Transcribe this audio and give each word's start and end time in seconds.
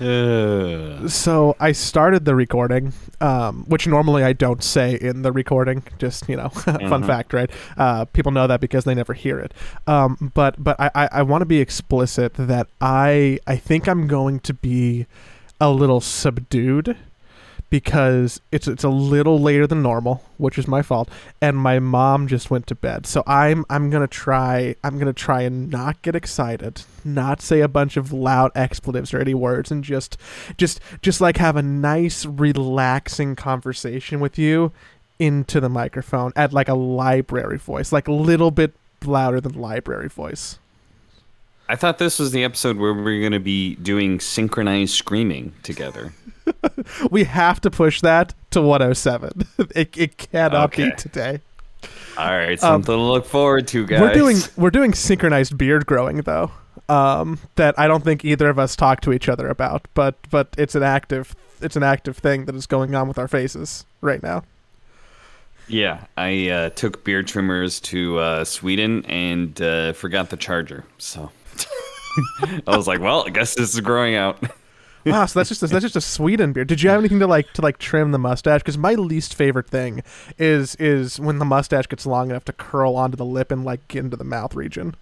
Uh, 0.00 1.08
So 1.08 1.56
I 1.60 1.72
started 1.72 2.24
the 2.24 2.34
recording, 2.34 2.92
um, 3.20 3.64
which 3.68 3.86
normally 3.86 4.22
I 4.22 4.32
don't 4.32 4.62
say 4.62 4.94
in 5.00 5.22
the 5.22 5.32
recording. 5.32 5.82
Just 5.98 6.28
you 6.28 6.36
know, 6.36 6.48
fun 6.50 6.78
Mhm. 6.80 7.06
fact, 7.06 7.32
right? 7.32 7.50
Uh, 7.76 8.04
people 8.06 8.32
know 8.32 8.46
that 8.46 8.60
because 8.60 8.84
they 8.84 8.94
never 8.94 9.14
hear 9.14 9.38
it. 9.38 9.52
Um, 9.86 10.30
but 10.34 10.62
but 10.62 10.78
I, 10.80 10.90
I, 10.94 11.08
I 11.12 11.22
want 11.22 11.42
to 11.42 11.46
be 11.46 11.60
explicit 11.60 12.34
that 12.34 12.68
I 12.80 13.38
I 13.46 13.56
think 13.56 13.88
I'm 13.88 14.06
going 14.06 14.40
to 14.40 14.54
be 14.54 15.06
a 15.60 15.70
little 15.70 16.00
subdued 16.00 16.96
because 17.70 18.40
it's 18.50 18.66
it's 18.66 18.84
a 18.84 18.88
little 18.88 19.38
later 19.38 19.66
than 19.66 19.82
normal, 19.82 20.22
which 20.38 20.58
is 20.58 20.66
my 20.66 20.82
fault, 20.82 21.08
and 21.40 21.56
my 21.56 21.78
mom 21.78 22.26
just 22.26 22.50
went 22.50 22.66
to 22.68 22.74
bed. 22.74 23.06
So 23.06 23.22
I'm 23.26 23.64
I'm 23.68 23.90
gonna 23.90 24.06
try 24.06 24.74
I'm 24.82 24.98
gonna 24.98 25.12
try 25.12 25.42
and 25.42 25.70
not 25.70 26.00
get 26.02 26.14
excited, 26.14 26.82
not 27.04 27.42
say 27.42 27.60
a 27.60 27.68
bunch 27.68 27.96
of 27.96 28.12
loud 28.12 28.52
expletives 28.54 29.12
or 29.12 29.20
any 29.20 29.34
words, 29.34 29.70
and 29.70 29.84
just 29.84 30.16
just 30.56 30.80
just 31.02 31.20
like 31.20 31.36
have 31.36 31.56
a 31.56 31.62
nice 31.62 32.24
relaxing 32.24 33.36
conversation 33.36 34.20
with 34.20 34.38
you 34.38 34.72
into 35.18 35.60
the 35.60 35.68
microphone 35.68 36.32
at 36.36 36.52
like 36.52 36.68
a 36.68 36.74
library 36.74 37.58
voice, 37.58 37.92
like 37.92 38.08
a 38.08 38.12
little 38.12 38.50
bit 38.50 38.72
louder 39.04 39.40
than 39.40 39.52
library 39.52 40.08
voice. 40.08 40.58
I 41.68 41.76
thought 41.76 41.98
this 41.98 42.18
was 42.18 42.32
the 42.32 42.44
episode 42.44 42.78
where 42.78 42.94
we 42.94 43.18
are 43.18 43.20
going 43.20 43.32
to 43.32 43.40
be 43.40 43.74
doing 43.76 44.20
synchronized 44.20 44.94
screaming 44.94 45.52
together. 45.62 46.14
We 47.10 47.24
have 47.24 47.60
to 47.62 47.70
push 47.70 48.00
that 48.00 48.34
to 48.50 48.60
107. 48.60 49.46
it, 49.74 49.96
it 49.96 50.16
cannot 50.16 50.72
Okay. 50.72 50.90
be 50.90 50.96
today. 50.96 51.40
All 52.16 52.26
right, 52.26 52.58
something 52.58 52.92
to 52.94 53.00
look 53.00 53.24
forward 53.26 53.68
to, 53.68 53.86
guys. 53.86 54.00
Um, 54.00 54.08
We're 54.08 54.14
doing 54.14 54.36
we're 54.56 54.70
doing 54.70 54.92
synchronized 54.94 55.56
beard 55.56 55.86
growing 55.86 56.22
though. 56.22 56.50
Um, 56.88 57.38
that 57.56 57.78
I 57.78 57.86
don't 57.86 58.02
think 58.02 58.24
either 58.24 58.48
of 58.48 58.58
us 58.58 58.74
talk 58.74 59.00
to 59.02 59.12
each 59.12 59.28
other 59.28 59.48
about, 59.48 59.86
but 59.94 60.16
but 60.30 60.48
it's 60.58 60.74
an 60.74 60.82
active 60.82 61.36
it's 61.60 61.76
an 61.76 61.84
active 61.84 62.16
thing 62.16 62.46
that 62.46 62.54
is 62.56 62.66
going 62.66 62.94
on 62.96 63.06
with 63.06 63.18
our 63.18 63.28
faces 63.28 63.84
right 64.00 64.22
now. 64.22 64.42
Yeah, 65.68 66.06
I 66.16 66.48
uh, 66.48 66.70
took 66.70 67.04
beard 67.04 67.28
trimmers 67.28 67.78
to 67.80 68.18
uh, 68.18 68.44
Sweden 68.44 69.04
and 69.04 69.60
uh, 69.60 69.92
forgot 69.92 70.30
the 70.30 70.36
charger. 70.36 70.84
So 70.96 71.30
I 72.66 72.76
was 72.76 72.88
like, 72.88 73.00
well, 73.00 73.24
I 73.26 73.30
guess 73.30 73.54
this 73.54 73.74
is 73.74 73.80
growing 73.80 74.14
out. 74.16 74.42
Wow, 75.12 75.26
so 75.26 75.38
that's 75.38 75.48
just 75.48 75.62
a, 75.62 75.66
that's 75.66 75.82
just 75.82 75.96
a 75.96 76.00
Sweden 76.00 76.52
beard. 76.52 76.68
Did 76.68 76.82
you 76.82 76.90
have 76.90 76.98
anything 76.98 77.18
to 77.20 77.26
like 77.26 77.52
to 77.54 77.62
like 77.62 77.78
trim 77.78 78.12
the 78.12 78.18
mustache? 78.18 78.60
Because 78.60 78.78
my 78.78 78.94
least 78.94 79.34
favorite 79.34 79.68
thing 79.68 80.02
is 80.38 80.74
is 80.76 81.18
when 81.20 81.38
the 81.38 81.44
mustache 81.44 81.86
gets 81.86 82.06
long 82.06 82.30
enough 82.30 82.44
to 82.46 82.52
curl 82.52 82.96
onto 82.96 83.16
the 83.16 83.24
lip 83.24 83.50
and 83.50 83.64
like 83.64 83.86
get 83.88 84.04
into 84.04 84.16
the 84.16 84.24
mouth 84.24 84.54
region. 84.54 84.94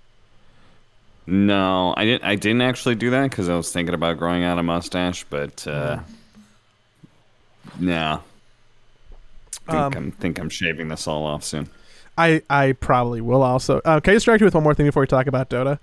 No, 1.26 1.92
I 1.96 2.04
didn't. 2.04 2.24
I 2.24 2.36
didn't 2.36 2.62
actually 2.62 2.94
do 2.94 3.10
that 3.10 3.30
because 3.30 3.48
I 3.48 3.56
was 3.56 3.72
thinking 3.72 3.94
about 3.94 4.18
growing 4.18 4.44
out 4.44 4.58
a 4.58 4.62
mustache, 4.62 5.24
but 5.28 5.66
uh, 5.66 6.00
nah. 7.80 8.20
Think 9.68 9.74
Um, 9.74 9.92
I'm 9.96 10.10
think 10.12 10.38
I'm 10.38 10.48
shaving 10.50 10.88
this 10.88 11.08
all 11.08 11.26
off 11.26 11.42
soon. 11.42 11.68
I 12.16 12.42
I 12.48 12.72
probably 12.72 13.20
will 13.20 13.42
also. 13.42 13.80
Uh, 13.84 13.98
can 14.00 14.12
I 14.12 14.14
distract 14.14 14.40
you 14.40 14.44
with 14.44 14.54
one 14.54 14.62
more 14.62 14.74
thing 14.74 14.86
before 14.86 15.00
we 15.00 15.06
talk 15.08 15.26
about 15.26 15.50
Dota? 15.50 15.78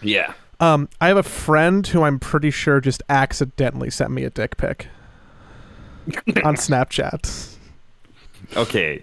Yeah. 0.00 0.32
Um, 0.60 0.88
I 1.00 1.08
have 1.08 1.16
a 1.16 1.22
friend 1.22 1.86
who 1.86 2.02
I'm 2.02 2.18
pretty 2.18 2.50
sure 2.50 2.80
just 2.80 3.02
accidentally 3.08 3.90
sent 3.90 4.10
me 4.10 4.24
a 4.24 4.30
dick 4.30 4.56
pic 4.56 4.88
on 6.06 6.12
Snapchat. 6.56 7.56
Okay. 8.56 9.02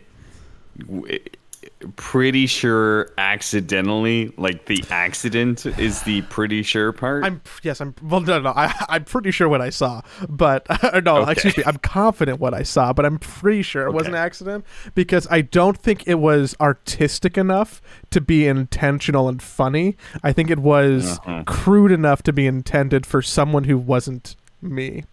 Pretty 1.95 2.47
sure 2.47 3.11
accidentally, 3.17 4.33
like 4.37 4.65
the 4.65 4.83
accident 4.89 5.65
is 5.79 6.01
the 6.03 6.21
pretty 6.23 6.63
sure 6.63 6.91
part. 6.91 7.23
I'm 7.23 7.41
yes, 7.63 7.79
I'm 7.81 7.93
well 8.01 8.21
no 8.21 8.39
no, 8.39 8.49
I 8.55 8.73
I'm 8.89 9.03
pretty 9.05 9.31
sure 9.31 9.47
what 9.47 9.61
I 9.61 9.69
saw, 9.69 10.01
but 10.29 10.65
no, 11.03 11.17
Okay. 11.17 11.31
excuse 11.33 11.57
me, 11.57 11.63
I'm 11.65 11.77
confident 11.77 12.39
what 12.39 12.53
I 12.53 12.63
saw, 12.63 12.91
but 12.93 13.05
I'm 13.05 13.19
pretty 13.19 13.61
sure 13.61 13.85
it 13.87 13.91
was 13.91 14.07
an 14.07 14.15
accident 14.15 14.65
because 14.95 15.27
I 15.29 15.41
don't 15.41 15.77
think 15.77 16.07
it 16.07 16.15
was 16.15 16.55
artistic 16.59 17.37
enough 17.37 17.81
to 18.11 18.19
be 18.21 18.47
intentional 18.47 19.29
and 19.29 19.41
funny. 19.41 19.95
I 20.23 20.33
think 20.33 20.49
it 20.49 20.59
was 20.59 21.19
Uh-huh. 21.19 21.43
crude 21.45 21.91
enough 21.91 22.23
to 22.23 22.33
be 22.33 22.47
intended 22.47 23.05
for 23.05 23.21
someone 23.21 23.65
who 23.65 23.77
wasn't 23.77 24.35
me. 24.65 25.05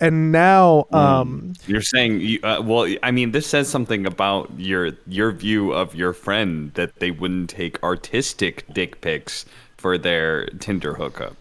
And 0.00 0.32
now 0.32 0.86
um 0.92 1.54
You're 1.66 1.82
saying, 1.82 2.20
you, 2.20 2.40
uh, 2.42 2.60
well, 2.62 2.92
I 3.02 3.10
mean, 3.10 3.32
this 3.32 3.46
says 3.46 3.68
something 3.68 4.06
about 4.06 4.50
your 4.58 4.92
your 5.06 5.32
view 5.32 5.72
of 5.72 5.94
your 5.94 6.12
friend 6.12 6.72
that 6.74 6.96
they 7.00 7.10
wouldn't 7.10 7.50
take 7.50 7.82
artistic 7.82 8.64
dick 8.72 9.00
pics 9.00 9.44
for 9.76 9.96
their 9.98 10.46
Tinder 10.46 10.94
hookup. 10.94 11.36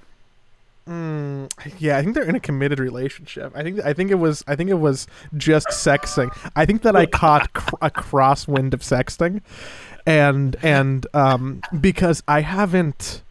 Yeah, 1.79 1.97
I 1.97 2.03
think 2.03 2.13
they're 2.13 2.29
in 2.29 2.35
a 2.35 2.39
committed 2.39 2.79
relationship. 2.79 3.51
I 3.55 3.63
think 3.63 3.79
I 3.83 3.93
think 3.93 4.11
it 4.11 4.15
was 4.15 4.43
I 4.47 4.55
think 4.55 4.69
it 4.69 4.75
was 4.75 5.07
just 5.35 5.67
sexting. 5.67 6.29
I 6.55 6.65
think 6.65 6.83
that 6.83 6.95
I 6.95 7.05
caught 7.07 7.53
cr- 7.53 7.75
a 7.81 7.89
crosswind 7.89 8.73
of 8.73 8.81
sexting, 8.81 9.41
and 10.05 10.55
and 10.61 11.07
um, 11.13 11.61
because 11.81 12.21
I 12.27 12.41
haven't 12.41 13.23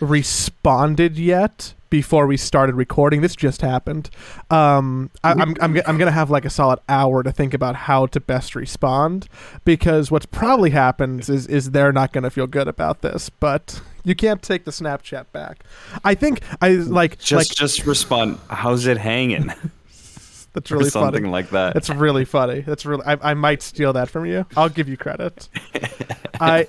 responded 0.00 1.18
yet 1.18 1.74
before 1.94 2.26
we 2.26 2.36
started 2.36 2.74
recording. 2.74 3.20
This 3.20 3.36
just 3.36 3.60
happened. 3.60 4.10
Um, 4.50 5.12
I, 5.22 5.30
I'm 5.30 5.54
I'm 5.60 5.74
g- 5.74 5.82
I'm 5.86 5.96
gonna 5.96 6.10
have 6.10 6.28
like 6.28 6.44
a 6.44 6.50
solid 6.50 6.80
hour 6.88 7.22
to 7.22 7.30
think 7.30 7.54
about 7.54 7.76
how 7.76 8.06
to 8.06 8.18
best 8.18 8.56
respond 8.56 9.28
because 9.64 10.10
what's 10.10 10.26
probably 10.26 10.70
happens 10.70 11.28
is 11.28 11.46
is 11.46 11.70
they're 11.70 11.92
not 11.92 12.12
gonna 12.12 12.30
feel 12.30 12.48
good 12.48 12.66
about 12.66 13.02
this, 13.02 13.30
but. 13.30 13.80
You 14.06 14.14
can't 14.14 14.42
take 14.42 14.66
the 14.66 14.70
Snapchat 14.70 15.32
back. 15.32 15.64
I 16.04 16.14
think 16.14 16.42
I 16.60 16.72
like 16.72 17.18
Just 17.18 17.32
like 17.32 17.56
just 17.56 17.86
respond. 17.86 18.38
How's 18.50 18.86
it 18.86 18.98
hanging? 18.98 19.46
that's 20.52 20.70
really 20.70 20.90
something 20.90 21.22
funny. 21.22 21.32
like 21.32 21.48
that. 21.50 21.72
That's 21.72 21.88
really 21.88 22.26
funny. 22.26 22.60
That's 22.60 22.84
really. 22.84 23.02
I, 23.06 23.30
I 23.30 23.34
might 23.34 23.62
steal 23.62 23.94
that 23.94 24.10
from 24.10 24.26
you. 24.26 24.44
I'll 24.58 24.68
give 24.68 24.90
you 24.90 24.98
credit. 24.98 25.48
I. 26.40 26.66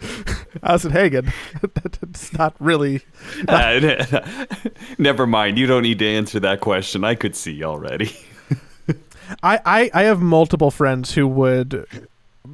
It 0.62 0.90
hanging? 0.92 1.32
That's 2.00 2.32
not 2.32 2.54
really. 2.60 3.02
Uh, 3.48 4.24
never 4.98 5.26
mind. 5.26 5.58
You 5.58 5.66
don't 5.66 5.82
need 5.82 5.98
to 5.98 6.06
answer 6.06 6.38
that 6.40 6.60
question. 6.60 7.04
I 7.04 7.14
could 7.14 7.34
see 7.34 7.64
already. 7.64 8.12
I, 9.42 9.58
I 9.64 9.90
I 9.94 10.02
have 10.04 10.20
multiple 10.20 10.70
friends 10.70 11.14
who 11.14 11.26
would 11.26 11.86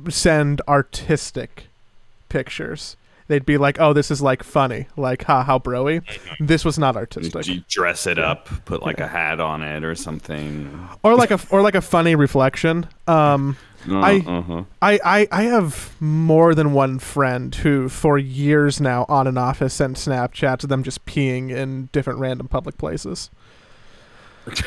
send 0.08 0.60
artistic 0.68 1.66
pictures. 2.28 2.96
They'd 3.28 3.46
be 3.46 3.58
like, 3.58 3.78
"Oh, 3.80 3.92
this 3.92 4.10
is 4.10 4.20
like 4.22 4.42
funny, 4.42 4.86
like 4.96 5.24
ha 5.24 5.42
how 5.44 5.58
broy." 5.58 6.02
This 6.40 6.64
was 6.64 6.78
not 6.78 6.96
artistic, 6.96 7.46
You 7.46 7.62
dress 7.68 8.06
it 8.06 8.18
up, 8.18 8.46
put 8.64 8.82
like 8.82 9.00
a 9.00 9.06
hat 9.08 9.38
on 9.40 9.62
it 9.62 9.84
or 9.84 9.94
something. 9.94 10.88
or 11.02 11.14
like 11.14 11.30
a 11.30 11.38
or 11.50 11.60
like 11.62 11.74
a 11.76 11.80
funny 11.80 12.14
reflection. 12.14 12.86
Um, 13.06 13.56
I- 13.88 14.24
uh-huh. 14.26 14.64
I, 14.82 14.98
I, 15.04 15.28
I 15.32 15.42
have 15.44 15.94
more 16.00 16.54
than 16.54 16.72
one 16.72 16.98
friend 16.98 17.54
who, 17.54 17.88
for 17.88 18.18
years 18.18 18.80
now, 18.80 19.06
on 19.08 19.26
and 19.26 19.38
off, 19.38 19.60
has 19.60 19.72
sent 19.72 19.96
Snapchats 19.96 20.64
of 20.64 20.68
them 20.68 20.82
just 20.82 21.04
peeing 21.06 21.50
in 21.50 21.88
different 21.92 22.18
random 22.18 22.48
public 22.48 22.76
places. 22.76 23.30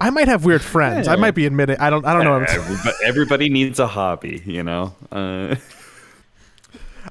I 0.00 0.10
might 0.10 0.28
have 0.28 0.44
weird 0.44 0.62
friends. 0.62 1.08
I 1.08 1.16
might 1.16 1.34
be 1.34 1.46
admitting. 1.46 1.78
I 1.78 1.88
don't. 1.90 2.04
I 2.04 2.12
don't 2.14 2.24
know. 2.24 2.32
What 2.32 2.42
I'm 2.42 2.48
saying. 2.48 2.60
Everybody, 2.62 2.96
everybody 3.04 3.48
needs 3.48 3.78
a 3.78 3.86
hobby, 3.86 4.42
you 4.44 4.62
know. 4.62 4.94
Uh, 5.10 5.56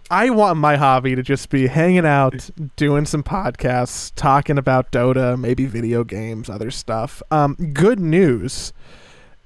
I 0.09 0.29
want 0.29 0.57
my 0.57 0.75
hobby 0.75 1.15
to 1.15 1.23
just 1.23 1.49
be 1.49 1.67
hanging 1.67 2.05
out, 2.05 2.49
doing 2.75 3.05
some 3.05 3.23
podcasts, 3.23 4.11
talking 4.15 4.57
about 4.57 4.91
Dota, 4.91 5.39
maybe 5.39 5.65
video 5.65 6.03
games, 6.03 6.49
other 6.49 6.69
stuff. 6.71 7.23
Um, 7.31 7.55
good 7.73 7.99
news, 7.99 8.73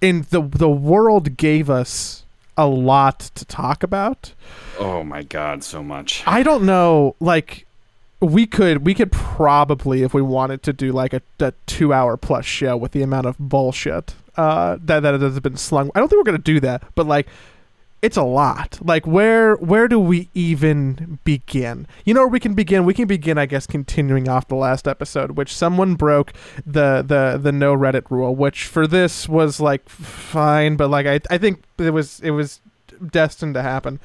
in 0.01 0.25
the 0.29 0.41
the 0.41 0.69
world 0.69 1.37
gave 1.37 1.69
us 1.69 2.23
a 2.57 2.67
lot 2.67 3.19
to 3.35 3.45
talk 3.45 3.83
about. 3.83 4.33
oh 4.79 5.03
my 5.03 5.23
god, 5.23 5.63
so 5.63 5.83
much. 5.83 6.23
I 6.25 6.43
don't 6.43 6.65
know. 6.65 7.15
Like, 7.19 7.65
we 8.21 8.45
could 8.45 8.85
we 8.85 8.93
could 8.93 9.11
probably, 9.11 10.03
if 10.03 10.13
we 10.13 10.21
wanted 10.21 10.63
to, 10.63 10.73
do 10.73 10.91
like 10.91 11.13
a, 11.13 11.21
a 11.39 11.53
two 11.65 11.93
hour 11.93 12.17
plus 12.17 12.45
show 12.45 12.77
with 12.77 12.91
the 12.91 13.01
amount 13.01 13.27
of 13.27 13.37
bullshit 13.37 14.15
uh, 14.37 14.77
that 14.81 15.01
that 15.01 15.21
has 15.21 15.39
been 15.39 15.57
slung. 15.57 15.91
I 15.95 15.99
don't 15.99 16.09
think 16.09 16.19
we're 16.19 16.31
gonna 16.31 16.37
do 16.39 16.59
that, 16.61 16.83
but 16.95 17.05
like. 17.05 17.27
It's 18.05 18.17
a 18.17 18.23
lot. 18.23 18.77
Like 18.83 19.07
where 19.07 19.55
where 19.55 19.87
do 19.87 19.99
we 19.99 20.29
even 20.35 21.17
begin? 21.23 21.87
You 22.05 22.13
know 22.13 22.19
where 22.19 22.27
we 22.27 22.39
can 22.39 22.53
begin? 22.53 22.85
We 22.85 22.93
can 22.93 23.07
begin, 23.07 23.39
I 23.39 23.47
guess, 23.47 23.65
continuing 23.65 24.29
off 24.29 24.47
the 24.47 24.53
last 24.53 24.87
episode, 24.87 25.31
which 25.31 25.51
someone 25.51 25.95
broke 25.95 26.31
the 26.67 27.03
the 27.03 27.39
the 27.41 27.51
no 27.51 27.75
Reddit 27.75 28.11
rule, 28.11 28.35
which 28.35 28.65
for 28.65 28.85
this 28.85 29.27
was 29.27 29.59
like 29.59 29.89
fine, 29.89 30.75
but 30.75 30.91
like 30.91 31.07
I 31.07 31.19
I 31.31 31.39
think 31.39 31.63
it 31.79 31.89
was 31.89 32.19
it 32.19 32.29
was 32.29 32.61
destined 33.09 33.55
to 33.55 33.63
happen 33.63 33.99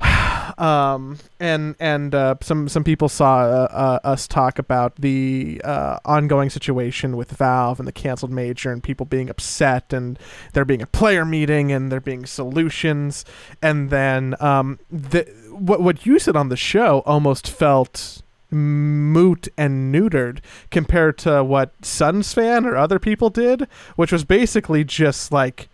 um, 0.58 1.18
and 1.38 1.74
and 1.78 2.14
uh, 2.14 2.36
some 2.40 2.68
some 2.68 2.84
people 2.84 3.08
saw 3.08 3.40
uh, 3.40 3.68
uh, 4.04 4.08
us 4.08 4.26
talk 4.26 4.58
about 4.58 4.96
the 4.96 5.60
uh, 5.64 5.98
ongoing 6.04 6.50
situation 6.50 7.16
with 7.16 7.30
Valve 7.32 7.78
and 7.78 7.88
the 7.88 7.92
canceled 7.92 8.30
major 8.30 8.72
and 8.72 8.82
people 8.82 9.06
being 9.06 9.28
upset 9.28 9.92
and 9.92 10.18
there 10.52 10.64
being 10.64 10.82
a 10.82 10.86
player 10.86 11.24
meeting 11.24 11.72
and 11.72 11.90
there 11.90 12.00
being 12.00 12.26
solutions. 12.26 13.24
And 13.62 13.90
then 13.90 14.34
um, 14.40 14.78
the 14.90 15.22
what 15.50 15.80
what 15.80 16.06
you 16.06 16.18
said 16.18 16.36
on 16.36 16.48
the 16.48 16.56
show 16.56 17.00
almost 17.06 17.48
felt 17.48 18.22
moot 18.52 19.48
and 19.56 19.94
neutered 19.94 20.40
compared 20.70 21.16
to 21.16 21.44
what 21.44 21.80
SUNSfan 21.82 22.64
or 22.64 22.76
other 22.76 22.98
people 22.98 23.30
did, 23.30 23.68
which 23.94 24.10
was 24.10 24.24
basically 24.24 24.82
just 24.82 25.30
like 25.30 25.68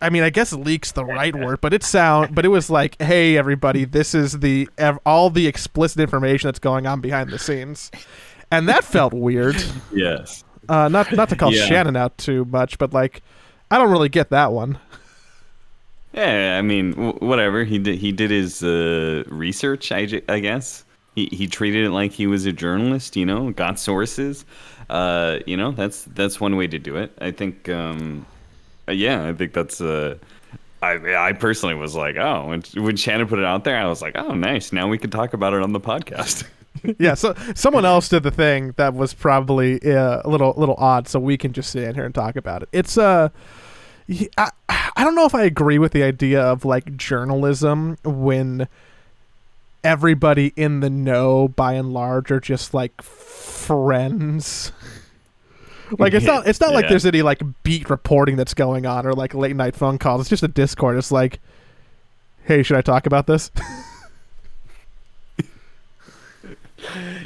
I 0.00 0.10
mean, 0.10 0.22
I 0.22 0.30
guess 0.30 0.52
leaks 0.52 0.92
the 0.92 1.04
right 1.04 1.34
word, 1.44 1.60
but 1.60 1.72
it 1.74 1.82
sound, 1.82 2.34
but 2.34 2.44
it 2.44 2.48
was 2.48 2.70
like, 2.70 3.00
"Hey, 3.00 3.36
everybody, 3.36 3.84
this 3.84 4.14
is 4.14 4.40
the 4.40 4.68
ev- 4.78 4.98
all 5.06 5.30
the 5.30 5.46
explicit 5.46 6.00
information 6.00 6.48
that's 6.48 6.58
going 6.58 6.86
on 6.86 7.00
behind 7.00 7.30
the 7.30 7.38
scenes," 7.38 7.90
and 8.50 8.68
that 8.68 8.84
felt 8.84 9.12
weird. 9.12 9.56
Yes. 9.92 10.44
Uh, 10.68 10.88
not 10.88 11.12
not 11.12 11.28
to 11.30 11.36
call 11.36 11.52
Yeah. 11.52 11.64
Shannon 11.66 11.96
out 11.96 12.18
too 12.18 12.44
much, 12.44 12.76
but 12.78 12.92
like, 12.92 13.22
I 13.70 13.78
don't 13.78 13.90
really 13.90 14.10
get 14.10 14.28
that 14.30 14.52
one. 14.52 14.78
Yeah, 16.12 16.56
I 16.58 16.62
mean, 16.62 16.92
w- 16.92 17.18
whatever. 17.20 17.64
He 17.64 17.78
did. 17.78 17.98
He 17.98 18.12
did 18.12 18.30
his 18.30 18.62
uh, 18.62 19.24
research. 19.28 19.92
I, 19.92 20.06
j- 20.06 20.22
I 20.28 20.40
guess 20.40 20.84
he 21.14 21.26
he 21.32 21.46
treated 21.46 21.86
it 21.86 21.90
like 21.90 22.12
he 22.12 22.26
was 22.26 22.44
a 22.46 22.52
journalist. 22.52 23.16
You 23.16 23.24
know, 23.26 23.50
got 23.50 23.78
sources. 23.78 24.44
Uh, 24.90 25.38
you 25.46 25.56
know, 25.56 25.70
that's 25.70 26.04
that's 26.04 26.40
one 26.40 26.56
way 26.56 26.66
to 26.66 26.78
do 26.78 26.96
it. 26.96 27.12
I 27.20 27.30
think. 27.30 27.68
Um, 27.68 28.26
yeah, 28.90 29.28
I 29.28 29.32
think 29.32 29.52
that's. 29.52 29.80
Uh, 29.80 30.18
I 30.80 31.28
I 31.28 31.32
personally 31.32 31.74
was 31.74 31.94
like, 31.94 32.16
oh, 32.16 32.48
when 32.48 32.62
when 32.84 32.96
Shannon 32.96 33.26
put 33.26 33.38
it 33.38 33.44
out 33.44 33.64
there, 33.64 33.76
I 33.76 33.86
was 33.86 34.00
like, 34.00 34.16
oh, 34.16 34.34
nice. 34.34 34.72
Now 34.72 34.88
we 34.88 34.98
can 34.98 35.10
talk 35.10 35.32
about 35.32 35.52
it 35.52 35.62
on 35.62 35.72
the 35.72 35.80
podcast. 35.80 36.44
yeah, 36.98 37.14
so 37.14 37.34
someone 37.54 37.84
else 37.84 38.08
did 38.08 38.22
the 38.22 38.30
thing 38.30 38.74
that 38.76 38.94
was 38.94 39.14
probably 39.14 39.80
uh, 39.82 40.22
a 40.24 40.28
little 40.28 40.54
little 40.56 40.76
odd, 40.78 41.08
so 41.08 41.18
we 41.18 41.36
can 41.36 41.52
just 41.52 41.70
sit 41.70 41.82
in 41.82 41.94
here 41.94 42.04
and 42.04 42.14
talk 42.14 42.36
about 42.36 42.62
it. 42.62 42.68
It's 42.72 42.96
uh, 42.96 43.30
I 44.38 45.04
don't 45.04 45.14
know 45.14 45.26
if 45.26 45.34
I 45.34 45.42
agree 45.42 45.78
with 45.78 45.92
the 45.92 46.02
idea 46.02 46.40
of 46.40 46.64
like 46.64 46.96
journalism 46.96 47.98
when 48.04 48.68
everybody 49.84 50.52
in 50.56 50.80
the 50.80 50.90
know, 50.90 51.48
by 51.48 51.74
and 51.74 51.92
large, 51.92 52.30
are 52.30 52.40
just 52.40 52.72
like 52.74 53.02
friends. 53.02 54.72
Like 55.98 56.12
it's 56.14 56.26
not 56.26 56.46
it's 56.46 56.60
not 56.60 56.74
like 56.74 56.88
there's 56.88 57.06
any 57.06 57.22
like 57.22 57.42
beat 57.62 57.88
reporting 57.88 58.36
that's 58.36 58.54
going 58.54 58.86
on 58.86 59.06
or 59.06 59.12
like 59.12 59.34
late 59.34 59.56
night 59.56 59.74
phone 59.76 59.98
calls. 59.98 60.22
It's 60.22 60.30
just 60.30 60.42
a 60.42 60.48
Discord. 60.48 60.96
It's 60.98 61.12
like, 61.12 61.40
hey, 62.44 62.62
should 62.62 62.76
I 62.76 62.82
talk 62.82 63.06
about 63.06 63.26
this? 63.26 63.50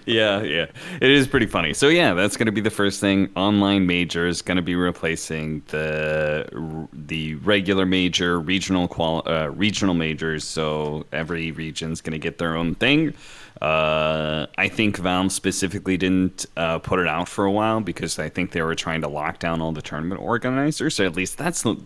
yeah, 0.07 0.43
yeah. 0.43 0.67
It 1.01 1.11
is 1.11 1.27
pretty 1.27 1.47
funny. 1.47 1.75
So 1.75 1.89
yeah, 1.89 2.15
that's 2.15 2.37
going 2.37 2.47
to 2.47 2.53
be 2.53 2.61
the 2.61 2.71
first 2.71 3.01
thing. 3.01 3.31
Online 3.37 3.87
major 3.87 4.27
is 4.27 4.43
going 4.43 4.57
to 4.57 4.63
be 4.63 4.75
replacing 4.75 5.63
the 5.69 6.89
the 6.93 7.37
regular 7.37 7.87
major, 7.87 8.41
regional 8.41 8.89
qual 8.89 9.23
uh, 9.27 9.49
regional 9.51 9.95
majors. 9.95 10.45
So 10.45 11.07
every 11.13 11.51
region's 11.53 12.01
going 12.01 12.13
to 12.13 12.19
get 12.19 12.39
their 12.39 12.57
own 12.57 12.75
thing. 12.75 13.15
Uh, 13.61 14.47
I 14.59 14.69
think 14.69 14.97
Valve 14.97 15.31
specifically 15.33 15.97
didn't 15.97 16.47
uh, 16.57 16.79
put 16.79 16.99
it 16.99 17.07
out 17.07 17.29
for 17.29 17.45
a 17.45 17.53
while 17.53 17.81
because 17.81 18.19
I 18.19 18.29
think 18.29 18.53
they 18.53 18.63
were 18.63 18.75
trying 18.75 19.01
to 19.03 19.09
lock 19.09 19.39
down 19.39 19.61
all 19.61 19.73
the 19.73 19.83
tournament 19.83 20.21
organizers. 20.21 20.95
So 20.97 21.05
at 21.05 21.15
least 21.15 21.39
that's 21.39 21.63
the, 21.63 21.77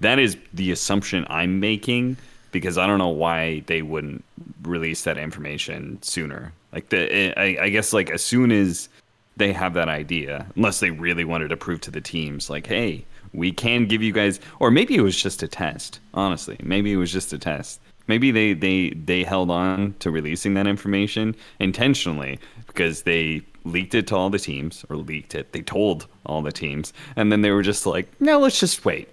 that 0.00 0.18
is 0.18 0.36
the 0.54 0.70
assumption 0.70 1.26
I'm 1.28 1.60
making 1.60 2.16
because 2.52 2.78
I 2.78 2.86
don't 2.86 2.98
know 2.98 3.08
why 3.08 3.60
they 3.66 3.82
wouldn't 3.82 4.24
release 4.62 5.02
that 5.04 5.18
information 5.18 6.00
sooner. 6.02 6.52
Like 6.72 6.90
the, 6.90 7.38
I, 7.38 7.64
I 7.64 7.68
guess 7.70 7.92
like 7.92 8.10
as 8.10 8.24
soon 8.24 8.52
as 8.52 8.88
they 9.36 9.52
have 9.52 9.74
that 9.74 9.88
idea, 9.88 10.46
unless 10.56 10.80
they 10.80 10.90
really 10.90 11.24
wanted 11.24 11.48
to 11.48 11.56
prove 11.56 11.80
to 11.82 11.90
the 11.90 12.00
teams, 12.00 12.50
like, 12.50 12.66
hey, 12.66 13.04
we 13.32 13.50
can 13.50 13.86
give 13.86 14.02
you 14.02 14.12
guys, 14.12 14.40
or 14.60 14.70
maybe 14.70 14.94
it 14.94 15.00
was 15.00 15.20
just 15.20 15.42
a 15.42 15.48
test. 15.48 16.00
Honestly, 16.12 16.58
maybe 16.62 16.92
it 16.92 16.96
was 16.96 17.10
just 17.10 17.32
a 17.32 17.38
test. 17.38 17.80
Maybe 18.12 18.30
they 18.30 18.52
they 18.52 18.90
they 18.90 19.24
held 19.24 19.50
on 19.50 19.94
to 20.00 20.10
releasing 20.10 20.52
that 20.52 20.66
information 20.66 21.34
intentionally 21.58 22.38
because 22.66 23.04
they 23.04 23.40
leaked 23.64 23.94
it 23.94 24.06
to 24.08 24.14
all 24.14 24.28
the 24.28 24.38
teams, 24.38 24.84
or 24.90 24.96
leaked 24.96 25.34
it. 25.34 25.52
They 25.52 25.62
told 25.62 26.06
all 26.26 26.42
the 26.42 26.52
teams, 26.52 26.92
and 27.16 27.32
then 27.32 27.40
they 27.40 27.52
were 27.52 27.62
just 27.62 27.86
like, 27.86 28.06
no, 28.20 28.38
let's 28.38 28.60
just 28.60 28.84
wait. 28.84 29.08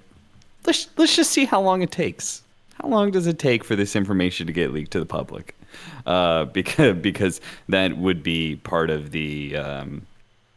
Let's 0.65 0.89
let's 0.97 1.15
just 1.15 1.31
see 1.31 1.45
how 1.45 1.61
long 1.61 1.81
it 1.81 1.91
takes. 1.91 2.43
How 2.81 2.89
long 2.89 3.09
does 3.11 3.25
it 3.25 3.39
take 3.39 3.63
for 3.63 3.77
this 3.77 3.95
information 3.95 4.47
to 4.47 4.51
get 4.51 4.73
leaked 4.73 4.91
to 4.91 4.99
the 4.99 5.05
public? 5.05 5.55
Uh, 6.05 6.43
because 6.59 6.97
because 6.97 7.39
that 7.69 7.95
would 7.95 8.21
be 8.21 8.57
part 8.57 8.89
of 8.89 9.11
the 9.11 9.55
um, 9.55 10.05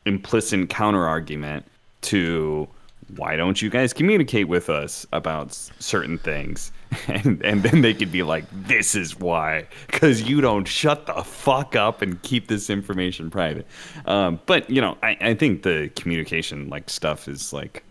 implicit 0.04 0.68
counter 0.68 1.06
argument 1.06 1.64
to 2.10 2.66
why 3.14 3.36
don't 3.36 3.62
you 3.62 3.70
guys 3.70 3.92
communicate 3.92 4.48
with 4.48 4.68
us 4.68 5.06
about 5.12 5.52
certain 5.52 6.18
things 6.18 6.72
and 7.08 7.42
and 7.44 7.62
then 7.62 7.82
they 7.82 7.94
could 7.94 8.12
be 8.12 8.22
like 8.22 8.44
this 8.52 8.94
is 8.94 9.18
why 9.18 9.66
because 9.86 10.22
you 10.22 10.40
don't 10.40 10.66
shut 10.66 11.06
the 11.06 11.22
fuck 11.22 11.74
up 11.74 12.02
and 12.02 12.20
keep 12.22 12.48
this 12.48 12.68
information 12.68 13.30
private 13.30 13.66
um, 14.06 14.40
but 14.46 14.68
you 14.68 14.80
know 14.80 14.96
I, 15.02 15.16
I 15.20 15.34
think 15.34 15.62
the 15.62 15.90
communication 15.96 16.68
like 16.68 16.90
stuff 16.90 17.28
is 17.28 17.52
like 17.52 17.82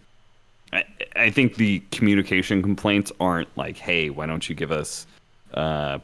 I, 0.74 0.83
I 1.15 1.30
think 1.30 1.56
the 1.56 1.80
communication 1.92 2.62
complaints 2.62 3.12
aren't 3.19 3.56
like, 3.57 3.77
hey, 3.77 4.09
why 4.09 4.25
don't 4.25 4.48
you 4.48 4.56
give 4.56 4.71
us 4.71 5.06
uh, 5.53 6.00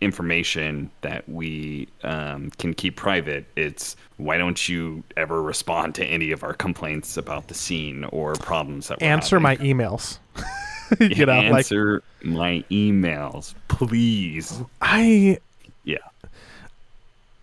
information 0.00 0.90
that 1.00 1.28
we 1.28 1.88
um, 2.04 2.50
can 2.58 2.74
keep 2.74 2.96
private? 2.96 3.46
It's 3.56 3.96
why 4.16 4.38
don't 4.38 4.68
you 4.68 5.02
ever 5.16 5.42
respond 5.42 5.94
to 5.96 6.04
any 6.04 6.32
of 6.32 6.42
our 6.42 6.54
complaints 6.54 7.16
about 7.16 7.48
the 7.48 7.54
scene 7.54 8.04
or 8.04 8.34
problems 8.34 8.88
that 8.88 9.00
we're 9.00 9.06
Answer 9.06 9.40
my 9.40 9.56
emails. 9.56 10.18
you 11.00 11.26
know, 11.26 11.40
like 11.40 11.56
answer 11.56 12.02
my 12.22 12.64
emails, 12.70 13.54
please. 13.68 14.60
I 14.80 15.38
Yeah. 15.84 15.98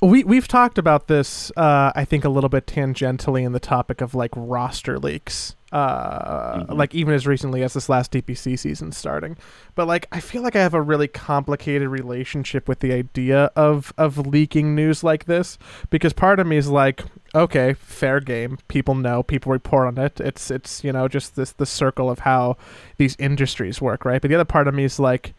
we 0.01 0.23
we've 0.23 0.47
talked 0.47 0.77
about 0.77 1.07
this 1.07 1.51
uh, 1.57 1.91
I 1.95 2.05
think 2.05 2.25
a 2.25 2.29
little 2.29 2.49
bit 2.49 2.65
tangentially 2.65 3.43
in 3.43 3.51
the 3.51 3.59
topic 3.59 4.01
of 4.01 4.15
like 4.15 4.31
roster 4.35 4.97
leaks. 4.99 5.55
Mhm. 5.73 6.77
like 6.77 6.95
even 6.95 7.13
as 7.13 7.27
recently 7.27 7.61
as 7.63 7.73
this 7.73 7.89
last 7.89 8.11
DPC 8.11 8.57
season 8.57 8.91
starting. 8.91 9.35
But 9.75 9.87
like 9.87 10.07
I 10.11 10.19
feel 10.19 10.41
like 10.41 10.55
I 10.55 10.61
have 10.61 10.73
a 10.73 10.81
really 10.81 11.07
complicated 11.07 11.89
relationship 11.89 12.67
with 12.67 12.79
the 12.79 12.93
idea 12.93 13.51
of 13.55 13.93
of 13.97 14.17
leaking 14.27 14.75
news 14.75 15.03
like 15.03 15.25
this 15.25 15.57
because 15.89 16.13
part 16.13 16.39
of 16.39 16.47
me 16.47 16.57
is 16.57 16.69
like 16.69 17.03
okay, 17.35 17.73
fair 17.73 18.19
game. 18.19 18.57
People 18.69 18.95
know, 18.95 19.21
people 19.23 19.51
report 19.51 19.87
on 19.87 19.97
it. 19.97 20.19
It's 20.21 20.49
it's 20.49 20.83
you 20.83 20.93
know 20.93 21.07
just 21.07 21.35
this 21.35 21.51
the 21.51 21.65
circle 21.65 22.09
of 22.09 22.19
how 22.19 22.55
these 22.97 23.15
industries 23.19 23.81
work, 23.81 24.05
right? 24.05 24.21
But 24.21 24.29
the 24.29 24.35
other 24.35 24.45
part 24.45 24.67
of 24.67 24.73
me 24.73 24.85
is 24.85 24.99
like 24.99 25.33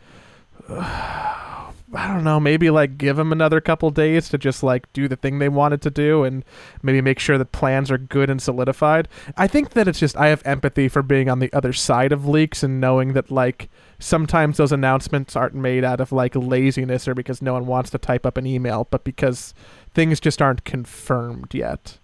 I 1.95 2.07
don't 2.09 2.25
know, 2.25 2.39
maybe 2.39 2.69
like 2.69 2.99
give 2.99 3.17
them 3.17 3.33
another 3.33 3.63
couple 3.63 3.91
days 3.91 4.29
to 4.29 4.39
just 4.39 4.63
like 4.63 4.93
do 4.93 5.09
the 5.09 5.17
thing 5.17 5.39
they 5.39 5.49
wanted 5.49 5.81
to 5.83 5.91
do 5.91 6.23
and 6.23 6.45
maybe 6.83 7.01
make 7.01 7.19
sure 7.19 7.39
that 7.39 7.53
plans 7.53 7.91
are 7.91 7.97
good 7.97 8.29
and 8.29 8.43
solidified. 8.43 9.09
I 9.39 9.47
think 9.47 9.71
that 9.71 9.89
it's 9.89 9.99
just 9.99 10.17
I 10.17 10.29
have 10.29 10.43
empathy 10.45 10.89
for 10.89 11.03
being 11.03 11.31
on 11.31 11.39
the 11.39 11.53
other 11.53 11.73
side 11.73 12.13
of 12.13 12.29
leaks 12.29 12.63
and 12.63 12.79
knowing 12.79 13.15
that 13.15 13.31
like 13.31 13.71
sometimes 13.99 14.59
those 14.59 14.73
announcements 14.73 15.35
aren't 15.35 15.55
made 15.55 15.83
out 15.83 16.01
of 16.01 16.13
like 16.13 16.37
laziness 16.37 17.09
or 17.09 17.15
because 17.15 17.41
no 17.41 17.55
one 17.55 17.67
wants 17.67 17.89
to 17.91 17.99
type 17.99 18.27
up 18.27 18.37
an 18.37 18.47
email, 18.47 18.87
but 18.91 19.03
because 19.03 19.55
things 19.95 20.21
just 20.21 20.43
aren't 20.43 20.65
confirmed 20.65 21.55
yet. 21.55 21.99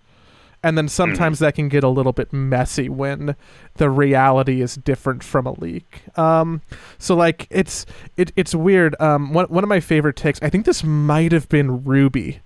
And 0.65 0.79
then 0.79 0.89
sometimes 0.89 1.39
that 1.41 1.55
can 1.55 1.69
get 1.69 1.85
a 1.85 1.89
little 1.89 2.13
bit 2.13 2.33
messy 2.33 2.89
when 2.89 3.37
the 3.75 3.91
reality 3.91 4.63
is 4.63 4.77
different 4.77 5.23
from 5.23 5.47
a 5.47 5.53
leak. 5.53 6.03
Um, 6.19 6.63
so 6.99 7.15
like 7.15 7.47
it's 7.51 7.85
it, 8.17 8.33
it's 8.35 8.55
weird. 8.55 8.97
Um, 9.01 9.35
one 9.35 9.45
one 9.47 9.63
of 9.63 9.69
my 9.69 9.81
favorite 9.81 10.17
takes. 10.17 10.41
I 10.43 10.49
think 10.49 10.65
this 10.65 10.83
might 10.83 11.33
have 11.33 11.49
been 11.51 11.85
Ruby, 11.85 12.41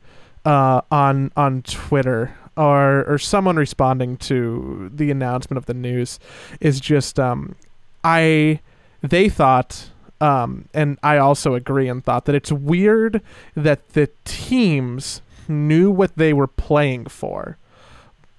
uh, 0.45 0.81
on 0.91 1.31
on 1.37 1.63
Twitter 1.63 2.37
or 2.57 3.05
or 3.05 3.19
someone 3.19 3.57
responding 3.57 4.17
to 4.17 4.91
the 4.93 5.13
announcement 5.13 5.59
of 5.59 5.67
the 5.67 5.75
news, 5.75 6.19
is 6.61 6.81
just 6.81 7.21
um, 7.21 7.55
I 8.03 8.61
they 9.01 9.29
thought. 9.29 9.91
Um, 10.21 10.69
and 10.75 10.99
I 11.05 11.19
also 11.19 11.55
agree 11.55 11.89
and 11.89 12.05
thought 12.05 12.25
that 12.25 12.35
it's 12.35 12.51
weird 12.51 13.23
that 13.55 13.91
the 13.91 14.11
teams 14.25 15.23
knew 15.47 15.93
what 15.93 16.17
they 16.17 16.33
were 16.33 16.49
playing 16.49 17.07
for, 17.07 17.57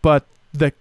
but 0.01 0.25
the 0.53 0.73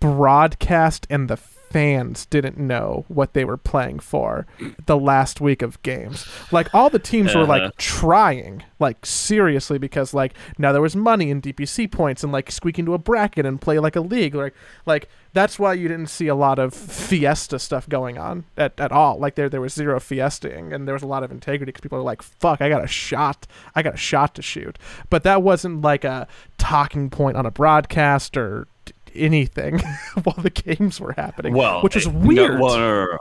broadcast 0.00 1.06
and 1.10 1.28
the 1.28 1.36
fans 1.72 2.26
didn't 2.26 2.58
know 2.58 3.04
what 3.08 3.32
they 3.32 3.44
were 3.44 3.56
playing 3.56 3.98
for 4.00 4.46
the 4.86 4.96
last 4.96 5.40
week 5.40 5.62
of 5.62 5.82
games. 5.82 6.26
Like 6.50 6.72
all 6.74 6.90
the 6.90 6.98
teams 6.98 7.34
were 7.34 7.42
Uh-huh. 7.42 7.52
like 7.52 7.76
trying, 7.76 8.62
like 8.78 9.04
seriously, 9.06 9.78
because 9.78 10.12
like 10.12 10.34
now 10.58 10.72
there 10.72 10.82
was 10.82 10.94
money 10.94 11.30
in 11.30 11.40
DPC 11.40 11.90
points 11.90 12.22
and 12.22 12.32
like 12.32 12.50
squeak 12.50 12.78
into 12.78 12.94
a 12.94 12.98
bracket 12.98 13.46
and 13.46 13.60
play 13.60 13.78
like 13.78 13.96
a 13.96 14.00
league. 14.00 14.34
Like 14.34 14.54
like 14.86 15.08
that's 15.34 15.58
why 15.58 15.72
you 15.72 15.88
didn't 15.88 16.08
see 16.08 16.28
a 16.28 16.34
lot 16.34 16.58
of 16.58 16.74
fiesta 16.74 17.58
stuff 17.58 17.88
going 17.88 18.18
on 18.18 18.44
at, 18.58 18.78
at 18.78 18.92
all. 18.92 19.18
Like 19.18 19.34
there 19.34 19.48
there 19.48 19.62
was 19.62 19.72
zero 19.72 19.98
fiesting 19.98 20.72
and 20.74 20.86
there 20.86 20.92
was 20.94 21.02
a 21.02 21.06
lot 21.06 21.22
of 21.24 21.30
integrity 21.32 21.70
because 21.70 21.80
people 21.80 21.98
are 21.98 22.02
like, 22.02 22.20
fuck, 22.22 22.60
I 22.60 22.68
got 22.68 22.84
a 22.84 22.86
shot, 22.86 23.46
I 23.74 23.82
got 23.82 23.94
a 23.94 23.96
shot 23.98 24.34
to 24.34 24.42
shoot. 24.42 24.78
But 25.08 25.22
that 25.22 25.42
wasn't 25.42 25.80
like 25.80 26.04
a 26.04 26.28
talking 26.58 27.08
point 27.08 27.36
on 27.38 27.46
a 27.46 27.50
broadcast 27.50 28.36
or 28.36 28.66
anything 29.14 29.78
while 30.24 30.36
the 30.38 30.50
games 30.50 31.00
were 31.00 31.12
happening. 31.12 31.54
Well, 31.54 31.82
which 31.82 31.94
was 31.94 32.06
eh, 32.06 32.10
no, 32.12 32.18
weird. 32.26 32.60
well, 32.60 32.76
no, 32.78 33.04
no, 33.04 33.10
no. 33.12 33.18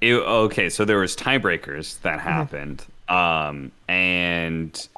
It- 0.00 0.14
okay, 0.14 0.68
so 0.70 0.84
there 0.84 0.98
was 0.98 1.14
tiebreakers 1.16 1.94
Mm-hmm. 1.98 2.02
that 2.02 2.20
happened, 2.20 2.84
um, 3.08 3.70
and 3.88 4.88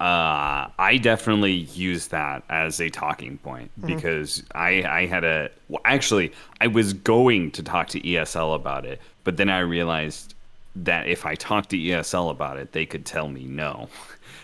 uh, 0.00 0.68
I 0.78 0.98
definitely 1.02 1.52
use 1.54 2.06
that 2.08 2.44
as 2.48 2.80
a 2.80 2.88
talking 2.88 3.38
point 3.38 3.72
because 3.84 4.44
I 4.54 4.84
I 4.84 5.06
had 5.06 5.24
a 5.24 5.50
well, 5.68 5.80
actually 5.84 6.32
I 6.60 6.68
was 6.68 6.92
going 6.92 7.50
to 7.52 7.62
talk 7.64 7.88
to 7.88 8.00
ESL 8.00 8.54
about 8.54 8.84
it, 8.84 9.00
but 9.24 9.36
then 9.36 9.48
I 9.50 9.58
realized 9.58 10.34
that 10.76 11.08
if 11.08 11.26
I 11.26 11.34
talked 11.34 11.70
to 11.70 11.76
ESL 11.76 12.30
about 12.30 12.58
it, 12.58 12.70
they 12.70 12.86
could 12.86 13.04
tell 13.04 13.28
me 13.28 13.42
no. 13.44 13.88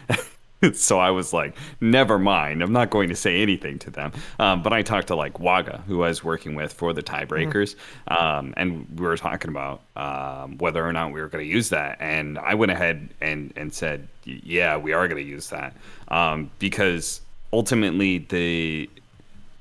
so 0.74 0.98
I 0.98 1.10
was 1.10 1.32
like, 1.32 1.56
never 1.80 2.18
mind. 2.18 2.62
I'm 2.62 2.72
not 2.72 2.90
going 2.90 3.08
to 3.08 3.16
say 3.16 3.42
anything 3.42 3.78
to 3.80 3.90
them. 3.90 4.12
Um, 4.38 4.62
but 4.62 4.72
I 4.72 4.82
talked 4.82 5.08
to 5.08 5.16
like 5.16 5.40
Waga, 5.40 5.82
who 5.86 6.02
I 6.02 6.08
was 6.08 6.24
working 6.24 6.54
with 6.54 6.72
for 6.72 6.92
the 6.92 7.02
tiebreakers, 7.02 7.76
um, 8.08 8.54
and 8.56 8.86
we 8.98 9.06
were 9.06 9.16
talking 9.16 9.50
about 9.50 9.82
um, 9.96 10.58
whether 10.58 10.86
or 10.86 10.92
not 10.92 11.12
we 11.12 11.20
were 11.20 11.28
going 11.28 11.44
to 11.44 11.50
use 11.50 11.70
that. 11.70 11.96
And 12.00 12.38
I 12.38 12.54
went 12.54 12.72
ahead 12.72 13.10
and 13.20 13.52
and 13.56 13.72
said, 13.72 14.08
yeah, 14.24 14.76
we 14.76 14.92
are 14.92 15.06
going 15.08 15.22
to 15.22 15.28
use 15.28 15.48
that 15.50 15.76
um, 16.08 16.50
because 16.58 17.20
ultimately 17.52 18.18
the 18.18 18.90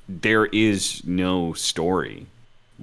there 0.09 0.45
is 0.47 1.03
no 1.05 1.53
story 1.53 2.27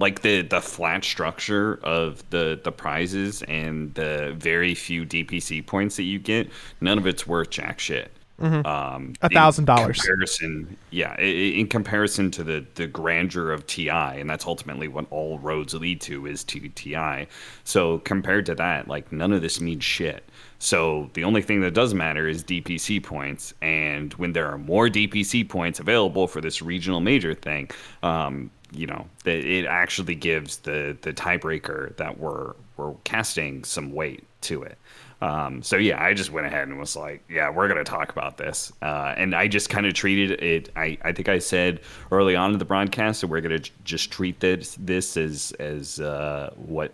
like 0.01 0.21
the 0.21 0.41
the 0.41 0.61
flat 0.61 1.03
structure 1.03 1.79
of 1.83 2.27
the 2.31 2.59
the 2.61 2.71
prizes 2.71 3.43
and 3.43 3.93
the 3.93 4.33
very 4.37 4.75
few 4.75 5.05
DPC 5.05 5.65
points 5.65 5.95
that 5.95 6.03
you 6.03 6.19
get, 6.19 6.49
none 6.81 6.97
of 6.97 7.07
it's 7.07 7.25
worth 7.25 7.51
jack 7.51 7.79
shit. 7.79 8.11
Um, 8.41 9.13
A 9.21 9.29
thousand 9.29 9.65
dollars. 9.65 10.01
Comparison, 10.01 10.75
yeah, 10.89 11.15
in 11.19 11.67
comparison 11.67 12.31
to 12.31 12.43
the 12.43 12.65
the 12.73 12.87
grandeur 12.87 13.51
of 13.51 13.67
TI, 13.67 13.89
and 13.89 14.27
that's 14.27 14.47
ultimately 14.47 14.87
what 14.87 15.05
all 15.11 15.37
roads 15.37 15.75
lead 15.75 16.01
to 16.01 16.25
is 16.25 16.43
to 16.45 16.67
TI. 16.69 17.27
So 17.63 17.99
compared 17.99 18.47
to 18.47 18.55
that, 18.55 18.87
like 18.87 19.11
none 19.11 19.31
of 19.31 19.43
this 19.43 19.61
means 19.61 19.83
shit. 19.83 20.23
So 20.57 21.09
the 21.13 21.23
only 21.23 21.41
thing 21.41 21.61
that 21.61 21.73
does 21.73 21.93
matter 21.93 22.27
is 22.27 22.43
DPC 22.43 23.03
points, 23.03 23.53
and 23.61 24.13
when 24.15 24.33
there 24.33 24.47
are 24.47 24.57
more 24.57 24.89
DPC 24.89 25.47
points 25.47 25.79
available 25.79 26.27
for 26.27 26.41
this 26.41 26.61
regional 26.61 26.99
major 26.99 27.33
thing, 27.35 27.69
um, 28.01 28.49
you 28.71 28.87
know, 28.87 29.05
that 29.23 29.37
it 29.45 29.65
actually 29.65 30.15
gives 30.15 30.57
the 30.57 30.97
the 31.01 31.13
tiebreaker 31.13 31.95
that 31.97 32.19
we're 32.19 32.53
we're 32.77 32.93
casting 33.03 33.63
some 33.63 33.93
weight 33.93 34.23
to 34.41 34.63
it. 34.63 34.77
Um, 35.21 35.61
so 35.61 35.77
yeah, 35.77 36.03
I 36.03 36.15
just 36.15 36.31
went 36.31 36.47
ahead 36.47 36.67
and 36.67 36.79
was 36.79 36.95
like, 36.95 37.23
yeah, 37.29 37.49
we're 37.49 37.67
gonna 37.67 37.83
talk 37.83 38.11
about 38.11 38.37
this, 38.37 38.73
uh, 38.81 39.13
and 39.15 39.35
I 39.35 39.47
just 39.47 39.69
kind 39.69 39.85
of 39.85 39.93
treated 39.93 40.41
it. 40.41 40.69
I, 40.75 40.97
I 41.03 41.11
think 41.11 41.29
I 41.29 41.37
said 41.37 41.81
early 42.11 42.35
on 42.35 42.53
in 42.53 42.59
the 42.59 42.65
broadcast 42.65 43.21
that 43.21 43.27
we're 43.27 43.41
gonna 43.41 43.59
j- 43.59 43.71
just 43.83 44.11
treat 44.11 44.39
this 44.39 44.75
this 44.79 45.17
as 45.17 45.51
as 45.59 45.99
uh, 45.99 46.51
what 46.55 46.93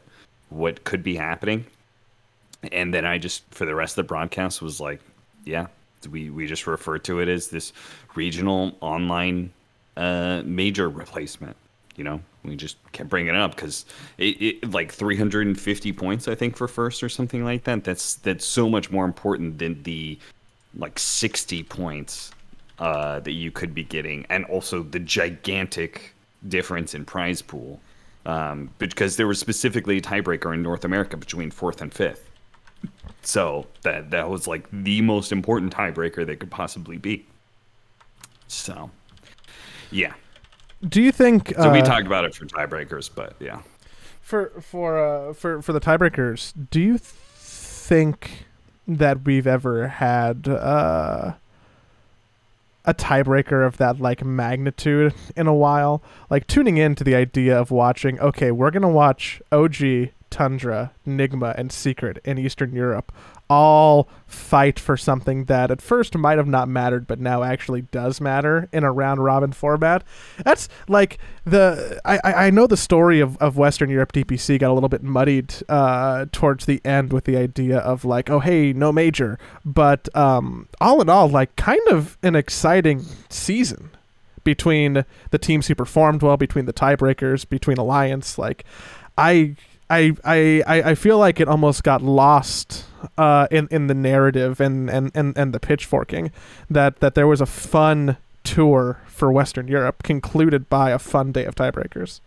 what 0.49 0.83
could 0.83 1.03
be 1.03 1.15
happening, 1.15 1.65
and 2.71 2.93
then 2.93 3.05
I 3.05 3.17
just 3.17 3.43
for 3.51 3.65
the 3.65 3.75
rest 3.75 3.93
of 3.93 4.03
the 4.03 4.09
broadcast 4.09 4.61
was 4.61 4.81
like, 4.81 4.99
yeah, 5.45 5.67
we 6.11 6.29
we 6.29 6.47
just 6.47 6.67
refer 6.67 6.97
to 6.99 7.21
it 7.21 7.29
as 7.29 7.47
this 7.47 7.71
regional 8.15 8.75
online 8.81 9.53
uh, 9.95 10.41
major 10.43 10.89
replacement. 10.89 11.55
You 11.97 12.03
know, 12.03 12.21
we 12.43 12.55
just 12.55 12.77
kept 12.91 13.09
bringing 13.09 13.33
it 13.33 13.39
up 13.39 13.55
because 13.55 13.85
it, 14.17 14.41
it 14.41 14.71
like 14.71 14.91
350 14.91 15.91
points, 15.93 16.27
I 16.27 16.35
think, 16.35 16.55
for 16.55 16.67
first 16.67 17.03
or 17.03 17.09
something 17.09 17.43
like 17.43 17.63
that. 17.65 17.83
That's 17.83 18.15
that's 18.15 18.45
so 18.45 18.69
much 18.69 18.91
more 18.91 19.03
important 19.03 19.57
than 19.57 19.83
the 19.83 20.17
like 20.75 20.99
60 20.99 21.63
points 21.63 22.31
uh, 22.79 23.19
that 23.21 23.31
you 23.31 23.51
could 23.51 23.73
be 23.73 23.83
getting, 23.83 24.25
and 24.29 24.45
also 24.45 24.83
the 24.83 24.99
gigantic 24.99 26.13
difference 26.47 26.93
in 26.93 27.03
prize 27.03 27.41
pool. 27.41 27.79
Um, 28.25 28.69
because 28.77 29.15
there 29.15 29.25
was 29.25 29.39
specifically 29.39 29.97
a 29.97 30.01
tiebreaker 30.01 30.53
in 30.53 30.61
North 30.61 30.83
America 30.83 31.15
between 31.15 31.49
fourth 31.49 31.81
and 31.81 31.93
fifth. 31.93 32.29
So 33.21 33.67
that 33.83 34.11
that 34.11 34.29
was 34.29 34.47
like 34.47 34.67
the 34.71 35.01
most 35.01 35.31
important 35.31 35.73
tiebreaker 35.73 36.25
that 36.25 36.39
could 36.39 36.51
possibly 36.51 36.97
be. 36.97 37.25
So, 38.47 38.89
yeah. 39.91 40.13
Do 40.87 41.01
you 41.01 41.11
think? 41.11 41.53
So 41.55 41.71
we 41.71 41.79
uh, 41.79 41.85
talked 41.85 42.05
about 42.05 42.25
it 42.25 42.35
for 42.35 42.45
tiebreakers, 42.45 43.09
but 43.13 43.35
yeah. 43.39 43.61
for 44.21 44.51
for 44.61 45.29
uh, 45.29 45.33
for 45.33 45.61
for 45.61 45.73
the 45.73 45.79
tiebreakers. 45.79 46.53
Do 46.69 46.79
you 46.79 46.97
think 46.99 48.45
that 48.87 49.25
we've 49.25 49.47
ever 49.47 49.87
had 49.87 50.47
uh, 50.47 51.33
a 52.85 52.93
tiebreaker 52.93 53.65
of 53.65 53.77
that 53.77 53.99
like 53.99 54.23
magnitude 54.23 55.13
in 55.35 55.47
a 55.47 55.53
while? 55.53 56.03
Like 56.29 56.45
tuning 56.45 56.77
in 56.77 56.93
to 56.95 57.03
the 57.03 57.15
idea 57.15 57.59
of 57.59 57.71
watching. 57.71 58.19
Okay, 58.19 58.51
we're 58.51 58.71
gonna 58.71 58.87
watch 58.87 59.41
OG, 59.51 60.09
Tundra, 60.29 60.91
Nigma, 61.07 61.55
and 61.57 61.71
Secret 61.71 62.19
in 62.23 62.37
Eastern 62.37 62.73
Europe 62.73 63.11
all 63.49 64.07
fight 64.25 64.77
for 64.79 64.97
something 64.97 65.45
that 65.45 65.71
at 65.71 65.81
first 65.81 66.15
might 66.17 66.37
have 66.37 66.47
not 66.47 66.67
mattered 66.67 67.07
but 67.07 67.19
now 67.19 67.43
actually 67.43 67.81
does 67.81 68.19
matter 68.19 68.67
in 68.73 68.83
a 68.83 68.91
round 68.91 69.23
robin 69.23 69.51
format. 69.51 70.03
That's 70.43 70.67
like 70.87 71.17
the 71.45 71.99
i 72.03 72.19
i 72.23 72.49
know 72.49 72.67
the 72.67 72.77
story 72.77 73.21
of, 73.21 73.37
of 73.37 73.55
western 73.55 73.89
europe 73.89 74.11
dpc 74.11 74.59
got 74.59 74.69
a 74.69 74.73
little 74.73 74.89
bit 74.89 75.01
muddied 75.01 75.53
uh 75.69 76.25
towards 76.33 76.65
the 76.65 76.81
end 76.83 77.13
with 77.13 77.23
the 77.23 77.37
idea 77.37 77.77
of 77.77 78.03
like 78.03 78.29
oh 78.29 78.39
hey 78.39 78.73
no 78.73 78.91
major. 78.91 79.39
But 79.63 80.13
um 80.15 80.67
all 80.81 81.01
in 81.01 81.09
all 81.09 81.29
like 81.29 81.55
kind 81.55 81.87
of 81.89 82.17
an 82.23 82.35
exciting 82.35 83.05
season 83.29 83.91
between 84.43 85.05
the 85.31 85.37
teams 85.37 85.67
who 85.67 85.75
performed 85.75 86.21
well 86.21 86.37
between 86.37 86.65
the 86.65 86.73
tiebreakers 86.73 87.47
between 87.47 87.77
alliance. 87.77 88.37
Like 88.37 88.65
i 89.17 89.55
I, 89.89 90.13
I, 90.23 90.63
I 90.67 90.95
feel 90.95 91.17
like 91.17 91.39
it 91.39 91.47
almost 91.47 91.83
got 91.83 92.01
lost 92.01 92.85
uh, 93.17 93.47
in 93.51 93.67
in 93.71 93.87
the 93.87 93.93
narrative 93.93 94.59
and, 94.59 94.89
and, 94.89 95.11
and, 95.15 95.37
and 95.37 95.53
the 95.53 95.59
pitchforking 95.59 96.31
that, 96.69 96.99
that 96.99 97.15
there 97.15 97.27
was 97.27 97.41
a 97.41 97.45
fun 97.45 98.17
tour 98.43 98.99
for 99.07 99.31
Western 99.31 99.67
Europe 99.67 100.03
concluded 100.03 100.69
by 100.69 100.91
a 100.91 100.99
fun 100.99 101.31
day 101.31 101.45
of 101.45 101.55
tiebreakers. 101.55 102.19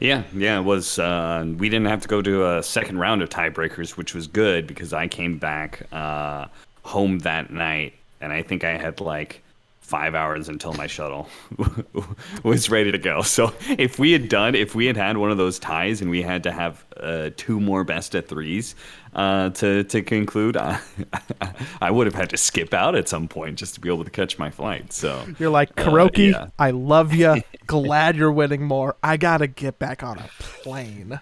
Yeah, 0.00 0.22
yeah, 0.34 0.58
it 0.58 0.62
was. 0.62 0.98
Uh, 0.98 1.44
we 1.58 1.68
didn't 1.68 1.88
have 1.88 2.00
to 2.02 2.08
go 2.08 2.22
to 2.22 2.56
a 2.56 2.62
second 2.62 2.98
round 2.98 3.20
of 3.20 3.28
tiebreakers, 3.28 3.90
which 3.96 4.14
was 4.14 4.26
good 4.26 4.66
because 4.66 4.92
I 4.92 5.06
came 5.06 5.36
back 5.36 5.86
uh, 5.92 6.46
home 6.82 7.18
that 7.20 7.50
night, 7.50 7.94
and 8.20 8.32
I 8.32 8.42
think 8.42 8.64
I 8.64 8.78
had 8.78 9.00
like 9.00 9.41
five 9.92 10.14
hours 10.14 10.48
until 10.48 10.72
my 10.72 10.86
shuttle 10.86 11.28
was 12.42 12.70
ready 12.70 12.90
to 12.90 12.96
go. 12.96 13.20
So 13.20 13.52
if 13.68 13.98
we 13.98 14.12
had 14.12 14.30
done, 14.30 14.54
if 14.54 14.74
we 14.74 14.86
had 14.86 14.96
had 14.96 15.18
one 15.18 15.30
of 15.30 15.36
those 15.36 15.58
ties 15.58 16.00
and 16.00 16.08
we 16.08 16.22
had 16.22 16.44
to 16.44 16.50
have 16.50 16.82
uh, 16.96 17.28
two 17.36 17.60
more 17.60 17.84
best 17.84 18.14
of 18.14 18.26
threes 18.26 18.74
uh, 19.14 19.50
to 19.50 19.84
to 19.84 20.00
conclude, 20.00 20.56
I, 20.56 20.80
I 21.82 21.90
would 21.90 22.06
have 22.06 22.14
had 22.14 22.30
to 22.30 22.38
skip 22.38 22.72
out 22.72 22.94
at 22.94 23.06
some 23.06 23.28
point 23.28 23.58
just 23.58 23.74
to 23.74 23.82
be 23.82 23.90
able 23.90 24.04
to 24.04 24.10
catch 24.10 24.38
my 24.38 24.50
flight. 24.50 24.94
So 24.94 25.26
You're 25.38 25.50
like 25.50 25.78
Uh, 25.78 25.90
yeah. 26.30 26.46
I 26.58 26.70
love 26.70 27.12
you. 27.12 27.42
Glad 27.66 28.16
you're 28.16 28.32
winning 28.32 28.62
more. 28.62 28.96
I 29.02 29.18
gotta 29.18 29.46
get 29.46 29.78
back 29.78 30.02
on 30.02 30.18
a 30.18 30.30
plane. 30.38 31.20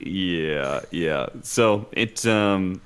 Yeah, 0.00 0.80
yeah. 0.90 1.26
So 1.42 1.86
it's 1.92 2.26
um, 2.26 2.80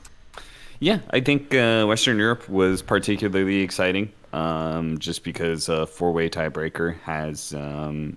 yeah. 0.82 0.98
I 1.10 1.20
think 1.20 1.54
uh, 1.54 1.84
Western 1.86 2.18
Europe 2.18 2.48
was 2.48 2.82
particularly 2.82 3.60
exciting, 3.60 4.12
um, 4.32 4.98
just 4.98 5.24
because 5.24 5.68
a 5.68 5.86
four-way 5.86 6.28
tiebreaker 6.28 6.98
has 7.00 7.54
um, 7.54 8.16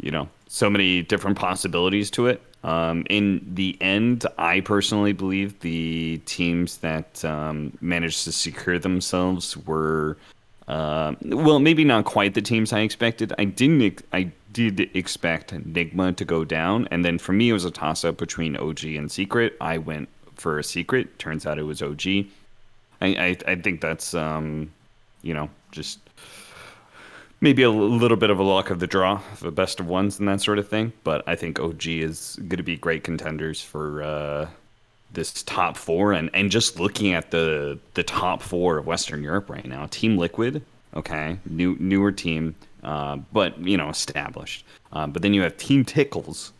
you 0.00 0.10
know, 0.10 0.28
so 0.48 0.70
many 0.70 1.02
different 1.02 1.38
possibilities 1.38 2.10
to 2.12 2.26
it. 2.26 2.42
Um, 2.64 3.04
in 3.08 3.46
the 3.54 3.76
end, 3.80 4.26
I 4.36 4.60
personally 4.60 5.12
believe 5.12 5.60
the 5.60 6.20
teams 6.24 6.78
that 6.78 7.24
um, 7.24 7.76
managed 7.80 8.24
to 8.24 8.32
secure 8.32 8.78
themselves 8.78 9.56
were, 9.56 10.16
uh, 10.66 11.14
well, 11.22 11.60
maybe 11.60 11.84
not 11.84 12.04
quite 12.04 12.34
the 12.34 12.42
teams 12.42 12.72
I 12.72 12.80
expected. 12.80 13.32
I 13.38 13.44
didn't. 13.44 14.02
I 14.12 14.32
did 14.52 14.80
expect 14.96 15.52
Nigma 15.52 16.16
to 16.16 16.24
go 16.24 16.44
down, 16.44 16.88
and 16.90 17.04
then 17.04 17.18
for 17.18 17.32
me, 17.32 17.50
it 17.50 17.52
was 17.52 17.64
a 17.64 17.70
toss-up 17.70 18.16
between 18.16 18.56
OG 18.56 18.84
and 18.84 19.10
Secret. 19.10 19.56
I 19.60 19.78
went 19.78 20.08
for 20.40 20.58
a 20.58 20.64
Secret. 20.64 21.18
Turns 21.18 21.46
out 21.46 21.58
it 21.58 21.64
was 21.64 21.82
OG. 21.82 22.06
I 22.06 22.26
I, 23.00 23.36
I 23.46 23.54
think 23.56 23.80
that's 23.80 24.14
um, 24.14 24.70
you 25.22 25.34
know, 25.34 25.48
just 25.70 25.98
maybe 27.40 27.62
a 27.62 27.70
little 27.70 28.16
bit 28.16 28.30
of 28.30 28.38
a 28.38 28.42
luck 28.42 28.70
of 28.70 28.80
the 28.80 28.86
draw, 28.86 29.20
the 29.40 29.50
best 29.50 29.80
of 29.80 29.86
ones 29.86 30.18
and 30.18 30.28
that 30.28 30.40
sort 30.40 30.58
of 30.58 30.68
thing. 30.68 30.92
But 31.04 31.22
I 31.26 31.36
think 31.36 31.60
OG 31.60 31.86
is 31.86 32.36
going 32.36 32.56
to 32.56 32.62
be 32.62 32.76
great 32.76 33.04
contenders 33.04 33.60
for 33.62 34.02
uh, 34.02 34.48
this 35.12 35.42
top 35.42 35.76
four. 35.76 36.12
And, 36.12 36.30
and 36.34 36.50
just 36.50 36.78
looking 36.78 37.12
at 37.12 37.30
the 37.30 37.78
the 37.94 38.02
top 38.02 38.42
four 38.42 38.78
of 38.78 38.86
Western 38.86 39.22
Europe 39.22 39.50
right 39.50 39.66
now, 39.66 39.86
Team 39.90 40.16
Liquid, 40.18 40.62
okay, 40.94 41.38
new 41.46 41.76
newer 41.78 42.12
team, 42.12 42.54
uh, 42.82 43.16
but 43.32 43.58
you 43.58 43.76
know 43.76 43.88
established. 43.88 44.64
Uh, 44.92 45.06
but 45.06 45.22
then 45.22 45.34
you 45.34 45.42
have 45.42 45.56
Team 45.56 45.84
Tickles, 45.84 46.52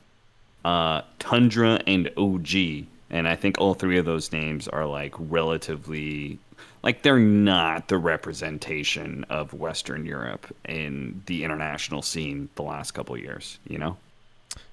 uh, 0.64 1.02
Tundra, 1.18 1.80
and 1.86 2.10
OG. 2.16 2.86
And 3.10 3.26
I 3.26 3.36
think 3.36 3.58
all 3.58 3.74
three 3.74 3.98
of 3.98 4.04
those 4.04 4.32
names 4.32 4.68
are 4.68 4.84
like 4.86 5.14
relatively 5.18 6.38
like 6.82 7.02
they're 7.02 7.18
not 7.18 7.88
the 7.88 7.98
representation 7.98 9.24
of 9.30 9.52
Western 9.52 10.04
Europe 10.06 10.46
in 10.68 11.22
the 11.26 11.42
international 11.44 12.02
scene 12.02 12.48
the 12.54 12.62
last 12.62 12.92
couple 12.92 13.14
of 13.14 13.20
years, 13.20 13.58
you 13.66 13.78
know? 13.78 13.96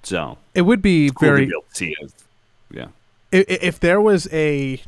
So 0.02 0.38
It 0.54 0.62
would 0.62 0.82
be 0.82 1.10
cool 1.10 1.28
very 1.28 1.46
be 1.46 1.52
able 1.52 1.62
to 1.62 1.74
see 1.74 1.96
it. 2.00 2.12
Yeah. 2.70 2.86
i- 3.32 3.38
i- 3.38 3.58
if 3.62 3.80
there 3.80 4.00
was 4.00 4.28
a 4.32 4.80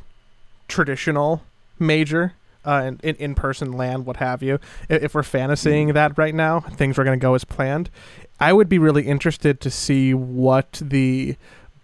traditional 0.69 1.43
major 1.79 2.35
uh, 2.65 2.93
in, 3.03 3.17
in 3.17 3.35
person 3.35 3.73
land, 3.73 4.05
what 4.05 4.17
have 4.19 4.43
you. 4.43 4.59
If, 4.89 5.03
if 5.05 5.15
we're 5.15 5.23
fantasying 5.23 5.93
that 5.95 6.19
right 6.19 6.35
now, 6.35 6.61
things 6.61 6.99
are 6.99 7.05
going 7.05 7.19
to 7.19 7.23
go 7.23 7.35
as 7.35 7.45
planned. 7.45 7.89
I 8.41 8.53
would 8.53 8.69
be 8.69 8.79
really 8.79 9.07
interested 9.07 9.61
to 9.63 9.71
see 9.71 10.13
what 10.13 10.81
the 10.85 11.37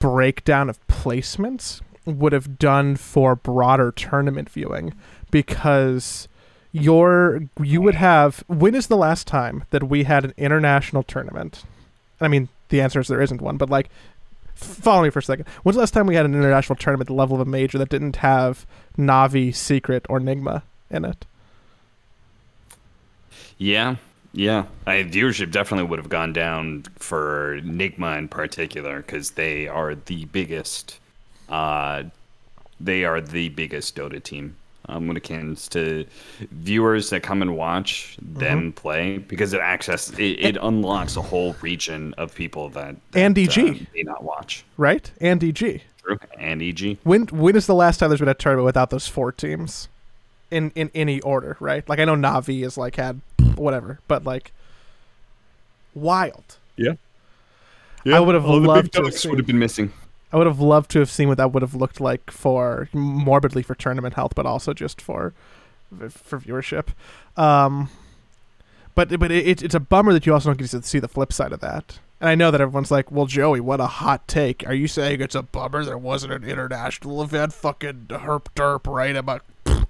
breakdown 0.04 0.68
of 0.68 0.87
placements 0.87 1.80
would 2.04 2.34
have 2.34 2.58
done 2.58 2.94
for 2.94 3.34
broader 3.34 3.90
tournament 3.90 4.50
viewing 4.50 4.92
because 5.30 6.28
your 6.73 7.40
you 7.62 7.80
would 7.80 7.94
have 7.94 8.44
when 8.46 8.75
is 8.75 8.88
the 8.88 8.99
last 8.99 9.26
time 9.26 9.64
that 9.70 9.84
we 9.84 10.04
had 10.04 10.23
an 10.23 10.34
international 10.37 11.02
tournament? 11.02 11.64
I 12.20 12.28
mean 12.28 12.50
the 12.68 12.82
answer 12.82 13.00
is 13.00 13.08
there 13.08 13.23
isn't 13.23 13.40
one 13.40 13.56
but 13.56 13.70
like 13.70 13.88
follow 14.54 15.02
me 15.02 15.08
for 15.08 15.20
a 15.20 15.23
second. 15.23 15.49
When's 15.62 15.76
the 15.76 15.80
last 15.80 15.94
time 15.94 16.06
we 16.06 16.16
had 16.16 16.26
an 16.26 16.34
international 16.34 16.76
tournament 16.76 17.08
the 17.08 17.14
level 17.14 17.40
of 17.40 17.40
a 17.40 17.50
major 17.50 17.78
that 17.78 17.88
didn't 17.88 18.16
have 18.16 18.66
navi 18.99 19.54
secret 19.54 20.04
or 20.11 20.20
nigma 20.20 20.64
in 20.90 21.06
it? 21.06 21.25
Yeah, 23.56 23.96
yeah. 24.34 24.64
I, 24.86 25.04
viewership 25.04 25.50
definitely 25.50 25.88
would 25.88 25.98
have 25.98 26.08
gone 26.10 26.32
down 26.32 26.84
for 26.96 27.60
Nigma 27.62 28.18
in 28.18 28.28
particular 28.28 28.98
because 28.98 29.30
they 29.32 29.66
are 29.68 29.94
the 29.94 30.26
biggest. 30.26 30.98
Uh, 31.48 32.04
they 32.80 33.04
are 33.04 33.20
the 33.20 33.48
biggest 33.50 33.96
Dota 33.96 34.22
team 34.22 34.56
um, 34.88 35.06
when 35.06 35.16
it 35.16 35.22
comes 35.22 35.68
to 35.68 36.04
viewers 36.50 37.10
that 37.10 37.22
come 37.22 37.40
and 37.42 37.56
watch 37.56 38.16
them 38.20 38.72
play 38.72 39.18
because 39.18 39.52
it 39.54 39.60
access 39.60 40.10
it, 40.18 40.22
it 40.22 40.56
unlocks 40.60 41.16
a 41.16 41.22
whole 41.22 41.54
region 41.62 42.12
of 42.18 42.34
people 42.34 42.68
that, 42.70 42.96
that 43.12 43.20
And 43.20 43.36
DG. 43.36 43.80
uh, 43.82 43.84
may 43.94 44.02
not 44.02 44.22
watch. 44.24 44.64
right 44.76 45.10
and 45.20 45.40
dg 45.40 45.80
True. 46.02 46.18
And 46.38 46.60
EG. 46.60 46.98
when 47.04 47.22
when 47.28 47.56
is 47.56 47.66
the 47.66 47.74
last 47.74 47.98
time 47.98 48.10
there's 48.10 48.20
been 48.20 48.28
a 48.28 48.34
tournament 48.34 48.66
without 48.66 48.90
those 48.90 49.06
four 49.08 49.32
teams 49.32 49.88
in 50.54 50.70
in 50.75 50.90
any 50.94 51.20
order 51.20 51.56
right 51.61 51.88
like 51.88 51.99
i 51.99 52.04
know 52.04 52.14
navi 52.16 52.62
has 52.62 52.78
like 52.78 52.96
had 52.96 53.20
whatever 53.56 53.99
but 54.08 54.25
like 54.25 54.52
wild 55.94 56.58
Yeah. 56.76 56.94
Yeah. 58.04 58.16
I 58.16 58.20
would 58.20 58.34
have 58.34 58.44
loved 58.44 58.92
to 58.94 59.02
have 59.04 59.14
seen- 59.14 59.30
would 59.30 59.38
have 59.38 59.46
been 59.46 59.58
missing. 59.58 59.92
I 60.32 60.37
would 60.37 60.46
have 60.46 60.61
loved 60.61 60.90
to 60.90 60.99
have 60.99 61.11
seen 61.11 61.28
what 61.28 61.38
that 61.38 61.52
would 61.52 61.62
have 61.62 61.75
looked 61.75 62.00
like 62.00 62.30
for 62.30 62.88
morbidly 62.92 63.62
for 63.62 63.75
tournament 63.75 64.14
health, 64.14 64.34
but 64.34 64.44
also 64.46 64.75
just 64.75 65.00
for 65.00 65.32
for 66.11 66.38
viewership. 66.40 66.88
Um, 67.37 67.88
but 68.96 69.18
but 69.20 69.30
it, 69.30 69.62
it's 69.62 69.75
a 69.75 69.80
bummer 69.80 70.12
that 70.12 70.26
you 70.26 70.34
also 70.34 70.49
don't 70.50 70.58
get 70.58 70.68
to 70.70 70.82
see 70.82 70.99
the 70.99 71.08
flip 71.08 71.32
side 71.32 71.52
of 71.52 71.61
that. 71.61 72.00
And 72.20 72.28
I 72.28 72.34
know 72.34 72.50
that 72.50 72.61
everyone's 72.61 72.90
like, 72.90 73.11
"Well, 73.12 73.26
Joey, 73.26 73.61
what 73.61 73.80
a 73.80 73.87
hot 73.87 74.26
take! 74.26 74.66
Are 74.66 74.75
you 74.75 74.88
saying 74.88 75.20
it's 75.20 75.34
a 75.37 75.42
bummer 75.42 75.84
there 75.84 75.96
wasn't 75.96 76.32
an 76.32 76.44
international 76.44 77.23
event? 77.23 77.52
Fucking 77.52 78.06
herp 78.11 78.46
derp, 78.56 78.92
right?" 78.92 79.25
Like, 79.25 79.42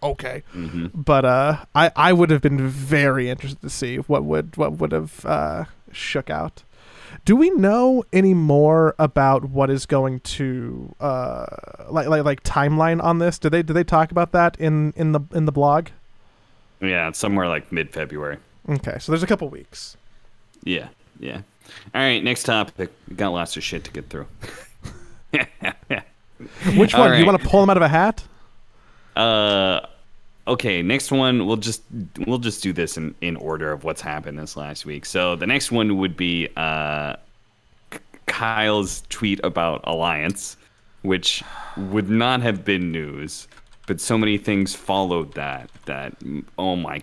okay, 0.05 0.43
hmm 0.53 0.87
but 0.95 1.25
uh, 1.25 1.65
I 1.75 1.91
I 1.97 2.13
would 2.13 2.31
have 2.31 2.43
been 2.43 2.69
very 2.69 3.29
interested 3.31 3.61
to 3.63 3.71
see 3.71 3.97
what 3.97 4.25
would 4.25 4.57
what 4.57 4.75
would 4.75 4.93
have 4.93 5.25
uh, 5.27 5.65
shook 5.93 6.31
out. 6.31 6.63
Do 7.25 7.37
we 7.37 7.51
know 7.51 8.05
any 8.13 8.35
more 8.35 8.95
about 8.99 9.45
what 9.45 9.71
is 9.71 9.87
going 9.87 10.21
to 10.21 10.95
uh 11.01 11.47
like 11.89 12.07
like 12.09 12.25
like 12.25 12.43
timeline 12.43 13.03
on 13.03 13.19
this? 13.19 13.39
Did 13.39 13.51
they 13.51 13.63
did 13.63 13.73
they 13.75 13.85
talk 13.85 14.11
about 14.11 14.33
that 14.33 14.57
in 14.59 14.93
in 14.97 15.13
the 15.13 15.21
in 15.33 15.47
the 15.47 15.53
blog? 15.53 15.89
Yeah, 16.81 17.09
it's 17.09 17.19
somewhere 17.19 17.49
like 17.49 17.73
mid 17.73 17.91
February. 17.91 18.39
Okay, 18.69 18.99
so 18.99 19.13
there's 19.13 19.23
a 19.23 19.27
couple 19.27 19.49
weeks. 19.49 19.97
Yeah, 20.65 20.89
yeah. 21.19 21.43
All 21.95 22.01
right, 22.03 22.23
next 22.23 22.45
topic. 22.45 22.91
We 23.09 23.17
got 23.17 23.31
lots 23.31 23.57
of 23.57 23.63
shit 23.63 23.85
to 23.85 23.91
get 23.91 24.09
through. 24.11 24.27
Which 26.77 26.95
one? 26.95 27.13
Do 27.13 27.19
you 27.19 27.27
want 27.27 27.41
to 27.41 27.49
pull 27.49 27.61
them 27.61 27.71
out 27.71 27.77
of 27.77 27.83
a 27.83 27.89
hat? 27.89 28.25
Uh, 29.17 29.81
okay. 30.47 30.83
Next 30.83 31.11
one, 31.11 31.47
we'll 31.47 31.57
just 31.57 31.83
we'll 32.27 32.39
just 32.39 32.63
do 32.63 32.73
this 32.73 32.97
in 32.97 33.15
in 33.21 33.37
order 33.37 33.73
of 33.73 33.85
what's 33.85 34.01
happened 34.01 34.39
this 34.39 34.57
last 34.57 34.87
week. 34.87 35.07
So 35.07 35.37
the 35.37 35.47
next 35.47 35.73
one 35.73 35.99
would 35.99 36.17
be 36.17 36.49
uh, 36.57 37.17
Kyle's 38.27 39.03
tweet 39.09 39.41
about 39.45 39.81
Alliance, 39.85 40.57
which 41.03 41.43
would 41.77 42.09
not 42.09 42.41
have 42.43 42.65
been 42.65 42.91
news, 42.93 43.49
but 43.87 44.01
so 44.01 44.19
many 44.19 44.39
things 44.39 44.75
followed 44.75 45.35
that 45.35 45.71
that 45.87 46.15
oh 46.59 46.77
my 46.77 47.03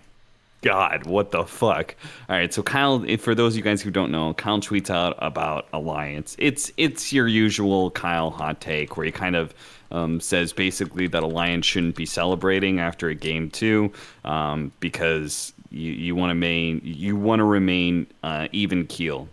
God, 0.62 1.08
what 1.08 1.32
the 1.32 1.44
fuck? 1.44 1.96
All 2.30 2.36
right, 2.36 2.54
so 2.54 2.62
Kyle, 2.62 3.04
for 3.18 3.34
those 3.34 3.54
of 3.54 3.58
you 3.58 3.64
guys 3.64 3.82
who 3.82 3.90
don't 3.90 4.12
know, 4.12 4.34
Kyle 4.36 4.60
tweets 4.60 4.92
out 4.92 5.16
about 5.18 5.68
Alliance. 5.74 6.36
It's 6.38 6.72
it's 6.78 7.12
your 7.12 7.28
usual 7.28 7.92
Kyle 7.92 8.30
hot 8.30 8.62
take 8.62 8.96
where 8.96 9.06
he 9.06 9.12
kind 9.12 9.36
of 9.36 9.54
um, 9.92 10.20
says 10.20 10.54
basically 10.54 11.08
that 11.08 11.24
Alliance 11.24 11.66
shouldn't 11.66 11.96
be 11.96 12.06
celebrating 12.06 12.80
after 12.80 13.10
a 13.10 13.16
game 13.16 13.50
two 13.50 13.92
um, 14.26 14.72
because 14.80 15.54
you 15.70 15.92
you 15.92 16.16
want 16.16 16.32
to 16.32 16.36
main 16.36 16.82
you 16.84 17.16
want 17.16 17.40
to 17.40 17.44
remain 17.44 18.08
uh, 18.24 18.48
even 18.52 18.88
keel 18.88 19.28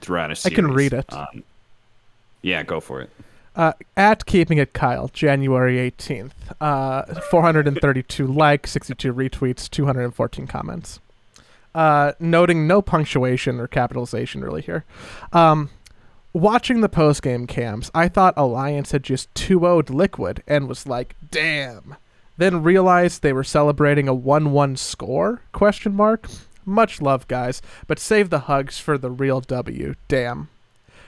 throughout 0.00 0.30
a 0.30 0.36
series. 0.36 0.52
I 0.52 0.62
can 0.62 0.70
read 0.72 0.92
it. 0.92 1.12
Um, 1.12 1.42
yeah, 2.42 2.62
go 2.62 2.80
for 2.80 3.00
it. 3.00 3.10
Uh, 3.56 3.72
at 3.96 4.26
keeping 4.26 4.58
it 4.58 4.72
Kyle, 4.72 5.08
January 5.08 5.76
18th. 5.90 6.32
Uh, 6.60 7.20
432 7.30 8.26
likes, 8.32 8.72
62 8.72 9.14
retweets, 9.14 9.70
214 9.70 10.46
comments. 10.48 10.98
Uh, 11.74 12.12
noting 12.18 12.66
no 12.66 12.82
punctuation 12.82 13.60
or 13.60 13.68
capitalization 13.68 14.42
really 14.42 14.62
here. 14.62 14.84
Um, 15.32 15.70
watching 16.34 16.82
the 16.82 16.88
post 16.90 17.22
game 17.22 17.46
cams, 17.46 17.90
I 17.94 18.08
thought 18.08 18.34
Alliance 18.36 18.92
had 18.92 19.02
just 19.02 19.34
2 19.34 19.60
0'd 19.60 19.88
Liquid 19.88 20.42
and 20.46 20.68
was 20.68 20.86
like, 20.86 21.16
damn. 21.30 21.96
Then 22.36 22.62
realized 22.62 23.22
they 23.22 23.32
were 23.32 23.44
celebrating 23.44 24.08
a 24.08 24.14
1 24.14 24.50
1 24.50 24.76
score? 24.76 25.40
Question 25.52 25.94
mark. 25.94 26.28
Much 26.66 27.00
love, 27.00 27.28
guys, 27.28 27.62
but 27.86 27.98
save 27.98 28.30
the 28.30 28.40
hugs 28.40 28.78
for 28.78 28.98
the 28.98 29.10
real 29.10 29.40
W. 29.40 29.94
Damn. 30.08 30.48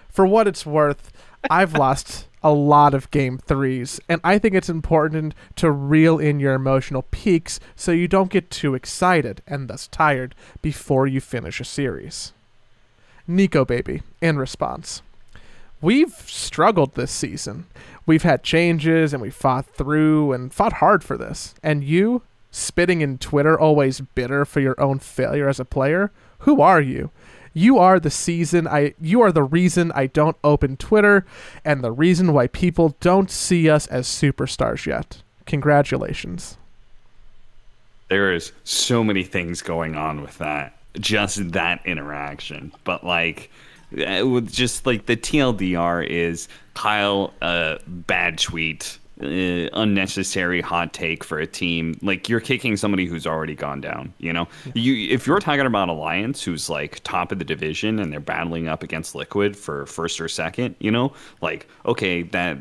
For 0.09 0.27
what 0.27 0.47
it's 0.47 0.65
worth, 0.65 1.13
I've 1.51 1.73
lost 1.79 2.29
a 2.43 2.53
lot 2.53 2.95
of 2.95 3.11
game 3.11 3.39
threes, 3.39 3.99
and 4.09 4.21
I 4.23 4.39
think 4.39 4.55
it's 4.55 4.69
important 4.69 5.35
to 5.57 5.71
reel 5.71 6.19
in 6.19 6.39
your 6.39 6.55
emotional 6.55 7.03
peaks 7.11 7.59
so 7.75 7.91
you 7.91 8.07
don't 8.07 8.31
get 8.31 8.51
too 8.51 8.75
excited 8.75 9.43
and 9.49 9.67
thus 9.67 9.89
tired 9.89 10.35
before 10.63 11.09
you 11.09 11.21
finish 11.21 11.61
a 11.61 11.65
series. 11.65 12.33
Nikobaby, 13.29 14.03
in 14.21 14.39
response. 14.39 15.03
We've 15.87 16.17
struggled 16.27 16.97
this 16.97 17.13
season. 17.13 17.67
We've 18.07 18.25
had 18.25 18.43
changes 18.43 19.13
and 19.13 19.23
we 19.23 19.31
fought 19.31 19.67
through 19.67 20.33
and 20.33 20.53
fought 20.53 20.73
hard 20.73 21.05
for 21.05 21.17
this. 21.17 21.55
And 21.63 21.85
you, 21.85 22.23
spitting 22.51 23.03
in 23.03 23.19
Twitter, 23.19 23.57
always 23.57 24.01
bitter 24.01 24.45
for 24.45 24.59
your 24.59 24.75
own 24.81 24.99
failure 24.99 25.49
as 25.49 25.61
a 25.61 25.65
player, 25.65 26.11
who 26.41 26.61
are 26.61 26.81
you? 26.81 27.13
You 27.55 27.79
are 27.79 28.01
the 28.01 28.11
season 28.11 28.67
I 28.67 28.95
you 29.01 29.21
are 29.21 29.31
the 29.31 29.45
reason 29.45 29.93
I 29.93 30.09
don't 30.09 30.37
open 30.43 30.77
Twitter 30.77 31.25
and 31.65 31.85
the 31.85 31.93
reason 31.93 32.33
why 32.33 32.49
people 32.49 32.97
don't 32.99 33.31
see 33.31 33.71
us 33.71 33.87
as 33.87 34.09
superstars 34.09 34.87
yet. 34.87 35.23
Congratulations. 35.47 36.57
there 38.09 38.33
is 38.33 38.51
so 38.65 39.05
many 39.05 39.23
things 39.23 39.63
going 39.63 39.95
on 39.95 40.21
with 40.21 40.39
that 40.39 40.77
just 40.99 41.53
that 41.53 41.81
interaction 41.87 42.73
but 42.83 43.05
like 43.05 43.53
with 43.97 44.53
just 44.53 44.87
like 44.87 45.07
the 45.07 45.17
tldr 45.17 46.07
is 46.07 46.49
kyle 46.75 47.33
uh 47.43 47.77
bad 47.87 48.39
tweet 48.39 48.99
uh, 49.19 49.71
unnecessary 49.73 50.61
hot 50.61 50.93
take 50.93 51.25
for 51.25 51.39
a 51.39 51.47
team. 51.47 51.99
Like 52.03 52.29
you're 52.29 52.39
kicking 52.39 52.77
somebody 52.77 53.07
who's 53.07 53.27
already 53.27 53.55
gone 53.55 53.81
down 53.81 54.13
you 54.19 54.31
know? 54.31 54.47
You 54.75 55.11
if 55.11 55.27
you're 55.27 55.39
talking 55.39 55.65
about 55.65 55.89
alliance 55.89 56.45
who's 56.45 56.69
like 56.69 57.03
top 57.03 57.33
of 57.33 57.39
the 57.39 57.45
division 57.45 57.99
and 57.99 58.13
they're 58.13 58.21
battling 58.21 58.69
up 58.69 58.83
against 58.83 59.15
liquid 59.15 59.57
for 59.57 59.87
first 59.87 60.21
or 60.21 60.29
second 60.29 60.75
you 60.81 60.91
know? 60.91 61.15
Like 61.41 61.67
okay 61.87 62.25
that 62.25 62.59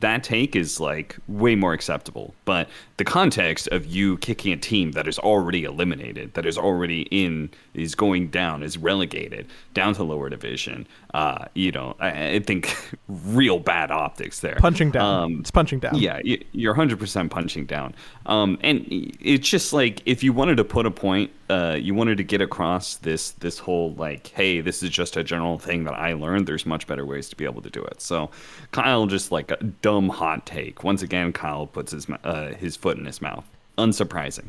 that 0.00 0.24
take 0.24 0.56
is 0.56 0.80
like 0.80 1.16
way 1.28 1.54
more 1.54 1.72
acceptable. 1.72 2.34
But 2.44 2.68
the 3.02 3.10
context 3.10 3.66
of 3.72 3.84
you 3.84 4.16
kicking 4.18 4.52
a 4.52 4.56
team 4.56 4.92
that 4.92 5.08
is 5.08 5.18
already 5.18 5.64
eliminated 5.64 6.32
that 6.34 6.46
is 6.46 6.56
already 6.56 7.02
in 7.10 7.50
is 7.74 7.96
going 7.96 8.28
down 8.28 8.62
is 8.62 8.78
relegated 8.78 9.44
down 9.74 9.92
to 9.92 10.04
lower 10.04 10.28
division 10.30 10.86
uh 11.14 11.44
you 11.54 11.72
know 11.72 11.96
i, 11.98 12.34
I 12.34 12.38
think 12.38 12.72
real 13.08 13.58
bad 13.58 13.90
optics 13.90 14.38
there 14.38 14.54
Punching 14.60 14.92
down. 14.92 15.24
um, 15.24 15.40
it's 15.40 15.50
punching 15.50 15.80
down. 15.80 15.96
yeah, 15.96 16.20
you're 16.52 16.74
100% 16.74 17.30
punching 17.30 17.66
down. 17.66 17.94
Um, 18.26 18.58
and 18.60 18.84
it's 18.88 19.48
just 19.48 19.72
like 19.72 20.00
if 20.06 20.22
you 20.22 20.32
wanted 20.32 20.56
to 20.58 20.64
put 20.64 20.86
a 20.86 20.90
point, 20.90 21.32
uh, 21.52 21.74
you 21.74 21.94
wanted 21.94 22.16
to 22.16 22.24
get 22.24 22.40
across 22.40 22.96
this 22.96 23.32
this 23.32 23.58
whole 23.58 23.92
like, 23.94 24.28
hey, 24.28 24.62
this 24.62 24.82
is 24.82 24.88
just 24.88 25.16
a 25.18 25.22
general 25.22 25.58
thing 25.58 25.84
that 25.84 25.92
I 25.94 26.14
learned. 26.14 26.48
There's 26.48 26.64
much 26.64 26.86
better 26.86 27.04
ways 27.04 27.28
to 27.28 27.36
be 27.36 27.44
able 27.44 27.60
to 27.60 27.70
do 27.70 27.82
it. 27.82 28.00
So 28.00 28.30
Kyle 28.70 29.06
just 29.06 29.30
like 29.30 29.50
a 29.50 29.62
dumb 29.62 30.08
hot 30.08 30.46
take. 30.46 30.82
Once 30.82 31.02
again, 31.02 31.32
Kyle 31.32 31.66
puts 31.66 31.92
his 31.92 32.06
uh, 32.24 32.54
his 32.54 32.76
foot 32.76 32.96
in 32.96 33.04
his 33.04 33.20
mouth. 33.20 33.44
Unsurprising. 33.76 34.48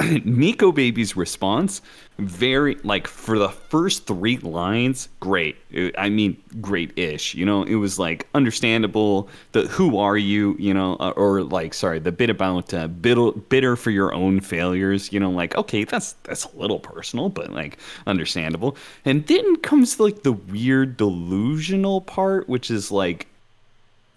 Nikobaby's 0.24 1.14
response, 1.14 1.82
very 2.18 2.76
like 2.84 3.06
for 3.06 3.38
the 3.38 3.50
first 3.50 4.06
three 4.06 4.38
lines, 4.38 5.10
great. 5.20 5.56
I 5.98 6.08
mean, 6.08 6.42
great-ish. 6.58 7.34
You 7.34 7.44
know, 7.44 7.64
it 7.64 7.74
was 7.74 7.98
like 7.98 8.26
understandable. 8.34 9.28
The 9.52 9.66
"Who 9.68 9.98
are 9.98 10.16
you?" 10.16 10.56
You 10.58 10.72
know, 10.72 10.96
uh, 11.00 11.10
or 11.16 11.42
like, 11.42 11.74
sorry, 11.74 11.98
the 11.98 12.12
bit 12.12 12.30
about 12.30 12.72
uh, 12.72 12.88
bitter, 12.88 13.32
bitter 13.32 13.76
for 13.76 13.90
your 13.90 14.14
own 14.14 14.40
failures. 14.40 15.12
You 15.12 15.20
know, 15.20 15.30
like 15.30 15.54
okay, 15.56 15.84
that's 15.84 16.14
that's 16.22 16.46
a 16.46 16.56
little 16.56 16.78
personal, 16.78 17.28
but 17.28 17.52
like 17.52 17.76
understandable. 18.06 18.78
And 19.04 19.26
then 19.26 19.56
comes 19.56 20.00
like 20.00 20.22
the 20.22 20.32
weird 20.32 20.96
delusional 20.96 22.00
part, 22.00 22.48
which 22.48 22.70
is 22.70 22.90
like 22.90 23.26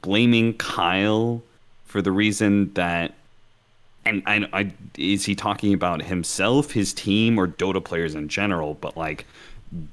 blaming 0.02 0.54
Kyle 0.54 1.42
for 1.84 2.02
the 2.02 2.12
reason 2.12 2.74
that 2.76 3.16
and 4.06 4.24
I, 4.26 4.48
I, 4.54 4.72
is 4.98 5.26
he 5.26 5.36
talking 5.36 5.74
about 5.74 6.02
himself, 6.04 6.72
his 6.72 6.94
team, 6.94 7.38
or 7.38 7.48
Dota 7.48 7.84
players 7.84 8.16
in 8.16 8.28
general? 8.28 8.76
But 8.76 8.98
like, 8.98 9.26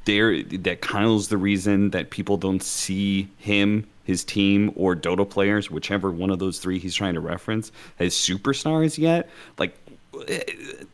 there 0.04 0.42
that 0.42 0.80
Kyle's 0.80 1.28
the 1.28 1.38
reason 1.38 1.90
that 1.90 2.10
people 2.10 2.36
don't 2.36 2.62
see 2.62 3.28
him, 3.38 3.86
his 4.04 4.24
team, 4.24 4.72
or 4.76 4.94
Dota 4.94 5.28
players, 5.28 5.70
whichever 5.70 6.10
one 6.10 6.30
of 6.30 6.38
those 6.38 6.58
three 6.58 6.78
he's 6.78 6.94
trying 6.94 7.14
to 7.14 7.20
reference, 7.20 7.72
as 7.98 8.14
superstars 8.14 8.98
yet. 8.98 9.30
Like, 9.58 9.76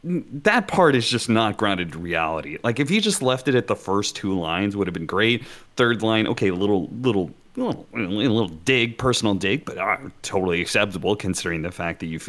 that 0.04 0.68
part 0.68 0.94
is 0.94 1.08
just 1.08 1.28
not 1.28 1.56
grounded 1.56 1.94
in 1.94 2.02
reality. 2.02 2.58
Like, 2.62 2.78
if 2.78 2.88
he 2.88 3.00
just 3.00 3.22
left 3.22 3.48
it 3.48 3.54
at 3.54 3.66
the 3.66 3.74
first 3.74 4.14
two 4.14 4.38
lines, 4.38 4.76
would 4.76 4.86
have 4.86 4.94
been 4.94 5.06
great. 5.06 5.44
Third 5.76 6.02
line, 6.02 6.26
okay, 6.28 6.50
little 6.50 6.88
little 6.88 7.30
a 7.56 7.60
little, 7.60 7.86
a 7.94 7.98
little 7.98 8.48
dig, 8.48 8.98
personal 8.98 9.34
dig, 9.34 9.64
but 9.64 9.78
uh, 9.78 9.96
totally 10.22 10.60
acceptable 10.60 11.16
considering 11.16 11.62
the 11.62 11.70
fact 11.70 12.00
that 12.00 12.06
you, 12.06 12.20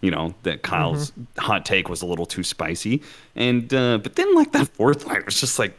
you 0.00 0.10
know, 0.10 0.34
that 0.42 0.62
Kyle's 0.62 1.10
mm-hmm. 1.10 1.40
hot 1.40 1.64
take 1.64 1.88
was 1.88 2.02
a 2.02 2.06
little 2.06 2.26
too 2.26 2.42
spicy. 2.42 3.02
And 3.34 3.72
uh, 3.72 3.98
but 3.98 4.16
then 4.16 4.34
like 4.34 4.52
that 4.52 4.68
fourth 4.68 5.06
line 5.06 5.24
was 5.24 5.40
just 5.40 5.58
like, 5.58 5.74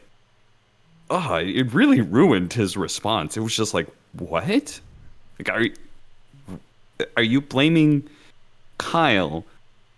oh, 1.10 1.36
it 1.36 1.74
really 1.74 2.02
ruined 2.02 2.54
his 2.54 2.76
response. 2.78 3.38
It 3.38 3.42
was 3.42 3.56
just 3.56 3.74
like, 3.74 3.88
what? 4.14 4.80
Like, 5.40 5.50
are 5.50 5.66
are 7.18 7.24
you 7.24 7.42
blaming 7.42 8.08
Kyle 8.78 9.44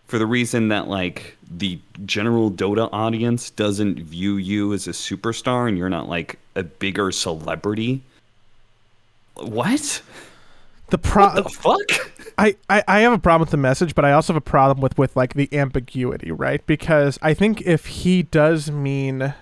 for 0.07 0.17
the 0.17 0.25
reason 0.25 0.69
that 0.69 0.87
like 0.87 1.35
the 1.49 1.79
general 2.05 2.49
Dota 2.49 2.89
audience 2.91 3.49
doesn't 3.51 3.99
view 3.99 4.37
you 4.37 4.73
as 4.73 4.87
a 4.87 4.91
superstar 4.91 5.67
and 5.67 5.77
you're 5.77 5.89
not 5.89 6.09
like 6.09 6.39
a 6.55 6.63
bigger 6.63 7.11
celebrity? 7.11 8.01
What? 9.41 10.01
The 10.89 10.97
pro 10.97 11.25
what 11.25 11.35
the 11.35 11.49
fuck? 11.49 12.13
I, 12.37 12.55
I, 12.69 12.83
I 12.87 12.99
have 12.99 13.13
a 13.13 13.17
problem 13.17 13.41
with 13.41 13.49
the 13.49 13.57
message, 13.57 13.95
but 13.95 14.05
I 14.05 14.13
also 14.13 14.33
have 14.33 14.37
a 14.37 14.41
problem 14.41 14.79
with, 14.79 14.97
with 14.97 15.15
like 15.15 15.33
the 15.33 15.49
ambiguity, 15.51 16.31
right? 16.31 16.65
Because 16.65 17.17
I 17.21 17.33
think 17.33 17.61
if 17.61 17.87
he 17.87 18.23
does 18.23 18.71
mean 18.71 19.33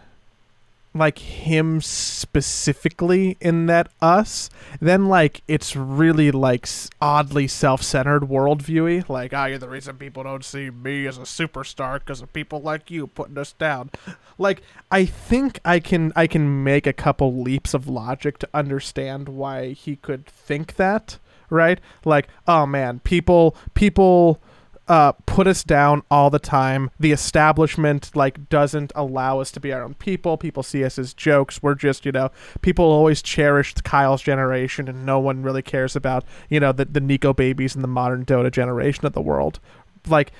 like 0.95 1.19
him 1.19 1.81
specifically 1.81 3.37
in 3.41 3.65
that 3.65 3.89
us, 4.01 4.49
then 4.79 5.07
like 5.07 5.43
it's 5.47 5.75
really 5.75 6.31
like 6.31 6.67
oddly 7.01 7.47
self-centered 7.47 8.23
worldviewy. 8.23 9.07
Like, 9.09 9.33
ah, 9.33 9.43
oh, 9.43 9.45
you're 9.47 9.57
the 9.57 9.69
reason 9.69 9.97
people 9.97 10.23
don't 10.23 10.45
see 10.45 10.69
me 10.69 11.05
as 11.05 11.17
a 11.17 11.21
superstar 11.21 11.99
because 11.99 12.21
of 12.21 12.31
people 12.31 12.61
like 12.61 12.89
you 12.89 13.07
putting 13.07 13.37
us 13.37 13.51
down. 13.51 13.91
Like, 14.37 14.61
I 14.89 15.05
think 15.05 15.59
I 15.65 15.79
can 15.79 16.13
I 16.15 16.27
can 16.27 16.63
make 16.63 16.87
a 16.87 16.93
couple 16.93 17.41
leaps 17.41 17.73
of 17.73 17.89
logic 17.89 18.37
to 18.39 18.49
understand 18.53 19.27
why 19.27 19.73
he 19.73 19.97
could 19.97 20.25
think 20.25 20.77
that, 20.77 21.19
right? 21.49 21.79
Like, 22.05 22.29
oh 22.47 22.65
man, 22.65 22.99
people 22.99 23.55
people 23.73 24.41
uh, 24.87 25.13
put 25.25 25.47
us 25.47 25.63
down 25.63 26.03
all 26.11 26.29
the 26.29 26.39
time. 26.39 26.91
The 26.99 27.11
establishment 27.11 28.11
like 28.15 28.49
doesn't 28.49 28.91
allow 28.95 29.39
us 29.39 29.51
to 29.51 29.59
be 29.59 29.73
our 29.73 29.83
own 29.83 29.95
people. 29.95 30.37
People 30.37 30.63
see 30.63 30.83
us 30.83 30.99
as 30.99 31.13
jokes. 31.13 31.61
We're 31.63 31.75
just 31.75 32.05
you 32.05 32.11
know 32.11 32.31
people 32.61 32.85
always 32.85 33.21
cherished 33.21 33.83
Kyle's 33.83 34.21
generation, 34.21 34.87
and 34.87 35.05
no 35.05 35.19
one 35.19 35.43
really 35.43 35.61
cares 35.61 35.95
about 35.95 36.23
you 36.49 36.59
know 36.59 36.71
the 36.71 36.85
the 36.85 37.01
Nico 37.01 37.33
babies 37.33 37.75
and 37.75 37.83
the 37.83 37.87
modern 37.87 38.25
Dota 38.25 38.51
generation 38.51 39.05
of 39.05 39.13
the 39.13 39.21
world. 39.21 39.59
Like, 40.07 40.31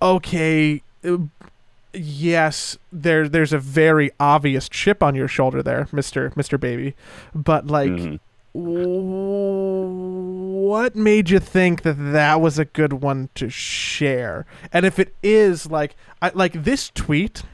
okay. 0.00 0.82
Yes, 1.98 2.76
there 2.92 3.26
there's 3.26 3.54
a 3.54 3.58
very 3.58 4.10
obvious 4.20 4.68
chip 4.68 5.02
on 5.02 5.14
your 5.14 5.28
shoulder 5.28 5.62
there, 5.62 5.88
Mister 5.92 6.30
Mister 6.36 6.58
Baby, 6.58 6.94
but 7.34 7.68
like, 7.68 7.90
mm-hmm 7.90 8.16
what 10.66 10.96
made 10.96 11.30
you 11.30 11.38
think 11.38 11.82
that 11.82 11.94
that 11.94 12.40
was 12.40 12.58
a 12.58 12.64
good 12.64 12.94
one 12.94 13.28
to 13.36 13.48
share? 13.48 14.44
And 14.72 14.84
if 14.84 14.98
it 14.98 15.14
is 15.22 15.70
like 15.70 15.94
I, 16.20 16.32
like 16.34 16.64
this 16.64 16.90
tweet, 16.92 17.44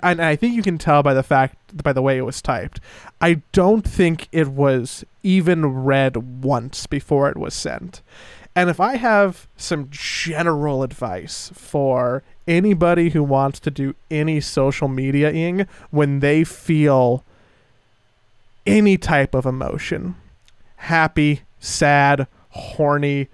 and 0.00 0.22
I 0.22 0.36
think 0.36 0.54
you 0.54 0.62
can 0.62 0.78
tell 0.78 1.02
by 1.02 1.12
the 1.12 1.24
fact 1.24 1.82
by 1.82 1.92
the 1.92 2.00
way 2.00 2.16
it 2.16 2.24
was 2.24 2.40
typed. 2.40 2.78
I 3.20 3.42
don't 3.50 3.86
think 3.86 4.28
it 4.30 4.46
was 4.46 5.04
even 5.24 5.82
read 5.82 6.44
once 6.44 6.86
before 6.86 7.28
it 7.28 7.36
was 7.36 7.54
sent. 7.54 8.02
And 8.54 8.70
if 8.70 8.78
I 8.78 8.96
have 8.96 9.48
some 9.56 9.88
general 9.90 10.84
advice 10.84 11.50
for 11.52 12.22
anybody 12.46 13.10
who 13.10 13.24
wants 13.24 13.58
to 13.60 13.70
do 13.72 13.96
any 14.12 14.40
social 14.40 14.88
mediaing 14.88 15.66
when 15.90 16.20
they 16.20 16.44
feel 16.44 17.24
any 18.64 18.96
type 18.96 19.34
of 19.34 19.44
emotion, 19.44 20.14
happy, 20.76 21.42
sad, 21.58 22.28
horny, 22.50 23.28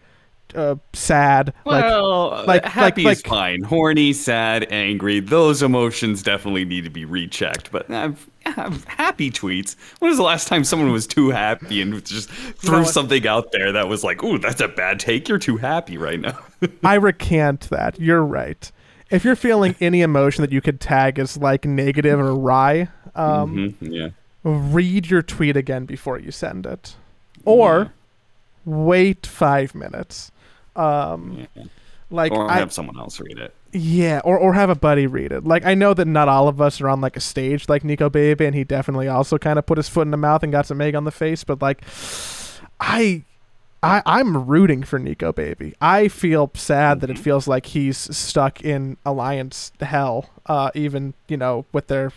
uh, 0.54 0.76
sad. 0.92 1.52
Well, 1.64 2.30
like, 2.30 2.46
like 2.46 2.64
happy 2.64 3.04
like, 3.04 3.18
is 3.18 3.24
like, 3.24 3.30
fine. 3.30 3.62
Horny, 3.62 4.12
sad, 4.12 4.66
angry. 4.70 5.20
Those 5.20 5.62
emotions 5.62 6.22
definitely 6.22 6.64
need 6.64 6.84
to 6.84 6.90
be 6.90 7.04
rechecked. 7.04 7.70
But 7.70 7.90
uh, 7.90 8.12
happy 8.44 9.30
tweets. 9.30 9.76
When 9.98 10.08
was 10.08 10.18
the 10.18 10.24
last 10.24 10.48
time 10.48 10.64
someone 10.64 10.92
was 10.92 11.06
too 11.06 11.30
happy 11.30 11.82
and 11.82 12.04
just 12.04 12.30
threw 12.30 12.84
something 12.84 13.26
out 13.26 13.52
there 13.52 13.72
that 13.72 13.88
was 13.88 14.04
like, 14.04 14.22
"Ooh, 14.22 14.38
that's 14.38 14.60
a 14.60 14.68
bad 14.68 15.00
take. 15.00 15.28
You're 15.28 15.38
too 15.38 15.56
happy 15.56 15.98
right 15.98 16.20
now." 16.20 16.38
I 16.84 16.94
recant 16.94 17.68
that. 17.70 18.00
You're 18.00 18.24
right. 18.24 18.70
If 19.10 19.24
you're 19.24 19.36
feeling 19.36 19.76
any 19.80 20.02
emotion 20.02 20.42
that 20.42 20.52
you 20.52 20.60
could 20.60 20.80
tag 20.80 21.18
as 21.18 21.36
like 21.36 21.64
negative 21.64 22.18
or 22.18 22.34
wry, 22.34 22.88
um, 23.14 23.74
mm-hmm, 23.80 23.92
yeah. 23.92 24.08
read 24.42 25.10
your 25.10 25.22
tweet 25.22 25.56
again 25.56 25.86
before 25.86 26.18
you 26.18 26.30
send 26.30 26.66
it 26.66 26.96
or 27.46 27.78
yeah. 27.78 27.88
Wait 28.66 29.26
five 29.26 29.74
minutes. 29.74 30.30
Um, 30.74 31.48
yeah. 31.54 31.64
Like 32.10 32.32
or 32.32 32.50
have 32.50 32.72
someone 32.72 32.98
else 32.98 33.18
read 33.18 33.38
it. 33.38 33.54
Yeah, 33.72 34.20
or 34.24 34.38
or 34.38 34.52
have 34.52 34.68
a 34.68 34.74
buddy 34.74 35.06
read 35.06 35.32
it. 35.32 35.44
Like 35.44 35.64
I 35.64 35.74
know 35.74 35.94
that 35.94 36.06
not 36.06 36.28
all 36.28 36.48
of 36.48 36.60
us 36.60 36.80
are 36.82 36.88
on 36.88 37.00
like 37.00 37.16
a 37.16 37.20
stage 37.20 37.68
like 37.68 37.82
Nikobaby, 37.82 38.42
and 38.42 38.54
he 38.54 38.62
definitely 38.64 39.08
also 39.08 39.38
kind 39.38 39.58
of 39.58 39.64
put 39.64 39.78
his 39.78 39.88
foot 39.88 40.02
in 40.02 40.10
the 40.10 40.18
mouth 40.18 40.42
and 40.42 40.52
got 40.52 40.66
some 40.66 40.80
egg 40.82 40.94
on 40.94 41.04
the 41.04 41.10
face. 41.10 41.42
But 41.42 41.62
like, 41.62 41.82
I 42.78 43.24
I, 43.82 44.02
I'm 44.04 44.46
rooting 44.46 44.82
for 44.82 44.98
Nikobaby. 44.98 45.74
I 45.80 46.08
feel 46.08 46.50
sad 46.54 47.00
that 47.00 47.10
it 47.10 47.14
mm-hmm. 47.14 47.22
feels 47.22 47.46
like 47.46 47.66
he's 47.66 47.96
stuck 48.16 48.62
in 48.64 48.96
Alliance 49.04 49.70
hell, 49.80 50.30
uh, 50.46 50.70
even, 50.74 51.14
you 51.28 51.36
know, 51.36 51.66
with 51.72 51.86
their 51.86 52.12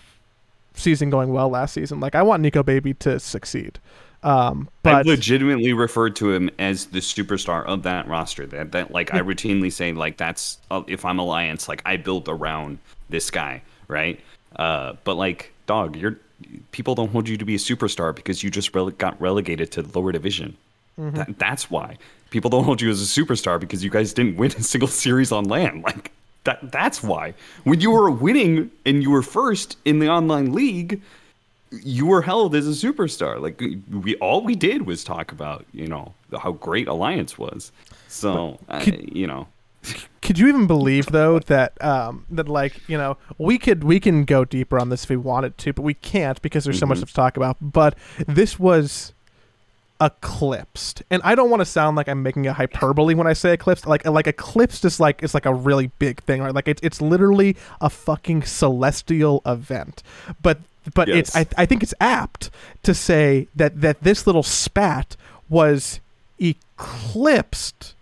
season 0.74 1.10
going 1.10 1.32
well 1.32 1.50
last 1.50 1.74
season. 1.74 2.00
Like, 2.00 2.16
I 2.16 2.24
want 2.24 2.42
Nikobaby 2.42 2.98
to 3.00 3.20
succeed. 3.20 3.80
Um, 4.22 4.70
but 4.84 4.94
I 4.96 5.02
legitimately 5.10 5.72
referred 5.74 6.16
to 6.18 6.32
him 6.32 6.50
as 6.60 6.88
the 6.88 7.00
superstar 7.00 7.66
of 7.66 7.84
that 7.84 8.08
roster. 8.08 8.46
That 8.46 8.74
that 8.74 8.92
like 8.92 9.14
I 9.14 9.20
routinely 9.20 9.72
say 9.72 9.94
like 9.94 10.18
that's 10.18 10.60
uh, 10.70 10.84
if 10.88 11.06
I'm 11.06 11.20
Alliance, 11.20 11.70
like 11.70 11.82
I 11.86 11.98
built 11.98 12.28
around 12.28 12.80
this 13.10 13.32
guy, 13.32 13.62
right? 13.88 14.20
Uh, 14.56 14.94
but 15.06 15.16
like 15.16 15.54
dog, 15.68 15.96
you're 15.96 16.20
people 16.72 16.96
don't 16.96 17.12
hold 17.12 17.30
you 17.30 17.38
to 17.38 17.46
be 17.46 17.56
a 17.56 17.60
superstar 17.60 18.14
because 18.14 18.44
you 18.44 18.50
just 18.50 18.74
rele- 18.74 18.98
got 18.98 19.20
relegated 19.22 19.72
to 19.74 19.82
the 19.82 19.98
lower 19.98 20.12
division. 20.12 20.58
Mm-hmm. 21.00 21.16
That, 21.16 21.40
that's 21.40 21.72
why 21.72 21.98
people 22.30 22.50
don't 22.50 22.64
hold 22.64 22.82
you 22.82 22.90
as 22.90 23.02
a 23.02 23.22
superstar 23.22 23.60
because 23.60 23.84
you 23.84 23.90
guys 23.90 24.14
didn't 24.14 24.38
win 24.38 24.52
a 24.52 24.64
single 24.64 24.88
series 24.90 25.32
on 25.32 25.46
land. 25.46 25.84
Like 25.84 26.12
that. 26.44 26.72
That's 26.72 27.02
why 27.02 27.36
when 27.64 27.80
you 27.80 27.92
were 27.92 28.12
winning 28.12 28.72
and 28.86 29.02
you 29.02 29.12
were 29.12 29.22
first 29.22 29.78
in 29.86 30.00
the 30.00 30.10
online 30.10 30.52
league 30.52 31.02
you 31.72 32.06
were 32.06 32.22
held 32.22 32.56
as 32.56 32.68
a 32.68 32.88
superstar. 32.88 33.40
Like 33.40 33.62
we 33.92 34.16
all 34.16 34.44
we 34.44 34.56
did 34.56 34.86
was 34.86 35.04
talk 35.04 35.32
about 35.32 35.66
you 35.72 35.88
know 35.88 36.14
how 36.38 36.54
great 36.54 36.88
Alliance 36.88 37.38
was. 37.38 37.72
So 38.08 38.60
could, 38.82 39.16
you 39.16 39.28
know. 39.28 39.48
Could 40.22 40.38
you 40.38 40.48
even 40.48 40.68
believe 40.68 41.08
though 41.08 41.40
that 41.40 41.82
um, 41.84 42.26
that 42.30 42.50
like 42.50 42.88
you 42.90 42.98
know 42.98 43.18
we 43.38 43.58
could 43.58 43.84
we 43.84 44.00
can 44.00 44.26
go 44.26 44.46
deeper 44.46 44.80
on 44.80 44.90
this 44.90 45.04
if 45.04 45.10
we 45.10 45.18
wanted 45.18 45.58
to, 45.60 45.74
but 45.74 45.84
we 45.84 45.94
can't 45.94 46.42
because 46.42 46.66
there's 46.66 46.80
so 46.80 46.86
mm-hmm. 46.86 47.00
much 47.00 47.08
to 47.08 47.14
talk 47.14 47.38
about. 47.38 47.58
But 47.62 47.96
this 48.28 48.60
was 48.60 49.14
eclipsed, 50.02 51.04
and 51.10 51.22
I 51.24 51.36
don't 51.36 51.50
want 51.50 51.62
to 51.62 51.66
sound 51.66 51.98
like 51.98 52.08
I'm 52.10 52.22
making 52.22 52.48
a 52.48 52.54
hyperbole 52.54 53.16
when 53.16 53.28
I 53.28 53.34
say 53.34 53.54
eclipsed. 53.54 53.88
Like 53.88 54.06
like 54.06 54.28
eclipsed 54.28 54.84
is 54.86 55.00
like 55.00 55.24
it's 55.24 55.34
like 55.34 55.46
a 55.46 55.54
really 55.54 55.88
big 56.00 56.22
thing, 56.24 56.42
right? 56.42 56.54
Like 56.54 56.68
it's 56.68 56.82
it's 56.84 57.02
literally 57.02 57.56
a 57.80 57.90
fucking 57.90 58.44
celestial 58.44 59.42
event. 59.46 60.04
But 60.42 60.60
but 60.94 61.08
yes. 61.08 61.18
it's 61.18 61.36
I, 61.36 61.64
I 61.64 61.66
think 61.66 61.84
it's 61.84 61.94
apt 62.00 62.50
to 62.84 62.94
say 62.94 63.48
that 63.56 63.82
that 63.82 64.02
this 64.04 64.26
little 64.26 64.44
spat 64.44 65.16
was 65.50 66.00
eclipsed 66.40 67.96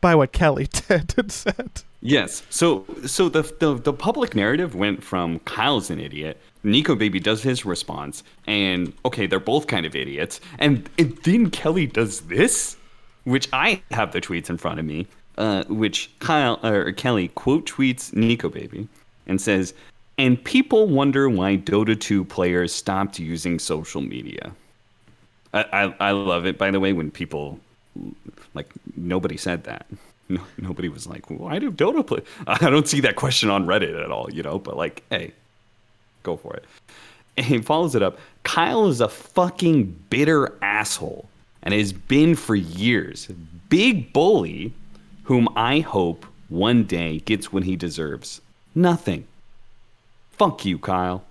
by 0.00 0.14
what 0.14 0.32
Kelly 0.32 0.68
did 0.88 1.14
and 1.16 1.30
said. 1.30 1.82
Yes. 2.00 2.42
So 2.50 2.84
so 3.06 3.28
the, 3.28 3.42
the 3.60 3.74
the 3.74 3.92
public 3.92 4.34
narrative 4.34 4.74
went 4.74 5.02
from 5.02 5.38
Kyle's 5.40 5.90
an 5.90 6.00
idiot, 6.00 6.38
Nikobaby 6.64 7.22
does 7.22 7.42
his 7.42 7.64
response, 7.64 8.22
and 8.46 8.92
okay, 9.04 9.26
they're 9.26 9.38
both 9.38 9.66
kind 9.66 9.84
of 9.84 9.94
idiots, 9.94 10.40
and, 10.58 10.88
and 10.98 11.16
then 11.18 11.50
Kelly 11.50 11.86
does 11.86 12.22
this, 12.22 12.76
which 13.24 13.48
I 13.52 13.82
have 13.90 14.12
the 14.12 14.20
tweets 14.20 14.48
in 14.48 14.56
front 14.56 14.80
of 14.80 14.86
me, 14.86 15.06
uh, 15.36 15.64
which 15.64 16.10
Kyle 16.20 16.58
or 16.64 16.90
Kelly 16.92 17.28
quote 17.28 17.66
tweets 17.66 18.12
Nikobaby 18.12 18.88
and 19.26 19.40
says, 19.40 19.74
and 20.18 20.42
people 20.42 20.86
wonder 20.86 21.28
why 21.28 21.56
Dota 21.56 21.98
2 21.98 22.24
players 22.24 22.72
stopped 22.72 23.18
using 23.18 23.58
social 23.58 24.00
media. 24.00 24.52
I, 25.52 25.64
I, 25.72 26.08
I 26.08 26.10
love 26.12 26.46
it, 26.46 26.58
by 26.58 26.70
the 26.70 26.80
way, 26.80 26.92
when 26.92 27.10
people 27.10 27.60
like 28.54 28.70
nobody 28.96 29.36
said 29.36 29.64
that. 29.64 29.86
No, 30.28 30.40
nobody 30.56 30.88
was 30.88 31.06
like, 31.06 31.30
"Why 31.30 31.58
do 31.58 31.70
Dota 31.70 32.06
play?" 32.06 32.22
I 32.46 32.70
don't 32.70 32.88
see 32.88 33.00
that 33.00 33.16
question 33.16 33.50
on 33.50 33.66
Reddit 33.66 34.02
at 34.02 34.10
all, 34.10 34.32
you 34.32 34.42
know. 34.42 34.58
But 34.58 34.76
like, 34.76 35.02
hey, 35.10 35.32
go 36.22 36.36
for 36.36 36.54
it. 36.54 36.64
And 37.36 37.44
he 37.44 37.58
follows 37.58 37.94
it 37.94 38.02
up. 38.02 38.18
Kyle 38.42 38.88
is 38.88 39.00
a 39.00 39.08
fucking 39.08 39.94
bitter 40.08 40.56
asshole, 40.62 41.28
and 41.62 41.74
has 41.74 41.92
been 41.92 42.36
for 42.36 42.54
years. 42.56 43.28
Big 43.68 44.12
bully, 44.12 44.72
whom 45.24 45.48
I 45.56 45.80
hope 45.80 46.24
one 46.48 46.84
day 46.84 47.18
gets 47.20 47.52
what 47.52 47.64
he 47.64 47.76
deserves. 47.76 48.40
Nothing. 48.74 49.26
Fuck 50.36 50.64
you, 50.64 50.78
Kyle. 50.78 51.22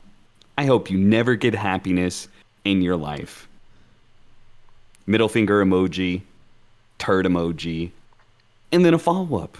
I 0.57 0.65
hope 0.65 0.89
you 0.89 0.97
never 0.97 1.35
get 1.35 1.53
happiness 1.53 2.29
in 2.63 2.81
your 2.81 2.95
life. 2.95 3.49
Middle 5.05 5.27
finger 5.27 5.63
emoji, 5.63 6.21
turd 6.99 7.25
emoji, 7.25 7.91
and 8.71 8.85
then 8.85 8.93
a 8.93 8.97
follow 8.97 9.39
up. 9.39 9.57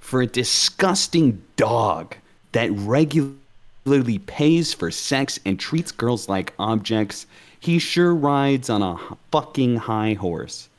For 0.00 0.22
a 0.22 0.26
disgusting 0.26 1.42
dog 1.56 2.16
that 2.52 2.70
regularly 2.72 4.18
pays 4.20 4.72
for 4.72 4.90
sex 4.90 5.38
and 5.44 5.60
treats 5.60 5.92
girls 5.92 6.26
like 6.26 6.54
objects, 6.58 7.26
he 7.60 7.78
sure 7.78 8.14
rides 8.14 8.70
on 8.70 8.80
a 8.80 8.98
fucking 9.32 9.76
high 9.76 10.14
horse. 10.14 10.70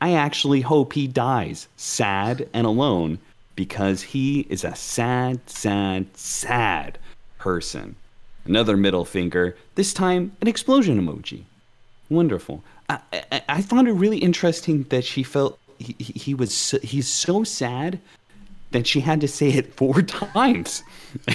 I 0.00 0.14
actually 0.14 0.62
hope 0.62 0.94
he 0.94 1.06
dies 1.06 1.68
sad 1.76 2.48
and 2.52 2.66
alone 2.66 3.20
because 3.60 4.00
he 4.00 4.46
is 4.48 4.64
a 4.64 4.74
sad, 4.74 5.38
sad, 5.44 6.06
sad 6.16 6.98
person. 7.36 7.94
Another 8.46 8.74
middle 8.74 9.04
finger, 9.04 9.54
this 9.74 9.92
time 9.92 10.32
an 10.40 10.48
explosion 10.48 10.98
emoji. 10.98 11.42
Wonderful. 12.08 12.64
I, 12.88 13.00
I, 13.12 13.42
I 13.50 13.60
found 13.60 13.86
it 13.86 13.92
really 13.92 14.16
interesting 14.16 14.84
that 14.84 15.04
she 15.04 15.22
felt 15.22 15.58
he, 15.78 15.94
he 15.98 16.32
was 16.32 16.54
so, 16.54 16.78
he's 16.78 17.06
so 17.06 17.44
sad 17.44 18.00
that 18.70 18.86
she 18.86 19.00
had 19.00 19.20
to 19.20 19.28
say 19.28 19.50
it 19.50 19.74
four 19.74 20.00
times 20.24 20.82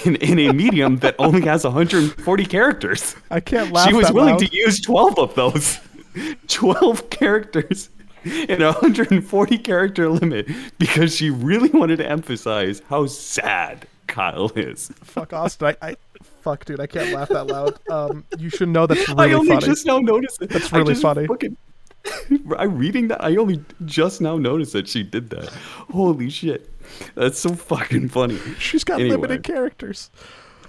in, 0.03 0.15
in 0.15 0.39
a 0.39 0.51
medium 0.51 0.97
that 0.97 1.13
only 1.19 1.41
has 1.41 1.63
140 1.63 2.45
characters. 2.47 3.15
I 3.29 3.39
can't 3.39 3.71
laugh. 3.71 3.87
She 3.87 3.93
was 3.93 4.11
willing 4.11 4.39
loud. 4.39 4.47
to 4.47 4.49
use 4.51 4.81
12 4.81 5.19
of 5.19 5.35
those. 5.35 5.79
12 6.47 7.11
characters 7.11 7.89
in 8.49 8.61
a 8.61 8.71
140 8.71 9.57
character 9.59 10.09
limit 10.09 10.47
because 10.79 11.15
she 11.15 11.29
really 11.29 11.69
wanted 11.69 11.97
to 11.97 12.09
emphasize 12.09 12.81
how 12.89 13.05
sad 13.05 13.87
Kyle 14.07 14.51
is. 14.55 14.91
Fuck 15.03 15.33
Austin. 15.33 15.75
I, 15.81 15.89
I 15.89 15.95
fuck, 16.41 16.65
dude. 16.65 16.79
I 16.79 16.87
can't 16.87 17.11
laugh 17.13 17.29
that 17.29 17.47
loud. 17.47 17.79
Um, 17.89 18.25
you 18.37 18.49
should 18.49 18.69
know 18.69 18.87
that's 18.87 19.01
really 19.09 19.15
funny. 19.17 19.31
I 19.31 19.35
only 19.35 19.49
funny. 19.49 19.65
just 19.65 19.85
now 19.85 19.99
noticed 19.99 20.41
it. 20.41 20.49
That's 20.49 20.73
I 20.73 20.77
really 20.77 20.93
just 20.93 21.01
funny. 21.01 21.27
Fucking, 21.27 21.57
I'm 22.57 22.77
reading 22.77 23.07
that. 23.09 23.23
I 23.23 23.35
only 23.35 23.63
just 23.85 24.21
now 24.21 24.37
noticed 24.37 24.73
that 24.73 24.87
she 24.87 25.03
did 25.03 25.29
that. 25.31 25.49
Holy 25.91 26.29
shit. 26.29 26.69
That's 27.15 27.39
so 27.39 27.53
fucking 27.55 28.09
funny. 28.09 28.37
She's 28.59 28.83
got 28.83 28.99
Anyway. 28.99 29.15
limited 29.15 29.43
characters. 29.43 30.09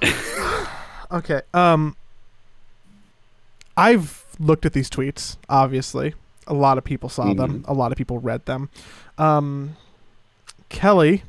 okay. 1.13 1.43
Um 1.53 1.97
I've 3.77 4.25
looked 4.39 4.65
at 4.65 4.73
these 4.73 4.89
tweets, 4.89 5.37
obviously. 5.49 6.15
A 6.47 6.55
lot 6.55 6.79
of 6.79 6.85
people 6.85 7.09
saw 7.09 7.35
them. 7.35 7.65
A 7.67 7.75
lot 7.75 7.93
of 7.93 7.99
people 7.99 8.19
read 8.19 8.47
them. 8.47 8.71
Um 9.19 9.77
Kelly 10.69 11.23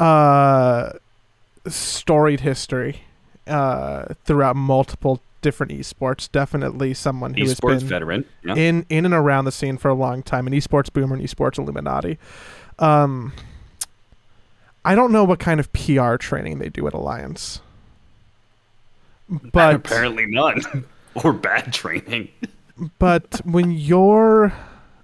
uh 0.00 0.90
storied 1.66 2.40
history 2.40 3.02
uh 3.46 4.14
throughout 4.24 4.56
multiple 4.56 5.20
different 5.42 5.72
esports. 5.72 6.30
Definitely 6.30 6.94
someone 6.94 7.34
who 7.34 7.42
has 7.42 7.54
Esports 7.54 7.80
been 7.80 7.88
veteran. 7.88 8.24
Yeah. 8.44 8.54
in 8.54 8.86
in 8.88 9.04
and 9.04 9.12
around 9.12 9.44
the 9.44 9.52
scene 9.52 9.76
for 9.76 9.88
a 9.88 9.94
long 9.94 10.22
time, 10.22 10.46
an 10.46 10.52
esports 10.52 10.90
boomer, 10.92 11.14
an 11.14 11.22
esports 11.22 11.58
Illuminati. 11.58 12.18
Um, 12.78 13.32
I 14.84 14.94
don't 14.94 15.12
know 15.12 15.24
what 15.24 15.38
kind 15.38 15.60
of 15.60 15.72
PR 15.72 16.16
training 16.16 16.58
they 16.58 16.68
do 16.68 16.86
at 16.86 16.94
Alliance, 16.94 17.60
but 19.28 19.74
apparently 19.74 20.26
none. 20.26 20.84
or 21.22 21.32
bad 21.32 21.72
training. 21.72 22.28
But 22.98 23.40
when 23.44 23.70
you're 23.70 24.52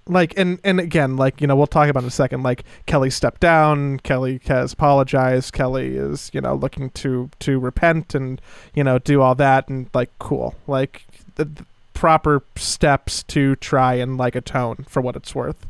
like 0.07 0.33
and 0.37 0.59
and 0.63 0.79
again 0.79 1.17
like 1.17 1.39
you 1.39 1.45
know 1.45 1.55
we'll 1.55 1.67
talk 1.67 1.87
about 1.87 2.01
in 2.01 2.07
a 2.07 2.11
second 2.11 2.41
like 2.41 2.63
kelly 2.87 3.11
stepped 3.11 3.39
down 3.39 3.99
kelly 3.99 4.41
has 4.47 4.73
apologized 4.73 5.53
kelly 5.53 5.95
is 5.95 6.31
you 6.33 6.41
know 6.41 6.55
looking 6.55 6.89
to 6.89 7.29
to 7.37 7.59
repent 7.59 8.15
and 8.15 8.41
you 8.73 8.83
know 8.83 8.97
do 8.97 9.21
all 9.21 9.35
that 9.35 9.67
and 9.69 9.89
like 9.93 10.09
cool. 10.19 10.55
Like 10.67 11.05
the, 11.35 11.45
the 11.45 11.65
proper 11.93 12.43
steps 12.55 13.23
to 13.23 13.55
try 13.57 13.95
and 13.95 14.17
like 14.17 14.35
atone 14.35 14.85
for 14.87 15.01
what 15.01 15.15
it's 15.15 15.35
worth. 15.35 15.67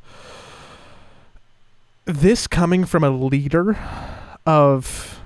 This 2.06 2.48
coming 2.48 2.86
from 2.86 3.04
a 3.04 3.10
leader 3.10 3.78
of 4.46 5.20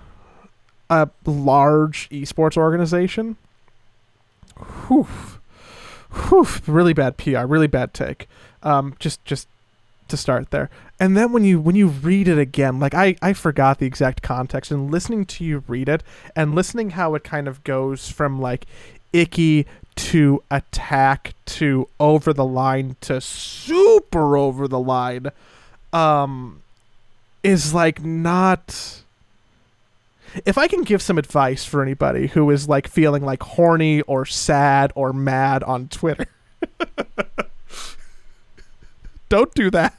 a 0.89 1.09
large 1.25 2.09
esports 2.09 2.57
organization 2.57 3.37
whew, 4.87 5.07
whew, 6.13 6.47
really 6.67 6.93
bad 6.93 7.17
PR, 7.17 7.45
really 7.45 7.67
bad 7.67 7.93
take. 7.93 8.27
Um, 8.61 8.95
just 8.99 9.23
just 9.25 9.47
to 10.07 10.17
start 10.17 10.51
there, 10.51 10.69
and 10.99 11.17
then 11.17 11.31
when 11.31 11.43
you 11.43 11.59
when 11.59 11.75
you 11.75 11.87
read 11.87 12.27
it 12.27 12.37
again, 12.37 12.79
like 12.79 12.93
I 12.93 13.15
I 13.21 13.33
forgot 13.33 13.79
the 13.79 13.85
exact 13.85 14.21
context, 14.21 14.71
and 14.71 14.91
listening 14.91 15.25
to 15.25 15.43
you 15.43 15.63
read 15.67 15.89
it 15.89 16.03
and 16.35 16.55
listening 16.55 16.91
how 16.91 17.15
it 17.15 17.23
kind 17.23 17.47
of 17.47 17.63
goes 17.63 18.09
from 18.09 18.39
like 18.39 18.65
icky 19.11 19.65
to 19.95 20.41
attack 20.49 21.35
to 21.45 21.87
over 21.99 22.33
the 22.33 22.45
line 22.45 22.95
to 23.01 23.21
super 23.21 24.37
over 24.37 24.67
the 24.67 24.79
line, 24.79 25.27
um, 25.91 26.61
is 27.43 27.73
like 27.73 28.03
not 28.03 29.02
if 30.45 30.57
I 30.57 30.67
can 30.67 30.83
give 30.83 31.01
some 31.01 31.17
advice 31.17 31.65
for 31.65 31.81
anybody 31.81 32.27
who 32.27 32.49
is 32.51 32.67
like 32.67 32.87
feeling 32.87 33.23
like 33.23 33.43
horny 33.43 34.01
or 34.01 34.25
sad 34.25 34.91
or 34.95 35.13
mad 35.13 35.63
on 35.63 35.87
Twitter, 35.87 36.27
don't 39.29 39.53
do 39.53 39.69
that, 39.71 39.95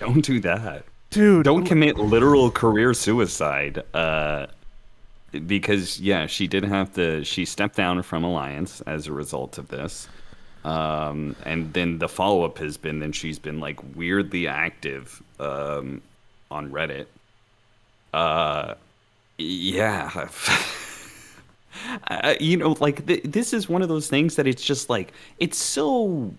Don't 0.00 0.24
do 0.24 0.40
that. 0.40 0.84
dude. 1.10 1.44
Don't 1.44 1.64
commit 1.64 1.96
literal 1.98 2.50
career 2.50 2.94
suicide. 2.94 3.82
Uh, 3.94 4.46
because 5.46 6.00
yeah, 6.00 6.26
she 6.26 6.46
did 6.46 6.64
have 6.64 6.94
to. 6.94 7.24
She 7.24 7.44
stepped 7.44 7.76
down 7.76 8.02
from 8.02 8.22
Alliance 8.24 8.80
as 8.82 9.06
a 9.08 9.12
result 9.12 9.58
of 9.58 9.68
this. 9.68 10.08
Um, 10.64 11.36
and 11.44 11.72
then 11.74 11.98
the 11.98 12.08
follow 12.08 12.44
up 12.44 12.56
has 12.58 12.76
been 12.78 13.00
then 13.00 13.12
she's 13.12 13.38
been 13.38 13.60
like 13.60 13.78
weirdly 13.96 14.46
active 14.48 15.22
um, 15.38 16.00
on 16.50 16.70
Reddit. 16.70 17.06
Uh, 18.14 18.74
yeah. 19.38 20.28
You 22.40 22.56
know, 22.56 22.76
like 22.80 23.04
th- 23.06 23.22
this 23.24 23.52
is 23.52 23.68
one 23.68 23.82
of 23.82 23.88
those 23.88 24.08
things 24.08 24.36
that 24.36 24.46
it's 24.46 24.62
just 24.64 24.88
like 24.88 25.12
it's 25.38 25.58
so 25.58 26.32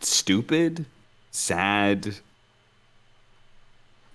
stupid, 0.00 0.86
sad, 1.30 2.14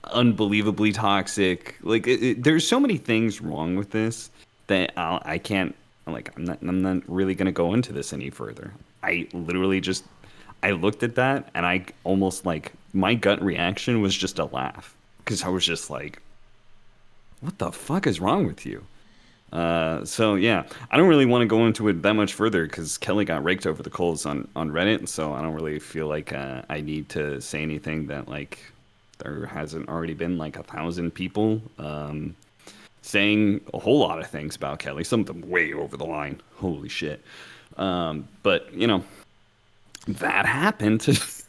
unbelievably 0.06 0.94
toxic. 0.94 1.78
Like 1.82 2.08
it, 2.08 2.24
it- 2.24 2.44
there's 2.44 2.68
so 2.68 2.80
many 2.80 2.98
things 2.98 3.42
wrong 3.42 3.76
with 3.76 3.92
this 3.92 4.30
that 4.68 4.94
I'll, 4.98 5.22
I 5.26 5.38
can't 5.38 5.76
like 6.08 6.32
I'm 6.36 6.46
not 6.46 6.60
I'm 6.62 6.82
not 6.82 7.04
really 7.08 7.36
to 7.48 7.52
go 7.52 7.74
into 7.74 7.94
this 7.94 8.14
any 8.14 8.30
further. 8.30 8.74
I 9.04 9.28
literally 9.34 9.80
just 9.82 10.06
I 10.64 10.72
looked 10.72 11.04
at 11.04 11.16
that 11.16 11.50
and 11.54 11.66
I 11.66 11.86
almost 12.04 12.46
like 12.46 12.74
my 12.94 13.14
gut 13.14 13.42
reaction 13.44 14.02
was 14.02 14.16
just 14.16 14.40
a 14.40 14.46
laugh 14.46 14.96
cuz 15.26 15.44
I 15.44 15.50
was 15.50 15.66
just 15.66 15.90
like 15.90 16.22
what 17.42 17.58
the 17.58 17.72
fuck 17.72 18.08
is 18.08 18.20
wrong 18.20 18.46
with 18.46 18.66
you? 18.66 18.86
Uh, 19.52 20.06
so 20.06 20.36
yeah, 20.36 20.64
I 20.92 20.98
don't 20.98 21.08
really 21.08 21.26
want 21.26 21.42
to 21.42 21.48
go 21.48 21.66
into 21.66 21.88
it 21.88 22.02
that 22.04 22.14
much 22.14 22.34
further 22.34 22.66
because 22.66 22.98
Kelly 22.98 23.26
got 23.26 23.44
raked 23.44 23.66
over 23.66 23.82
the 23.82 23.90
coals 23.90 24.26
on 24.26 24.48
on 24.56 24.70
Reddit, 24.70 25.08
so 25.08 25.34
I 25.34 25.42
don't 25.42 25.56
really 25.56 25.80
feel 25.80 26.08
like 26.08 26.34
uh, 26.34 26.62
I 26.70 26.82
need 26.82 27.10
to 27.10 27.42
say 27.42 27.64
anything 27.64 28.08
that 28.08 28.28
like 28.28 28.60
there 29.18 29.46
hasn't 29.48 29.90
already 29.90 30.14
been 30.14 30.38
like 30.38 30.58
a 30.58 30.64
thousand 30.64 31.12
people 31.12 31.62
um, 31.80 32.36
saying 33.02 33.62
a 33.74 33.80
whole 33.80 34.00
lot 34.00 34.20
of 34.20 34.30
things 34.30 34.56
about 34.56 34.80
Kelly. 34.80 35.04
Some 35.04 35.22
of 35.22 35.26
them 35.26 35.50
way 35.50 35.74
over 35.74 35.98
the 35.98 36.06
line. 36.06 36.42
Holy 36.58 36.90
shit! 36.90 37.24
Um, 37.76 38.28
but 38.44 38.72
you 38.72 38.86
know 38.86 39.04
that 40.08 40.46
happened. 40.46 41.08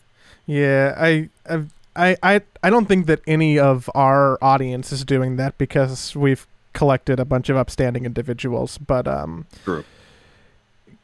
Yeah, 0.51 0.97
I, 0.99 1.29
I've 1.49 1.71
I, 1.97 2.17
I 2.23 2.41
I 2.63 2.71
don't 2.71 2.87
think 2.87 3.07
that 3.07 3.21
any 3.27 3.59
of 3.59 3.91
our 3.95 4.39
audience 4.43 4.93
is 4.93 5.05
doing 5.05 5.37
that 5.37 5.59
because 5.59 6.15
we've 6.15 6.47
collected 6.73 7.19
a 7.19 7.25
bunch 7.25 7.49
of 7.49 7.57
upstanding 7.57 8.05
individuals. 8.05 8.79
But 8.79 9.09
um, 9.09 9.47
True. 9.65 9.85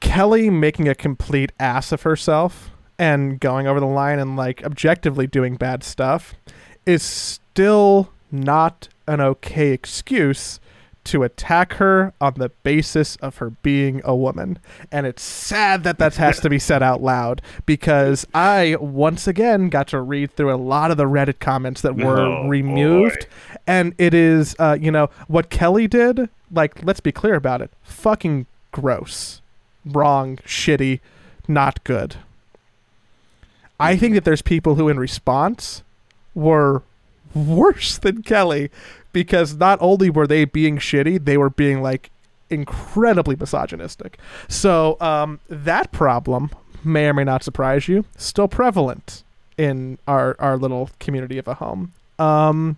Kelly 0.00 0.50
making 0.50 0.88
a 0.88 0.94
complete 0.94 1.52
ass 1.58 1.92
of 1.92 2.02
herself 2.02 2.70
and 2.98 3.40
going 3.40 3.66
over 3.66 3.80
the 3.80 3.86
line 3.86 4.18
and 4.18 4.36
like 4.36 4.64
objectively 4.64 5.26
doing 5.26 5.56
bad 5.56 5.82
stuff 5.82 6.34
is 6.84 7.02
still 7.02 8.10
not 8.30 8.88
an 9.06 9.20
okay 9.20 9.70
excuse 9.72 10.60
to 11.06 11.22
attack 11.22 11.74
her 11.74 12.12
on 12.20 12.34
the 12.36 12.50
basis 12.62 13.16
of 13.16 13.38
her 13.38 13.50
being 13.50 14.00
a 14.04 14.14
woman. 14.14 14.58
And 14.92 15.06
it's 15.06 15.22
sad 15.22 15.82
that 15.84 15.98
that 15.98 16.16
has 16.16 16.40
to 16.40 16.50
be 16.50 16.58
said 16.58 16.82
out 16.82 17.02
loud 17.02 17.40
because 17.64 18.26
I 18.34 18.76
once 18.80 19.26
again 19.26 19.68
got 19.68 19.88
to 19.88 20.00
read 20.00 20.32
through 20.32 20.54
a 20.54 20.56
lot 20.56 20.90
of 20.90 20.96
the 20.96 21.04
Reddit 21.04 21.38
comments 21.40 21.80
that 21.82 21.96
were 21.96 22.18
Oh, 22.20 22.48
removed. 22.48 23.26
And 23.66 23.94
it 23.98 24.14
is, 24.14 24.54
uh, 24.58 24.76
you 24.80 24.90
know, 24.90 25.10
what 25.28 25.50
Kelly 25.50 25.86
did, 25.88 26.28
like, 26.52 26.84
let's 26.84 27.00
be 27.00 27.12
clear 27.12 27.34
about 27.34 27.60
it 27.62 27.70
fucking 27.82 28.46
gross, 28.72 29.40
wrong, 29.84 30.36
shitty, 30.38 31.00
not 31.48 31.82
good. 31.84 32.16
I 33.78 33.96
think 33.96 34.14
that 34.14 34.24
there's 34.24 34.42
people 34.42 34.76
who, 34.76 34.88
in 34.88 34.98
response, 34.98 35.82
were 36.34 36.82
worse 37.34 37.98
than 37.98 38.22
Kelly 38.22 38.70
because 39.16 39.54
not 39.54 39.78
only 39.80 40.10
were 40.10 40.26
they 40.26 40.44
being 40.44 40.76
shitty, 40.76 41.24
they 41.24 41.38
were 41.38 41.48
being 41.48 41.80
like 41.80 42.10
incredibly 42.50 43.34
misogynistic. 43.34 44.18
So 44.46 44.98
um, 45.00 45.40
that 45.48 45.90
problem 45.90 46.50
may 46.84 47.06
or 47.06 47.14
may 47.14 47.24
not 47.24 47.42
surprise 47.42 47.88
you, 47.88 48.04
still 48.18 48.46
prevalent 48.46 49.22
in 49.56 49.96
our 50.06 50.36
our 50.38 50.58
little 50.58 50.90
community 51.00 51.38
of 51.38 51.48
a 51.48 51.54
home. 51.54 51.94
Um, 52.18 52.76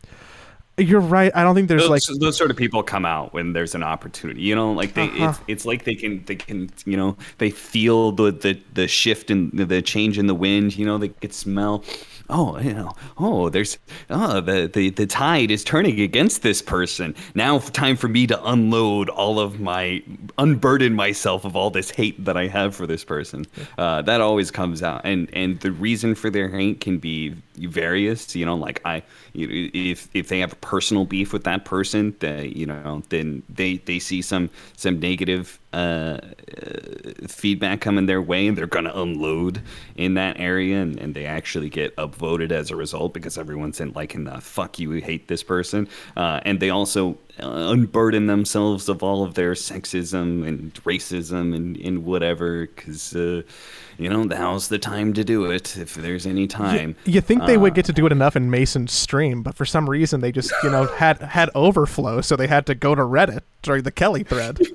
you're 0.76 1.00
right. 1.00 1.32
I 1.34 1.42
don't 1.42 1.56
think 1.56 1.66
there's 1.68 1.88
those, 1.88 1.90
like 1.90 2.20
those 2.20 2.36
sort 2.36 2.52
of 2.52 2.56
people 2.56 2.84
come 2.84 3.04
out 3.04 3.32
when 3.34 3.52
there's 3.52 3.74
an 3.74 3.82
opportunity 3.82 4.40
you 4.42 4.54
know 4.54 4.70
like 4.72 4.94
they 4.94 5.08
Uh-huh. 5.08 5.30
it's, 5.30 5.40
it's 5.48 5.66
like 5.66 5.82
they 5.82 5.96
can 5.96 6.22
they 6.26 6.36
can 6.36 6.70
you 6.84 6.96
know 6.96 7.16
they 7.38 7.50
feel 7.50 8.12
the 8.12 8.30
the, 8.30 8.60
the 8.74 8.86
shift 8.86 9.28
in 9.28 9.50
the, 9.52 9.66
the 9.66 9.82
change 9.82 10.18
in 10.18 10.28
the 10.28 10.36
wind 10.36 10.76
you 10.78 10.86
know 10.86 10.96
they 10.96 11.08
could 11.08 11.32
smell 11.32 11.82
oh 12.30 12.58
you 12.58 12.74
know 12.74 12.92
oh 13.18 13.48
there's 13.48 13.78
oh 14.10 14.40
the, 14.40 14.70
the 14.72 14.90
the 14.90 15.06
tide 15.06 15.50
is 15.50 15.64
turning 15.64 16.00
against 16.00 16.42
this 16.42 16.62
person. 16.62 17.14
Now 17.34 17.58
time 17.58 17.96
for 17.96 18.08
me 18.08 18.26
to 18.26 18.44
unload 18.44 19.08
all 19.08 19.38
of 19.40 19.60
my 19.60 20.02
unburden 20.36 20.94
myself 20.94 21.44
of 21.44 21.56
all 21.56 21.70
this 21.70 21.90
hate 21.90 22.24
that 22.24 22.36
i 22.36 22.46
have 22.46 22.74
for 22.74 22.86
this 22.86 23.04
person. 23.04 23.46
Uh, 23.76 24.02
that 24.02 24.20
always 24.20 24.50
comes 24.50 24.82
out. 24.82 25.02
And 25.04 25.28
and 25.32 25.60
the 25.60 25.72
reason 25.72 26.14
for 26.14 26.30
their 26.30 26.48
hate 26.48 26.80
can 26.80 26.98
be 26.98 27.34
various 27.66 28.34
you 28.36 28.44
know 28.46 28.54
like 28.56 28.80
i 28.84 29.02
you- 29.32 29.70
if 29.74 30.08
if 30.14 30.28
they 30.28 30.38
have 30.40 30.52
a 30.52 30.56
personal 30.56 31.04
beef 31.04 31.32
with 31.32 31.44
that 31.44 31.64
person 31.64 32.14
they, 32.20 32.48
you 32.54 32.66
know 32.66 33.02
then 33.08 33.42
they 33.48 33.76
they 33.78 33.98
see 33.98 34.22
some 34.22 34.48
some 34.76 34.98
negative 35.00 35.58
uh, 35.72 35.76
uh, 35.76 36.20
feedback 37.26 37.80
coming 37.80 38.06
their 38.06 38.22
way 38.22 38.46
and 38.46 38.56
they're 38.56 38.66
gonna 38.66 38.92
unload 38.94 39.60
in 39.96 40.14
that 40.14 40.38
area 40.40 40.80
and, 40.80 40.98
and 40.98 41.14
they 41.14 41.26
actually 41.26 41.68
get 41.68 41.94
upvoted 41.96 42.50
as 42.50 42.70
a 42.70 42.76
result 42.76 43.12
because 43.12 43.36
everyone's 43.36 43.78
in 43.80 43.92
like 43.92 44.14
in 44.14 44.24
the 44.24 44.40
fuck 44.40 44.78
you 44.78 44.90
hate 44.92 45.28
this 45.28 45.42
person. 45.42 45.86
Uh, 46.16 46.40
and 46.44 46.60
they 46.60 46.70
also 46.70 47.18
uh, 47.42 47.68
unburden 47.70 48.26
themselves 48.26 48.88
of 48.88 49.02
all 49.02 49.22
of 49.24 49.34
their 49.34 49.52
sexism 49.52 50.46
and 50.46 50.72
racism 50.84 51.54
and, 51.54 51.76
and 51.76 52.04
whatever 52.04 52.66
because 52.66 53.14
uh, 53.14 53.42
you 53.98 54.08
know 54.08 54.22
now's 54.22 54.68
the 54.68 54.78
time 54.78 55.12
to 55.12 55.24
do 55.24 55.50
it 55.50 55.76
if 55.76 55.94
there's 55.94 56.26
any 56.26 56.46
time 56.46 56.96
you 57.04 57.20
think 57.20 57.44
they 57.46 57.56
would 57.58 57.72
Uh, 57.72 57.74
get 57.74 57.84
to 57.86 57.92
do 57.92 58.06
it 58.06 58.12
enough 58.12 58.36
in 58.36 58.50
Mason's 58.50 58.92
stream, 58.92 59.42
but 59.42 59.54
for 59.56 59.64
some 59.66 59.90
reason 59.90 60.20
they 60.20 60.32
just 60.32 60.52
you 60.62 60.70
know 60.70 60.86
had 60.96 61.20
had 61.20 61.50
overflow, 61.54 62.20
so 62.20 62.36
they 62.36 62.46
had 62.46 62.64
to 62.66 62.74
go 62.74 62.94
to 62.94 63.02
Reddit 63.02 63.40
during 63.62 63.82
the 63.82 63.90
Kelly 63.92 64.22
thread. 64.22 64.58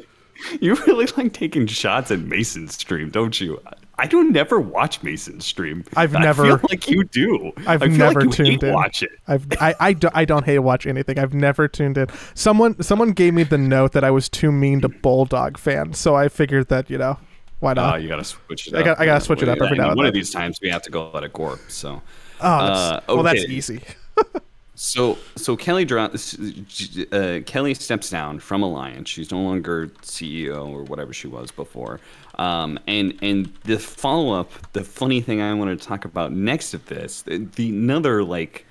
You 0.60 0.76
really 0.88 1.06
like 1.16 1.32
taking 1.32 1.68
shots 1.68 2.12
at 2.12 2.20
Mason's 2.20 2.76
stream, 2.76 3.12
don't 3.12 3.40
you? 3.40 3.62
I 3.98 4.08
don't 4.08 4.34
never 4.34 4.60
watch 4.60 5.02
Mason's 5.02 5.46
stream. 5.46 5.86
I've 5.96 6.14
I 6.16 6.20
never- 6.20 6.44
feel 6.44 6.60
like 6.70 6.90
you 6.90 7.06
do. 7.06 7.54
I've 7.66 7.82
never 7.90 8.22
like 8.26 8.38
you 8.40 8.46
tuned 8.46 8.64
in. 8.64 8.74
Watch 8.74 9.04
it. 9.04 9.12
I've 9.26 9.46
I 9.62 9.74
I, 9.80 9.94
do, 9.94 10.10
I 10.14 10.26
don't 10.26 10.44
hate 10.44 10.60
watch 10.60 10.86
anything. 10.86 11.18
I've 11.18 11.34
never 11.34 11.70
tuned 11.70 11.98
in. 11.98 12.08
Someone 12.34 12.82
someone 12.84 13.12
gave 13.12 13.34
me 13.34 13.44
the 13.44 13.58
note 13.60 13.94
that 13.94 14.04
I 14.04 14.12
was 14.12 14.28
too 14.28 14.52
mean 14.52 14.82
to 14.82 14.90
Bulldog 14.90 15.58
fans, 15.58 15.98
so 15.98 16.14
I 16.16 16.28
figured 16.28 16.68
that 16.68 16.90
you 16.90 16.98
know 16.98 17.20
why 17.63 17.71
Oh, 17.71 17.76
not. 17.76 18.02
you 18.04 18.10
gotta 18.10 18.23
switch 18.23 18.67
it 18.67 18.76
I 18.76 18.80
up. 18.80 18.86
got- 18.86 18.99
I 18.99 19.06
gotta 19.06 19.23
switch 19.23 19.41
it 19.41 19.49
up 19.49 19.56
every 19.58 19.67
I 19.67 19.71
mean, 19.71 19.82
now 19.82 19.88
and 19.89 19.97
One 19.97 20.06
of 20.06 20.13
these 20.13 20.32
times 20.32 20.60
we 20.62 20.69
have 20.69 20.82
to 20.84 20.89
go 20.91 21.10
let 21.12 21.23
it 21.23 21.34
gorp. 21.34 21.60
So, 21.69 22.02
oh, 22.41 22.65
that's, 22.67 22.80
uh, 22.80 23.02
well, 23.08 23.23
that's 23.23 23.45
easy. 23.45 23.82
so, 24.76 25.17
so 25.36 25.56
Kelly 25.56 25.88
uh, 25.91 27.39
Kelly 27.45 27.73
steps 27.73 28.10
down 28.10 28.39
from 28.39 28.63
Alliance. 28.63 29.10
She's 29.10 29.32
no 29.32 29.39
longer 29.41 29.88
CEO 30.02 30.69
or 30.69 30.84
whatever 30.84 31.13
she 31.13 31.28
was 31.28 31.52
before. 31.52 31.99
Um, 32.38 32.80
and 32.88 33.17
and 33.21 33.54
the 33.63 33.80
follow 33.80 34.39
up, 34.39 34.52
the 34.73 34.84
funny 34.84 35.21
thing 35.21 35.41
I 35.41 35.54
want 35.54 35.80
to 35.80 35.88
talk 35.88 36.04
about 36.06 36.32
next 36.32 36.73
of 36.73 36.86
this, 36.88 37.21
the, 37.21 37.38
the 37.56 37.69
another 37.69 38.23
like 38.23 38.65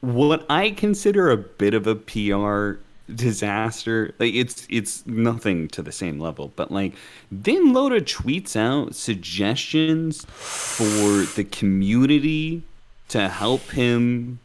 what 0.00 0.46
I 0.50 0.70
consider 0.70 1.30
a 1.30 1.36
bit 1.36 1.74
of 1.74 1.86
a 1.86 1.94
PR 1.96 2.78
disaster. 3.14 4.14
Like 4.18 4.34
it's 4.34 4.66
it's 4.70 5.06
nothing 5.06 5.68
to 5.68 5.82
the 5.82 5.92
same 5.92 6.18
level, 6.18 6.52
but 6.56 6.70
like 6.70 6.94
then 7.30 7.72
Loda 7.72 8.00
tweets 8.00 8.56
out 8.56 8.94
suggestions 8.94 10.24
for 10.28 11.24
the 11.34 11.46
community 11.50 12.62
to 13.08 13.28
help 13.28 13.70
him 13.70 14.38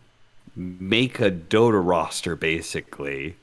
make 0.56 1.20
a 1.20 1.32
Dota 1.32 1.82
roster 1.84 2.36
basically. 2.36 3.36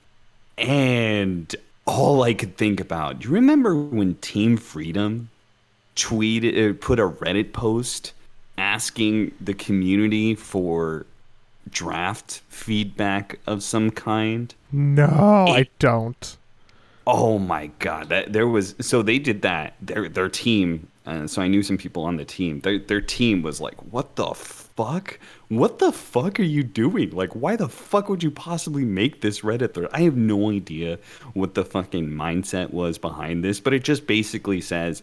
And 0.57 1.55
all 1.87 2.23
I 2.23 2.35
could 2.35 2.57
think 2.57 2.81
about, 2.81 3.21
do 3.21 3.29
you 3.29 3.35
remember 3.35 3.75
when 3.75 4.17
Team 4.17 4.57
Freedom 4.57 5.31
tweeted 5.97 6.71
uh, 6.71 6.75
put 6.81 7.01
a 7.01 7.09
Reddit 7.09 7.53
post 7.53 8.13
asking 8.57 9.33
the 9.41 9.55
community 9.55 10.35
for 10.35 11.07
draft 11.71 12.43
feedback 12.49 13.39
of 13.47 13.63
some 13.63 13.91
kind? 13.91 14.55
No, 14.73 15.47
I 15.49 15.69
don't. 15.79 16.37
Oh 17.11 17.39
my 17.39 17.69
god, 17.79 18.11
that 18.11 18.35
there 18.35 18.47
was 18.47 18.75
so 18.81 19.01
they 19.01 19.19
did 19.19 19.41
that. 19.41 19.75
Their 19.81 20.11
their 20.11 20.29
team, 20.29 20.89
uh, 21.07 21.27
so 21.27 21.41
I 21.41 21.49
knew 21.49 21.63
some 21.63 21.79
people 21.79 22.05
on 22.05 22.19
the 22.19 22.25
team. 22.27 22.61
Their 22.61 22.79
their 22.79 23.01
team 23.01 23.41
was 23.41 23.63
like, 23.63 23.77
"What 23.91 24.17
the 24.17 24.35
fuck? 24.35 25.19
What 25.49 25.79
the 25.79 25.91
fuck 25.91 26.39
are 26.39 26.43
you 26.43 26.63
doing? 26.63 27.11
Like, 27.13 27.33
why 27.33 27.57
the 27.57 27.71
fuck 27.71 28.11
would 28.11 28.23
you 28.23 28.31
possibly 28.31 28.85
make 28.85 29.23
this 29.23 29.41
Reddit 29.41 29.73
thread?" 29.73 29.89
I 29.95 30.03
have 30.03 30.19
no 30.19 30.51
idea 30.51 30.99
what 31.33 31.55
the 31.55 31.65
fucking 31.65 32.11
mindset 32.11 32.75
was 32.75 32.99
behind 32.99 33.43
this, 33.43 33.59
but 33.59 33.73
it 33.73 33.85
just 33.85 34.07
basically 34.07 34.61
says, 34.61 35.01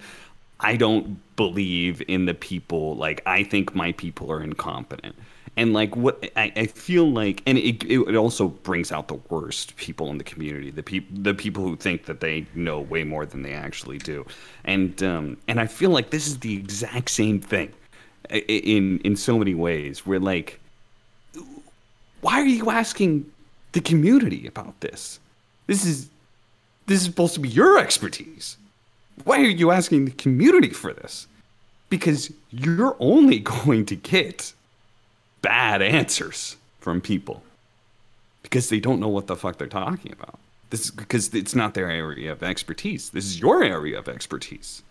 "I 0.59 0.75
don't 0.75 1.17
believe 1.35 2.03
in 2.07 2.25
the 2.25 2.35
people. 2.35 2.95
Like, 2.95 3.23
I 3.25 3.43
think 3.43 3.73
my 3.73 3.93
people 3.93 4.31
are 4.31 4.43
incompetent." 4.43 5.15
And 5.57 5.73
like 5.73 5.95
what 5.95 6.23
I, 6.35 6.51
I 6.55 6.65
feel 6.67 7.11
like 7.11 7.41
and 7.45 7.57
it, 7.57 7.83
it 7.83 8.15
also 8.15 8.49
brings 8.49 8.91
out 8.91 9.07
the 9.07 9.19
worst 9.29 9.75
people 9.77 10.09
in 10.09 10.17
the 10.17 10.23
community 10.23 10.71
the 10.71 10.83
people 10.83 11.17
the 11.21 11.33
people 11.33 11.63
who 11.63 11.75
think 11.75 12.05
that 12.05 12.19
they 12.19 12.45
know 12.55 12.79
way 12.79 13.03
more 13.03 13.25
than 13.25 13.41
they 13.41 13.53
actually 13.53 13.97
do. 13.97 14.25
And 14.63 15.01
um 15.03 15.37
and 15.47 15.59
i 15.59 15.67
feel 15.67 15.89
like 15.89 16.09
this 16.09 16.27
is 16.27 16.39
the 16.39 16.55
exact 16.55 17.09
same 17.09 17.39
thing 17.39 17.73
in 18.29 18.99
in 18.99 19.15
so 19.15 19.37
many 19.37 19.53
ways 19.55 20.05
where 20.05 20.19
like 20.19 20.59
why 22.21 22.41
are 22.41 22.45
you 22.45 22.71
asking 22.71 23.31
the 23.73 23.81
community 23.81 24.47
about 24.47 24.79
this? 24.79 25.19
This 25.67 25.85
is 25.85 26.09
this 26.87 27.01
is 27.01 27.05
supposed 27.05 27.35
to 27.35 27.39
be 27.39 27.49
your 27.49 27.77
expertise. 27.77 28.57
Why 29.25 29.37
are 29.39 29.55
you 29.61 29.69
asking 29.69 30.05
the 30.05 30.11
community 30.11 30.69
for 30.69 30.91
this? 30.91 31.27
Because 31.89 32.31
you're 32.49 32.95
only 32.99 33.39
going 33.61 33.85
to 33.85 33.95
get 33.95 34.53
bad 35.45 35.83
answers 35.83 36.57
from 36.79 37.01
people 37.01 37.43
because 38.41 38.69
they 38.69 38.79
don't 38.79 38.99
know 38.99 39.07
what 39.07 39.27
the 39.27 39.35
fuck 39.35 39.57
they're 39.57 39.67
talking 39.67 40.11
about. 40.11 40.39
This 40.71 40.85
is 40.85 40.91
because 40.91 41.33
it's 41.35 41.53
not 41.53 41.75
their 41.75 41.89
area 41.89 42.31
of 42.31 42.41
expertise. 42.41 43.11
This 43.11 43.25
is 43.25 43.39
your 43.39 43.63
area 43.63 43.99
of 43.99 44.09
expertise. 44.09 44.81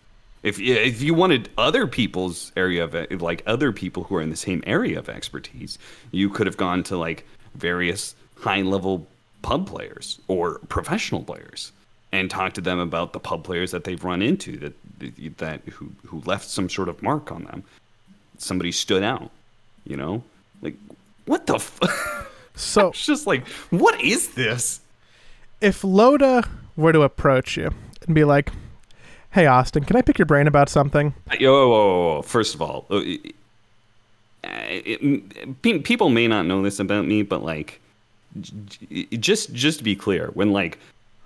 If 0.43 0.57
if 0.59 1.01
you 1.01 1.13
wanted 1.13 1.49
other 1.57 1.87
people's 1.87 2.53
area 2.55 2.85
of 2.85 3.21
like 3.21 3.43
other 3.45 3.73
people 3.73 4.03
who 4.03 4.15
are 4.15 4.21
in 4.21 4.29
the 4.29 4.35
same 4.37 4.63
area 4.65 4.97
of 4.97 5.09
expertise, 5.09 5.77
you 6.11 6.29
could 6.29 6.47
have 6.47 6.55
gone 6.55 6.83
to 6.83 6.97
like 6.97 7.25
various 7.55 8.15
high 8.39 8.61
level 8.61 9.05
pub 9.41 9.67
players 9.67 10.19
or 10.27 10.59
professional 10.69 11.23
players 11.23 11.73
and 12.13 12.29
talked 12.29 12.55
to 12.55 12.61
them 12.61 12.79
about 12.79 13.11
the 13.11 13.19
pub 13.19 13.43
players 13.43 13.71
that 13.71 13.83
they've 13.83 14.03
run 14.03 14.21
into 14.21 14.57
that 14.57 14.73
that 15.37 15.61
who 15.73 15.91
who 16.07 16.21
left 16.25 16.47
some 16.47 16.69
sort 16.69 16.87
of 16.87 17.03
mark 17.03 17.31
on 17.31 17.43
them. 17.43 17.63
Somebody 18.37 18.71
stood 18.71 19.03
out, 19.03 19.31
you 19.85 19.97
know? 19.97 20.23
Like 20.61 20.75
what 21.25 21.45
the 21.47 21.55
f- 21.55 21.79
So 22.55 22.87
It's 22.89 23.05
just 23.05 23.27
like 23.27 23.47
what 23.69 23.99
is 24.01 24.29
this? 24.35 24.79
if 25.61 25.83
Loda 25.83 26.43
were 26.75 26.91
to 26.93 27.01
approach 27.01 27.57
you 27.57 27.71
and 28.05 28.13
be 28.15 28.23
like, 28.23 28.51
"Hey 29.31 29.45
Austin, 29.47 29.83
can 29.85 29.95
I 29.95 30.01
pick 30.01 30.17
your 30.19 30.25
brain 30.25 30.47
about 30.47 30.69
something?" 30.69 31.13
Yo, 31.39 31.51
whoa, 31.51 31.69
whoa. 32.15 32.21
first 32.21 32.53
of 32.55 32.61
all, 32.61 32.85
uh, 32.89 33.01
it, 34.43 35.61
people 35.83 36.09
may 36.09 36.27
not 36.27 36.45
know 36.45 36.61
this 36.61 36.79
about 36.79 37.05
me, 37.05 37.23
but 37.23 37.43
like, 37.43 37.79
just 39.19 39.53
just 39.53 39.79
to 39.79 39.83
be 39.83 39.95
clear, 39.95 40.27
when 40.33 40.51
like 40.51 40.77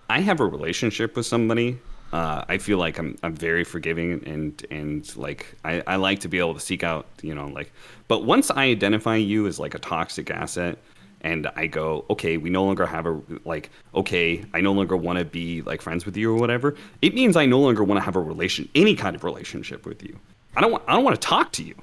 I 0.09 0.21
have 0.21 0.39
a 0.39 0.45
relationship 0.45 1.15
with 1.15 1.25
somebody, 1.25 1.79
uh, 2.11 2.43
I 2.47 2.57
feel 2.57 2.77
like 2.77 2.97
I'm 2.97 3.17
I'm 3.23 3.35
very 3.35 3.63
forgiving 3.63 4.23
and 4.25 4.65
and 4.71 5.15
like 5.15 5.55
I, 5.63 5.83
I 5.85 5.95
like 5.97 6.19
to 6.21 6.27
be 6.27 6.39
able 6.39 6.53
to 6.53 6.59
seek 6.59 6.83
out 6.83 7.05
you 7.21 7.35
know 7.35 7.47
like, 7.47 7.71
but 8.07 8.25
once 8.25 8.49
I 8.51 8.65
identify 8.65 9.15
you 9.15 9.47
as 9.47 9.59
like 9.59 9.75
a 9.75 9.79
toxic 9.79 10.31
asset, 10.31 10.77
and 11.21 11.47
I 11.55 11.67
go, 11.67 12.05
okay, 12.09 12.37
we 12.37 12.49
no 12.49 12.63
longer 12.63 12.85
have 12.85 13.05
a 13.05 13.21
like, 13.45 13.69
okay, 13.93 14.43
I 14.53 14.61
no 14.61 14.71
longer 14.71 14.95
want 14.95 15.19
to 15.19 15.25
be 15.25 15.61
like 15.61 15.81
friends 15.81 16.05
with 16.05 16.15
you 16.15 16.33
or 16.33 16.39
whatever. 16.39 16.75
It 17.01 17.13
means 17.13 17.35
I 17.35 17.45
no 17.45 17.59
longer 17.59 17.83
want 17.83 17.99
to 17.99 18.03
have 18.03 18.15
a 18.15 18.21
relation, 18.21 18.69
any 18.75 18.95
kind 18.95 19.15
of 19.15 19.23
relationship 19.23 19.85
with 19.85 20.01
you. 20.03 20.17
I 20.55 20.61
don't 20.61 20.71
want, 20.71 20.83
I 20.87 20.93
don't 20.93 21.03
want 21.03 21.19
to 21.19 21.27
talk 21.27 21.51
to 21.53 21.63
you. 21.63 21.75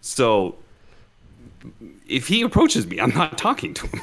So 0.00 0.56
if 2.08 2.28
he 2.28 2.42
approaches 2.42 2.86
me, 2.86 3.00
I'm 3.00 3.14
not 3.14 3.38
talking 3.38 3.74
to 3.74 3.86
him. 3.86 4.00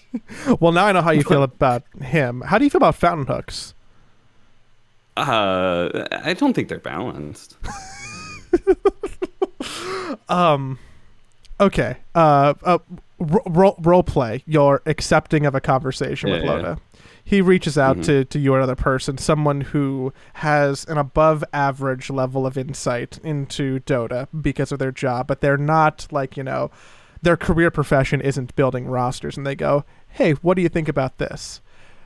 well, 0.60 0.72
now 0.72 0.86
I 0.86 0.92
know 0.92 1.02
how 1.02 1.10
you 1.12 1.22
feel 1.28 1.42
about 1.42 1.84
him. 2.00 2.42
How 2.42 2.58
do 2.58 2.64
you 2.64 2.70
feel 2.70 2.80
about 2.80 2.96
fountain 2.96 3.26
hooks? 3.26 3.74
Uh, 5.16 6.06
I 6.10 6.34
don't 6.34 6.54
think 6.54 6.68
they're 6.68 6.78
balanced. 6.78 7.56
um, 10.28 10.78
okay. 11.60 11.96
Uh, 12.14 12.54
uh 12.62 12.78
role, 13.18 13.76
role 13.80 14.02
play. 14.02 14.42
You're 14.46 14.82
accepting 14.86 15.46
of 15.46 15.54
a 15.54 15.60
conversation 15.60 16.28
Yeah, 16.28 16.34
with 16.36 16.44
yeah. 16.44 16.50
Loda. 16.50 16.78
He 17.24 17.40
reaches 17.40 17.78
out 17.78 17.98
Mhm. 17.98 18.04
to, 18.06 18.24
to 18.24 18.38
you 18.38 18.52
or 18.52 18.58
another 18.58 18.74
person, 18.74 19.16
someone 19.16 19.60
who 19.60 20.12
has 20.34 20.84
an 20.86 20.98
above 20.98 21.44
average 21.52 22.10
level 22.10 22.46
of 22.46 22.58
insight 22.58 23.18
into 23.22 23.78
Dota 23.80 24.26
because 24.40 24.72
of 24.72 24.80
their 24.80 24.90
job, 24.90 25.28
but 25.28 25.40
they're 25.40 25.56
not 25.56 26.08
like, 26.10 26.36
you 26.36 26.42
know, 26.42 26.72
their 27.22 27.36
career 27.36 27.70
profession 27.70 28.20
isn't 28.20 28.56
building 28.56 28.88
rosters. 28.88 29.36
And 29.36 29.46
they 29.46 29.54
go, 29.54 29.84
hey, 30.08 30.32
what 30.32 30.54
do 30.54 30.62
you 30.62 30.68
think 30.68 30.88
about 30.88 31.18
this? 31.18 31.60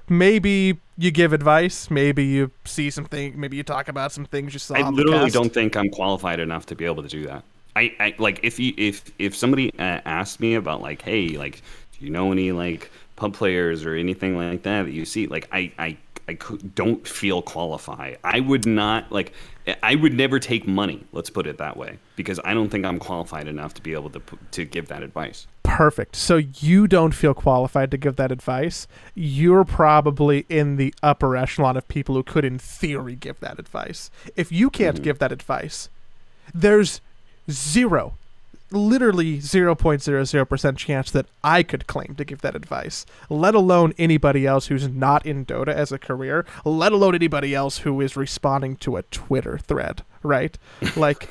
Maybe 0.06 0.78
you 0.96 1.10
give 1.10 1.32
advice. 1.32 1.90
Maybe 1.90 2.24
you 2.24 2.50
see 2.64 2.90
something. 2.90 3.38
Maybe 3.38 3.56
you 3.56 3.62
talk 3.62 3.88
about 3.88 4.12
some 4.12 4.24
things 4.24 4.52
you 4.52 4.58
saw. 4.58 4.74
I 4.74 4.88
literally 4.88 5.30
don't 5.30 5.52
think 5.52 5.76
I'm 5.76 5.90
qualified 5.90 6.40
enough 6.40 6.66
to 6.66 6.74
be 6.74 6.84
able 6.84 7.02
to 7.02 7.08
do 7.08 7.26
that. 7.26 7.44
I, 7.74 7.94
I 8.00 8.14
like 8.18 8.40
if 8.42 8.58
you 8.58 8.72
if 8.76 9.10
if 9.18 9.36
somebody 9.36 9.70
uh, 9.78 10.00
asked 10.04 10.40
me 10.40 10.54
about 10.54 10.80
like, 10.80 11.02
hey, 11.02 11.28
like, 11.36 11.62
do 11.98 12.04
you 12.04 12.10
know 12.10 12.32
any 12.32 12.52
like 12.52 12.90
pub 13.16 13.34
players 13.34 13.84
or 13.84 13.94
anything 13.94 14.36
like 14.36 14.62
that 14.62 14.84
that 14.84 14.92
you 14.92 15.04
see? 15.04 15.26
Like, 15.26 15.48
I 15.52 15.72
I 15.78 15.96
I 16.28 16.38
don't 16.74 17.06
feel 17.06 17.42
qualified. 17.42 18.18
I 18.24 18.40
would 18.40 18.66
not 18.66 19.12
like. 19.12 19.32
I 19.82 19.96
would 19.96 20.14
never 20.14 20.38
take 20.38 20.66
money. 20.66 21.04
Let's 21.12 21.28
put 21.28 21.46
it 21.48 21.58
that 21.58 21.76
way, 21.76 21.98
because 22.14 22.38
I 22.44 22.54
don't 22.54 22.68
think 22.68 22.84
I'm 22.84 23.00
qualified 23.00 23.48
enough 23.48 23.74
to 23.74 23.82
be 23.82 23.94
able 23.94 24.10
to 24.10 24.22
to 24.52 24.64
give 24.64 24.86
that 24.88 25.02
advice. 25.02 25.46
Perfect. 25.66 26.16
So 26.16 26.36
you 26.36 26.86
don't 26.86 27.12
feel 27.12 27.34
qualified 27.34 27.90
to 27.90 27.96
give 27.96 28.16
that 28.16 28.32
advice. 28.32 28.86
You're 29.14 29.64
probably 29.64 30.46
in 30.48 30.76
the 30.76 30.94
upper 31.02 31.36
echelon 31.36 31.76
of 31.76 31.86
people 31.88 32.14
who 32.14 32.22
could, 32.22 32.44
in 32.44 32.58
theory, 32.58 33.16
give 33.16 33.40
that 33.40 33.58
advice. 33.58 34.10
If 34.36 34.50
you 34.52 34.70
can't 34.70 34.98
Mhm. 34.98 35.02
give 35.02 35.18
that 35.18 35.32
advice, 35.32 35.88
there's 36.54 37.00
zero, 37.50 38.14
literally 38.70 39.38
0.00% 39.38 40.76
chance 40.76 41.10
that 41.10 41.26
I 41.44 41.62
could 41.62 41.86
claim 41.86 42.14
to 42.16 42.24
give 42.24 42.40
that 42.42 42.56
advice, 42.56 43.06
let 43.30 43.54
alone 43.54 43.92
anybody 43.98 44.46
else 44.46 44.66
who's 44.66 44.88
not 44.88 45.24
in 45.24 45.44
Dota 45.46 45.68
as 45.68 45.92
a 45.92 45.98
career, 45.98 46.44
let 46.64 46.92
alone 46.92 47.14
anybody 47.14 47.54
else 47.54 47.78
who 47.78 48.00
is 48.00 48.16
responding 48.16 48.76
to 48.78 48.96
a 48.96 49.02
Twitter 49.04 49.58
thread, 49.58 50.02
right? 50.22 50.58
Like, 50.96 51.28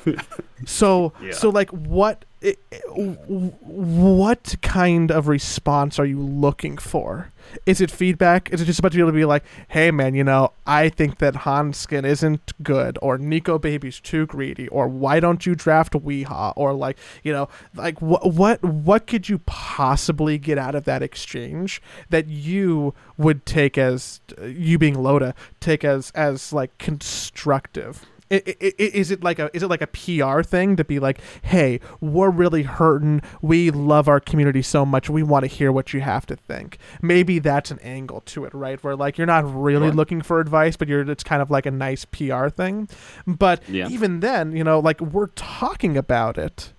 so, 0.64 1.12
Yeah. 1.22 1.32
so 1.32 1.50
like, 1.50 1.70
what, 1.70 2.24
i- 2.42 2.56
i- 2.72 2.80
w- 2.88 3.16
what 3.60 4.54
kind 4.62 5.10
of 5.10 5.28
response 5.28 5.98
are 5.98 6.06
you 6.06 6.20
looking 6.20 6.78
for? 6.78 7.32
Is 7.64 7.80
it 7.80 7.90
feedback? 7.90 8.50
Is 8.52 8.60
it 8.60 8.66
just 8.66 8.78
about 8.78 8.92
to 8.92 8.96
be 8.96 9.02
able 9.02 9.10
to 9.12 9.16
be 9.16 9.24
like, 9.24 9.44
hey 9.68 9.90
man, 9.90 10.14
you 10.14 10.24
know, 10.24 10.52
I 10.66 10.88
think 10.88 11.18
that 11.18 11.34
Handsken 11.34 12.04
isn't 12.04 12.52
good, 12.62 12.98
or 13.02 13.18
Nikobaby's 13.18 14.00
too 14.00 14.26
greedy, 14.26 14.68
or 14.68 14.88
why 14.88 15.20
don't 15.20 15.46
you 15.46 15.54
draft 15.54 15.92
Weehaw, 15.92 16.52
or 16.56 16.72
like, 16.72 16.98
you 17.22 17.32
know, 17.32 17.48
like 17.74 18.00
what 18.00 18.32
what 18.32 18.62
what 18.62 19.06
could 19.06 19.28
you 19.28 19.38
possibly 19.46 20.38
get 20.38 20.58
out 20.58 20.74
of 20.74 20.84
that 20.84 21.02
exchange 21.02 21.82
that 22.10 22.26
you 22.26 22.94
would 23.16 23.46
take 23.46 23.78
as 23.78 24.20
you 24.42 24.78
being 24.78 24.94
Loda 24.94 25.34
take 25.60 25.84
as 25.84 26.10
as 26.12 26.52
like 26.52 26.76
constructive? 26.78 28.06
Is 28.28 29.10
it 29.12 29.22
like 29.22 29.38
a 29.38 29.50
is 29.54 29.62
it 29.62 29.68
like 29.68 29.82
a 29.82 29.86
PR 29.86 30.42
thing 30.42 30.74
to 30.76 30.84
be 30.84 30.98
like, 30.98 31.20
hey, 31.42 31.78
we're 32.00 32.30
really 32.30 32.64
hurting. 32.64 33.22
We 33.40 33.70
love 33.70 34.08
our 34.08 34.18
community 34.18 34.62
so 34.62 34.84
much. 34.84 35.08
We 35.08 35.22
want 35.22 35.44
to 35.44 35.46
hear 35.46 35.70
what 35.70 35.92
you 35.92 36.00
have 36.00 36.26
to 36.26 36.36
think. 36.36 36.78
Maybe 37.00 37.38
that's 37.38 37.70
an 37.70 37.78
angle 37.80 38.22
to 38.22 38.44
it, 38.44 38.52
right? 38.52 38.82
Where 38.82 38.96
like 38.96 39.16
you're 39.16 39.26
not 39.28 39.44
really 39.54 39.86
Sure. 39.88 39.94
looking 39.94 40.22
for 40.22 40.40
advice, 40.40 40.76
but 40.76 40.88
you're 40.88 41.08
it's 41.08 41.22
kind 41.22 41.40
of 41.40 41.50
like 41.50 41.66
a 41.66 41.70
nice 41.70 42.04
PR 42.04 42.48
thing. 42.48 42.88
But 43.26 43.62
Yeah. 43.68 43.88
even 43.88 44.20
then, 44.20 44.56
you 44.56 44.64
know, 44.64 44.80
like 44.80 45.00
we're 45.00 45.28
talking 45.28 45.96
about 45.96 46.36
it 46.36 46.72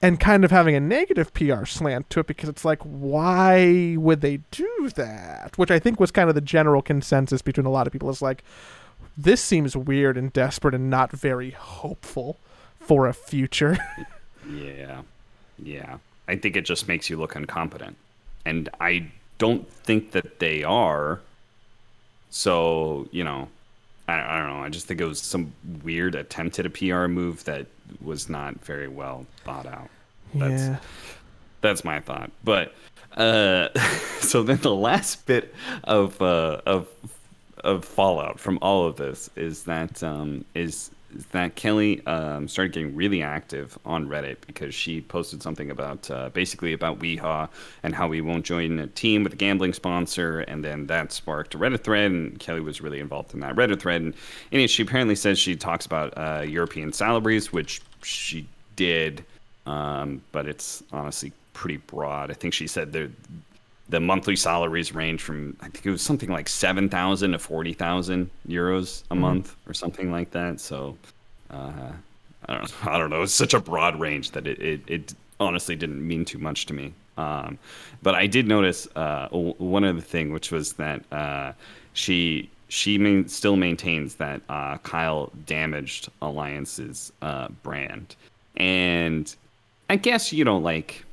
and 0.00 0.18
kind 0.20 0.44
of 0.44 0.50
having 0.50 0.74
a 0.74 0.80
negative 0.80 1.34
PR 1.34 1.64
slant 1.66 2.08
to 2.10 2.20
it 2.20 2.26
because 2.28 2.48
it's 2.48 2.64
like, 2.64 2.80
why 2.82 3.96
would 3.98 4.20
they 4.20 4.38
do 4.52 4.88
that? 4.94 5.58
Which 5.58 5.70
I 5.70 5.78
think 5.78 5.98
was 6.00 6.10
kind 6.12 6.28
of 6.28 6.34
the 6.34 6.40
general 6.40 6.80
consensus 6.82 7.42
between 7.42 7.66
a 7.66 7.70
lot 7.70 7.86
of 7.86 7.92
people 7.92 8.08
is 8.08 8.22
like, 8.22 8.42
this 9.18 9.42
seems 9.42 9.76
weird 9.76 10.16
and 10.16 10.32
desperate 10.32 10.74
and 10.74 10.88
not 10.88 11.10
very 11.10 11.50
hopeful 11.50 12.38
for 12.80 13.06
a 13.06 13.12
future. 13.12 13.76
Yeah. 14.50 15.02
Yeah. 15.62 15.98
I 16.26 16.36
think 16.36 16.56
it 16.56 16.64
just 16.64 16.88
makes 16.88 17.10
you 17.10 17.18
look 17.18 17.36
incompetent. 17.36 17.98
And 18.46 18.70
I 18.80 19.10
don't 19.36 19.70
think 19.70 20.12
that 20.12 20.38
they 20.38 20.64
are. 20.64 21.20
So, 22.30 23.08
you 23.10 23.24
know, 23.24 23.48
I, 24.08 24.14
I 24.20 24.38
don't 24.38 24.48
know. 24.56 24.62
I 24.64 24.70
just 24.70 24.86
think 24.86 25.02
it 25.02 25.04
was 25.04 25.20
some 25.20 25.52
weird 25.82 26.14
attempt 26.14 26.58
at 26.58 26.64
a 26.64 26.70
PR 26.70 27.08
move 27.08 27.44
that 27.44 27.66
was 28.00 28.30
not 28.30 28.64
very 28.64 28.88
well 28.88 29.26
thought 29.44 29.66
out. 29.66 29.90
That's- 30.34 30.60
yeah. 30.68 30.76
That's 31.60 31.84
my 31.84 32.00
thought. 32.00 32.30
But 32.44 32.74
uh, 33.16 33.68
so 34.20 34.42
then 34.44 34.58
the 34.58 34.74
last 34.74 35.26
bit 35.26 35.54
of 35.84 36.22
uh, 36.22 36.60
of 36.64 36.86
of 37.64 37.84
fallout 37.84 38.38
from 38.40 38.58
all 38.62 38.86
of 38.86 38.96
this 38.96 39.30
is 39.36 39.64
that 39.64 40.02
um, 40.02 40.44
is 40.54 40.90
that 41.32 41.54
Kelly 41.54 42.04
um, 42.06 42.48
started 42.48 42.72
getting 42.72 42.94
really 42.94 43.22
active 43.22 43.78
on 43.84 44.08
Reddit 44.08 44.36
because 44.46 44.74
she 44.74 45.00
posted 45.00 45.42
something 45.42 45.70
about 45.70 46.10
uh, 46.10 46.28
basically 46.30 46.72
about 46.72 46.98
Weehaw 46.98 47.48
and 47.82 47.94
how 47.94 48.08
we 48.08 48.20
won't 48.20 48.44
join 48.44 48.78
a 48.78 48.86
team 48.88 49.24
with 49.24 49.32
a 49.32 49.36
gambling 49.36 49.72
sponsor, 49.72 50.40
and 50.40 50.62
then 50.62 50.86
that 50.88 51.12
sparked 51.12 51.54
a 51.54 51.58
Reddit 51.58 51.82
thread, 51.82 52.10
and 52.10 52.38
Kelly 52.38 52.60
was 52.60 52.80
really 52.80 53.00
involved 53.00 53.32
in 53.32 53.40
that 53.40 53.56
Reddit 53.56 53.80
thread. 53.80 54.02
And 54.02 54.14
it, 54.50 54.68
she 54.68 54.82
apparently 54.82 55.14
says 55.14 55.38
she 55.38 55.56
talks 55.56 55.86
about 55.86 56.12
uh, 56.16 56.42
European 56.46 56.92
salaries, 56.92 57.52
which 57.52 57.80
she 58.02 58.46
did, 58.76 59.24
um, 59.66 60.22
but 60.30 60.46
it's 60.46 60.82
honestly 60.92 61.32
pretty 61.54 61.78
broad. 61.78 62.30
I 62.30 62.34
think 62.34 62.54
she 62.54 62.66
said 62.66 62.92
the 62.92 63.10
the 63.88 64.00
monthly 64.00 64.36
salaries 64.36 64.94
range 64.94 65.22
from 65.22 65.56
I 65.60 65.68
think 65.68 65.86
it 65.86 65.90
was 65.90 66.02
something 66.02 66.30
like 66.30 66.48
seven 66.48 66.88
thousand 66.88 67.32
to 67.32 67.38
forty 67.38 67.72
thousand 67.72 68.30
euros 68.46 69.02
a 69.10 69.14
month 69.14 69.56
or 69.66 69.74
something 69.74 70.10
like 70.10 70.30
that. 70.32 70.60
So 70.60 70.96
uh, 71.50 71.92
I 72.46 72.54
don't 72.54 72.86
I 72.86 72.98
don't 72.98 73.10
know. 73.10 73.22
It's 73.22 73.32
such 73.32 73.54
a 73.54 73.60
broad 73.60 73.98
range 73.98 74.32
that 74.32 74.46
it, 74.46 74.60
it, 74.60 74.80
it 74.86 75.14
honestly 75.40 75.76
didn't 75.76 76.06
mean 76.06 76.24
too 76.24 76.38
much 76.38 76.66
to 76.66 76.74
me. 76.74 76.92
Um, 77.16 77.58
but 78.02 78.14
I 78.14 78.26
did 78.26 78.46
notice 78.46 78.86
uh, 78.94 79.28
one 79.28 79.84
other 79.84 80.00
thing, 80.00 80.32
which 80.32 80.52
was 80.52 80.74
that 80.74 81.02
uh, 81.12 81.52
she 81.92 82.48
she 82.68 82.98
main, 82.98 83.28
still 83.28 83.56
maintains 83.56 84.16
that 84.16 84.40
uh, 84.48 84.78
Kyle 84.78 85.32
damaged 85.46 86.10
Alliance's 86.22 87.12
uh, 87.22 87.48
brand, 87.62 88.14
and 88.56 89.34
I 89.90 89.96
guess 89.96 90.32
you 90.32 90.44
know 90.44 90.58
like 90.58 91.04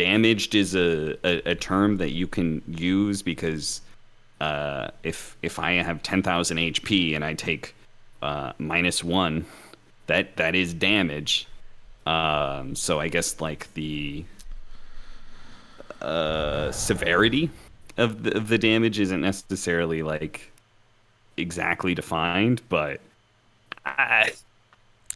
damaged 0.00 0.54
is 0.54 0.74
a, 0.74 1.14
a, 1.26 1.50
a 1.50 1.54
term 1.54 1.98
that 1.98 2.12
you 2.12 2.26
can 2.26 2.62
use 2.66 3.20
because 3.20 3.82
uh, 4.40 4.88
if 5.02 5.36
if 5.42 5.58
I 5.58 5.72
have 5.72 6.02
ten 6.02 6.22
thousand 6.22 6.56
HP 6.56 7.14
and 7.14 7.22
I 7.22 7.34
take 7.34 7.74
uh, 8.22 8.54
minus 8.58 9.04
one, 9.04 9.44
that 10.06 10.36
that 10.36 10.54
is 10.54 10.72
damage. 10.72 11.46
Um, 12.06 12.74
so 12.74 12.98
I 12.98 13.08
guess 13.08 13.42
like 13.42 13.72
the 13.74 14.24
uh, 16.00 16.72
severity 16.72 17.50
of 17.98 18.22
the, 18.22 18.38
of 18.38 18.48
the 18.48 18.56
damage 18.56 18.98
isn't 18.98 19.20
necessarily 19.20 20.02
like 20.02 20.50
exactly 21.36 21.94
defined, 21.94 22.62
but 22.70 23.00
I, 23.84 24.32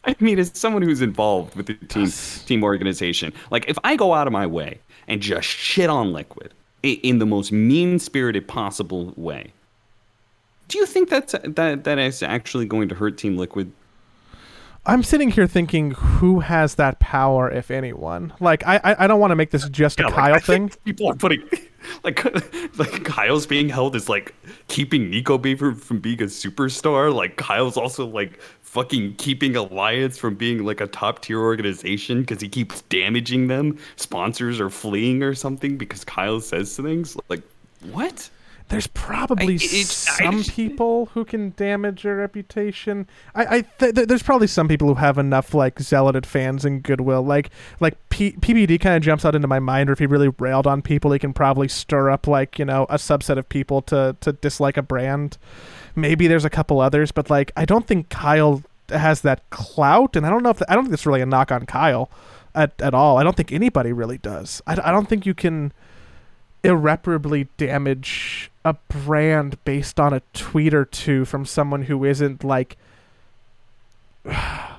I 0.05 0.15
mean, 0.19 0.39
as 0.39 0.51
someone 0.53 0.81
who's 0.81 1.01
involved 1.01 1.55
with 1.55 1.67
the 1.67 1.73
team 1.73 2.11
team 2.45 2.63
organization, 2.63 3.33
like 3.51 3.65
if 3.67 3.77
I 3.83 3.95
go 3.95 4.13
out 4.13 4.27
of 4.27 4.33
my 4.33 4.45
way 4.45 4.79
and 5.07 5.21
just 5.21 5.47
shit 5.47 5.89
on 5.89 6.13
Liquid 6.13 6.53
in 6.83 7.19
the 7.19 7.25
most 7.25 7.51
mean 7.51 7.99
spirited 7.99 8.47
possible 8.47 9.13
way, 9.15 9.51
do 10.67 10.77
you 10.77 10.85
think 10.85 11.09
that's 11.09 11.33
that 11.43 11.83
that 11.83 11.99
is 11.99 12.23
actually 12.23 12.65
going 12.65 12.89
to 12.89 12.95
hurt 12.95 13.17
Team 13.17 13.37
Liquid? 13.37 13.71
I'm 14.87 15.03
sitting 15.03 15.31
here 15.31 15.47
thinking, 15.47 15.91
who 15.91 16.39
has 16.41 16.75
that 16.75 16.99
power, 16.99 17.49
if 17.49 17.71
anyone? 17.71 18.33
Like, 18.39 18.65
I 18.65 18.79
I, 18.83 19.05
I 19.05 19.07
don't 19.07 19.19
want 19.19 19.31
to 19.31 19.35
make 19.35 19.51
this 19.51 19.67
just 19.69 19.99
Yeah, 19.99 20.05
a 20.05 20.07
like, 20.07 20.15
Kyle 20.15 20.39
thing. 20.39 20.71
People 20.83 21.07
are 21.09 21.15
putting 21.15 21.43
like 22.03 22.23
like 22.77 23.03
Kyle's 23.03 23.45
being 23.45 23.69
held 23.69 23.95
as 23.95 24.09
like 24.09 24.33
keeping 24.67 25.11
Nikobaby 25.11 25.79
from 25.79 25.99
being 25.99 26.21
a 26.21 26.25
superstar. 26.25 27.13
Like 27.13 27.37
Kyle's 27.37 27.77
also 27.77 28.05
like 28.05 28.39
fucking 28.61 29.15
keeping 29.15 29.55
Alliance 29.55 30.17
from 30.17 30.35
being 30.35 30.63
like 30.65 30.81
a 30.81 30.87
top 30.87 31.21
tier 31.21 31.39
organization 31.39 32.21
because 32.21 32.41
he 32.41 32.49
keeps 32.49 32.81
damaging 32.83 33.47
them. 33.47 33.77
Sponsors 33.95 34.59
are 34.59 34.69
fleeing 34.69 35.23
or 35.23 35.33
something 35.33 35.77
because 35.77 36.03
Kyle 36.03 36.41
says 36.41 36.75
things 36.75 37.17
like 37.29 37.41
what? 37.91 38.29
There's 38.69 38.87
probably 38.87 39.55
I- 39.55 39.57
some 39.57 40.43
people 40.43 41.07
who 41.13 41.23
can 41.23 41.53
damage 41.55 42.03
your 42.03 42.17
reputation. 42.17 43.07
I, 43.35 43.45
I 43.57 43.61
th- 43.61 43.93
th- 43.95 44.07
there's 44.07 44.23
probably 44.23 44.47
some 44.47 44.67
people 44.67 44.87
who 44.87 44.95
have 44.95 45.17
enough 45.19 45.53
like 45.53 45.79
zealoted 45.79 46.25
fans 46.25 46.65
and 46.65 46.81
goodwill. 46.81 47.21
Like 47.21 47.51
like 47.79 47.95
P- 48.09 48.31
PPD 48.33 48.79
kind 48.81 48.95
of 48.95 49.03
jumps 49.03 49.23
out 49.23 49.35
into 49.35 49.47
my 49.47 49.59
mind. 49.59 49.89
Or 49.89 49.93
if 49.93 49.99
he 49.99 50.07
really 50.07 50.29
railed 50.39 50.65
on 50.65 50.81
people, 50.81 51.11
he 51.11 51.19
can 51.19 51.31
probably 51.31 51.67
stir 51.67 52.09
up 52.09 52.25
like 52.27 52.57
you 52.57 52.65
know 52.65 52.85
a 52.89 52.95
subset 52.95 53.37
of 53.37 53.47
people 53.49 53.81
to 53.83 54.15
to 54.21 54.33
dislike 54.33 54.77
a 54.77 54.81
brand. 54.81 55.37
Maybe 55.95 56.27
there's 56.27 56.45
a 56.45 56.49
couple 56.49 56.79
others, 56.81 57.11
but 57.11 57.29
like 57.29 57.51
I 57.55 57.65
don't 57.65 57.85
think 57.85 58.09
Kyle 58.09 58.63
has 58.89 59.21
that 59.21 59.47
clout, 59.51 60.15
and 60.15 60.25
I 60.25 60.29
don't 60.29 60.41
know 60.43 60.49
if 60.49 60.61
I 60.67 60.73
don't 60.73 60.85
think 60.85 60.93
it's 60.93 61.05
really 61.05 61.21
a 61.21 61.25
knock 61.27 61.51
on 61.51 61.67
Kyle 61.67 62.09
at 62.55 62.73
at 62.81 62.95
all. 62.95 63.17
I 63.19 63.23
don't 63.23 63.37
think 63.37 63.51
anybody 63.51 63.93
really 63.93 64.17
does. 64.17 64.61
I, 64.65 64.73
I 64.83 64.91
don't 64.91 65.07
think 65.07 65.25
you 65.27 65.35
can 65.35 65.71
irreparably 66.65 67.47
damage 67.57 68.51
a 68.63 68.73
brand 68.73 69.63
based 69.63 69.99
on 69.99 70.13
a 70.13 70.21
tweet 70.33 70.73
or 70.73 70.85
two 70.85 71.23
from 71.25 71.45
someone 71.45 71.83
who 71.83 72.03
isn't 72.03 72.43
like 72.43 72.77
yeah. 74.25 74.71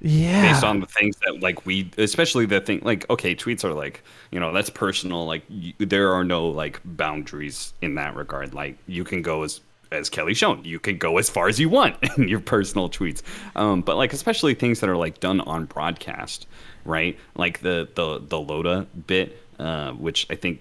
Based 0.00 0.62
on 0.62 0.80
the 0.80 0.86
things 0.86 1.16
that 1.24 1.40
like 1.40 1.66
we 1.66 1.90
especially 1.98 2.46
the 2.46 2.60
thing 2.60 2.80
like 2.84 3.08
okay 3.10 3.34
tweets 3.34 3.64
are 3.64 3.74
like 3.74 4.04
you 4.30 4.38
know 4.38 4.52
that's 4.52 4.70
personal 4.70 5.26
like 5.26 5.42
y 5.50 5.74
there 5.78 6.12
are 6.12 6.22
no 6.24 6.48
like 6.48 6.80
boundaries 6.84 7.74
in 7.82 7.96
that 7.96 8.14
regard. 8.14 8.54
Like 8.54 8.78
you 8.86 9.02
can 9.04 9.22
go 9.22 9.42
as 9.42 9.60
as 9.90 10.08
kelly 10.08 10.32
shown 10.32 10.64
you 10.64 10.78
can 10.78 10.96
go 10.96 11.18
as 11.18 11.28
far 11.28 11.48
as 11.48 11.60
you 11.60 11.68
want 11.68 11.96
in 12.16 12.28
your 12.28 12.40
personal 12.40 12.88
tweets. 12.88 13.22
Um 13.56 13.82
but 13.82 13.96
like 13.96 14.12
especially 14.12 14.54
things 14.54 14.78
that 14.80 14.88
are 14.88 14.96
like 14.96 15.18
done 15.18 15.40
on 15.40 15.64
broadcast 15.64 16.46
right? 16.84 17.18
Like 17.34 17.60
the 17.60 17.88
the 17.94 18.20
the 18.20 18.38
loda 18.38 18.86
bit 19.06 19.38
uh 19.62 19.92
which 19.92 20.26
i 20.30 20.34
think 20.34 20.60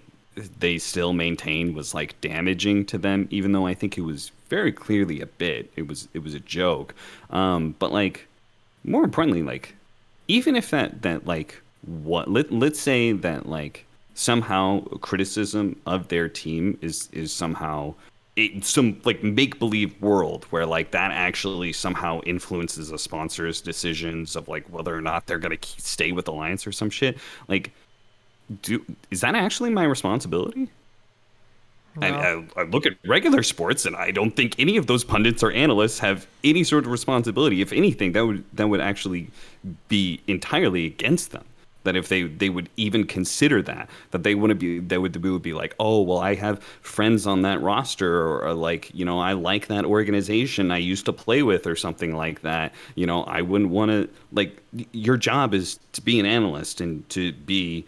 they 0.60 0.78
still 0.78 1.12
maintain 1.12 1.74
was 1.74 1.94
like 1.94 2.20
damaging 2.22 2.86
to 2.86 2.98
them 2.98 3.28
even 3.32 3.52
though 3.52 3.68
i 3.68 3.74
think 3.74 3.98
it 3.98 4.02
was 4.02 4.32
very 4.52 4.74
clearly 4.74 5.22
a 5.22 5.26
bit. 5.26 5.72
It 5.78 5.88
was 5.88 6.10
it 6.14 6.22
was 6.22 6.36
a 6.36 6.40
joke. 6.42 6.94
Um 7.32 7.74
but 7.80 7.92
like 7.92 8.28
more 8.84 9.04
importantly 9.04 9.42
like 9.42 9.76
even 10.28 10.56
if 10.56 10.70
that 10.72 11.02
that 11.02 11.26
like 11.26 11.62
what 11.84 12.30
let, 12.30 12.52
let's 12.52 12.80
say 12.80 13.14
that 13.14 13.48
like 13.48 13.86
somehow 14.14 14.82
criticism 15.10 15.80
of 15.88 16.10
their 16.10 16.28
team 16.28 16.78
is 16.82 17.10
is 17.14 17.32
somehow 17.32 17.96
it, 18.36 18.64
some 18.66 19.00
like 19.06 19.24
make 19.24 19.58
believe 19.58 20.00
world 20.02 20.46
where 20.52 20.66
like 20.66 20.92
that 20.92 21.12
actually 21.12 21.72
somehow 21.72 22.20
influences 22.22 22.92
a 22.92 22.98
sponsor's 22.98 23.62
decisions 23.62 24.36
of 24.36 24.50
like 24.50 24.66
whether 24.68 24.96
or 24.96 25.02
not 25.02 25.28
they're 25.28 25.40
gonna 25.40 25.58
stay 25.78 26.12
with 26.12 26.28
alliance 26.28 26.68
or 26.68 26.74
some 26.74 26.90
shit 26.90 27.18
like 27.48 27.72
do 28.62 28.86
is 29.10 29.22
that 29.22 29.36
actually 29.36 29.70
my 29.70 29.84
responsibility 29.84 30.70
I, 32.02 32.10
I, 32.10 32.46
I 32.56 32.64
look 32.64 32.86
at 32.86 32.94
regular 33.06 33.44
sports, 33.44 33.86
and 33.86 33.98
I 33.98 34.12
don't 34.12 34.34
think 34.34 34.56
any 34.58 34.78
of 34.78 34.88
those 34.88 35.04
pundits 35.04 35.44
or 35.44 35.52
analysts 35.52 36.00
have 36.00 36.26
any 36.42 36.64
sort 36.64 36.86
of 36.86 36.92
responsibility. 36.92 37.62
If 37.62 37.74
anything, 37.74 38.14
that 38.14 38.26
would 38.26 38.46
that 38.54 38.68
would 38.68 38.80
actually 38.80 39.30
be 39.90 40.22
entirely 40.28 40.86
against 40.86 41.32
them. 41.32 41.44
That 41.84 41.96
if 41.96 42.10
they, 42.10 42.24
they 42.24 42.50
would 42.50 42.70
even 42.78 43.08
consider 43.08 43.64
that, 43.64 43.90
that 44.12 44.22
they 44.22 44.36
wouldn't 44.36 44.60
be, 44.60 44.78
they 44.78 45.00
would, 45.00 45.14
they 45.14 45.30
would 45.30 45.42
be 45.42 45.54
like, 45.54 45.74
oh, 45.80 46.02
well, 46.02 46.20
I 46.20 46.36
have 46.36 46.62
friends 46.82 47.26
on 47.26 47.42
that 47.42 47.60
roster, 47.60 48.22
or, 48.22 48.44
or 48.44 48.54
like, 48.54 48.94
you 48.94 49.04
know, 49.04 49.20
I 49.20 49.34
like 49.34 49.66
that 49.66 49.84
organization 49.84 50.70
I 50.70 50.78
used 50.78 51.06
to 51.06 51.14
play 51.14 51.42
with, 51.42 51.66
or 51.66 51.76
something 51.76 52.16
like 52.16 52.42
that. 52.44 52.74
You 52.94 53.08
know, 53.08 53.24
I 53.24 53.42
wouldn't 53.42 53.72
want 53.72 53.90
to, 53.90 54.08
like, 54.32 54.62
your 54.92 55.18
job 55.18 55.56
is 55.56 55.80
to 55.94 56.04
be 56.04 56.20
an 56.20 56.28
analyst 56.28 56.82
and 56.82 57.10
to 57.10 57.32
be 57.34 57.84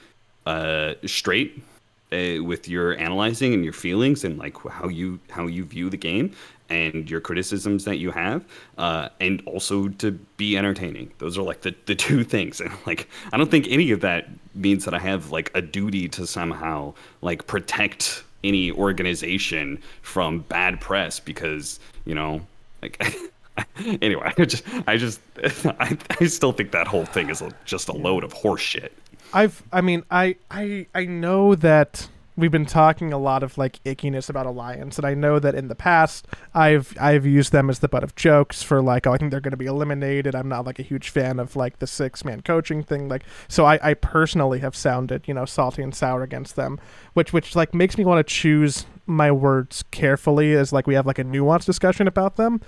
uh, 0.46 0.94
straight 1.06 1.64
uh, 2.12 2.44
with 2.44 2.68
your 2.68 2.98
analyzing 2.98 3.54
and 3.54 3.64
your 3.64 3.74
feelings 3.74 4.24
and 4.24 4.38
like 4.38 4.58
how 4.70 4.88
you 4.88 5.20
how 5.30 5.48
you 5.48 5.64
view 5.66 5.90
the 5.90 5.98
game 5.98 6.32
and 6.70 7.10
your 7.10 7.20
criticisms 7.20 7.86
that 7.86 7.98
you 7.98 8.12
have 8.12 8.46
uh, 8.78 9.10
and 9.20 9.44
also 9.46 9.90
to 9.90 10.12
be 10.38 10.58
entertaining. 10.58 11.12
Those 11.18 11.38
are 11.38 11.44
like 11.44 11.62
the, 11.62 11.76
the 11.86 11.96
two 12.08 12.24
things. 12.24 12.62
And 12.62 12.72
like 12.86 13.10
i 13.32 13.38
don't 13.38 13.50
think 13.50 13.68
any 13.70 13.92
of 13.92 14.02
that 14.02 14.30
means 14.56 14.86
that 14.86 14.94
i 14.94 15.00
have 15.00 15.32
like 15.32 15.52
a 15.56 15.62
duty 15.62 16.08
to 16.10 16.28
somehow 16.28 16.94
like 17.22 17.48
protect 17.48 18.24
any 18.44 18.72
organization 18.72 19.82
from 20.02 20.40
bad 20.42 20.80
press 20.82 21.20
because 21.20 21.80
you 22.06 22.14
know 22.14 22.42
like 22.82 23.04
anyway 24.02 24.32
i 24.38 24.46
just 24.46 24.64
i 24.88 24.98
just 24.98 25.20
I, 25.80 25.98
I 26.20 26.26
still 26.28 26.52
think 26.52 26.72
that 26.72 26.88
whole 26.88 27.06
thing 27.06 27.30
is 27.30 27.42
just 27.66 27.88
a 27.88 27.94
load 27.94 28.24
of 28.24 28.34
horse 28.34 28.62
shit 28.62 28.94
I've 29.34 29.64
I 29.72 29.82
mean 29.82 30.04
I 30.12 30.36
I 30.50 30.88
I 30.94 31.06
know 31.06 31.56
that 31.56 32.08
we've 32.36 32.52
been 32.52 32.66
talking 32.66 33.14
a 33.14 33.18
lot 33.18 33.44
of 33.44 33.58
like 33.58 33.84
ickiness 33.84 34.30
about 34.30 34.46
Alliance 34.46 34.98
and 34.98 35.06
I 35.06 35.14
know 35.14 35.40
that 35.40 35.56
in 35.56 35.68
the 35.68 35.76
past 35.76 36.28
I've 36.54 36.96
I've 37.00 37.26
used 37.26 37.52
them 37.52 37.70
as 37.70 37.80
the 37.80 37.88
butt 37.88 38.04
of 38.04 38.16
jokes 38.16 38.64
for 38.64 38.82
like 38.82 39.06
oh 39.06 39.14
I 39.14 39.18
think 39.18 39.32
they're 39.32 39.42
going 39.42 39.52
to 39.52 39.58
be 39.58 39.66
eliminated. 39.66 40.36
I'm 40.36 40.50
not 40.50 40.66
like 40.66 40.80
a 40.80 40.84
huge 40.84 41.10
fan 41.10 41.40
of 41.40 41.56
like 41.56 41.80
the 41.80 41.88
six 41.88 42.24
man 42.24 42.42
coaching 42.42 42.84
thing 42.84 43.08
like 43.08 43.24
so 43.48 43.66
I 43.66 43.80
I 43.82 43.94
personally 43.94 44.60
have 44.60 44.76
sounded, 44.76 45.28
you 45.28 45.34
know, 45.34 45.46
salty 45.46 45.82
and 45.82 45.94
sour 45.94 46.24
against 46.24 46.56
them, 46.56 46.80
which 47.14 47.34
which 47.34 47.56
like 47.56 47.74
makes 47.74 47.98
me 47.98 48.06
want 48.06 48.26
to 48.26 48.34
choose 48.34 48.86
my 49.06 49.32
words 49.32 49.84
carefully 49.92 50.54
as 50.54 50.72
like 50.72 50.88
we 50.88 50.94
have 50.94 51.06
like 51.06 51.20
a 51.20 51.24
nuanced 51.24 51.66
discussion 51.66 52.08
about 52.08 52.38
them 52.38 52.62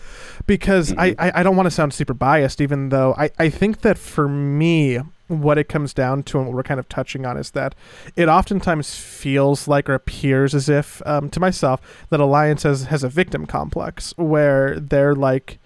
because 0.45 0.91
I, 0.97 1.11
mm-hmm. 1.11 1.21
I 1.21 1.39
I 1.39 1.43
don't 1.43 1.55
want 1.55 1.67
to 1.67 1.71
sound 1.71 1.93
super 1.93 2.13
biased 2.13 2.59
even 2.59 2.89
though 2.89 3.13
I 3.17 3.29
I 3.39 3.49
think 3.49 3.81
that 3.81 3.97
for 3.97 4.27
me 4.27 4.99
what 5.27 5.57
it 5.57 5.67
comes 5.67 5.93
down 5.93 6.23
to 6.23 6.37
and 6.37 6.47
what 6.47 6.55
we're 6.55 6.63
kind 6.63 6.79
of 6.79 6.87
touching 6.87 7.25
on 7.25 7.37
is 7.37 7.51
that 7.51 7.73
it 8.15 8.29
oftentimes 8.29 8.95
feels 8.95 9.67
like 9.67 9.89
or 9.89 9.93
appears 9.95 10.53
as 10.53 10.69
if 10.69 11.01
um, 11.05 11.29
to 11.29 11.39
myself 11.39 12.05
that 12.09 12.19
alliance 12.19 12.63
has, 12.63 12.85
has 12.85 13.03
a 13.03 13.09
victim 13.09 13.45
complex 13.45 14.13
where 14.17 14.79
they're 14.79 15.15
like 15.15 15.57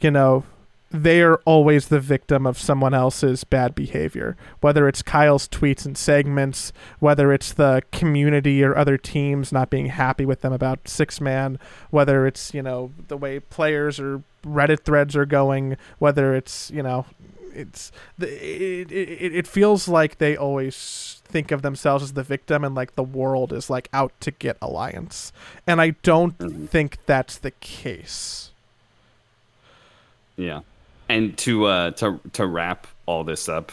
you 0.00 0.10
know 0.10 0.44
they're 0.90 1.38
always 1.40 1.88
the 1.88 2.00
victim 2.00 2.46
of 2.46 2.58
someone 2.58 2.94
else's 2.94 3.44
bad 3.44 3.74
behavior. 3.74 4.36
Whether 4.60 4.88
it's 4.88 5.02
kyle's 5.02 5.46
tweets 5.48 5.84
and 5.84 5.98
segments 5.98 6.72
whether 6.98 7.32
it's 7.32 7.52
the 7.52 7.82
community 7.92 8.64
or 8.64 8.76
other 8.76 8.96
teams 8.96 9.52
not 9.52 9.70
being 9.70 9.86
happy 9.86 10.24
with 10.24 10.40
them 10.40 10.52
about 10.52 10.88
six 10.88 11.20
man 11.20 11.58
whether 11.90 12.26
it's 12.26 12.54
you 12.54 12.62
know 12.62 12.92
the 13.08 13.16
way 13.16 13.38
players 13.38 14.00
or 14.00 14.22
reddit 14.44 14.80
threads 14.80 15.14
are 15.14 15.26
going 15.26 15.76
whether 15.98 16.34
it's 16.34 16.70
you 16.70 16.82
know 16.82 17.04
it's 17.58 17.92
it, 18.20 18.90
it 18.92 19.34
it 19.34 19.46
feels 19.46 19.88
like 19.88 20.18
they 20.18 20.36
always 20.36 21.20
think 21.24 21.50
of 21.50 21.62
themselves 21.62 22.02
as 22.04 22.12
the 22.14 22.22
victim 22.22 22.64
and 22.64 22.74
like 22.74 22.94
the 22.94 23.02
world 23.02 23.52
is 23.52 23.68
like 23.68 23.88
out 23.92 24.12
to 24.20 24.30
get 24.30 24.56
alliance 24.62 25.32
and 25.66 25.80
i 25.80 25.90
don't 26.02 26.38
Mhm. 26.38 26.68
think 26.68 26.98
that's 27.06 27.36
the 27.38 27.50
case 27.50 28.50
Yeah, 30.36 30.60
and 31.08 31.36
to 31.38 31.64
uh, 31.66 31.90
to 31.92 32.20
to 32.32 32.46
wrap 32.46 32.86
all 33.06 33.24
this 33.24 33.48
up, 33.48 33.72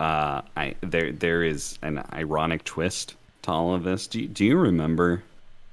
uh, 0.00 0.42
I 0.56 0.76
there 0.80 1.10
there 1.12 1.42
is 1.42 1.78
an 1.82 2.02
ironic 2.12 2.64
twist 2.64 3.14
to 3.42 3.50
all 3.50 3.74
of 3.74 3.82
this. 3.84 4.06
Do 4.06 4.20
you, 4.22 4.28
do 4.28 4.44
you 4.44 4.56
remember 4.56 5.24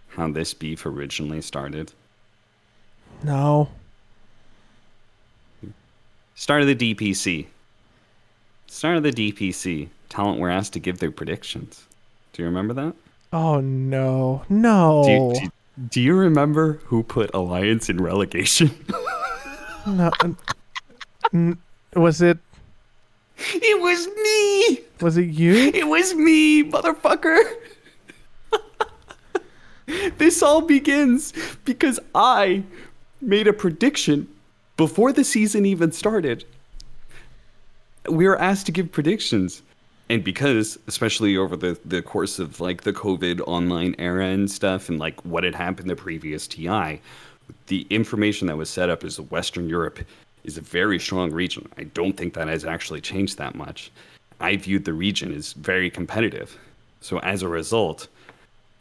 how 0.10 0.32
this 0.32 0.54
beef 0.54 0.86
originally 0.86 1.42
started? 1.42 1.94
no 3.24 3.70
Start 6.42 6.64
of 6.64 6.68
the 6.68 6.96
DPC. 6.96 7.46
Start 8.66 8.98
of 8.98 9.04
the 9.04 9.12
DPC. 9.12 9.90
Talent 10.10 10.40
were 10.40 10.50
asked 10.50 10.74
to 10.74 10.80
give 10.80 10.98
their 10.98 11.12
predictions. 11.12 11.86
Do 12.34 12.42
you 12.42 12.48
remember 12.48 12.74
that? 12.74 12.96
oh 13.32 13.60
no 13.60 14.42
no 14.50 15.04
Do 15.06 15.12
you, 15.12 15.34
do, 15.36 15.52
do 15.88 16.02
you 16.02 16.16
remember 16.16 16.80
who 16.86 17.04
put 17.04 17.30
Alliance 17.36 17.90
in 17.90 18.02
relegation? 18.02 18.72
no 19.86 20.10
n- 21.32 21.60
was 21.96 22.24
it 22.24 22.40
it 23.38 23.80
was 23.80 24.08
me. 24.08 24.84
was 25.00 25.18
it 25.18 25.30
you 25.30 25.54
It 25.54 25.88
was 25.88 26.16
me, 26.16 26.64
motherfucker. 26.64 27.40
this 30.18 30.42
all 30.42 30.62
begins 30.62 31.34
because 31.66 32.00
I 32.16 32.64
made 33.22 33.48
a 33.48 33.54
prediction 33.54 34.28
before 34.82 35.14
the 35.14 35.24
season 35.24 35.64
even 35.64 35.92
started. 35.92 36.44
We 38.10 38.28
were 38.28 38.42
asked 38.42 38.66
to 38.66 38.72
give 38.72 38.92
predictions. 38.92 39.62
And 40.10 40.24
because, 40.24 40.80
especially 40.88 41.38
over 41.38 41.56
the, 41.56 41.80
the 41.86 42.02
course 42.02 42.40
of 42.40 42.60
like 42.60 42.82
the 42.82 42.92
COVID 42.92 43.42
online 43.46 43.94
era 44.00 44.26
and 44.26 44.50
stuff, 44.50 44.90
and 44.90 44.98
like 44.98 45.24
what 45.24 45.44
had 45.44 45.54
happened 45.54 45.88
the 45.88 45.96
previous 45.96 46.48
TI, 46.48 47.00
the 47.68 47.86
information 47.92 48.48
that 48.48 48.58
was 48.58 48.72
set 48.72 48.90
up 48.90 49.04
is 49.04 49.20
Western 49.20 49.70
Europe 49.70 50.00
is 50.46 50.58
a 50.58 50.62
very 50.62 50.98
strong 50.98 51.30
region. 51.30 51.70
I 51.78 51.84
don't 51.84 52.18
think 52.18 52.34
that 52.34 52.48
has 52.48 52.66
actually 52.66 53.02
changed 53.02 53.38
that 53.38 53.54
much. 53.54 53.92
I 54.40 54.56
viewed 54.56 54.86
the 54.86 54.94
region 54.94 55.32
as 55.32 55.54
very 55.54 55.92
competitive. 55.92 56.58
So 57.02 57.20
as 57.20 57.44
a 57.44 57.48
result, 57.48 58.08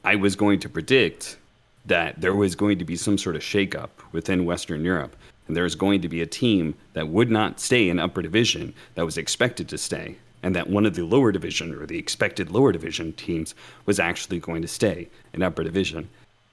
I 0.02 0.16
was 0.16 0.34
going 0.34 0.60
to 0.60 0.68
predict 0.70 1.36
that 1.84 2.18
there 2.18 2.34
was 2.34 2.54
going 2.54 2.78
to 2.78 2.86
be 2.86 2.96
some 2.96 3.18
sort 3.18 3.36
of 3.36 3.42
shakeup 3.42 3.90
within 4.12 4.46
Western 4.46 4.82
Europe. 4.82 5.14
And 5.50 5.56
there 5.56 5.64
was 5.64 5.74
going 5.74 6.00
to 6.02 6.08
be 6.08 6.22
a 6.22 6.26
team 6.26 6.76
that 6.92 7.08
would 7.08 7.28
not 7.28 7.58
stay 7.58 7.88
in 7.88 7.98
upper 7.98 8.22
division 8.22 8.72
that 8.94 9.04
was 9.04 9.18
expected 9.18 9.68
to 9.70 9.78
stay. 9.78 10.14
And 10.44 10.54
that 10.54 10.70
one 10.70 10.86
of 10.86 10.94
the 10.94 11.02
lower 11.02 11.32
division 11.32 11.74
or 11.74 11.86
the 11.86 11.98
expected 11.98 12.52
lower 12.52 12.70
division 12.70 13.14
teams 13.14 13.56
was 13.84 13.98
actually 13.98 14.38
going 14.38 14.62
to 14.62 14.68
stay 14.68 15.08
in 15.32 15.42
upper 15.42 15.64
division. 15.64 16.08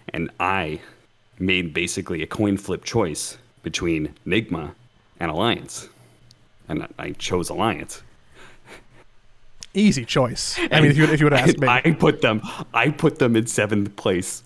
And 0.10 0.32
I 0.40 0.82
made 1.38 1.76
basically 1.76 2.24
a 2.24 2.26
coin 2.26 2.58
flip 2.58 2.84
choice 2.84 3.38
between 3.62 4.16
Nigma 4.26 4.74
and 5.20 5.30
Alliance. 5.30 5.90
And 6.68 6.88
I 6.98 7.12
chose 7.12 7.50
Alliance. 7.50 8.02
Easy 9.76 10.06
choice. 10.06 10.58
I 10.72 10.82
mean, 10.82 10.90
if 10.90 10.98
you, 10.98 11.04
if 11.04 11.20
you 11.20 11.28
would 11.28 11.34
have 11.34 11.50
asked 11.50 11.60
me. 11.60 11.68
I 11.68 11.82
put 11.92 12.24
them 12.24 12.42
I 12.74 12.90
put 12.90 13.20
them 13.20 13.36
in 13.36 13.46
seventh 13.46 13.96
place. 13.96 14.42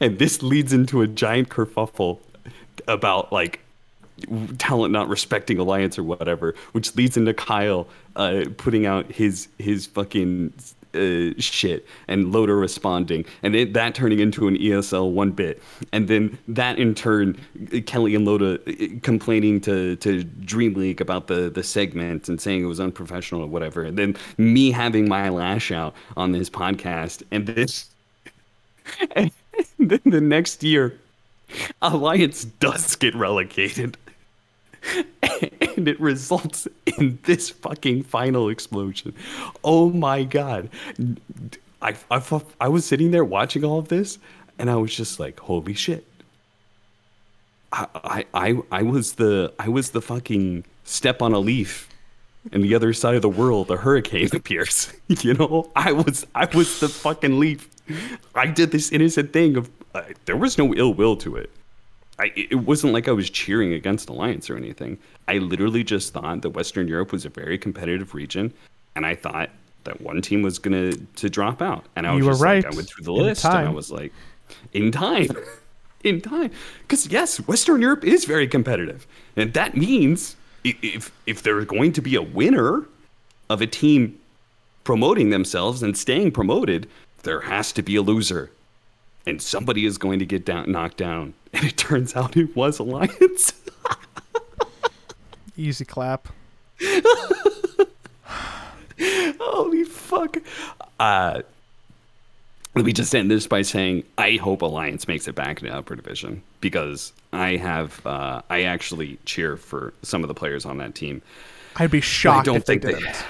And 0.00 0.18
this 0.18 0.42
leads 0.42 0.72
into 0.72 1.02
a 1.02 1.06
giant 1.06 1.50
kerfuffle 1.50 2.18
about 2.88 3.32
like 3.32 3.60
talent 4.58 4.92
not 4.92 5.08
respecting 5.08 5.58
alliance 5.58 5.98
or 5.98 6.02
whatever, 6.02 6.54
which 6.72 6.94
leads 6.96 7.16
into 7.16 7.34
Kyle 7.34 7.86
uh, 8.16 8.44
putting 8.56 8.86
out 8.86 9.10
his 9.10 9.48
his 9.58 9.86
fucking 9.86 10.52
uh, 10.94 11.30
shit 11.38 11.86
and 12.08 12.32
Loda 12.32 12.54
responding, 12.54 13.24
and 13.42 13.54
it, 13.56 13.72
that 13.74 13.94
turning 13.94 14.18
into 14.18 14.48
an 14.48 14.56
ESL 14.56 15.12
one 15.12 15.30
bit, 15.30 15.62
and 15.92 16.08
then 16.08 16.38
that 16.48 16.78
in 16.78 16.94
turn, 16.94 17.38
Kelly 17.86 18.14
and 18.14 18.24
Loda 18.24 18.58
uh, 18.66 18.86
complaining 19.02 19.60
to 19.62 19.96
to 19.96 20.24
Dream 20.24 20.74
League 20.74 21.00
about 21.00 21.28
the 21.28 21.50
the 21.50 21.62
segment 21.62 22.28
and 22.28 22.40
saying 22.40 22.62
it 22.62 22.66
was 22.66 22.80
unprofessional 22.80 23.42
or 23.42 23.48
whatever, 23.48 23.82
and 23.82 23.98
then 23.98 24.16
me 24.36 24.70
having 24.70 25.08
my 25.08 25.28
lash 25.28 25.72
out 25.72 25.94
on 26.16 26.32
this 26.32 26.50
podcast, 26.50 27.22
and 27.30 27.46
this, 27.46 27.88
and 29.16 29.30
then 29.78 30.00
the 30.04 30.20
next 30.20 30.62
year, 30.62 30.98
Alliance 31.80 32.44
does 32.44 32.96
get 32.96 33.14
relegated. 33.14 33.96
and 35.22 35.88
it 35.88 36.00
results 36.00 36.68
in 36.98 37.18
this 37.24 37.50
fucking 37.50 38.02
final 38.04 38.48
explosion. 38.48 39.14
Oh 39.64 39.90
my 39.90 40.24
god. 40.24 40.68
I, 41.80 41.96
I, 42.10 42.42
I 42.60 42.68
was 42.68 42.84
sitting 42.84 43.10
there 43.10 43.24
watching 43.24 43.64
all 43.64 43.78
of 43.78 43.88
this 43.88 44.18
and 44.58 44.70
I 44.70 44.76
was 44.76 44.94
just 44.94 45.18
like, 45.18 45.40
holy 45.40 45.74
shit. 45.74 46.06
I, 47.72 48.26
I, 48.34 48.58
I 48.70 48.82
was 48.82 49.14
the 49.14 49.50
I 49.58 49.68
was 49.68 49.92
the 49.92 50.02
fucking 50.02 50.64
step 50.84 51.22
on 51.22 51.32
a 51.32 51.38
leaf 51.38 51.88
and 52.50 52.64
the 52.64 52.74
other 52.74 52.92
side 52.92 53.14
of 53.14 53.22
the 53.22 53.28
world 53.28 53.70
a 53.70 53.76
hurricane 53.76 54.28
appears 54.34 54.92
you 55.08 55.34
know 55.34 55.70
i 55.76 55.92
was 55.92 56.26
i 56.34 56.44
was 56.54 56.80
the 56.80 56.88
fucking 56.88 57.38
leaf 57.38 57.68
i 58.34 58.46
did 58.46 58.72
this 58.72 58.90
innocent 58.90 59.32
thing 59.32 59.56
of 59.56 59.70
uh, 59.94 60.02
there 60.24 60.36
was 60.36 60.58
no 60.58 60.74
ill 60.74 60.92
will 60.92 61.16
to 61.16 61.36
it 61.36 61.50
I, 62.18 62.32
it 62.36 62.54
wasn't 62.54 62.92
like 62.92 63.08
I 63.08 63.12
was 63.12 63.30
cheering 63.30 63.72
against 63.72 64.08
Alliance 64.08 64.50
or 64.50 64.56
anything. 64.56 64.98
I 65.28 65.38
literally 65.38 65.82
just 65.82 66.12
thought 66.12 66.42
that 66.42 66.50
Western 66.50 66.86
Europe 66.86 67.12
was 67.12 67.24
a 67.24 67.28
very 67.28 67.58
competitive 67.58 68.14
region, 68.14 68.52
and 68.94 69.06
I 69.06 69.14
thought 69.14 69.50
that 69.84 70.00
one 70.00 70.20
team 70.22 70.42
was 70.42 70.58
gonna 70.58 70.92
to 70.92 71.30
drop 71.30 71.62
out. 71.62 71.86
And 71.96 72.06
I 72.06 72.12
was 72.12 72.22
You 72.22 72.30
were 72.30 72.36
right. 72.36 72.64
like, 72.64 72.72
I 72.72 72.76
went 72.76 72.88
through 72.88 73.04
the 73.04 73.12
In 73.12 73.22
list, 73.22 73.44
and 73.44 73.54
I 73.54 73.70
was 73.70 73.90
like, 73.90 74.12
in 74.72 74.92
time, 74.92 75.28
in 76.04 76.20
time, 76.20 76.50
because 76.82 77.06
yes, 77.06 77.38
Western 77.48 77.80
Europe 77.80 78.04
is 78.04 78.24
very 78.24 78.46
competitive, 78.46 79.06
and 79.36 79.52
that 79.54 79.76
means 79.76 80.36
if 80.64 81.10
if 81.26 81.42
there's 81.42 81.64
going 81.64 81.92
to 81.94 82.02
be 82.02 82.14
a 82.14 82.22
winner 82.22 82.86
of 83.48 83.60
a 83.60 83.66
team 83.66 84.18
promoting 84.84 85.30
themselves 85.30 85.82
and 85.82 85.96
staying 85.96 86.32
promoted, 86.32 86.88
there 87.22 87.40
has 87.40 87.72
to 87.72 87.82
be 87.82 87.96
a 87.96 88.02
loser. 88.02 88.50
And 89.26 89.40
somebody 89.40 89.86
is 89.86 89.98
going 89.98 90.18
to 90.18 90.26
get 90.26 90.44
down, 90.44 90.70
knocked 90.70 90.96
down. 90.98 91.34
And 91.54 91.66
it 91.66 91.76
turns 91.76 92.16
out 92.16 92.34
it 92.34 92.56
was 92.56 92.78
Alliance. 92.78 93.52
Easy 95.56 95.84
clap. 95.84 96.28
Holy 98.98 99.84
fuck. 99.84 100.38
Uh, 100.98 101.42
let 102.74 102.84
me 102.86 102.92
just 102.94 103.14
end 103.14 103.30
this 103.30 103.46
by 103.46 103.60
saying 103.62 104.04
I 104.16 104.36
hope 104.36 104.62
Alliance 104.62 105.06
makes 105.06 105.28
it 105.28 105.34
back 105.34 105.60
into 105.62 105.74
upper 105.76 105.94
division 105.94 106.42
because 106.62 107.12
I 107.34 107.56
have 107.56 108.04
uh, 108.06 108.40
I 108.48 108.62
actually 108.62 109.18
cheer 109.26 109.58
for 109.58 109.92
some 110.02 110.24
of 110.24 110.28
the 110.28 110.34
players 110.34 110.64
on 110.64 110.78
that 110.78 110.94
team. 110.94 111.20
I'd 111.76 111.90
be 111.90 112.00
shocked 112.00 112.32
I 112.32 112.36
shocked 112.36 112.46
don't 112.46 112.56
if 112.56 112.64
think 112.64 112.82
they, 112.82 112.94
didn't. 112.94 113.24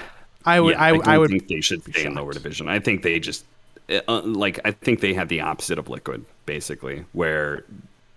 I 0.45 0.59
would. 0.61 0.75
Yeah, 0.75 0.83
I, 0.83 0.91
don't 0.91 1.07
I 1.07 1.17
would. 1.17 1.29
think 1.29 1.47
they 1.47 1.61
should 1.61 1.83
stay 1.83 2.05
in 2.05 2.15
lower 2.15 2.31
division. 2.33 2.69
I 2.69 2.79
think 2.79 3.01
they 3.03 3.19
just 3.19 3.43
uh, 3.89 4.21
like 4.23 4.59
I 4.65 4.71
think 4.71 4.99
they 5.01 5.13
had 5.13 5.29
the 5.29 5.41
opposite 5.41 5.77
of 5.77 5.89
Liquid 5.89 6.25
basically, 6.45 7.05
where 7.13 7.63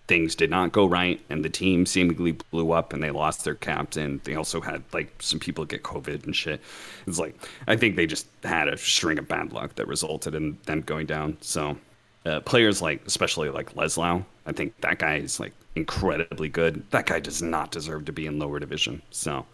things 0.09 0.35
did 0.35 0.51
not 0.51 0.73
go 0.73 0.87
right 0.87 1.21
and 1.31 1.45
the 1.45 1.51
team 1.51 1.85
seemingly 1.85 2.33
blew 2.51 2.71
up 2.71 2.93
and 2.93 3.03
they 3.03 3.11
lost 3.11 3.45
their 3.45 3.55
captain. 3.55 4.21
They 4.25 4.35
also 4.35 4.61
had 4.61 4.83
like 4.93 5.13
some 5.21 5.41
people 5.41 5.65
get 5.65 5.83
COVID 5.83 6.25
and 6.25 6.35
shit. 6.35 6.61
It's 7.07 7.19
like 7.19 7.35
I 7.67 7.77
think 7.77 7.97
they 7.97 8.07
just 8.07 8.27
had 8.45 8.69
a 8.69 8.77
string 8.77 9.19
of 9.19 9.29
bad 9.29 9.53
luck 9.53 9.75
that 9.77 9.89
resulted 9.89 10.35
in 10.35 10.59
them 10.67 10.83
going 10.83 11.07
down. 11.07 11.37
So 11.41 11.77
uh, 12.25 12.41
players 12.41 12.81
like 12.81 13.03
especially 13.07 13.51
like 13.51 13.75
Leslau, 13.75 14.25
I 14.47 14.53
think 14.53 14.81
that 14.81 14.99
guy 14.99 15.17
is 15.17 15.41
like 15.41 15.53
incredibly 15.75 16.49
good. 16.49 16.89
That 16.91 17.07
guy 17.07 17.21
does 17.21 17.43
not 17.43 17.71
deserve 17.71 18.05
to 18.07 18.13
be 18.13 18.27
in 18.27 18.39
lower 18.39 18.61
division. 18.61 19.03
So 19.11 19.45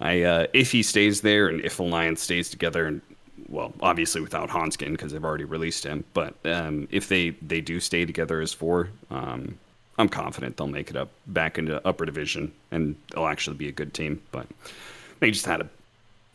I 0.00 0.22
uh, 0.22 0.46
if 0.52 0.70
he 0.70 0.82
stays 0.82 1.22
there 1.22 1.48
and 1.48 1.60
if 1.62 1.78
Alliance 1.78 2.22
stays 2.22 2.50
together 2.50 2.86
and 2.86 3.00
well, 3.48 3.72
obviously 3.80 4.20
without 4.20 4.50
Handsken 4.50 4.92
because 4.92 5.12
they've 5.12 5.24
already 5.24 5.44
released 5.44 5.84
him. 5.84 6.04
But 6.14 6.34
um, 6.44 6.88
if 6.90 7.08
they 7.08 7.30
they 7.30 7.60
do 7.60 7.80
stay 7.80 8.04
together 8.04 8.40
as 8.40 8.52
four, 8.52 8.90
um, 9.10 9.58
I'm 9.98 10.08
confident 10.08 10.56
they'll 10.56 10.66
make 10.66 10.90
it 10.90 10.96
up 10.96 11.10
back 11.26 11.58
into 11.58 11.86
upper 11.86 12.04
division 12.06 12.52
and 12.70 12.96
they'll 13.12 13.26
actually 13.26 13.56
be 13.56 13.68
a 13.68 13.72
good 13.72 13.94
team. 13.94 14.20
But 14.32 14.46
they 15.20 15.30
just 15.30 15.46
had 15.46 15.62
a, 15.62 15.68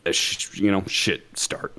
a 0.06 0.12
sh- 0.12 0.58
you 0.58 0.70
know 0.70 0.82
shit 0.86 1.22
start. 1.38 1.74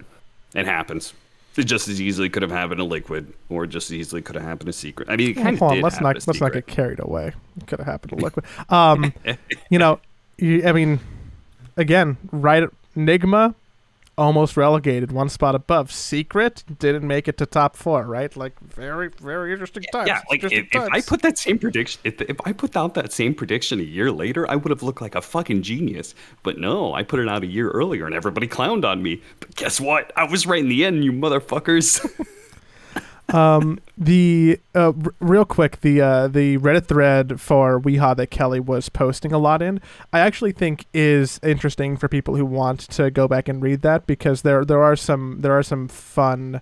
It 0.54 0.66
happens. 0.66 1.14
It 1.58 1.64
just 1.64 1.88
as 1.88 2.02
easily 2.02 2.30
could 2.30 2.42
have 2.42 2.52
happened 2.52 2.82
a 2.82 2.84
liquid, 2.84 3.34
or 3.48 3.66
just 3.66 3.90
as 3.90 3.94
easily 3.94 4.22
could 4.22 4.36
have 4.36 4.44
happened 4.44 4.68
a 4.68 4.74
secret. 4.74 5.10
I 5.10 5.16
mean, 5.16 5.30
it 5.32 5.38
Well, 5.38 5.54
of 5.54 5.62
on, 5.62 5.74
did. 5.76 5.84
let's 5.84 6.02
not 6.02 6.16
let's 6.28 6.42
not 6.42 6.52
get 6.52 6.68
carried 6.68 7.00
away. 7.00 7.32
It 7.58 7.68
could 7.68 7.80
have 7.80 7.88
happened 7.88 8.18
to 8.18 8.24
Liquid. 8.24 8.46
Um, 8.68 9.14
you 9.70 9.80
know, 9.80 10.02
you, 10.38 10.68
I 10.68 10.74
mean, 10.74 11.00
again, 11.78 12.18
right? 12.32 12.68
Nigma 12.98 13.56
almost 14.18 14.58
relegated, 14.58 15.12
one 15.12 15.30
spot 15.30 15.56
above. 15.56 15.92
Secret 15.92 16.64
didn't 16.80 17.06
make 17.06 17.28
it 17.28 17.38
to 17.38 17.46
top 17.46 17.76
four. 17.76 18.04
Right? 18.04 18.36
Like 18.36 18.60
very 18.60 19.10
very 19.20 19.52
interesting 19.52 19.84
times. 19.92 20.08
Yeah, 20.08 20.22
like 20.30 20.44
if, 20.44 20.52
if 20.52 20.90
I 20.92 21.02
put 21.02 21.22
that 21.22 21.38
same 21.38 21.60
prediction, 21.60 22.02
if, 22.04 22.22
if 22.22 22.38
I 22.46 22.54
put 22.54 22.76
out 22.76 22.94
that 22.96 23.12
same 23.12 23.34
prediction 23.34 23.80
a 23.80 23.84
year 23.84 24.12
later, 24.12 24.50
I 24.50 24.56
would 24.56 24.70
have 24.70 24.84
looked 24.84 25.02
like 25.02 25.16
a 25.16 25.22
fucking 25.22 25.62
genius. 25.62 26.16
But 26.44 26.58
no, 26.58 26.94
I 26.94 27.04
put 27.04 27.20
it 27.20 27.28
out 27.28 27.44
a 27.44 27.48
year 27.48 27.70
earlier, 27.70 28.06
and 28.06 28.16
everybody 28.16 28.48
clowned 28.48 28.86
on 28.86 29.02
me. 29.04 29.22
But 29.40 29.56
guess 29.56 29.80
what? 29.80 30.12
I 30.16 30.26
was 30.26 30.46
right 30.46 30.62
in 30.62 30.70
the 30.70 30.86
end, 30.86 31.04
you 31.04 31.12
motherfuckers. 31.12 32.06
um 33.30 33.80
the 33.98 34.60
uh, 34.76 34.94
r- 35.04 35.14
real 35.20 35.46
quick 35.46 35.82
the 35.82 36.00
uh 36.00 36.28
the 36.28 36.58
reddit 36.60 36.86
thread 36.86 37.42
for 37.42 37.80
weha 37.80 38.16
that 38.16 38.30
kelly 38.30 38.60
was 38.60 38.90
posting 38.90 39.32
a 39.32 39.38
lot 39.38 39.62
in 39.62 39.82
i 40.14 40.20
actually 40.20 40.52
think 40.52 40.86
is 40.94 41.40
interesting 41.42 41.98
for 41.98 42.08
people 42.08 42.36
who 42.36 42.46
want 42.46 42.80
to 42.80 43.10
go 43.10 43.28
back 43.28 43.48
and 43.50 43.64
read 43.64 43.82
that 43.82 44.06
because 44.06 44.44
there 44.44 44.64
there 44.64 44.84
are 44.84 44.96
some 44.96 45.38
there 45.42 45.58
are 45.58 45.64
some 45.64 45.88
fun 45.88 46.62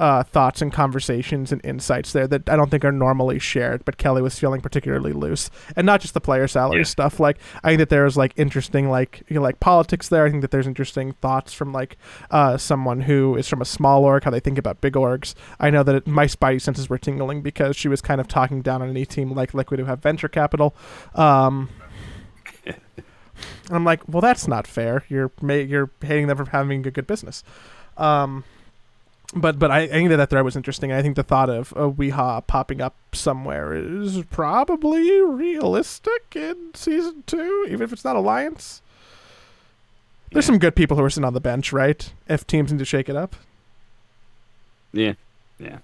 uh, 0.00 0.22
thoughts 0.22 0.62
and 0.62 0.72
conversations 0.72 1.50
and 1.50 1.60
insights 1.64 2.12
there 2.12 2.28
that 2.28 2.48
I 2.48 2.54
don't 2.56 2.70
think 2.70 2.84
are 2.84 2.92
normally 2.92 3.38
shared, 3.38 3.84
but 3.84 3.96
Kelly 3.96 4.22
was 4.22 4.38
feeling 4.38 4.60
particularly 4.60 5.12
loose, 5.12 5.50
and 5.74 5.84
not 5.84 6.00
just 6.00 6.14
the 6.14 6.20
player 6.20 6.46
salary 6.46 6.78
Yeah. 6.78 6.84
stuff. 6.84 7.18
Like 7.18 7.38
I 7.64 7.68
think 7.70 7.78
that 7.78 7.88
there's 7.88 8.16
like 8.16 8.32
interesting 8.36 8.88
like 8.90 9.22
you 9.28 9.34
know, 9.34 9.42
like 9.42 9.58
politics 9.60 10.08
there. 10.08 10.24
I 10.24 10.30
think 10.30 10.42
that 10.42 10.50
there's 10.52 10.66
interesting 10.68 11.12
thoughts 11.14 11.52
from 11.52 11.72
like 11.72 11.96
uh, 12.30 12.56
someone 12.56 13.00
who 13.02 13.36
is 13.36 13.48
from 13.48 13.60
a 13.60 13.64
small 13.64 14.04
org, 14.04 14.22
how 14.24 14.30
they 14.30 14.40
think 14.40 14.56
about 14.58 14.80
big 14.80 14.92
orgs. 14.94 15.34
I 15.58 15.70
know 15.70 15.82
that 15.82 15.94
it, 15.94 16.06
my 16.06 16.26
spidey 16.26 16.60
senses 16.60 16.88
were 16.88 16.98
tingling 16.98 17.42
because 17.42 17.76
she 17.76 17.88
was 17.88 18.00
kind 18.00 18.20
of 18.20 18.28
talking 18.28 18.62
down 18.62 18.82
on 18.82 18.88
any 18.90 19.04
team 19.04 19.32
like 19.32 19.52
Liquid 19.54 19.80
who 19.80 19.86
have 19.86 20.00
venture 20.00 20.28
capital. 20.28 20.76
Um, 21.14 21.68
I'm 23.70 23.84
like, 23.84 24.00
well, 24.08 24.20
that's 24.20 24.48
not 24.48 24.66
fair. 24.66 25.04
You're 25.08 25.30
ma- 25.42 25.54
you're 25.54 25.90
hating 26.02 26.26
them 26.26 26.36
for 26.36 26.46
having 26.50 26.86
a 26.86 26.90
good 26.90 27.06
business. 27.06 27.42
Um, 27.96 28.44
but 29.34 29.58
but 29.58 29.70
I, 29.70 29.80
I 29.80 29.88
think 29.88 30.08
that 30.10 30.16
that 30.16 30.30
thread 30.30 30.44
was 30.44 30.56
interesting. 30.56 30.92
I 30.92 31.02
think 31.02 31.16
the 31.16 31.22
thought 31.22 31.50
of 31.50 31.72
a 31.72 31.90
Weehaw 31.90 32.46
popping 32.46 32.80
up 32.80 32.94
somewhere 33.12 33.74
is 33.74 34.22
probably 34.30 35.20
realistic 35.20 36.34
in 36.34 36.70
season 36.74 37.24
two, 37.26 37.66
even 37.68 37.82
if 37.82 37.92
it's 37.92 38.04
not 38.04 38.16
Alliance. 38.16 38.80
There's 40.32 40.44
Yeah. 40.44 40.48
some 40.48 40.58
good 40.58 40.76
people 40.76 40.96
who 40.96 41.02
are 41.04 41.10
sitting 41.10 41.24
on 41.26 41.34
the 41.34 41.40
bench, 41.40 41.72
right? 41.72 42.12
If 42.28 42.46
teams 42.46 42.70
need 42.72 42.78
to 42.78 42.84
shake 42.84 43.08
it 43.08 43.16
up. 43.16 43.36
yeah, 44.92 45.14
yeah. 45.58 45.78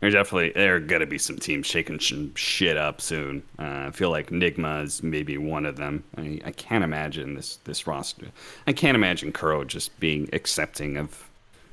There's 0.00 0.12
definitely 0.12 0.52
there 0.54 0.76
are 0.76 0.80
gonna 0.80 1.06
be 1.06 1.16
some 1.16 1.38
teams 1.38 1.66
shaking 1.66 1.98
some 2.00 2.34
shit 2.34 2.76
up 2.76 3.00
soon. 3.00 3.42
Uh, 3.58 3.86
I 3.88 3.90
feel 3.92 4.10
like 4.10 4.28
Nigma 4.28 4.84
is 4.84 5.02
maybe 5.02 5.38
one 5.38 5.64
of 5.64 5.76
them. 5.78 6.04
I, 6.18 6.38
I 6.44 6.50
can't 6.52 6.84
imagine 6.84 7.34
this 7.34 7.56
this 7.64 7.86
roster. 7.86 8.26
I 8.66 8.74
can't 8.74 8.94
imagine 8.94 9.32
Kuro 9.32 9.64
just 9.64 9.98
being 9.98 10.28
accepting 10.34 10.98
of 10.98 11.24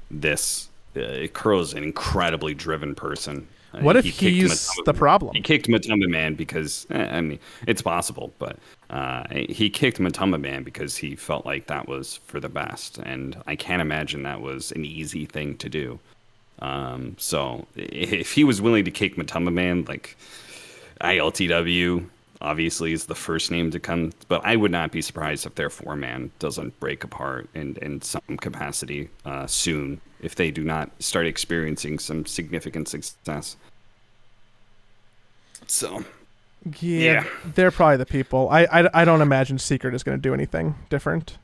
this. 0.09 0.69
Uh, 0.95 1.27
Kuro's 1.33 1.73
an 1.73 1.83
incredibly 1.83 2.53
driven 2.53 2.95
person. 2.95 3.47
Uh, 3.73 3.79
What 3.79 3.95
if 3.95 4.05
he 4.05 4.11
kicked 4.11 4.35
he's 4.35 4.69
the 4.85 4.93
problem? 4.93 5.33
He 5.35 5.41
kicked 5.41 5.67
MATUMBAMAN 5.67 6.37
because 6.37 6.85
eh, 6.91 7.07
I 7.11 7.21
mean 7.21 7.39
it's 7.65 7.81
possible, 7.81 8.31
but 8.37 8.57
uh, 8.89 9.23
he 9.31 9.69
kicked 9.69 9.99
MATUMBAMAN 9.99 10.63
because 10.63 10.95
he 10.95 11.15
felt 11.15 11.45
like 11.45 11.67
that 11.67 11.87
was 11.87 12.17
for 12.25 12.39
the 12.39 12.49
best, 12.49 12.99
and 12.99 13.41
I 13.47 13.55
can't 13.55 13.81
imagine 13.81 14.23
that 14.23 14.41
was 14.41 14.71
an 14.71 14.85
easy 14.85 15.25
thing 15.25 15.57
to 15.57 15.69
do. 15.69 15.99
Um, 16.59 17.15
so 17.17 17.65
if 17.75 18.31
he 18.31 18.43
was 18.43 18.61
willing 18.61 18.85
to 18.85 18.91
kick 18.91 19.15
MATUMBAMAN, 19.15 19.87
like 19.87 20.15
ILTW 21.01 22.07
obviously 22.43 22.91
is 22.93 23.05
the 23.05 23.15
first 23.15 23.49
name 23.51 23.71
to 23.71 23.79
come, 23.79 24.11
but 24.27 24.41
I 24.43 24.55
would 24.57 24.71
not 24.71 24.91
be 24.91 25.01
surprised 25.01 25.45
if 25.45 25.55
their 25.55 25.69
four 25.69 25.95
man 25.95 26.31
doesn't 26.39 26.79
break 26.79 27.03
apart 27.03 27.49
in, 27.55 27.77
in 27.81 28.01
some 28.01 28.21
capacity 28.39 29.09
uh, 29.25 29.47
soon 29.47 30.01
if 30.21 30.35
they 30.35 30.51
do 30.51 30.63
not 30.63 30.91
start 30.99 31.25
experiencing 31.25 31.99
some 31.99 32.25
significant 32.25 32.87
success. 32.89 33.55
So 35.67 36.03
Yeah, 36.79 36.99
Yeah. 37.13 37.23
they're 37.55 37.71
probably 37.71 37.97
the 37.97 38.05
people. 38.05 38.49
I, 38.49 38.63
I, 38.65 39.01
I 39.01 39.05
don't 39.05 39.21
imagine 39.21 39.57
Secret 39.59 39.93
is 39.93 40.03
going 40.03 40.17
to 40.17 40.21
do 40.21 40.33
anything 40.33 40.75
different. 40.89 41.37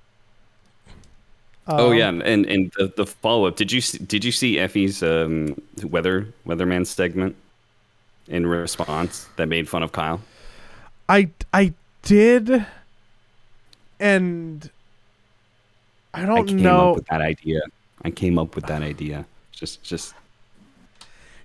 Oh 1.67 1.91
Um, 1.91 1.97
yeah, 1.97 2.09
and 2.09 2.45
and 2.45 2.71
the, 2.77 2.91
the 2.95 3.05
follow 3.05 3.45
up. 3.45 3.55
Did 3.55 3.71
you 3.71 3.79
see, 3.81 3.99
did 3.99 4.25
you 4.25 4.31
see 4.31 4.57
Effie's 4.57 5.03
um, 5.03 5.55
weather 5.83 6.27
weatherman 6.45 6.85
segment 6.87 7.35
in 8.27 8.45
response 8.47 9.27
that 9.35 9.47
made 9.47 9.69
fun 9.69 9.83
of 9.83 9.91
Kyle? 9.91 10.19
I 11.09 11.31
I 11.51 11.73
did, 12.03 12.65
and 13.99 14.69
I 16.13 16.25
don't 16.25 16.37
I 16.37 16.43
came 16.43 16.61
know. 16.61 16.91
up 16.91 16.95
with 16.97 17.07
that 17.07 17.21
idea. 17.21 17.61
I 18.03 18.11
came 18.11 18.37
up 18.37 18.55
with 18.55 18.67
that 18.67 18.83
idea. 18.83 19.25
Just 19.51 19.83
just 19.83 20.13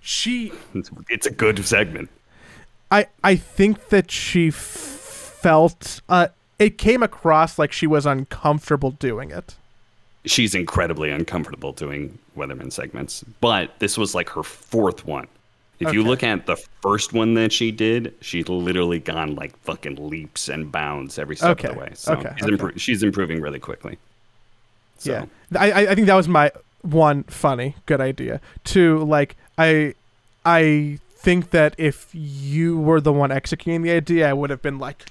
she 0.01 0.53
it's, 0.73 0.91
it's 1.09 1.25
a 1.25 1.31
good 1.31 1.65
segment. 1.65 2.09
I 2.91 3.07
I 3.23 3.35
think 3.35 3.89
that 3.89 4.11
she 4.11 4.49
f- 4.49 4.55
felt 4.55 6.01
uh 6.07 6.27
it 6.59 6.77
came 6.77 7.03
across 7.03 7.59
like 7.59 7.71
she 7.71 7.87
was 7.87 8.05
uncomfortable 8.05 8.91
doing 8.91 9.31
it. 9.31 9.55
She's 10.25 10.55
incredibly 10.55 11.11
uncomfortable 11.11 11.71
doing 11.71 12.17
weatherman 12.37 12.71
segments, 12.71 13.23
but 13.41 13.77
this 13.79 13.97
was 13.97 14.15
like 14.15 14.29
her 14.29 14.43
fourth 14.43 15.05
one. 15.05 15.27
If 15.79 15.93
you 15.93 16.03
look 16.03 16.23
at 16.23 16.45
the 16.45 16.55
first 16.81 17.11
one 17.13 17.33
that 17.33 17.51
she 17.51 17.71
did, 17.71 18.13
she's 18.21 18.47
literally 18.47 18.99
gone 18.99 19.35
like 19.35 19.57
fucking 19.59 20.09
leaps 20.09 20.47
and 20.47 20.71
bounds 20.71 21.19
every 21.19 21.35
step 21.35 21.63
of 21.63 21.73
the 21.73 21.79
way. 21.79 21.91
So 21.95 22.13
okay, 22.13 22.33
she's, 22.37 22.47
impro- 22.47 22.79
she's 22.79 23.03
improving 23.03 23.41
really 23.41 23.59
quickly. 23.59 23.97
So. 24.97 25.11
Yeah, 25.11 25.25
I 25.59 25.87
I- 25.87 25.95
think 25.95 26.07
that 26.07 26.15
was 26.15 26.27
my 26.29 26.51
one 26.81 27.23
funny 27.23 27.75
good 27.87 27.99
idea. 27.99 28.39
Two, 28.63 29.03
like 29.03 29.35
I 29.57 29.95
I 30.45 30.99
think 31.17 31.49
that 31.51 31.75
if 31.77 32.07
you 32.13 32.77
were 32.77 33.01
the 33.01 33.11
one 33.11 33.31
executing 33.31 33.81
the 33.81 33.91
idea, 33.91 34.29
I 34.29 34.33
would 34.33 34.49
have 34.51 34.61
been 34.61 34.79
like, 34.79 35.05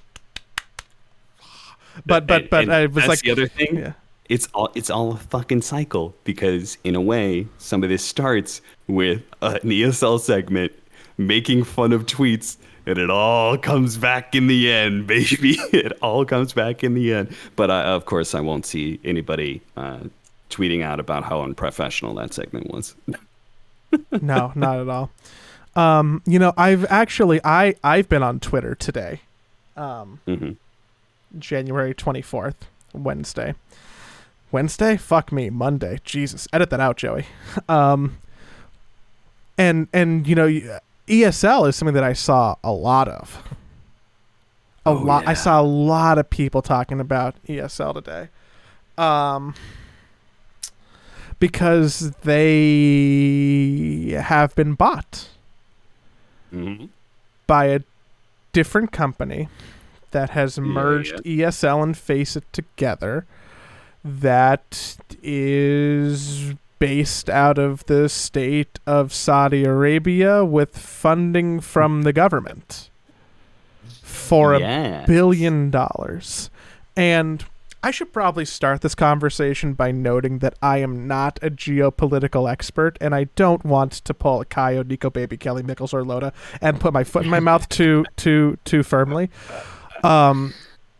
but 2.06 2.26
but 2.26 2.42
And- 2.42 2.50
but 2.50 2.62
and 2.64 2.72
I 2.72 2.86
was 2.86 2.94
that's 2.94 3.08
like, 3.08 3.20
the 3.20 3.30
other 3.32 3.48
thing. 3.48 3.76
yeah. 3.76 3.92
It's 4.28 4.48
all 4.54 4.70
it's 4.74 4.90
all 4.90 5.12
a 5.12 5.16
fucking 5.16 5.62
cycle 5.62 6.14
because 6.24 6.78
in 6.82 6.94
a 6.94 7.00
way, 7.00 7.46
some 7.58 7.82
of 7.82 7.90
this 7.90 8.04
starts 8.04 8.62
with 8.86 9.22
an 9.42 9.60
ESL 9.60 10.18
segment 10.20 10.72
making 11.18 11.64
fun 11.64 11.92
of 11.92 12.06
tweets, 12.06 12.56
and 12.86 12.98
it 12.98 13.10
all 13.10 13.58
comes 13.58 13.96
back 13.96 14.34
in 14.34 14.46
the 14.46 14.72
end, 14.72 15.06
baby. 15.06 15.58
It 15.72 15.92
all 16.00 16.24
comes 16.24 16.52
back 16.52 16.82
in 16.82 16.94
the 16.94 17.12
end. 17.12 17.36
But 17.56 17.70
I, 17.70 17.82
of 17.84 18.06
course, 18.06 18.34
I 18.34 18.40
won't 18.40 18.66
see 18.66 18.98
anybody 19.04 19.60
uh, 19.76 20.00
tweeting 20.50 20.82
out 20.82 21.00
about 21.00 21.24
how 21.24 21.42
unprofessional 21.42 22.14
that 22.14 22.32
segment 22.32 22.72
was. 22.72 22.94
no, 24.22 24.52
not 24.54 24.78
at 24.80 24.88
all. 24.88 25.10
Um, 25.76 26.22
you 26.24 26.38
know, 26.38 26.52
I've 26.56 26.84
actually 26.88 27.40
I 27.44 27.74
I've 27.82 28.08
been 28.08 28.22
on 28.22 28.40
Twitter 28.40 28.74
today, 28.74 29.20
um, 29.76 30.20
hmm 30.26 30.52
January 31.38 31.94
twenty 31.94 32.22
fourth, 32.22 32.66
Wednesday. 32.92 33.54
Wednesday? 34.54 34.96
Fuck 34.96 35.32
me, 35.32 35.50
Monday. 35.50 35.98
Jesus, 36.04 36.48
edit 36.52 36.70
that 36.70 36.80
out, 36.80 36.96
Joey. 36.96 37.26
Um, 37.68 38.18
and 39.58 39.88
and 39.92 40.26
you 40.26 40.34
know, 40.34 40.48
ESL 41.08 41.68
is 41.68 41.76
something 41.76 41.94
that 41.94 42.04
I 42.04 42.12
saw 42.14 42.56
a 42.64 42.72
lot 42.72 43.08
of. 43.08 43.42
A 44.86 44.90
Oh, 44.90 44.94
lot. 44.94 45.24
I 45.26 45.34
saw 45.34 45.60
a 45.60 45.62
lot 45.62 46.18
of 46.18 46.30
people 46.30 46.62
talking 46.62 47.00
about 47.00 47.36
ESL 47.46 47.94
today. 47.94 48.28
Um, 48.98 49.54
because 51.38 52.12
they 52.22 54.10
have 54.20 54.54
been 54.54 54.74
bought 54.74 55.28
hmm 56.50 56.86
by 57.46 57.66
a 57.66 57.80
different 58.52 58.92
company 58.92 59.48
that 60.12 60.30
has 60.30 60.58
Yeah, 60.58 60.64
merged 60.64 61.22
ESL 61.24 61.82
and 61.82 61.96
FACEIT 61.96 62.44
together 62.52 63.26
that 64.04 64.96
is 65.22 66.54
based 66.78 67.30
out 67.30 67.56
of 67.58 67.86
the 67.86 68.08
state 68.08 68.78
of 68.86 69.12
Saudi 69.12 69.64
Arabia 69.64 70.44
with 70.44 70.76
funding 70.76 71.60
from 71.60 72.02
the 72.02 72.12
government 72.12 72.90
for 73.80 74.54
a 74.54 74.58
billion 75.06 75.70
dollars. 75.70 76.50
And 76.96 77.44
I 77.82 77.90
should 77.90 78.12
probably 78.12 78.44
start 78.44 78.80
this 78.80 78.94
conversation 78.94 79.74
by 79.74 79.92
noting 79.92 80.38
that 80.38 80.54
I 80.62 80.78
am 80.78 81.06
not 81.06 81.38
a 81.42 81.50
geopolitical 81.50 82.50
expert 82.50 82.96
and 83.00 83.14
I 83.14 83.24
don't 83.36 83.64
want 83.64 83.92
to 83.92 84.14
pull 84.14 84.40
a 84.40 84.44
Kyle, 84.46 84.84
Nico, 84.84 85.10
Baby, 85.10 85.36
Kelly, 85.36 85.62
Mickles, 85.62 85.92
or 85.92 86.02
Loda 86.02 86.32
and 86.62 86.80
put 86.80 86.92
my 86.92 87.04
foot 87.04 87.24
in 87.24 87.30
my 87.30 87.40
mouth 87.40 87.68
too 87.68 88.04
too 88.16 88.56
too 88.64 88.82
firmly. 88.82 89.30
Um 90.02 90.54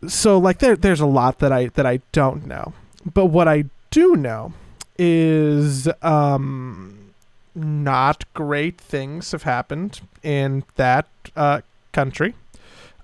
so 0.07 0.37
like 0.37 0.59
there 0.59 0.75
there's 0.75 0.99
a 0.99 1.07
lot 1.07 1.39
that 1.39 1.51
I 1.51 1.67
that 1.69 1.85
I 1.87 2.01
don't 2.11 2.45
know. 2.45 2.73
But 3.13 3.25
what 3.27 3.47
I 3.47 3.65
do 3.91 4.15
know 4.15 4.53
is 4.97 5.87
um 6.01 7.11
not 7.53 8.23
great 8.33 8.79
things 8.79 9.31
have 9.31 9.43
happened 9.43 10.01
in 10.23 10.63
that 10.75 11.07
uh 11.35 11.61
country. 11.91 12.33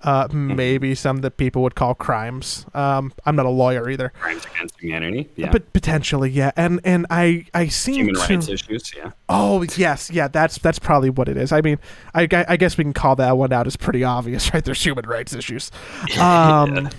Uh, 0.04 0.26
maybe 0.32 0.96
some 0.96 1.18
that 1.18 1.36
people 1.36 1.62
would 1.62 1.76
call 1.76 1.94
crimes. 1.94 2.66
Um, 2.74 3.12
I'm 3.24 3.36
not 3.36 3.46
a 3.46 3.50
lawyer 3.50 3.88
either, 3.88 4.08
Crimes 4.18 4.44
against 4.52 4.80
humanity. 4.80 5.28
Yeah. 5.36 5.52
but 5.52 5.72
potentially, 5.72 6.28
yeah. 6.28 6.50
And 6.56 6.80
and 6.82 7.06
I 7.08 7.46
I 7.54 7.68
seem 7.68 7.94
Human 8.06 8.14
to. 8.16 8.20
rights 8.34 8.48
issues. 8.48 8.92
Yeah. 8.96 9.12
Oh 9.28 9.62
yes, 9.76 10.10
yeah. 10.10 10.26
That's 10.26 10.58
that's 10.58 10.80
probably 10.80 11.08
what 11.10 11.28
it 11.28 11.36
is. 11.36 11.52
I 11.52 11.60
mean, 11.60 11.78
I, 12.14 12.26
I 12.48 12.56
guess 12.56 12.76
we 12.76 12.82
can 12.82 12.92
call 12.92 13.14
that 13.14 13.36
one 13.36 13.52
out 13.52 13.68
as 13.68 13.76
pretty 13.76 14.02
obvious, 14.02 14.52
right? 14.54 14.64
There's 14.64 14.84
human 14.84 15.06
rights 15.08 15.34
issues. 15.34 15.70
Um, 16.18 16.90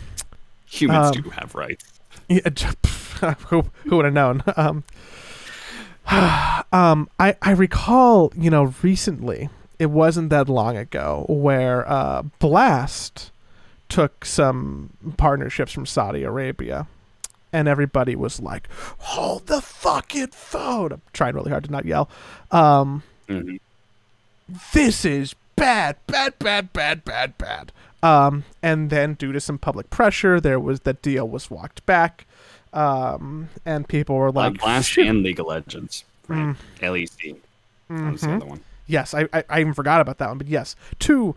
Humans 0.67 1.17
Um, 1.17 1.23
do 1.23 1.29
have 1.31 1.53
rights. 1.55 1.83
Yeah, 2.29 2.49
who 3.47 3.65
who 3.85 3.97
would 3.97 4.05
have 4.05 4.13
known? 4.13 4.43
Um, 4.57 4.83
um, 6.71 7.09
I 7.19 7.35
I 7.41 7.51
recall, 7.51 8.31
you 8.35 8.49
know, 8.49 8.73
recently 8.81 9.49
it 9.79 9.87
wasn't 9.87 10.29
that 10.29 10.49
long 10.49 10.77
ago 10.77 11.25
where 11.29 11.89
uh, 11.89 12.23
Blast 12.39 13.31
took 13.89 14.25
some 14.25 14.89
partnerships 15.17 15.71
from 15.71 15.85
Saudi 15.85 16.23
Arabia, 16.23 16.87
and 17.51 17.67
everybody 17.67 18.15
was 18.15 18.39
like, 18.41 18.67
"Hold 18.99 19.47
the 19.47 19.61
fucking 19.61 20.27
phone!" 20.27 20.91
I'm 20.93 21.01
trying 21.13 21.35
really 21.35 21.51
hard 21.51 21.63
to 21.65 21.71
not 21.71 21.85
yell. 21.85 22.09
Um, 22.51 23.03
Mhm. 23.29 23.59
this 24.73 25.05
is 25.05 25.35
bad, 25.55 25.95
bad, 26.07 26.37
bad, 26.39 26.73
bad, 26.73 27.05
bad, 27.05 27.37
bad. 27.37 27.71
Um, 28.03 28.43
and 28.61 28.89
then 28.89 29.13
due 29.13 29.31
to 29.31 29.39
some 29.39 29.57
public 29.57 29.89
pressure, 29.89 30.39
there 30.39 30.59
was 30.59 30.81
that 30.81 31.01
deal 31.01 31.27
was 31.27 31.49
walked 31.49 31.85
back, 31.85 32.25
um, 32.73 33.49
and 33.65 33.87
people 33.87 34.15
were 34.17 34.31
Like 34.31 34.53
like, 34.53 34.61
Blast 34.61 34.89
"Shit." 34.89 35.07
and 35.07 35.23
League 35.23 35.39
of 35.39 35.47
Legends. 35.47 36.03
Right. 36.27 36.55
LEC. 36.81 37.37
That 37.89 38.11
was 38.11 38.21
the 38.21 38.27
Mhm. 38.27 38.35
other 38.37 38.45
one. 38.45 38.59
Yes, 38.87 39.13
I, 39.13 39.27
I 39.33 39.43
I 39.49 39.59
even 39.61 39.73
forgot 39.73 40.01
about 40.01 40.17
that 40.17 40.27
one, 40.29 40.37
but 40.37 40.47
yes, 40.47 40.75
two 40.99 41.35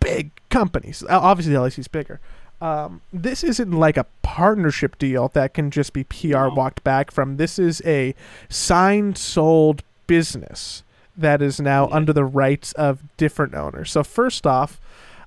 big 0.00 0.30
companies. 0.50 1.02
Uh, 1.08 1.18
Obviously, 1.20 1.54
the 1.54 1.62
is 1.64 1.88
bigger. 1.88 2.18
Um, 2.60 3.00
this 3.12 3.42
isn't 3.44 3.72
like 3.72 3.96
a 3.96 4.06
partnership 4.22 4.98
deal 4.98 5.28
that 5.34 5.52
can 5.54 5.70
just 5.70 5.92
be 5.92 6.04
PR 6.04 6.48
walked 6.48 6.82
back 6.84 7.10
from. 7.10 7.36
This 7.36 7.58
is 7.58 7.82
a 7.84 8.14
signed, 8.48 9.18
sold 9.18 9.82
business 10.06 10.82
that 11.16 11.42
is 11.42 11.60
now 11.60 11.88
Yeah. 11.88 11.94
under 11.96 12.12
the 12.12 12.24
rights 12.24 12.72
of 12.72 13.00
different 13.16 13.54
owners. 13.54 13.90
So 13.90 14.02
first 14.04 14.46
off, 14.46 14.80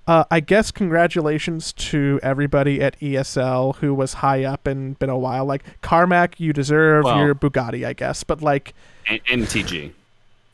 uh, 0.07 0.23
I 0.29 0.39
guess 0.39 0.71
congratulations 0.71 1.73
to 1.73 2.19
everybody 2.21 2.81
at 2.81 2.99
ESL 2.99 3.75
who 3.77 3.93
was 3.93 4.15
high 4.15 4.43
up 4.43 4.67
and 4.67 4.97
been 4.99 5.09
a 5.09 5.17
while. 5.17 5.45
Like 5.45 5.63
Carmack, 5.81 6.39
you 6.39 6.53
deserve 6.53 7.05
Well- 7.05 7.17
your 7.19 7.35
Bugatti, 7.35 7.85
I 7.85 7.93
guess. 7.93 8.23
But 8.23 8.41
like, 8.41 8.73
And, 9.07 9.19
and 9.31 9.41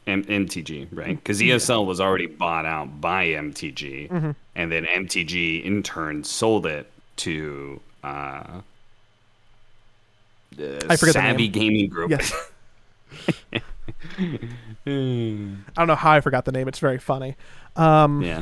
M- 0.07 0.23
MTG, 0.23 0.87
right? 0.91 1.15
Because 1.15 1.39
ESL 1.39 1.85
was 1.85 2.01
already 2.01 2.25
bought 2.25 2.65
out 2.65 2.99
by 2.99 3.27
MTG, 3.27 4.09
Mm-hmm. 4.09 4.31
and 4.55 4.71
then 4.71 4.85
MTG 4.85 5.63
in 5.63 5.83
turn 5.83 6.23
sold 6.23 6.65
it 6.65 6.89
to 7.17 7.79
uh, 8.03 8.61
the 10.55 10.77
I 10.89 10.95
forget 10.95 11.13
the 11.13 11.19
Savvy. 11.21 11.47
Gaming 11.49 11.87
Group. 11.87 12.09
Yes. 12.09 12.33
I 13.53 13.61
don't 14.87 15.87
know 15.87 15.95
how 15.95 16.11
I 16.11 16.21
forgot 16.21 16.45
the 16.45 16.51
name. 16.51 16.67
It's 16.67 16.79
very 16.79 16.97
funny. 16.97 17.35
Um, 17.75 18.21
yeah. 18.21 18.41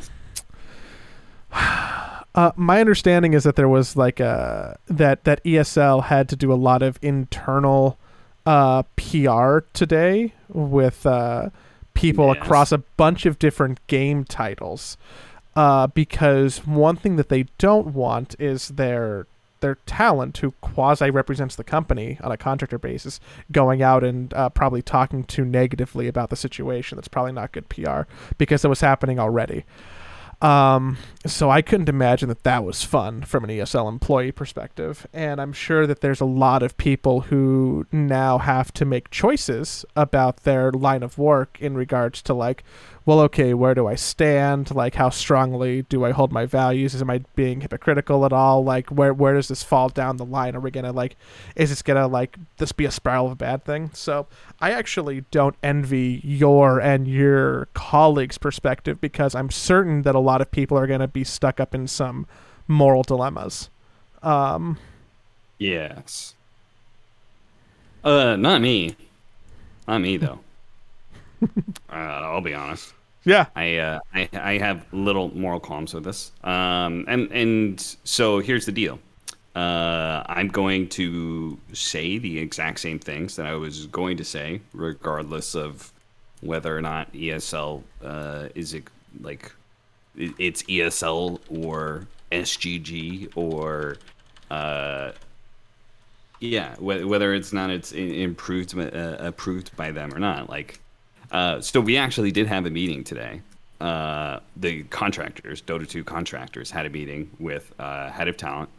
Uh, 1.51 2.51
my 2.55 2.79
understanding 2.79 3.33
is 3.33 3.43
that 3.43 3.55
there 3.55 3.67
was 3.67 3.95
like 3.97 4.19
a 4.19 4.77
that 4.87 5.23
that 5.23 5.43
ESL 5.43 6.03
had 6.05 6.29
to 6.29 6.35
do 6.35 6.53
a 6.53 6.55
lot 6.55 6.81
of 6.81 6.99
internal 7.01 7.97
uh, 8.45 8.83
PR 8.95 9.59
today 9.73 10.33
with 10.47 11.05
uh, 11.05 11.49
people 11.93 12.27
Yes. 12.27 12.37
across 12.37 12.71
a 12.71 12.77
bunch 12.77 13.25
of 13.25 13.39
different 13.39 13.85
game 13.87 14.23
titles. 14.23 14.95
Uh, 15.55 15.87
because 15.87 16.65
one 16.65 16.95
thing 16.95 17.15
that 17.17 17.27
they 17.29 17.43
don't 17.57 17.87
want 17.87 18.35
is 18.39 18.69
their 18.69 19.25
their 19.61 19.75
talent, 19.85 20.37
who 20.37 20.51
quasi 20.61 21.09
represents 21.09 21.55
the 21.57 21.65
company 21.65 22.17
on 22.23 22.31
a 22.31 22.37
contractor 22.37 22.77
basis, 22.77 23.19
going 23.51 23.81
out 23.81 24.05
and 24.05 24.33
uh, 24.35 24.47
probably 24.47 24.81
talking 24.81 25.25
too 25.25 25.43
negatively 25.43 26.07
about 26.07 26.29
the 26.29 26.37
situation. 26.37 26.95
That's 26.95 27.09
probably 27.09 27.33
not 27.33 27.51
good 27.51 27.67
PR 27.67 28.01
because 28.37 28.63
it 28.63 28.69
was 28.69 28.79
happening 28.79 29.19
already. 29.19 29.65
Um, 30.41 30.97
so 31.25 31.49
I 31.49 31.61
couldn't 31.61 31.89
imagine 31.89 32.29
that 32.29 32.43
that 32.43 32.63
was 32.63 32.83
fun 32.83 33.23
from 33.23 33.43
an 33.43 33.49
ESL 33.49 33.89
employee 33.89 34.31
perspective. 34.31 35.05
And 35.13 35.41
I'm 35.41 35.51
sure 35.51 35.85
that 35.85 36.01
there's 36.01 36.21
a 36.21 36.25
lot 36.25 36.63
of 36.63 36.77
people 36.77 37.21
who 37.21 37.85
now 37.91 38.37
have 38.37 38.71
to 38.73 38.85
make 38.85 39.09
choices 39.09 39.85
about 39.95 40.43
their 40.43 40.71
line 40.71 41.03
of 41.03 41.17
work 41.17 41.57
in 41.59 41.75
regards 41.75 42.21
to 42.23 42.33
like, 42.33 42.63
well, 43.09 43.21
okay, 43.21 43.55
where 43.55 43.73
do 43.73 43.87
I 43.87 43.95
stand? 43.95 44.69
Like, 44.75 44.93
how 44.93 45.09
strongly 45.09 45.81
do 45.81 46.05
I 46.05 46.11
hold 46.11 46.31
my 46.31 46.45
values? 46.45 46.93
Is 46.93 47.01
am 47.01 47.09
I 47.09 47.23
being 47.35 47.61
hypocritical 47.61 48.23
at 48.23 48.31
all? 48.31 48.63
Like, 48.63 48.87
where 48.89 49.15
where 49.15 49.33
does 49.33 49.47
this 49.47 49.63
fall 49.63 49.89
down 49.89 50.17
the 50.17 50.25
line? 50.25 50.55
Are 50.55 50.59
we 50.59 50.69
gonna 50.69 50.91
like, 50.91 51.15
is 51.55 51.69
this 51.71 51.81
gonna 51.81 52.07
like 52.07 52.37
this 52.57 52.71
be 52.71 52.85
a 52.85 52.91
spiral 52.91 53.25
of 53.25 53.31
a 53.31 53.35
bad 53.35 53.65
thing? 53.65 53.89
So 53.95 54.27
I 54.61 54.73
actually 54.73 55.25
don't 55.31 55.55
envy 55.63 56.21
your 56.23 56.77
and 56.77 57.07
your 57.07 57.67
colleagues' 57.73 58.37
perspective 58.37 59.01
because 59.01 59.33
I'm 59.33 59.49
certain 59.49 60.03
that 60.03 60.13
a 60.13 60.19
lot 60.19 60.39
of 60.39 60.51
people 60.51 60.77
are 60.77 60.85
gonna 60.85 61.07
be 61.07 61.23
stuck 61.23 61.59
up 61.59 61.73
in 61.73 61.87
some 61.87 62.27
moral 62.67 63.01
dilemmas. 63.01 63.71
Um, 64.21 64.77
Yes. 65.57 66.35
Uh, 68.03 68.35
not 68.35 68.61
me. 68.61 68.95
Not 69.87 70.01
me 70.01 70.17
though. 70.17 70.41
uh, 71.91 71.95
I'll 71.95 72.41
be 72.41 72.53
honest. 72.53 72.93
Yeah, 73.23 73.47
I, 73.55 73.77
uh, 73.77 73.99
I 74.13 74.29
I 74.33 74.57
have 74.57 74.85
little 74.93 75.35
moral 75.37 75.59
qualms 75.59 75.93
with 75.93 76.03
this. 76.03 76.31
Um, 76.43 77.05
and 77.07 77.31
and 77.31 77.97
so 78.03 78.39
here's 78.39 78.65
the 78.65 78.71
deal. 78.71 78.99
Uh, 79.55 80.23
I'm 80.27 80.47
going 80.47 80.87
to 80.89 81.57
say 81.73 82.17
the 82.17 82.39
exact 82.39 82.79
same 82.79 82.99
things 82.99 83.35
that 83.35 83.45
I 83.45 83.55
was 83.55 83.87
going 83.87 84.17
to 84.17 84.23
say, 84.23 84.61
regardless 84.73 85.55
of 85.55 85.91
whether 86.41 86.77
or 86.77 86.81
not 86.81 87.11
ESL 87.13 87.83
uh, 88.03 88.47
is 88.55 88.73
it 88.73 88.85
like 89.21 89.51
it's 90.15 90.63
ESL 90.63 91.39
or 91.49 92.07
SGG 92.31 93.31
or 93.35 93.97
uh, 94.51 95.11
yeah, 96.39 96.75
wh- 96.75 97.07
whether 97.07 97.33
it's 97.33 97.51
not 97.51 97.69
it's 97.69 97.91
improved 97.91 98.77
uh, 98.77 99.17
approved 99.19 99.75
by 99.75 99.91
them 99.91 100.13
or 100.13 100.19
not. 100.19 100.49
Like, 100.49 100.79
uh, 101.31 101.61
so 101.61 101.81
we 101.81 101.97
actually 101.97 102.31
did 102.31 102.47
have 102.47 102.65
a 102.65 102.69
meeting 102.69 103.03
today. 103.03 103.41
Uh, 103.79 104.39
the 104.57 104.83
contractors, 104.83 105.61
Dota 105.61 105.87
2 105.87 106.03
contractors, 106.03 106.69
had 106.69 106.85
a 106.85 106.89
meeting 106.89 107.29
with 107.39 107.73
uh, 107.79 108.09
head 108.09 108.27
of 108.27 108.35
talent, 108.37 108.69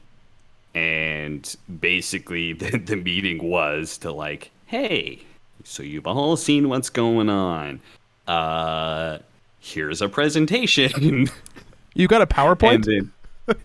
and 0.74 1.56
basically 1.80 2.52
the, 2.54 2.78
the 2.78 2.96
meeting 2.96 3.42
was 3.42 3.98
to 3.98 4.12
like, 4.12 4.50
hey, 4.66 5.20
so 5.64 5.82
you've 5.82 6.06
all 6.06 6.36
seen 6.36 6.68
what's 6.68 6.90
going 6.90 7.28
on. 7.28 7.80
Uh, 8.26 9.18
here's 9.60 10.02
a 10.02 10.08
presentation. 10.08 11.28
you 11.94 12.08
got 12.08 12.22
a 12.22 12.26
PowerPoint. 12.26 12.74
and 12.74 12.84
then 12.84 13.12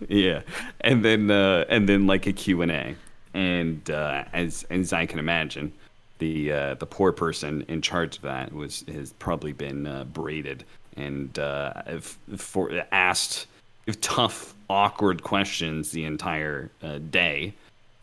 yeah 0.07 0.41
and 0.81 1.03
then 1.03 1.29
uh 1.29 1.65
and 1.69 1.87
then 1.87 2.07
like 2.07 2.25
a 2.25 2.33
q&a 2.33 2.95
and 3.33 3.89
uh 3.89 4.23
as 4.33 4.65
as 4.69 4.93
i 4.93 5.05
can 5.05 5.19
imagine 5.19 5.71
the 6.19 6.51
uh 6.51 6.73
the 6.75 6.85
poor 6.85 7.11
person 7.11 7.65
in 7.67 7.81
charge 7.81 8.17
of 8.17 8.21
that 8.23 8.53
was 8.53 8.83
has 8.87 9.13
probably 9.13 9.53
been 9.53 9.85
uh, 9.85 10.03
braided 10.05 10.63
and 10.95 11.37
uh 11.39 11.73
if, 11.87 12.17
for 12.37 12.71
asked 12.91 13.47
tough 13.93 14.55
awkward 14.69 15.21
questions 15.23 15.91
the 15.91 16.05
entire 16.05 16.71
uh, 16.81 16.97
day 16.97 17.53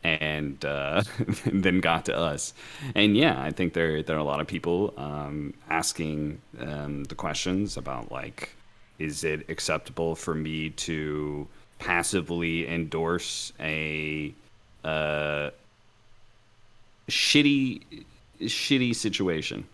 and 0.04 0.64
uh, 0.64 1.02
then 1.46 1.80
got 1.80 2.04
to 2.06 2.16
us. 2.16 2.54
And 2.94 3.16
yeah, 3.16 3.40
I 3.40 3.50
think 3.50 3.72
there 3.72 4.02
there 4.02 4.16
are 4.16 4.20
a 4.20 4.24
lot 4.24 4.40
of 4.40 4.46
people 4.46 4.94
um, 4.96 5.54
asking 5.70 6.40
um, 6.60 7.04
the 7.04 7.14
questions 7.14 7.76
about 7.76 8.10
like, 8.10 8.54
is 8.98 9.24
it 9.24 9.48
acceptable 9.48 10.14
for 10.14 10.34
me 10.34 10.70
to 10.70 11.46
passively 11.78 12.68
endorse 12.68 13.52
a 13.60 14.32
uh, 14.84 15.50
shitty 17.08 18.04
shitty 18.40 18.94
situation? 18.94 19.66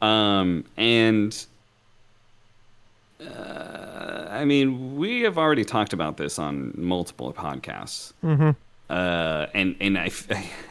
Um, 0.00 0.64
and 0.76 1.46
uh, 3.20 4.26
I 4.30 4.44
mean, 4.44 4.96
we 4.96 5.20
have 5.20 5.38
already 5.38 5.64
talked 5.64 5.92
about 5.92 6.16
this 6.16 6.38
on 6.38 6.72
multiple 6.76 7.32
podcasts 7.32 8.12
mm-hmm. 8.24 8.50
uh, 8.90 9.46
and 9.54 9.76
and 9.80 9.98
I, 9.98 10.10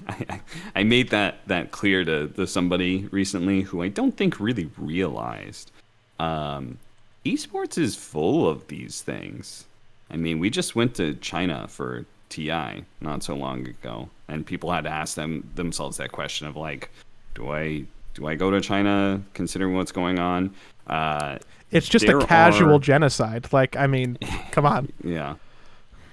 I, 0.08 0.42
I 0.76 0.84
made 0.84 1.10
that 1.10 1.40
that 1.48 1.72
clear 1.72 2.04
to, 2.04 2.28
to 2.28 2.46
somebody 2.48 3.08
recently 3.12 3.62
who 3.62 3.82
I 3.82 3.88
don't 3.88 4.16
think 4.16 4.40
really 4.40 4.70
realized. 4.78 5.72
Um, 6.20 6.78
esports 7.26 7.78
is 7.78 7.96
full 7.96 8.48
of 8.48 8.68
these 8.68 9.02
things. 9.02 9.66
I 10.12 10.18
mean, 10.18 10.40
we 10.40 10.50
just 10.50 10.76
went 10.76 10.96
to 10.96 11.16
China 11.16 11.68
for 11.68 12.06
TI 12.32 12.84
not 13.02 13.24
so 13.24 13.36
long 13.36 13.68
ago, 13.68 14.10
and 14.28 14.46
people 14.46 14.72
had 14.72 14.86
to 14.86 14.90
ask 14.90 15.16
them 15.16 15.48
themselves 15.56 15.98
that 15.98 16.12
question 16.12 16.48
of 16.48 16.56
like, 16.56 16.90
do 17.36 17.52
I 17.52 17.86
do 18.16 18.28
I 18.28 18.36
go 18.36 18.50
to 18.52 18.60
China 18.60 19.22
considering 19.34 19.76
what's 19.76 19.92
going 19.92 20.18
on? 20.20 20.54
Uh, 20.88 21.38
It's 21.72 21.88
just 21.88 22.06
a 22.06 22.20
casual 22.26 22.76
are- 22.76 22.80
genocide. 22.80 23.52
Like, 23.54 23.76
I 23.76 23.88
mean, 23.88 24.18
come 24.52 24.66
on. 24.66 24.92
Yeah. 25.04 25.36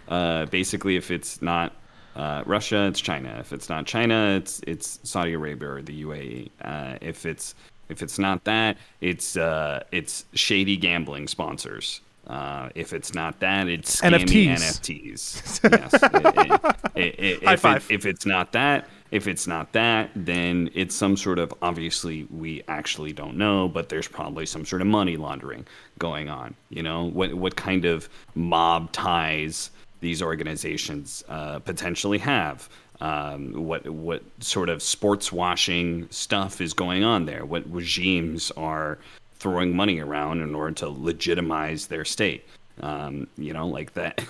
Uh, 0.08 0.46
basically, 0.46 0.96
if 0.96 1.10
it's 1.10 1.42
not 1.42 1.72
uh, 2.16 2.42
Russia, 2.46 2.86
it's 2.86 3.00
China. 3.00 3.36
If 3.40 3.52
it's 3.52 3.68
not 3.68 3.86
China, 3.86 4.36
it's 4.36 4.60
it's 4.66 4.98
Saudi 5.02 5.32
Arabia 5.34 5.70
or 5.70 5.82
the 5.82 6.02
UAE. 6.04 6.50
Uh, 6.62 6.98
if 7.00 7.26
it's 7.26 7.54
if 7.88 8.02
it's 8.02 8.18
not 8.18 8.44
that, 8.44 8.76
it's 9.00 9.36
uh, 9.36 9.82
it's 9.92 10.24
shady 10.34 10.76
gambling 10.76 11.26
sponsors. 11.28 12.00
Uh, 12.28 12.68
if 12.74 12.92
it's 12.92 13.14
not 13.14 13.40
that, 13.40 13.68
it's 13.68 14.00
NFTs. 14.02 14.58
NFTs. 14.58 15.70
yes. 15.72 16.82
It- 16.94 17.14
it- 17.18 17.24
it- 17.42 17.44
High 17.44 17.52
if, 17.54 17.60
five. 17.60 17.86
If 17.90 18.04
it's 18.06 18.26
not 18.26 18.52
that, 18.52 18.88
if 19.10 19.26
it's 19.26 19.46
not 19.46 19.72
that, 19.72 20.10
then 20.14 20.68
it's 20.74 20.94
some 20.94 21.16
sort 21.16 21.38
of 21.38 21.54
obviously 21.62 22.26
we 22.30 22.62
actually 22.68 23.12
don't 23.12 23.36
know, 23.36 23.68
but 23.68 23.88
there's 23.88 24.08
probably 24.08 24.44
some 24.44 24.66
sort 24.66 24.82
of 24.82 24.88
money 24.88 25.16
laundering 25.16 25.66
going 25.98 26.28
on. 26.28 26.54
You 26.68 26.82
know 26.82 27.04
what 27.04 27.32
what 27.34 27.56
kind 27.56 27.84
of 27.86 28.08
mob 28.34 28.92
ties 28.92 29.70
these 30.00 30.22
organizations 30.22 31.24
uh, 31.28 31.58
potentially 31.60 32.18
have. 32.18 32.68
Um, 33.00 33.52
what 33.52 33.88
what 33.88 34.22
sort 34.40 34.68
of 34.68 34.82
sports 34.82 35.32
washing 35.32 36.08
stuff 36.10 36.60
is 36.60 36.74
going 36.74 37.04
on 37.04 37.24
there? 37.24 37.44
What 37.46 37.64
regimes 37.72 38.50
are 38.56 38.98
throwing 39.38 39.74
money 39.74 40.00
around 40.00 40.40
in 40.40 40.54
order 40.54 40.72
to 40.76 40.88
legitimize 40.88 41.86
their 41.86 42.04
state? 42.04 42.44
Um, 42.80 43.26
you 43.36 43.52
know, 43.52 43.66
like 43.66 43.94
that. 43.94 44.22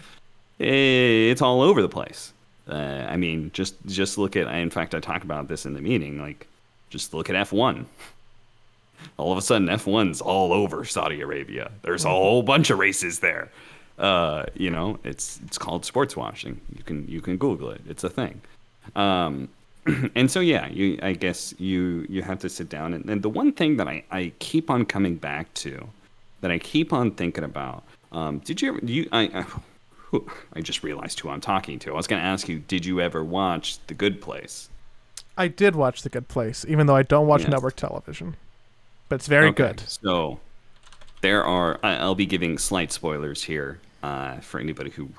it's 0.58 1.42
all 1.42 1.62
over 1.62 1.82
the 1.82 1.88
place. 1.88 2.32
Uh, 2.68 3.06
I 3.08 3.16
mean, 3.16 3.50
just 3.54 3.74
just 3.86 4.18
look 4.18 4.36
at. 4.36 4.46
In 4.54 4.70
fact, 4.70 4.94
I 4.94 5.00
talked 5.00 5.24
about 5.24 5.48
this 5.48 5.64
in 5.64 5.74
the 5.74 5.80
meeting. 5.80 6.20
Like, 6.20 6.46
just 6.90 7.14
look 7.14 7.30
at 7.30 7.36
F 7.36 7.52
one. 7.52 7.86
All 9.16 9.30
of 9.30 9.38
a 9.38 9.42
sudden, 9.42 9.68
F 9.68 9.86
one's 9.86 10.20
all 10.20 10.52
over 10.52 10.84
Saudi 10.84 11.20
Arabia. 11.20 11.70
There's 11.82 12.04
a 12.04 12.08
whole 12.08 12.42
bunch 12.42 12.70
of 12.70 12.80
races 12.80 13.20
there. 13.20 13.48
Uh, 13.96 14.46
you 14.54 14.70
know, 14.70 14.98
it's 15.04 15.38
it's 15.46 15.56
called 15.56 15.84
sports 15.84 16.16
washing. 16.16 16.60
You 16.76 16.82
can 16.82 17.06
you 17.06 17.20
can 17.20 17.36
Google 17.36 17.70
it. 17.70 17.80
It's 17.88 18.02
a 18.02 18.10
thing. 18.10 18.40
Um, 18.96 19.48
and 20.14 20.30
so 20.30 20.40
yeah, 20.40 20.68
you 20.68 20.98
I 21.02 21.12
guess 21.12 21.54
you 21.58 22.06
you 22.08 22.22
have 22.22 22.38
to 22.40 22.48
sit 22.48 22.68
down 22.68 22.94
and, 22.94 23.08
and 23.08 23.22
the 23.22 23.28
one 23.30 23.52
thing 23.52 23.76
that 23.78 23.88
I, 23.88 24.04
I 24.10 24.32
keep 24.38 24.70
on 24.70 24.84
coming 24.84 25.16
back 25.16 25.52
to, 25.54 25.88
that 26.40 26.50
I 26.50 26.58
keep 26.58 26.92
on 26.92 27.10
thinking 27.12 27.44
about. 27.44 27.84
Um, 28.12 28.38
did 28.40 28.60
you 28.62 28.68
ever 28.76 28.80
you 28.84 29.08
I, 29.12 29.22
I 30.12 30.18
I 30.54 30.60
just 30.62 30.82
realized 30.82 31.20
who 31.20 31.28
I'm 31.28 31.40
talking 31.40 31.78
to. 31.80 31.92
I 31.92 31.96
was 31.96 32.06
going 32.06 32.20
to 32.22 32.26
ask 32.26 32.48
you, 32.48 32.60
did 32.60 32.86
you 32.86 32.98
ever 33.00 33.22
watch 33.22 33.78
The 33.88 33.94
Good 33.94 34.22
Place? 34.22 34.70
I 35.36 35.48
did 35.48 35.76
watch 35.76 36.00
The 36.02 36.08
Good 36.08 36.28
Place, 36.28 36.64
even 36.66 36.86
though 36.86 36.96
I 36.96 37.02
don't 37.02 37.26
watch 37.26 37.42
Yes. 37.42 37.50
network 37.50 37.76
television. 37.76 38.34
but 39.10 39.16
it's 39.16 39.26
very 39.28 39.48
Okay, 39.48 39.64
good. 39.68 39.82
So 39.86 40.40
there 41.20 41.44
are. 41.44 41.78
I'll 41.82 42.14
be 42.14 42.26
giving 42.26 42.56
slight 42.58 42.90
spoilers 42.92 43.42
here 43.42 43.80
uh, 44.02 44.38
for 44.38 44.58
anybody 44.60 44.90
who 44.90 45.10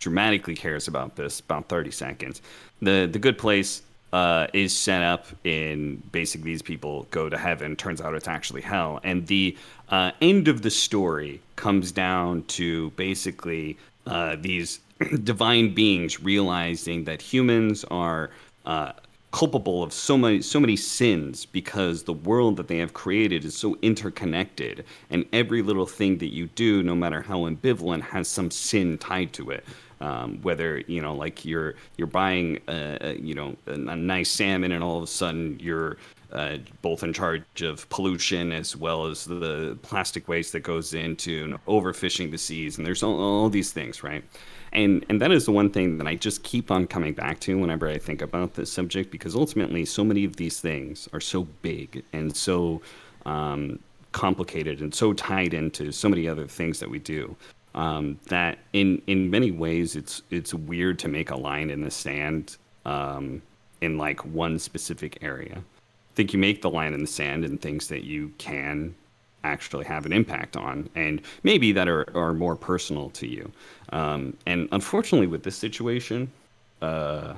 dramatically 0.00 0.54
cares 0.56 0.88
about 0.88 1.16
this. 1.16 1.40
About 1.40 1.68
thirty 1.68 1.90
seconds. 1.90 2.40
The 2.80 3.06
the 3.10 3.18
good 3.18 3.36
place 3.38 3.82
uh, 4.12 4.46
is 4.52 4.74
set 4.74 5.02
up 5.02 5.26
in 5.44 6.02
basically 6.12 6.50
these 6.50 6.62
people 6.62 7.06
go 7.10 7.28
to 7.28 7.36
heaven. 7.36 7.76
Turns 7.76 8.00
out 8.00 8.14
it's 8.14 8.28
actually 8.28 8.62
hell, 8.62 9.00
and 9.02 9.26
the 9.26 9.56
uh, 9.88 10.12
end 10.20 10.48
of 10.48 10.62
the 10.62 10.70
story 10.70 11.40
comes 11.56 11.92
down 11.92 12.44
to 12.44 12.90
basically 12.90 13.76
uh, 14.06 14.36
these 14.40 14.80
divine 15.24 15.74
beings 15.74 16.22
realizing 16.22 17.04
that 17.04 17.22
humans 17.22 17.84
are. 17.84 18.30
Uh, 18.64 18.92
culpable 19.30 19.82
of 19.82 19.92
so 19.92 20.16
many 20.16 20.40
so 20.40 20.58
many 20.58 20.74
sins 20.74 21.44
because 21.44 22.02
the 22.02 22.12
world 22.12 22.56
that 22.56 22.66
they 22.66 22.78
have 22.78 22.94
created 22.94 23.44
is 23.44 23.54
so 23.54 23.76
interconnected 23.82 24.86
and 25.10 25.26
every 25.34 25.60
little 25.60 25.84
thing 25.84 26.16
that 26.16 26.32
you 26.32 26.46
do 26.54 26.82
no 26.82 26.94
matter 26.94 27.20
how 27.20 27.40
ambivalent 27.40 28.00
has 28.00 28.26
some 28.26 28.50
sin 28.50 28.96
tied 28.96 29.30
to 29.30 29.50
it 29.50 29.62
um, 30.00 30.40
whether 30.42 30.78
you 30.86 31.00
know 31.00 31.14
like 31.14 31.44
you're 31.44 31.74
you're 31.96 32.06
buying 32.06 32.58
uh, 32.68 33.14
you 33.18 33.34
know 33.34 33.56
a, 33.66 33.72
a 33.72 33.96
nice 33.96 34.30
salmon 34.30 34.72
and 34.72 34.82
all 34.82 34.98
of 34.98 35.02
a 35.02 35.06
sudden 35.06 35.58
you're 35.60 35.96
uh, 36.32 36.58
both 36.82 37.02
in 37.02 37.12
charge 37.12 37.62
of 37.62 37.88
pollution 37.88 38.52
as 38.52 38.76
well 38.76 39.06
as 39.06 39.24
the 39.24 39.78
plastic 39.82 40.28
waste 40.28 40.52
that 40.52 40.60
goes 40.60 40.92
into 40.92 41.58
overfishing 41.66 42.30
the 42.30 42.36
seas 42.38 42.76
and 42.76 42.86
there's 42.86 43.02
all, 43.02 43.18
all 43.20 43.48
these 43.48 43.72
things 43.72 44.02
right? 44.02 44.24
And 44.72 45.04
and 45.08 45.20
that 45.22 45.32
is 45.32 45.46
the 45.46 45.52
one 45.52 45.70
thing 45.70 45.96
that 45.98 46.06
I 46.06 46.14
just 46.14 46.42
keep 46.42 46.70
on 46.70 46.86
coming 46.86 47.14
back 47.14 47.40
to 47.40 47.58
whenever 47.58 47.88
I 47.88 47.98
think 47.98 48.20
about 48.20 48.54
this 48.54 48.70
subject 48.70 49.10
because 49.10 49.34
ultimately 49.34 49.84
so 49.84 50.04
many 50.04 50.24
of 50.24 50.36
these 50.36 50.60
things 50.60 51.08
are 51.12 51.20
so 51.20 51.44
big 51.62 52.04
and 52.12 52.36
so 52.36 52.82
um, 53.24 53.78
complicated 54.12 54.80
and 54.80 54.94
so 54.94 55.12
tied 55.12 55.54
into 55.54 55.92
so 55.92 56.08
many 56.08 56.28
other 56.28 56.46
things 56.46 56.80
that 56.80 56.90
we 56.90 56.98
do 56.98 57.34
um, 57.78 58.18
that 58.26 58.58
in 58.72 59.00
in 59.06 59.30
many 59.30 59.52
ways 59.52 59.96
it's 59.96 60.20
it's 60.30 60.52
weird 60.52 60.98
to 60.98 61.08
make 61.08 61.30
a 61.30 61.36
line 61.36 61.70
in 61.70 61.80
the 61.80 61.90
sand 61.90 62.56
um, 62.84 63.40
in 63.80 63.96
like 63.96 64.24
one 64.26 64.58
specific 64.58 65.16
area. 65.22 65.56
I 65.56 66.14
think 66.14 66.32
you 66.32 66.40
make 66.40 66.60
the 66.60 66.70
line 66.70 66.92
in 66.92 67.00
the 67.00 67.06
sand 67.06 67.44
in 67.44 67.56
things 67.56 67.86
that 67.88 68.02
you 68.02 68.32
can 68.38 68.94
actually 69.44 69.84
have 69.84 70.04
an 70.04 70.12
impact 70.12 70.56
on 70.56 70.90
and 70.96 71.22
maybe 71.44 71.70
that 71.70 71.88
are, 71.88 72.04
are 72.16 72.34
more 72.34 72.56
personal 72.56 73.08
to 73.10 73.28
you 73.28 73.50
um, 73.92 74.36
and 74.46 74.68
unfortunately 74.72 75.28
with 75.28 75.44
this 75.44 75.56
situation 75.56 76.28
uh, 76.82 77.34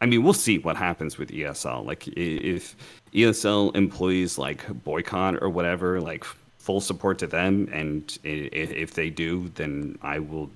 i 0.00 0.06
mean 0.06 0.22
we'll 0.22 0.32
see 0.32 0.58
what 0.58 0.78
happens 0.78 1.18
with 1.18 1.30
esl 1.30 1.84
like 1.84 2.08
if 2.08 2.74
esl 3.12 3.76
employees 3.76 4.38
like 4.38 4.66
boycott 4.82 5.34
or 5.42 5.50
whatever 5.50 6.00
like 6.00 6.24
full 6.66 6.80
support 6.80 7.18
to 7.18 7.26
them 7.26 7.68
and 7.72 8.18
if 8.24 8.92
they 8.94 9.08
do 9.08 9.48
then 9.54 9.96
i 10.02 10.18
will 10.18 10.50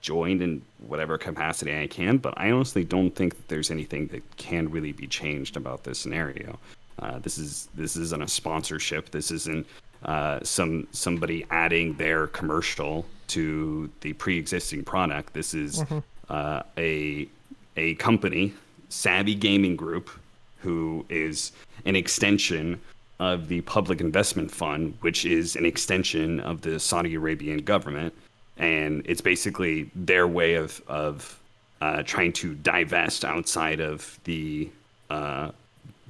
join 0.00 0.42
in 0.42 0.60
whatever 0.86 1.16
capacity 1.16 1.72
i 1.80 1.86
can 1.86 2.18
but 2.18 2.34
i 2.36 2.50
honestly 2.50 2.84
don't 2.84 3.14
think 3.14 3.34
that 3.36 3.48
there's 3.48 3.70
anything 3.70 4.06
that 4.08 4.22
can 4.36 4.70
really 4.70 4.92
be 4.92 5.06
changed 5.06 5.56
about 5.56 5.84
this 5.84 5.98
scenario 5.98 6.58
uh, 6.98 7.18
this 7.18 7.38
is 7.38 7.68
this 7.74 7.96
isn't 7.96 8.22
a 8.22 8.28
sponsorship. 8.28 9.10
This 9.10 9.30
isn't 9.30 9.66
uh, 10.04 10.40
some 10.42 10.86
somebody 10.92 11.44
adding 11.50 11.94
their 11.94 12.28
commercial 12.28 13.04
to 13.28 13.90
the 14.00 14.12
pre-existing 14.14 14.84
product. 14.84 15.34
This 15.34 15.54
is 15.54 15.82
uh, 16.28 16.62
a 16.78 17.28
a 17.76 17.94
company, 17.94 18.54
Savvy 18.88 19.34
Gaming 19.34 19.76
Group, 19.76 20.10
who 20.58 21.04
is 21.08 21.52
an 21.84 21.96
extension 21.96 22.80
of 23.20 23.48
the 23.48 23.60
Public 23.62 24.00
Investment 24.00 24.50
Fund, 24.50 24.96
which 25.00 25.24
is 25.24 25.56
an 25.56 25.64
extension 25.64 26.40
of 26.40 26.62
the 26.62 26.80
Saudi 26.80 27.14
Arabian 27.14 27.58
government, 27.58 28.12
and 28.56 29.02
it's 29.06 29.20
basically 29.20 29.90
their 29.94 30.26
way 30.26 30.54
of 30.54 30.82
of 30.88 31.38
uh, 31.80 32.02
trying 32.02 32.32
to 32.32 32.54
divest 32.54 33.24
outside 33.24 33.80
of 33.80 34.18
the 34.24 34.68
uh, 35.10 35.50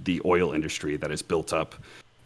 the 0.05 0.21
oil 0.25 0.53
industry 0.53 0.97
that 0.97 1.11
has 1.11 1.23
built 1.23 1.53
up 1.53 1.75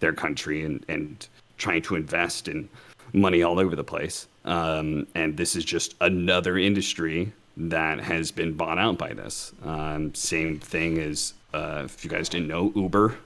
their 0.00 0.12
country 0.12 0.64
and, 0.64 0.84
and 0.88 1.28
trying 1.56 1.82
to 1.82 1.96
invest 1.96 2.48
in 2.48 2.68
money 3.12 3.42
all 3.42 3.58
over 3.58 3.74
the 3.76 3.84
place. 3.84 4.26
Um, 4.44 5.06
and 5.14 5.36
this 5.36 5.56
is 5.56 5.64
just 5.64 5.94
another 6.00 6.56
industry 6.56 7.32
that 7.56 7.98
has 8.00 8.30
been 8.30 8.52
bought 8.52 8.78
out 8.78 8.98
by 8.98 9.12
this. 9.12 9.52
Um, 9.64 10.14
same 10.14 10.60
thing 10.60 10.98
as, 10.98 11.34
uh, 11.52 11.82
if 11.84 12.04
you 12.04 12.10
guys 12.10 12.28
didn't 12.28 12.48
know, 12.48 12.72
Uber. 12.74 13.16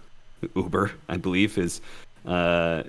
Uber, 0.54 0.92
I 1.08 1.16
believe, 1.16 1.58
is 1.58 1.80
uh, 2.26 2.84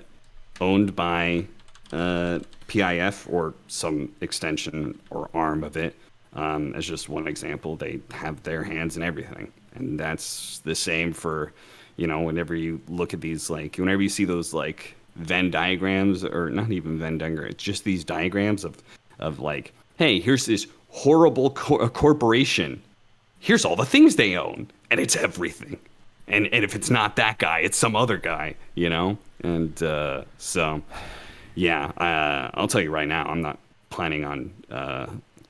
owned 0.60 0.94
by 0.94 1.46
uh, 1.92 2.40
PIF 2.68 3.32
or 3.32 3.54
some 3.68 4.12
extension 4.20 4.98
or 5.10 5.28
arm 5.34 5.64
of 5.64 5.76
it. 5.76 5.94
Um, 6.34 6.74
as 6.74 6.86
just 6.86 7.08
one 7.08 7.28
example, 7.28 7.76
they 7.76 8.00
have 8.10 8.42
their 8.42 8.64
hands 8.64 8.96
in 8.96 9.04
everything, 9.04 9.52
and 9.74 9.98
that's 9.98 10.58
the 10.64 10.74
same 10.74 11.12
for, 11.12 11.52
you 11.96 12.08
know, 12.08 12.22
whenever 12.22 12.56
you 12.56 12.80
look 12.88 13.14
at 13.14 13.20
these 13.20 13.50
like, 13.50 13.76
whenever 13.76 14.02
you 14.02 14.08
see 14.08 14.24
those 14.24 14.52
like 14.52 14.96
Venn 15.14 15.52
diagrams, 15.52 16.24
or 16.24 16.50
not 16.50 16.72
even 16.72 16.98
Venn 16.98 17.18
diagrams, 17.18 17.54
it's 17.54 17.62
just 17.62 17.84
these 17.84 18.02
diagrams 18.02 18.64
of, 18.64 18.82
of 19.20 19.38
like, 19.38 19.72
hey, 19.96 20.18
here's 20.18 20.44
this 20.44 20.66
horrible 20.88 21.50
cor- 21.50 21.88
corporation, 21.88 22.82
here's 23.38 23.64
all 23.64 23.76
the 23.76 23.86
things 23.86 24.16
they 24.16 24.36
own, 24.36 24.66
and 24.90 24.98
it's 24.98 25.14
everything, 25.14 25.78
and 26.28 26.48
and 26.52 26.64
if 26.64 26.74
it's 26.74 26.90
not 26.90 27.16
that 27.16 27.38
guy, 27.38 27.60
it's 27.60 27.76
some 27.78 27.94
other 27.96 28.16
guy, 28.16 28.54
you 28.74 28.88
know, 28.88 29.18
and 29.42 29.82
uh, 29.82 30.22
so 30.38 30.82
yeah, 31.54 31.86
uh, 31.96 32.50
I'll 32.54 32.68
tell 32.68 32.80
you 32.80 32.90
right 32.90 33.08
now, 33.08 33.24
I'm 33.26 33.40
not 33.42 33.58
planning 33.90 34.24
on. 34.24 34.52
Uh, 34.70 35.06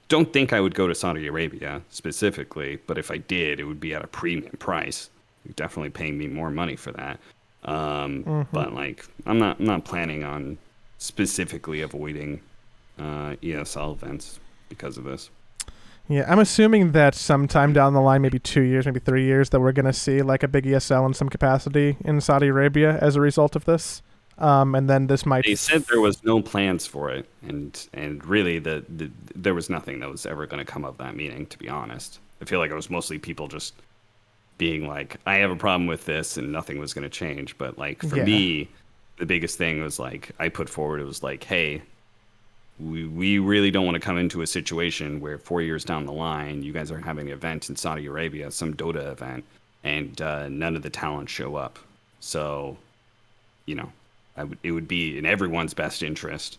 don't 0.09 0.33
think 0.33 0.53
I 0.53 0.61
would 0.61 0.75
go 0.75 0.87
to 0.87 0.95
Saudi 0.95 1.27
Arabia 1.27 1.81
specifically, 1.89 2.79
but 2.87 2.99
if 2.99 3.11
I 3.11 3.17
did, 3.17 3.59
it 3.59 3.65
would 3.65 3.81
be 3.81 3.95
at 3.95 4.05
a 4.05 4.07
premium 4.07 4.57
price. 4.59 5.09
You're 5.45 5.55
definitely 5.55 5.91
paying 5.91 6.19
me 6.19 6.27
more 6.27 6.51
money 6.51 6.77
for 6.77 6.93
that. 6.93 7.19
Um, 7.65 8.47
But 8.53 8.75
like, 8.75 9.07
I'm 9.27 9.39
not 9.39 9.59
I'm 9.61 9.67
not 9.67 9.85
planning 9.85 10.23
on 10.25 10.59
specifically 10.99 11.81
avoiding 11.81 12.41
uh, 12.99 13.37
ESL 13.43 13.95
events 13.95 14.39
because 14.69 14.99
of 14.99 15.05
this. 15.05 15.31
Yeah, 16.09 16.25
I'm 16.31 16.39
assuming 16.39 16.93
that 16.93 17.15
sometime 17.15 17.73
down 17.73 17.95
the 17.95 18.01
line, 18.01 18.21
maybe 18.21 18.39
two 18.39 18.61
years, 18.61 18.85
maybe 18.85 19.01
three 19.01 19.25
years, 19.25 19.51
that 19.51 19.61
we're 19.61 19.73
going 19.73 19.87
to 19.87 19.93
see 19.93 20.21
like 20.21 20.43
a 20.43 20.49
big 20.49 20.65
ESL 20.67 21.07
in 21.07 21.15
some 21.15 21.31
capacity 21.31 21.97
in 22.05 22.21
Saudi 22.21 22.49
Arabia 22.49 22.99
as 23.01 23.17
a 23.17 23.21
result 23.23 23.57
of 23.57 23.65
this. 23.65 24.03
Um, 24.37 24.75
and 24.75 24.91
then 24.91 25.07
this 25.07 25.25
might. 25.25 25.45
They 25.45 25.55
said 25.55 25.83
there 25.83 26.01
was 26.01 26.23
no 26.25 26.43
plans 26.43 26.87
for 26.87 27.09
it, 27.09 27.27
and 27.43 27.89
and 27.95 28.25
really 28.27 28.59
the, 28.59 28.85
the 28.89 29.09
there 29.37 29.55
was 29.55 29.71
nothing 29.71 30.01
that 30.01 30.11
was 30.11 30.27
ever 30.27 30.45
going 30.45 30.59
to 30.59 30.71
come 30.71 30.85
of 30.85 30.99
that 30.99 31.15
meeting. 31.15 31.47
To 31.47 31.59
be 31.59 31.69
honest, 31.69 32.19
I 32.43 32.45
feel 32.45 32.59
like 32.59 32.71
it 32.73 32.75
was 32.75 32.91
mostly 32.91 33.19
people 33.19 33.47
just 33.47 33.75
being 34.59 34.89
like, 34.89 35.19
"I 35.25 35.37
have 35.37 35.53
a 35.53 35.57
problem 35.57 35.87
with 35.87 36.05
this," 36.07 36.37
and 36.37 36.51
nothing 36.51 36.81
was 36.81 36.93
going 36.93 37.05
to 37.05 37.09
change. 37.09 37.57
But 37.59 37.79
like 37.79 38.03
for 38.03 38.17
Yeah. 38.17 38.25
me, 38.25 38.69
the 39.19 39.27
biggest 39.27 39.57
thing 39.57 39.81
was 39.81 40.01
like 40.01 40.33
I 40.41 40.49
put 40.49 40.69
forward 40.69 41.01
it 41.01 41.05
was 41.05 41.23
like, 41.23 41.45
"Hey, 41.45 41.83
we 42.79 43.07
we 43.07 43.39
really 43.39 43.71
don't 43.71 43.85
want 43.85 43.95
to 43.95 44.01
come 44.01 44.19
into 44.19 44.43
a 44.43 44.47
situation 44.47 45.21
where 45.21 45.39
four 45.39 45.63
years 45.63 45.85
down 45.85 46.07
the 46.07 46.13
line, 46.13 46.63
you 46.63 46.73
guys 46.73 46.91
are 46.91 46.99
having 46.99 47.29
an 47.29 47.33
event 47.33 47.69
in 47.69 47.77
Saudi 47.77 48.07
Arabia, 48.07 48.51
some 48.51 48.75
Dota 48.75 49.13
event, 49.13 49.45
and 49.85 50.21
uh, 50.21 50.49
none 50.49 50.75
of 50.75 50.83
the 50.83 50.91
talent 50.91 51.31
show 51.31 51.57
up. 51.57 51.79
So, 52.21 52.77
you 53.67 53.75
know, 53.77 53.93
would, 54.37 54.59
it 54.63 54.73
would 54.73 54.89
be 54.89 55.17
in 55.19 55.27
everyone's 55.27 55.75
best 55.75 56.03
interest 56.03 56.59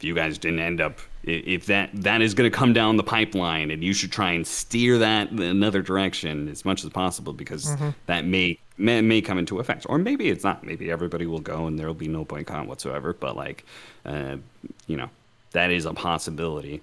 if 0.00 0.04
you 0.04 0.14
guys 0.14 0.38
didn't 0.38 0.60
end 0.60 0.80
up 0.80 0.98
if 1.24 1.66
that 1.66 1.90
that 1.92 2.22
is 2.22 2.32
going 2.32 2.50
to 2.50 2.56
come 2.56 2.72
down 2.72 2.96
the 2.96 3.02
pipeline 3.02 3.70
and 3.70 3.84
you 3.84 3.92
should 3.92 4.10
try 4.10 4.32
and 4.32 4.46
steer 4.46 4.96
that 4.96 5.30
another 5.30 5.82
direction 5.82 6.48
as 6.48 6.64
much 6.64 6.82
as 6.82 6.88
possible 6.90 7.34
because 7.34 7.76
that 8.06 8.24
may, 8.24 8.58
may 8.78 9.02
may 9.02 9.20
come 9.20 9.36
into 9.36 9.60
effect. 9.60 9.84
Or 9.90 9.98
maybe 9.98 10.30
it's 10.30 10.42
not. 10.42 10.64
Maybe 10.64 10.90
everybody 10.90 11.26
will 11.26 11.40
go 11.40 11.66
and 11.66 11.78
there 11.78 11.86
will 11.86 11.92
be 11.92 12.08
no 12.08 12.24
boycott 12.24 12.66
whatsoever 12.66 13.12
but 13.12 13.36
like 13.36 13.66
uh, 14.06 14.36
you 14.86 14.96
know 14.96 15.10
that 15.52 15.70
is 15.70 15.86
a 15.86 15.94
possibility 15.94 16.80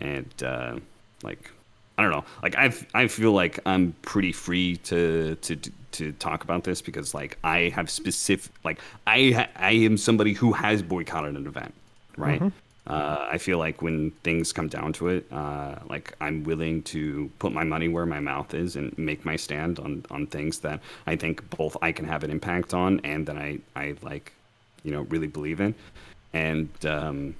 and 0.00 0.42
uh, 0.42 0.76
like 1.22 1.50
I 1.98 2.02
don't 2.02 2.12
know. 2.12 2.24
Like 2.42 2.56
I, 2.56 2.72
I 2.94 3.08
feel 3.08 3.32
like 3.32 3.60
I'm 3.66 3.94
pretty 4.00 4.32
free 4.32 4.78
to 4.84 5.34
to 5.36 5.56
to 5.92 6.12
talk 6.12 6.44
about 6.44 6.64
this 6.64 6.80
because 6.80 7.12
like 7.12 7.36
I 7.44 7.68
have 7.74 7.90
specific 7.90 8.50
like 8.64 8.80
I 9.06 9.48
I 9.56 9.72
am 9.72 9.98
somebody 9.98 10.32
who 10.32 10.52
has 10.52 10.82
boycotted 10.82 11.36
an 11.36 11.46
event, 11.46 11.74
right? 12.16 12.40
Uh, 12.86 13.28
I 13.30 13.36
feel 13.36 13.58
like 13.58 13.82
when 13.82 14.10
things 14.24 14.50
come 14.50 14.66
down 14.68 14.94
to 14.94 15.08
it, 15.08 15.26
uh, 15.30 15.76
like 15.90 16.14
I'm 16.22 16.42
willing 16.42 16.82
to 16.84 17.30
put 17.38 17.52
my 17.52 17.64
money 17.64 17.88
where 17.88 18.06
my 18.06 18.18
mouth 18.18 18.54
is 18.54 18.76
and 18.76 18.96
make 18.96 19.26
my 19.26 19.36
stand 19.36 19.78
on 19.78 20.02
on 20.10 20.26
things 20.26 20.60
that 20.60 20.80
I 21.06 21.16
think 21.16 21.48
both 21.50 21.76
I 21.82 21.92
can 21.92 22.06
have 22.06 22.24
an 22.24 22.30
impact 22.30 22.72
on 22.72 23.00
and 23.04 23.26
that 23.26 23.36
I 23.36 23.58
I 23.76 23.94
like, 24.00 24.32
you 24.84 24.90
know, 24.90 25.02
really 25.02 25.26
believe 25.28 25.60
in, 25.60 25.74
and 26.32 26.70
um, 26.86 27.34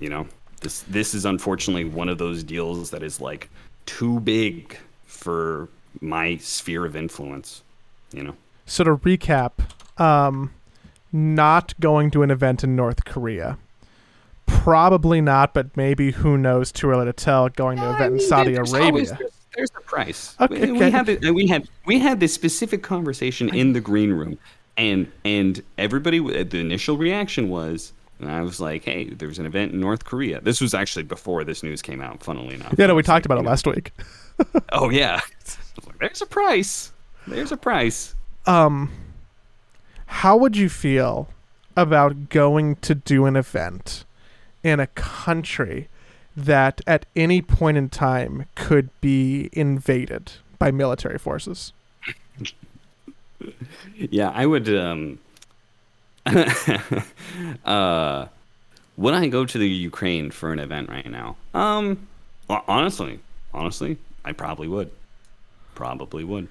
you 0.00 0.08
know 0.08 0.26
this 0.60 0.80
this 0.88 1.14
is 1.14 1.24
unfortunately 1.24 1.84
one 1.84 2.08
of 2.08 2.18
those 2.18 2.42
deals 2.42 2.90
that 2.90 3.02
is 3.02 3.20
like 3.20 3.48
too 3.86 4.20
big 4.20 4.76
for 5.06 5.68
my 6.00 6.36
sphere 6.38 6.84
of 6.84 6.94
influence 6.96 7.62
you 8.12 8.22
know 8.22 8.34
So 8.66 8.84
to 8.84 8.96
recap, 8.96 9.52
um, 10.00 10.52
not 11.12 11.72
going 11.80 12.10
to 12.12 12.22
an 12.22 12.30
event 12.30 12.62
in 12.62 12.76
North 12.76 13.04
Korea. 13.04 13.56
Probably 14.46 15.20
not, 15.20 15.52
but 15.54 15.76
maybe 15.76 16.10
who 16.12 16.36
knows? 16.38 16.70
Too 16.72 16.90
early 16.90 17.04
to 17.06 17.12
tell. 17.12 17.48
Going 17.50 17.76
to 17.78 17.84
an 17.84 17.90
I 17.92 17.94
event 17.96 18.14
in 18.14 18.20
Saudi 18.20 18.52
there's 18.54 18.72
Arabia. 18.72 18.88
always- 18.90 19.10
there's, 19.12 19.32
there's 19.56 19.70
a 19.76 19.80
price. 19.80 20.34
Okay, 20.40 20.54
We- 20.54 20.70
okay. 20.72 20.72
We 20.86 20.90
had 20.90 21.06
the, 21.06 21.30
we 21.32 21.46
had 21.46 21.68
we 21.86 21.98
had 21.98 22.20
this 22.20 22.32
specific 22.34 22.82
conversation 22.82 23.54
in 23.54 23.72
the 23.72 23.80
green 23.80 24.12
room, 24.12 24.38
and 24.76 25.10
and 25.24 25.62
everybody 25.76 26.18
the 26.20 26.58
initial 26.58 26.96
reaction 26.96 27.48
was. 27.48 27.92
And 28.20 28.30
I 28.30 28.42
was 28.42 28.60
like, 28.60 28.84
"Hey, 28.84 29.10
there's 29.10 29.38
an 29.38 29.46
event 29.46 29.72
in 29.72 29.80
North 29.80 30.04
Korea." 30.04 30.40
This 30.40 30.60
was 30.60 30.74
actually 30.74 31.04
before 31.04 31.44
this 31.44 31.62
news 31.62 31.82
came 31.82 32.00
out. 32.00 32.22
Funnily 32.22 32.54
enough. 32.54 32.74
yeah, 32.76 32.86
no, 32.86 32.94
we 32.94 33.02
talked 33.02 33.24
like, 33.24 33.26
about 33.26 33.38
it 33.38 33.48
last 33.48 33.66
week. 33.66 33.92
Oh 34.70 34.88
yeah. 34.88 35.20
Like, 35.84 35.98
There's 35.98 36.22
a 36.22 36.26
price. 36.26 36.92
There's 37.26 37.50
a 37.50 37.56
price. 37.56 38.14
Um, 38.46 38.92
how 40.06 40.36
would 40.36 40.56
you 40.56 40.68
feel 40.68 41.28
about 41.76 42.28
going 42.28 42.76
to 42.76 42.94
do 42.94 43.26
an 43.26 43.34
event 43.34 44.04
in 44.62 44.78
a 44.78 44.86
country 44.86 45.88
that 46.36 46.80
at 46.86 47.04
any 47.16 47.42
point 47.42 47.76
in 47.76 47.88
time 47.88 48.46
could 48.54 48.90
be 49.00 49.48
invaded 49.52 50.32
by 50.58 50.70
military 50.70 51.18
forces? 51.18 51.72
Yeah, 53.94 54.30
I 54.34 54.46
would. 54.46 54.68
Um, 54.74 55.18
uh, 57.64 58.26
would 58.96 59.14
I 59.14 59.28
go 59.28 59.44
to 59.44 59.58
the 59.58 59.68
Ukraine 59.68 60.30
for 60.30 60.52
an 60.52 60.58
event 60.58 60.88
right 60.88 61.08
now? 61.08 61.36
Um, 61.54 62.08
well, 62.48 62.64
honestly, 62.66 63.20
honestly, 63.54 63.98
I 64.24 64.32
probably 64.32 64.68
would. 64.68 64.90
Probably 65.74 66.24
would. 66.24 66.48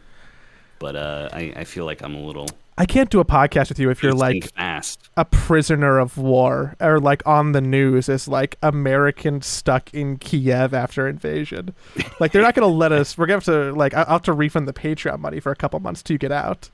But 0.79 0.95
uh, 0.95 1.29
I, 1.33 1.53
I 1.57 1.63
feel 1.63 1.85
like 1.85 2.01
I'm 2.01 2.15
a 2.15 2.21
little. 2.21 2.47
I 2.77 2.85
can't 2.85 3.09
do 3.09 3.19
a 3.19 3.25
podcast 3.25 3.69
with 3.69 3.79
you 3.79 3.89
if 3.89 4.03
you're 4.03 4.13
like 4.13 4.53
fast. 4.53 5.09
a 5.17 5.25
prisoner 5.25 5.97
of 5.97 6.17
war 6.17 6.75
or 6.79 6.99
like 6.99 7.25
on 7.25 7.51
the 7.51 7.61
news 7.61 8.07
as 8.07 8.27
like 8.27 8.55
American 8.61 9.41
stuck 9.41 9.91
in 9.93 10.17
Kiev 10.17 10.75
after 10.75 11.07
invasion. 11.07 11.73
Like 12.19 12.31
they're 12.31 12.43
not 12.43 12.53
gonna 12.53 12.67
let 12.67 12.91
us. 12.91 13.17
We're 13.17 13.25
gonna 13.25 13.37
have 13.37 13.45
to 13.45 13.73
like 13.73 13.95
I'll 13.95 14.05
have 14.05 14.21
to 14.23 14.33
refund 14.33 14.67
the 14.67 14.73
Patreon 14.73 15.19
money 15.19 15.39
for 15.39 15.51
a 15.51 15.55
couple 15.55 15.79
months 15.79 16.03
to 16.03 16.17
get 16.19 16.31
out. 16.31 16.69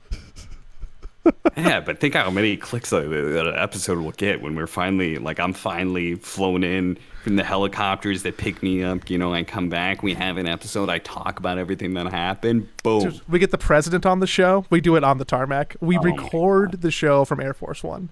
Yeah, 1.56 1.80
but 1.80 2.00
think 2.00 2.14
how 2.14 2.30
many 2.30 2.56
clicks 2.56 2.90
that 2.90 3.04
an 3.04 3.54
episode 3.56 3.98
will 3.98 4.12
get 4.12 4.42
when 4.42 4.54
we're 4.54 4.66
finally 4.66 5.18
like 5.18 5.40
I'm 5.40 5.52
finally 5.52 6.16
flown 6.16 6.64
in 6.64 6.98
from 7.22 7.36
the 7.36 7.44
helicopters 7.44 8.22
that 8.24 8.36
pick 8.36 8.62
me 8.62 8.82
up. 8.82 9.08
You 9.08 9.18
know, 9.18 9.32
I 9.32 9.44
come 9.44 9.68
back. 9.68 10.02
We 10.02 10.14
have 10.14 10.36
an 10.36 10.46
episode. 10.46 10.90
I 10.90 10.98
talk 10.98 11.38
about 11.38 11.56
everything 11.56 11.94
that 11.94 12.10
happened. 12.10 12.68
Boom. 12.82 13.10
Dude, 13.10 13.20
we 13.28 13.38
get 13.38 13.50
the 13.50 13.58
president 13.58 14.04
on 14.04 14.20
the 14.20 14.26
show. 14.26 14.66
We 14.70 14.80
do 14.80 14.96
it 14.96 15.04
on 15.04 15.18
the 15.18 15.24
tarmac. 15.24 15.76
We 15.80 15.96
Oh 15.96 16.02
record 16.02 16.82
the 16.82 16.90
show 16.90 17.24
from 17.24 17.40
Air 17.40 17.54
Force 17.54 17.82
One. 17.82 18.10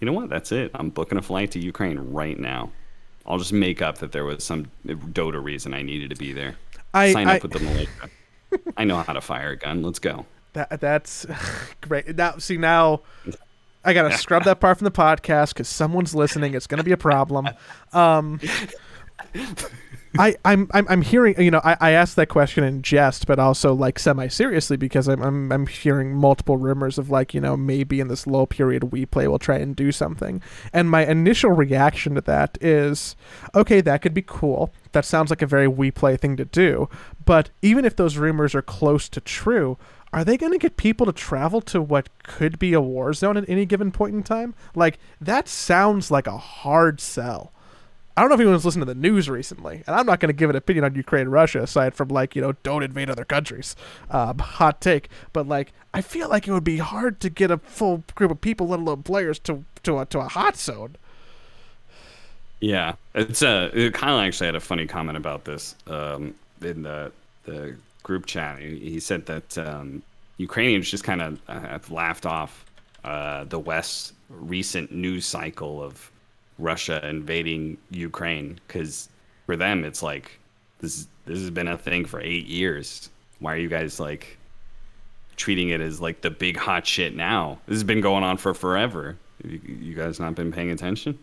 You 0.00 0.06
know 0.06 0.12
what? 0.12 0.28
That's 0.28 0.52
it. 0.52 0.72
I'm 0.74 0.90
booking 0.90 1.16
a 1.16 1.22
flight 1.22 1.52
to 1.52 1.60
Ukraine 1.60 1.98
right 1.98 2.38
now. 2.38 2.72
I'll 3.24 3.38
just 3.38 3.52
make 3.52 3.80
up 3.80 3.98
that 3.98 4.12
there 4.12 4.24
was 4.24 4.42
some 4.42 4.66
Dota 4.84 5.42
reason 5.42 5.74
I 5.74 5.82
needed 5.82 6.10
to 6.10 6.16
be 6.16 6.32
there. 6.32 6.56
I, 6.92 7.12
Sign 7.12 7.28
I 7.28 7.36
up 7.36 7.42
with 7.42 7.52
the 7.52 7.60
militia. 7.60 8.10
I 8.76 8.84
know 8.84 8.96
how 8.98 9.12
to 9.12 9.20
fire 9.20 9.50
a 9.50 9.56
gun. 9.56 9.82
Let's 9.82 9.98
go. 9.98 10.26
That, 10.54 10.80
that's 10.80 11.26
great. 11.80 12.16
Now 12.16 12.38
see 12.38 12.56
now. 12.56 13.00
I 13.84 13.94
gotta 13.94 14.12
scrub 14.18 14.44
that 14.44 14.60
part 14.60 14.78
from 14.78 14.84
the 14.84 14.90
podcast 14.90 15.50
because 15.50 15.68
someone's 15.68 16.14
listening. 16.14 16.54
It's 16.54 16.66
gonna 16.66 16.84
be 16.84 16.92
a 16.92 16.96
problem. 16.96 17.48
Um, 17.92 18.40
I, 20.18 20.36
I'm, 20.44 20.68
I'm, 20.72 20.86
I'm 20.88 21.02
hearing. 21.02 21.40
You 21.40 21.50
know, 21.50 21.60
I, 21.64 21.76
I 21.80 21.90
asked 21.92 22.16
that 22.16 22.28
question 22.28 22.64
in 22.64 22.82
jest, 22.82 23.26
but 23.26 23.38
also 23.38 23.72
like 23.72 23.98
semi 23.98 24.28
seriously 24.28 24.76
because 24.76 25.08
I'm, 25.08 25.22
I'm, 25.22 25.50
I'm 25.50 25.66
hearing 25.66 26.14
multiple 26.14 26.58
rumors 26.58 26.98
of 26.98 27.10
like, 27.10 27.32
you 27.32 27.40
know, 27.40 27.56
maybe 27.56 27.98
in 27.98 28.08
this 28.08 28.26
low 28.26 28.44
period 28.44 28.82
WePlay 28.82 29.26
will 29.26 29.38
try 29.38 29.56
and 29.56 29.74
do 29.74 29.90
something. 29.90 30.42
And 30.72 30.90
my 30.90 31.06
initial 31.06 31.50
reaction 31.50 32.14
to 32.16 32.20
that 32.22 32.58
is, 32.60 33.16
okay, 33.54 33.80
that 33.80 34.02
could 34.02 34.14
be 34.14 34.22
cool. 34.22 34.72
That 34.92 35.04
sounds 35.06 35.30
like 35.30 35.42
a 35.42 35.46
very 35.46 35.66
WePlay 35.66 36.20
thing 36.20 36.36
to 36.36 36.44
do. 36.44 36.88
But 37.24 37.50
even 37.62 37.84
if 37.84 37.96
those 37.96 38.18
rumors 38.18 38.54
are 38.54 38.62
close 38.62 39.08
to 39.10 39.20
true, 39.20 39.78
are 40.12 40.24
they 40.24 40.36
going 40.36 40.52
to 40.52 40.58
get 40.58 40.76
people 40.76 41.06
to 41.06 41.12
travel 41.12 41.60
to 41.62 41.80
what 41.80 42.08
could 42.22 42.58
be 42.58 42.74
a 42.74 42.80
war 42.80 43.12
zone 43.14 43.36
at 43.36 43.48
any 43.48 43.64
given 43.64 43.90
point 43.90 44.14
in 44.14 44.22
time? 44.22 44.54
Like 44.74 44.98
that 45.20 45.48
sounds 45.48 46.10
like 46.10 46.26
a 46.26 46.36
hard 46.36 47.00
sell. 47.00 47.52
I 48.14 48.20
don't 48.20 48.28
know 48.28 48.34
if 48.34 48.40
anyone's 48.40 48.66
listened 48.66 48.82
to 48.82 48.92
the 48.92 48.94
news 48.94 49.30
recently, 49.30 49.82
and 49.86 49.96
I'm 49.96 50.04
not 50.04 50.20
going 50.20 50.28
to 50.28 50.34
give 50.34 50.50
an 50.50 50.56
opinion 50.56 50.84
on 50.84 50.94
Ukraine 50.94 51.22
and 51.22 51.32
Russia 51.32 51.62
aside 51.62 51.94
from 51.94 52.08
like 52.08 52.36
you 52.36 52.42
know 52.42 52.52
don't 52.62 52.82
invade 52.82 53.08
other 53.08 53.24
countries, 53.24 53.74
um, 54.10 54.38
hot 54.38 54.82
take. 54.82 55.08
But 55.32 55.48
like 55.48 55.72
I 55.94 56.02
feel 56.02 56.28
like 56.28 56.46
it 56.46 56.52
would 56.52 56.64
be 56.64 56.78
hard 56.78 57.20
to 57.20 57.30
get 57.30 57.50
a 57.50 57.56
full 57.58 58.04
group 58.14 58.30
of 58.30 58.40
people, 58.42 58.68
let 58.68 58.80
alone 58.80 59.02
players, 59.02 59.38
to 59.40 59.64
to 59.84 60.00
a, 60.00 60.06
to 60.06 60.18
a 60.18 60.28
hot 60.28 60.58
zone. 60.58 60.96
Yeah, 62.60 62.94
it's 63.14 63.42
uh, 63.42 63.90
Kyle 63.94 64.20
actually 64.20 64.46
had 64.46 64.56
a 64.56 64.60
funny 64.60 64.86
comment 64.86 65.16
about 65.16 65.46
this 65.46 65.74
um, 65.86 66.34
in 66.60 66.82
the 66.82 67.12
the 67.44 67.76
group 68.02 68.26
chat. 68.26 68.58
He, 68.58 68.78
he 68.78 69.00
said 69.00 69.26
that 69.26 69.58
um, 69.58 70.02
Ukrainians 70.38 70.90
just 70.90 71.04
kind 71.04 71.22
of 71.22 71.40
uh, 71.48 71.60
have 71.60 71.90
laughed 71.90 72.26
off 72.26 72.64
uh, 73.04 73.44
the 73.44 73.58
West's 73.58 74.12
recent 74.28 74.92
news 74.92 75.26
cycle 75.26 75.82
of 75.82 76.10
Russia 76.58 77.06
invading 77.06 77.78
Ukraine 77.90 78.60
because 78.66 79.08
for 79.46 79.56
them 79.56 79.84
it's 79.84 80.02
like 80.02 80.38
this 80.78 81.06
this 81.26 81.38
has 81.38 81.50
been 81.50 81.68
a 81.68 81.78
thing 81.78 82.04
for 82.04 82.20
eight 82.20 82.46
years. 82.46 83.10
Why 83.38 83.54
are 83.54 83.58
you 83.58 83.68
guys 83.68 84.00
like 84.00 84.38
treating 85.36 85.70
it 85.70 85.80
as 85.80 86.00
like 86.00 86.20
the 86.20 86.30
big 86.30 86.56
hot 86.56 86.86
shit 86.86 87.14
now? 87.14 87.58
This 87.66 87.76
has 87.76 87.84
been 87.84 88.00
going 88.00 88.24
on 88.24 88.36
for 88.36 88.54
forever. 88.54 89.16
You, 89.44 89.60
you 89.64 89.94
guys 89.94 90.20
not 90.20 90.34
been 90.34 90.52
paying 90.52 90.70
attention? 90.70 91.18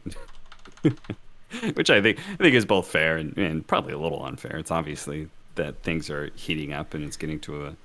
which 1.74 1.90
I 1.90 2.02
think 2.02 2.20
I 2.20 2.44
think 2.44 2.56
is 2.56 2.66
both 2.66 2.88
fair 2.88 3.18
and, 3.18 3.38
and 3.38 3.66
probably 3.66 3.94
a 3.94 3.98
little 3.98 4.24
unfair. 4.24 4.58
It's 4.58 4.72
obviously 4.72 5.30
that 5.56 5.82
things 5.84 6.10
are 6.10 6.30
heating 6.36 6.74
up 6.74 6.94
and 6.94 7.04
it's 7.04 7.18
getting 7.18 7.40
to 7.42 7.68
a 7.68 7.76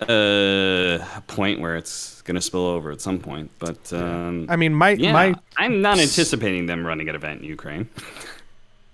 a 0.00 1.22
point 1.26 1.60
where 1.60 1.76
it's 1.76 2.22
going 2.22 2.34
to 2.34 2.40
spill 2.40 2.66
over 2.66 2.90
at 2.90 3.00
some 3.00 3.18
point. 3.18 3.50
But 3.58 3.92
um, 3.92 4.46
I 4.48 4.56
mean, 4.56 4.74
my 4.74 4.90
yeah, 4.90 5.12
my 5.12 5.34
I'm 5.56 5.80
not 5.80 5.98
anticipating 5.98 6.66
them 6.66 6.86
running 6.86 7.08
an 7.08 7.14
event 7.14 7.42
in 7.42 7.46
Ukraine. 7.46 7.88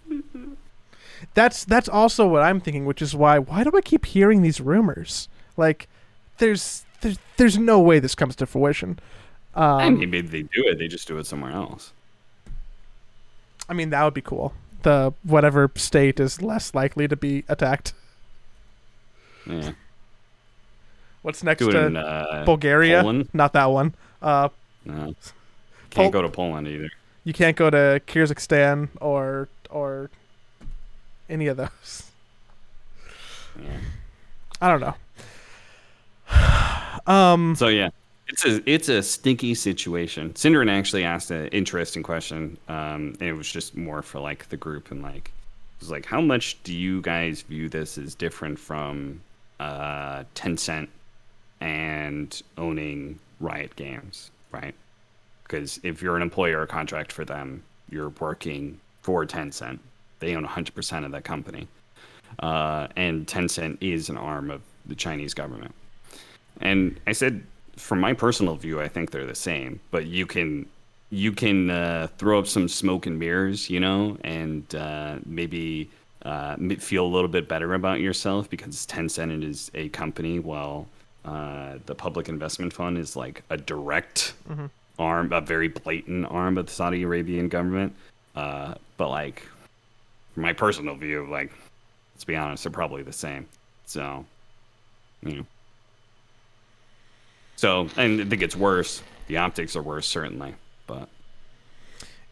that's 1.35 1.65
that's 1.65 1.89
also 1.89 2.27
what 2.27 2.43
I'm 2.43 2.61
thinking, 2.61 2.85
which 2.85 3.03
is 3.03 3.15
why 3.15 3.39
why 3.39 3.65
do 3.65 3.71
I 3.75 3.81
keep 3.81 4.07
hearing 4.07 4.43
these 4.43 4.61
rumors? 4.61 5.29
Like, 5.57 5.89
there's 6.39 6.85
there's 7.01 7.19
there's 7.37 7.59
no 7.59 7.81
way 7.81 7.99
this 7.99 8.15
comes 8.15 8.37
to 8.37 8.47
fruition. 8.47 8.99
Um, 9.55 9.65
I 9.65 9.91
mean, 9.91 10.11
maybe 10.11 10.29
they 10.29 10.43
do 10.43 10.67
it. 10.67 10.79
They 10.79 10.89
just 10.89 11.09
do 11.09 11.19
it 11.19 11.27
somewhere 11.27 11.53
else. 11.53 11.93
I 13.69 13.73
mean, 13.73 13.91
that 13.91 14.05
would 14.05 14.15
be 14.15 14.21
cool. 14.21 14.53
The 14.83 15.13
whatever 15.23 15.71
state 15.77 16.19
is 16.21 16.41
less 16.43 16.75
likely 16.75 17.07
to 17.09 17.17
be 17.17 17.45
attacked. 17.49 17.93
Yeah, 19.47 19.73
What's 21.23 21.43
next 21.43 21.63
it 21.63 21.75
in 21.75 21.97
uh, 21.97 22.45
Bulgaria? 22.47 23.01
Poland. 23.03 23.29
Not 23.33 23.53
that 23.53 23.67
one. 23.67 23.95
Uh, 24.23 24.49
No. 24.85 25.15
Can't 25.91 26.13
go 26.13 26.23
to 26.23 26.29
Poland 26.29 26.69
either. 26.69 26.89
you 27.25 27.33
can't 27.33 27.57
go 27.57 27.69
to 27.71 28.01
Kyrgyzstan 28.07 28.89
or 29.01 29.49
or 29.71 30.09
any 31.29 31.47
of 31.49 31.57
those. 31.57 32.05
Yeah. 33.61 33.79
I 34.61 34.69
don't 34.69 34.81
know. 34.81 34.95
Um, 37.07 37.55
So 37.57 37.69
yeah, 37.69 37.91
it's 38.31 38.45
a 38.45 38.71
it's 38.71 38.89
a 38.89 39.03
stinky 39.03 39.55
situation. 39.55 40.33
Synderen 40.35 40.71
actually 40.71 41.05
asked 41.05 41.31
an 41.31 41.49
interesting 41.49 42.03
question, 42.03 42.57
um, 42.69 43.15
and 43.19 43.23
it 43.23 43.33
was 43.33 43.51
just 43.51 43.77
more 43.77 44.03
for 44.03 44.21
like 44.21 44.49
the 44.49 44.57
group 44.57 44.91
and 44.91 45.03
like 45.03 45.33
it 45.79 45.81
was 45.81 45.91
like, 45.91 46.07
how 46.07 46.21
much 46.21 46.63
do 46.63 46.73
you 46.73 47.03
guys 47.03 47.43
view 47.43 47.69
this 47.69 47.99
as 47.99 48.15
different 48.15 48.59
from 48.59 49.21
uh, 49.59 50.25
Tencent 50.35 50.89
and 51.61 52.41
owning 52.57 53.19
Riot 53.41 53.75
Games, 53.77 54.31
right? 54.53 54.75
Because 55.43 55.81
if 55.83 56.01
you're 56.01 56.17
an 56.17 56.23
employer 56.23 56.59
or 56.59 56.63
a 56.63 56.67
contract 56.69 57.11
for 57.11 57.25
them, 57.25 57.63
you're 57.89 58.11
working 58.21 58.79
for 59.03 59.27
Tencent. 59.27 59.81
They 60.21 60.37
own 60.37 60.47
100% 60.47 61.05
of 61.05 61.11
that 61.13 61.25
company, 61.25 61.67
uh, 62.39 62.87
and 62.95 63.27
Tencent 63.27 63.79
is 63.81 64.09
an 64.09 64.19
arm 64.19 64.51
of 64.51 64.61
the 64.87 64.95
Chinese 64.95 65.35
government. 65.35 65.75
And 66.61 67.01
I 67.07 67.13
said, 67.13 67.43
from 67.77 68.01
my 68.01 68.13
personal 68.13 68.57
view, 68.57 68.81
I 68.81 68.89
think 68.89 69.11
they're 69.11 69.27
the 69.27 69.35
same. 69.35 69.81
But 69.91 70.07
you 70.07 70.27
can 70.27 70.67
you 71.11 71.33
can 71.33 71.71
uh, 71.71 72.09
throw 72.19 72.39
up 72.39 72.47
some 72.47 72.69
smoke 72.69 73.07
and 73.07 73.19
mirrors, 73.19 73.69
you 73.69 73.81
know, 73.81 74.17
and 74.23 74.73
uh, 74.75 75.17
maybe 75.27 75.91
uh, 76.23 76.57
feel 76.79 77.05
a 77.05 77.09
little 77.09 77.29
bit 77.29 77.49
better 77.49 77.75
about 77.75 78.01
yourself 78.01 78.49
because 78.49 78.87
Tencent 78.87 79.43
is 79.43 79.71
a 79.75 79.89
company, 79.89 80.39
while 80.39 80.87
uh, 81.25 81.75
the 81.87 81.95
Public 81.95 82.29
Investment 82.29 82.73
Fund 82.73 82.97
is 82.97 83.17
like 83.17 83.43
a 83.51 83.57
direct 83.57 84.35
arm, 84.99 85.33
a 85.33 85.41
very 85.41 85.69
blatant 85.69 86.27
arm 86.31 86.59
of 86.59 86.67
the 86.67 86.73
Saudi 86.73 87.03
Arabian 87.03 87.49
government. 87.49 87.95
Uh, 88.37 88.75
but 88.97 89.09
like, 89.09 89.43
from 90.35 90.45
my 90.45 90.53
personal 90.53 90.95
view, 90.95 91.27
like, 91.29 91.51
let's 92.15 92.25
be 92.25 92.37
honest, 92.37 92.63
they're 92.65 92.71
probably 92.71 93.03
the 93.03 93.13
same. 93.13 93.47
So, 93.87 94.25
you 95.23 95.37
know. 95.37 95.47
So, 97.61 97.89
and 97.99 98.23
I 98.23 98.25
think 98.25 98.41
it's 98.41 98.57
worse 98.57 99.03
The 99.27 99.37
optics 99.37 99.77
are 99.77 99.83
worse, 99.83 100.07
certainly, 100.07 100.55
but 100.87 101.11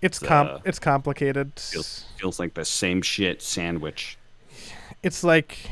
It's 0.00 0.18
com- 0.18 0.46
uh, 0.46 0.58
it's 0.64 0.78
complicated. 0.78 1.52
feels 1.56 2.06
feels 2.18 2.38
like 2.40 2.54
the 2.54 2.64
same 2.64 3.02
shit 3.02 3.42
sandwich. 3.42 4.16
it's 5.02 5.22
like 5.22 5.70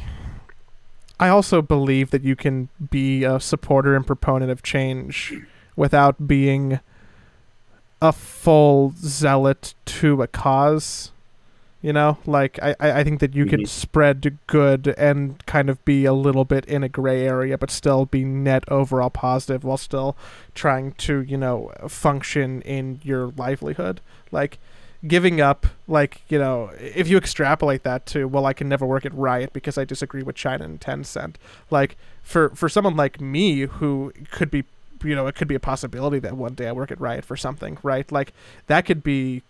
I 1.18 1.28
also 1.28 1.62
believe 1.62 2.10
that 2.10 2.22
you 2.22 2.36
can 2.36 2.68
be 2.90 3.24
a 3.24 3.40
supporter 3.40 3.96
and 3.96 4.06
proponent 4.06 4.50
of 4.50 4.62
change 4.62 5.32
without 5.74 6.28
being 6.28 6.80
a 8.02 8.12
full 8.12 8.92
zealot 8.98 9.72
to 9.86 10.20
a 10.20 10.26
cause. 10.26 11.12
You 11.82 11.92
know, 11.92 12.18
like 12.26 12.58
I, 12.62 12.74
I 12.80 12.92
I 13.00 13.04
think 13.04 13.20
that 13.20 13.34
you 13.34 13.46
can 13.46 13.62
Mhm. 13.62 13.68
spread 13.68 14.38
good 14.46 14.88
and 14.98 15.44
kind 15.46 15.68
of 15.70 15.84
be 15.84 16.04
a 16.04 16.12
little 16.12 16.44
bit 16.44 16.64
in 16.64 16.82
a 16.82 16.88
gray 16.88 17.24
area, 17.26 17.56
but 17.58 17.70
still 17.70 18.06
be 18.06 18.24
net 18.24 18.64
overall 18.68 19.10
positive 19.10 19.62
while 19.62 19.76
still 19.76 20.16
trying 20.54 20.92
to, 20.92 21.20
you 21.22 21.36
know, 21.36 21.70
function 21.88 22.62
in 22.62 23.00
your 23.04 23.28
livelihood. 23.36 24.00
Like 24.32 24.58
giving 25.06 25.40
up, 25.40 25.66
like, 25.86 26.22
you 26.28 26.38
know, 26.38 26.70
if 26.80 27.06
you 27.08 27.16
extrapolate 27.18 27.82
that 27.84 28.06
to, 28.06 28.26
well, 28.26 28.46
I 28.46 28.52
can 28.54 28.68
never 28.68 28.86
work 28.86 29.04
at 29.06 29.14
Riot 29.14 29.52
because 29.52 29.78
I 29.78 29.84
disagree 29.84 30.22
with 30.22 30.34
China 30.34 30.64
and 30.64 30.80
Tencent. 30.80 31.34
Like 31.70 31.96
for 32.22 32.48
for 32.50 32.68
someone 32.68 32.96
like 32.96 33.20
me 33.20 33.60
who 33.60 34.12
could 34.32 34.50
be 34.50 34.64
you 35.04 35.14
know, 35.14 35.26
it 35.26 35.34
could 35.34 35.46
be 35.46 35.54
a 35.54 35.60
possibility 35.60 36.18
that 36.20 36.36
one 36.38 36.54
day 36.54 36.66
I 36.68 36.72
work 36.72 36.90
at 36.90 36.98
Riot 37.00 37.24
for 37.24 37.36
something, 37.36 37.76
right? 37.82 38.10
Like 38.10 38.32
that 38.66 38.86
could 38.86 39.04
be 39.04 39.42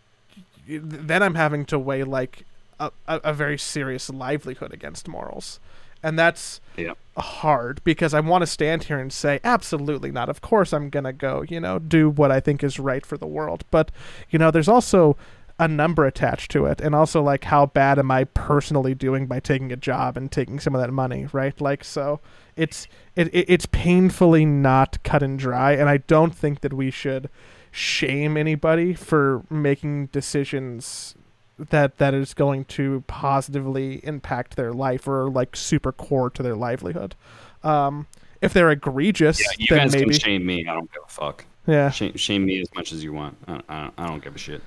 then 0.69 1.23
I'm 1.23 1.35
having 1.35 1.65
to 1.67 1.79
weigh 1.79 2.05
like 2.05 2.45
a, 2.79 2.91
a, 3.07 3.33
very 3.33 3.59
serious 3.59 4.11
livelihood 4.11 4.73
against 4.73 5.09
morals. 5.09 5.61
And 6.03 6.19
that's 6.19 6.61
Yeah. 6.77 6.93
hard 7.17 7.83
because 7.85 8.13
I 8.13 8.21
want 8.21 8.43
to 8.43 8.47
stand 8.47 8.85
here 8.85 8.99
and 8.99 9.13
say, 9.13 9.41
absolutely 9.43 10.13
not. 10.13 10.29
Of 10.29 10.41
course, 10.41 10.73
I'm 10.73 10.91
going 10.91 11.05
to 11.05 11.13
go, 11.13 11.43
you 11.43 11.59
know, 11.59 11.79
do 11.79 12.11
what 12.11 12.31
I 12.31 12.41
think 12.41 12.63
is 12.63 12.79
right 12.79 13.05
for 13.05 13.17
the 13.17 13.27
world. 13.27 13.65
But, 13.71 13.91
you 14.31 14.39
know, 14.39 14.51
there's 14.51 14.69
also 14.69 15.17
a 15.59 15.67
number 15.67 16.05
attached 16.05 16.51
to 16.51 16.67
it. 16.67 16.83
And 16.83 16.95
also, 16.95 17.23
like, 17.23 17.45
how 17.45 17.67
bad 17.67 17.99
am 17.99 18.11
I 18.11 18.25
personally 18.25 18.95
doing 18.95 19.27
by 19.27 19.41
taking 19.41 19.73
a 19.73 19.77
job 19.77 20.17
and 20.17 20.31
taking 20.31 20.61
some 20.61 20.75
of 20.75 20.83
that 20.83 20.93
money, 20.93 21.29
right? 21.33 21.59
Like, 21.61 21.83
so 21.83 22.21
it's, 22.57 22.87
it, 23.17 23.29
it, 23.29 23.47
it's 23.49 23.67
painfully 23.67 24.45
not 24.45 25.03
cut 25.03 25.23
and 25.23 25.39
dry. 25.39 25.73
And 25.73 25.89
I 25.89 25.97
don't 25.97 26.35
think 26.35 26.61
that 26.61 26.75
we 26.75 26.91
should 26.91 27.31
shame 27.77 28.37
anybody 28.37 28.95
for 28.95 29.43
making 29.51 30.07
decisions 30.07 31.15
that 31.59 31.99
that 31.99 32.15
is 32.15 32.35
going 32.35 32.65
to 32.67 33.03
positively 33.07 34.01
impact 34.05 34.57
their 34.57 34.73
life 34.73 35.07
or 35.07 35.29
like 35.31 35.55
super 35.57 35.93
core 35.93 36.31
to 36.31 36.43
their 36.43 36.57
livelihood. 36.57 37.15
Um, 37.63 38.07
if 38.41 38.53
they're 38.53 38.71
egregious, 38.71 39.41
Yeah, 39.41 39.47
you 39.59 39.67
guys 39.77 39.93
maybe 39.93 40.11
can 40.11 40.19
shame 40.21 40.47
me. 40.47 40.67
I 40.69 40.75
don't 40.75 40.91
give 40.93 41.03
a 41.07 41.11
fuck. 41.11 41.45
yeah. 41.67 41.91
Shame, 41.91 42.17
shame 42.17 42.45
me 42.45 42.61
as 42.61 42.69
much 42.75 42.93
as 42.93 43.03
you 43.03 43.13
want. 43.13 43.37
I, 43.49 43.61
I, 43.69 43.91
I 43.99 44.07
don't 44.07 44.23
give 44.23 44.35
a 44.35 44.39
shit. 44.39 44.63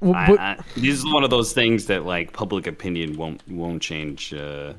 W- 0.00 0.14
I, 0.18 0.26
w- 0.26 0.40
I, 0.40 0.56
this 0.76 0.98
is 0.98 1.04
one 1.06 1.24
of 1.24 1.30
those 1.30 1.52
things 1.54 1.86
that 1.86 2.04
like 2.04 2.32
public 2.32 2.66
opinion 2.66 3.16
won't 3.16 3.42
won't 3.48 3.80
change 3.80 4.34
uh, 4.34 4.74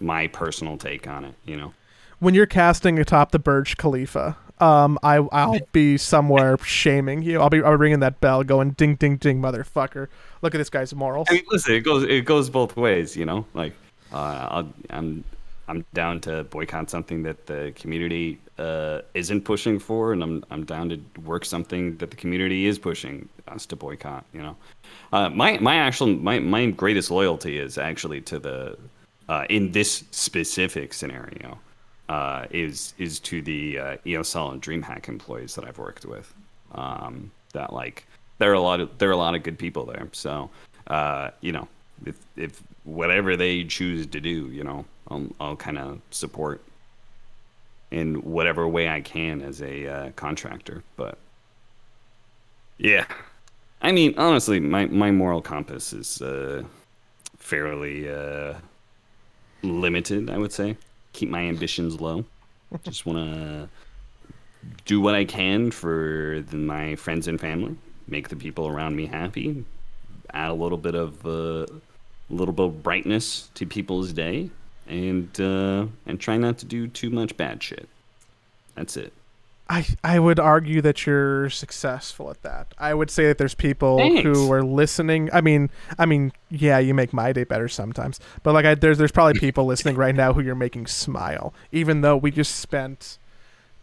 my 0.00 0.28
personal 0.28 0.76
take 0.76 1.08
on 1.08 1.24
it. 1.24 1.34
You 1.44 1.56
know. 1.56 1.74
when 2.20 2.34
you're 2.34 2.46
casting 2.46 2.98
atop 3.00 3.32
the 3.32 3.38
Burj 3.40 3.76
Khalifa, 3.76 4.36
um, 4.60 4.98
I 5.02 5.16
I'll 5.16 5.58
be 5.72 5.96
somewhere 5.96 6.58
shaming 6.58 7.22
you. 7.22 7.40
I'll 7.40 7.50
be 7.50 7.62
I'll 7.62 7.72
be 7.72 7.76
ringing 7.76 8.00
that 8.00 8.20
bell, 8.20 8.42
going 8.42 8.70
ding 8.70 8.96
ding 8.96 9.16
ding, 9.16 9.40
motherfucker. 9.40 10.08
Look 10.42 10.54
at 10.54 10.58
this 10.58 10.70
guy's 10.70 10.94
morals. 10.94 11.26
I 11.30 11.34
mean, 11.34 11.44
listen, 11.50 11.74
it 11.74 11.80
goes 11.80 12.04
it 12.04 12.24
goes 12.24 12.50
both 12.50 12.76
ways, 12.76 13.16
you 13.16 13.24
know. 13.24 13.46
Like, 13.54 13.74
uh, 14.12 14.48
I'll, 14.50 14.72
I'm 14.90 15.24
I'm 15.68 15.84
down 15.94 16.20
to 16.22 16.44
boycott 16.44 16.90
something 16.90 17.22
that 17.24 17.46
the 17.46 17.72
community 17.76 18.40
uh, 18.58 19.02
isn't 19.14 19.42
pushing 19.42 19.78
for, 19.78 20.12
and 20.12 20.22
I'm 20.22 20.44
I'm 20.50 20.64
down 20.64 20.88
to 20.88 21.00
work 21.24 21.44
something 21.44 21.96
that 21.98 22.10
the 22.10 22.16
community 22.16 22.66
is 22.66 22.78
pushing 22.78 23.28
us 23.48 23.66
to 23.66 23.76
boycott. 23.76 24.24
You 24.32 24.42
know, 24.42 24.56
uh, 25.12 25.28
my 25.30 25.58
my 25.58 25.76
actual 25.76 26.08
my 26.08 26.38
my 26.38 26.66
greatest 26.70 27.10
loyalty 27.10 27.58
is 27.58 27.78
actually 27.78 28.20
to 28.22 28.38
the 28.38 28.78
uh, 29.28 29.44
in 29.50 29.72
this 29.72 30.04
specific 30.10 30.94
scenario 30.94 31.58
uh, 32.08 32.46
is 32.50 32.94
is 32.98 33.20
to 33.20 33.42
the 33.42 33.78
uh, 33.78 33.96
ESL 34.06 34.52
and 34.52 34.62
DreamHack 34.62 35.08
employees 35.08 35.54
that 35.54 35.64
I've 35.64 35.78
worked 35.78 36.04
with. 36.04 36.32
Um, 36.72 37.30
that 37.52 37.72
like 37.72 38.06
there 38.38 38.50
are 38.50 38.54
a 38.54 38.60
lot 38.60 38.80
of 38.80 38.96
there 38.98 39.08
are 39.08 39.12
a 39.12 39.16
lot 39.16 39.34
of 39.34 39.42
good 39.42 39.58
people 39.58 39.84
there. 39.84 40.08
So 40.12 40.50
uh, 40.86 41.30
you 41.40 41.52
know, 41.52 41.68
if 42.06 42.16
if 42.36 42.62
whatever 42.84 43.36
they 43.36 43.64
choose 43.64 44.06
to 44.06 44.20
do, 44.20 44.50
you 44.50 44.64
know, 44.64 44.84
I'll 45.10 45.26
I'll 45.40 45.56
kind 45.56 45.78
of 45.78 46.00
support 46.10 46.62
in 47.90 48.16
whatever 48.16 48.68
way 48.68 48.88
I 48.88 49.00
can 49.00 49.42
as 49.42 49.62
a 49.62 49.86
uh, 49.86 50.10
contractor. 50.16 50.82
But 50.96 51.18
yeah, 52.78 53.06
I 53.82 53.92
mean, 53.92 54.14
honestly, 54.16 54.60
my 54.60 54.86
my 54.86 55.10
moral 55.10 55.42
compass 55.42 55.92
is 55.92 56.22
uh, 56.22 56.62
fairly 57.36 58.10
uh, 58.10 58.54
limited. 59.62 60.30
I 60.30 60.38
would 60.38 60.52
say 60.52 60.76
keep 61.12 61.28
my 61.28 61.40
ambitions 61.42 62.00
low. 62.00 62.24
Just 62.84 63.06
want 63.06 63.18
to 63.18 63.68
do 64.84 65.00
what 65.00 65.14
I 65.14 65.24
can 65.24 65.70
for 65.70 66.44
the, 66.48 66.56
my 66.56 66.96
friends 66.96 67.28
and 67.28 67.40
family, 67.40 67.76
make 68.06 68.28
the 68.28 68.36
people 68.36 68.66
around 68.68 68.96
me 68.96 69.06
happy, 69.06 69.64
add 70.32 70.50
a 70.50 70.54
little 70.54 70.78
bit 70.78 70.94
of 70.94 71.24
uh, 71.26 71.66
a 72.30 72.34
little 72.34 72.52
bit 72.52 72.66
of 72.66 72.82
brightness 72.82 73.48
to 73.54 73.66
people's 73.66 74.12
day, 74.12 74.50
and 74.86 75.40
uh, 75.40 75.86
and 76.06 76.20
try 76.20 76.36
not 76.36 76.58
to 76.58 76.66
do 76.66 76.86
too 76.88 77.10
much 77.10 77.36
bad 77.36 77.62
shit. 77.62 77.88
That's 78.74 78.96
it. 78.96 79.12
I 79.68 79.86
I 80.02 80.18
would 80.18 80.40
argue 80.40 80.80
that 80.82 81.06
you're 81.06 81.50
successful 81.50 82.30
at 82.30 82.42
that. 82.42 82.74
I 82.78 82.94
would 82.94 83.10
say 83.10 83.26
that 83.26 83.38
there's 83.38 83.54
people 83.54 83.98
Thanks. 83.98 84.22
who 84.22 84.50
are 84.50 84.62
listening. 84.62 85.28
I 85.32 85.40
mean, 85.40 85.70
I 85.98 86.06
mean, 86.06 86.32
yeah, 86.50 86.78
you 86.78 86.94
make 86.94 87.12
my 87.12 87.32
day 87.32 87.44
better 87.44 87.68
sometimes. 87.68 88.18
But 88.42 88.54
like, 88.54 88.64
I, 88.64 88.74
there's 88.74 88.98
there's 88.98 89.12
probably 89.12 89.38
people 89.40 89.66
listening 89.66 89.96
right 89.96 90.14
now 90.14 90.32
who 90.32 90.40
you're 90.40 90.54
making 90.54 90.86
smile, 90.86 91.52
even 91.70 92.00
though 92.00 92.16
we 92.16 92.30
just 92.30 92.56
spent 92.56 93.18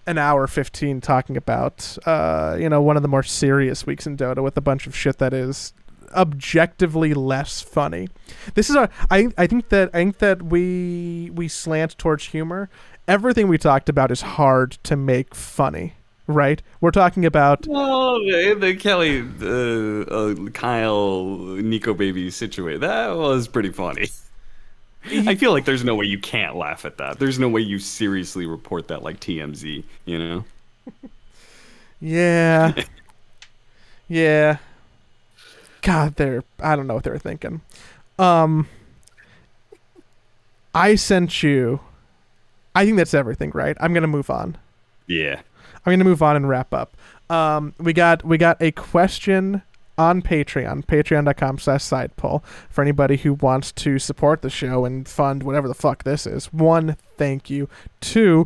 an 0.07 0.17
hour 0.19 0.45
15 0.45 1.01
talking 1.01 1.35
about 1.35 1.97
uh 2.05 2.55
you 2.59 2.69
know 2.69 2.79
one 2.79 2.95
of 2.95 3.01
the 3.01 3.07
more 3.07 3.23
serious 3.23 3.87
weeks 3.87 4.05
in 4.05 4.15
Dota 4.15 4.43
with 4.43 4.55
a 4.55 4.61
bunch 4.61 4.85
of 4.85 4.95
shit 4.95 5.17
that 5.17 5.33
is 5.33 5.73
objectively 6.13 7.13
less 7.13 7.61
funny. 7.61 8.07
This 8.53 8.69
is 8.69 8.75
our 8.75 8.89
I 9.09 9.29
I 9.37 9.47
think 9.47 9.69
that 9.69 9.89
I 9.93 9.97
think 9.97 10.19
that 10.19 10.43
we 10.43 11.31
we 11.33 11.47
slant 11.47 11.97
towards 11.97 12.25
humor. 12.25 12.69
Everything 13.07 13.47
we 13.47 13.57
talked 13.57 13.89
about 13.89 14.11
is 14.11 14.21
hard 14.21 14.71
to 14.83 14.95
make 14.95 15.35
funny, 15.35 15.93
right? 16.27 16.61
We're 16.81 16.91
talking 16.91 17.25
about 17.25 17.67
Well, 17.67 18.19
the, 18.19 18.75
Kelly, 18.79 19.21
uh, 19.21 20.11
uh, 20.11 20.49
Kyle, 20.51 21.25
Nikobaby 21.57 22.31
situation 22.31 22.81
that 22.81 23.15
was 23.15 23.47
pretty 23.47 23.71
funny. 23.71 24.07
I 25.07 25.35
feel 25.35 25.51
like 25.51 25.65
there's 25.65 25.83
no 25.83 25.93
way 25.93 26.05
you 26.05 26.17
can't 26.17 26.55
laugh 26.55 26.83
at 26.83 26.97
that. 26.97 27.19
There's 27.19 27.37
no 27.37 27.47
way 27.47 27.61
you 27.61 27.77
seriously 27.77 28.47
report 28.47 28.87
that 28.87 29.03
like 29.03 29.19
TMZ. 29.19 29.83
You 30.05 30.17
know. 30.19 30.45
yeah. 31.99 32.73
yeah. 34.07 34.57
God, 35.83 36.15
they're 36.15 36.43
I 36.59 36.75
don't 36.75 36.87
know 36.87 36.95
what 36.95 37.03
they're 37.03 37.19
thinking. 37.19 37.61
Um 38.17 38.67
I 40.73 40.95
sent 40.95 41.43
you 41.43 41.81
I 42.75 42.85
think 42.85 42.97
that's 42.97 43.13
everything, 43.13 43.51
right? 43.53 43.75
I'm 43.79 43.93
going 43.93 44.03
to 44.03 44.07
move 44.07 44.29
on. 44.29 44.57
Yeah. 45.07 45.41
I'm 45.85 45.91
gonna 45.91 46.03
move 46.03 46.23
on 46.23 46.35
and 46.35 46.49
wrap 46.49 46.73
up. 46.73 46.97
Um, 47.29 47.73
we 47.79 47.93
got 47.93 48.23
we 48.25 48.37
got 48.37 48.61
a 48.61 48.71
question 48.71 49.61
on 49.97 50.21
Patreon, 50.21 50.85
patreon.com 50.85 51.59
slash 51.59 51.83
sidepull 51.83 52.43
for 52.69 52.81
anybody 52.81 53.17
who 53.17 53.33
wants 53.33 53.71
to 53.71 53.97
support 53.97 54.41
the 54.41 54.49
show 54.49 54.83
and 54.83 55.07
fund 55.07 55.43
whatever 55.43 55.67
the 55.67 55.73
fuck 55.73 56.03
this 56.03 56.27
is. 56.27 56.47
One, 56.47 56.97
thank 57.17 57.49
you. 57.49 57.69
Two, 58.01 58.45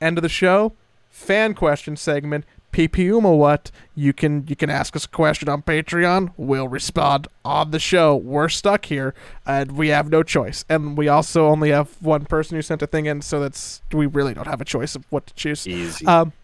end 0.00 0.18
of 0.18 0.22
the 0.22 0.28
show, 0.28 0.74
fan 1.10 1.54
question 1.54 1.96
segment. 1.96 2.44
PPUMA 2.76 3.34
what? 3.34 3.70
You 3.94 4.12
can 4.12 4.44
you 4.48 4.54
can 4.54 4.68
ask 4.68 4.94
us 4.94 5.06
a 5.06 5.08
question 5.08 5.48
on 5.48 5.62
Patreon. 5.62 6.34
We'll 6.36 6.68
respond 6.68 7.26
on 7.42 7.70
the 7.70 7.78
show. 7.78 8.14
We're 8.14 8.50
stuck 8.50 8.84
here 8.84 9.14
and 9.46 9.72
we 9.72 9.88
have 9.88 10.10
no 10.10 10.22
choice. 10.22 10.66
And 10.68 10.94
we 10.94 11.08
also 11.08 11.46
only 11.46 11.70
have 11.70 11.96
one 12.02 12.26
person 12.26 12.54
who 12.54 12.60
sent 12.60 12.82
a 12.82 12.86
thing 12.86 13.06
in, 13.06 13.22
so 13.22 13.40
that's 13.40 13.80
we 13.92 14.04
really 14.04 14.34
don't 14.34 14.46
have 14.46 14.60
a 14.60 14.64
choice 14.66 14.94
of 14.94 15.06
what 15.08 15.26
to 15.28 15.34
choose. 15.34 15.66
Easy. 15.66 16.04
Um, 16.04 16.34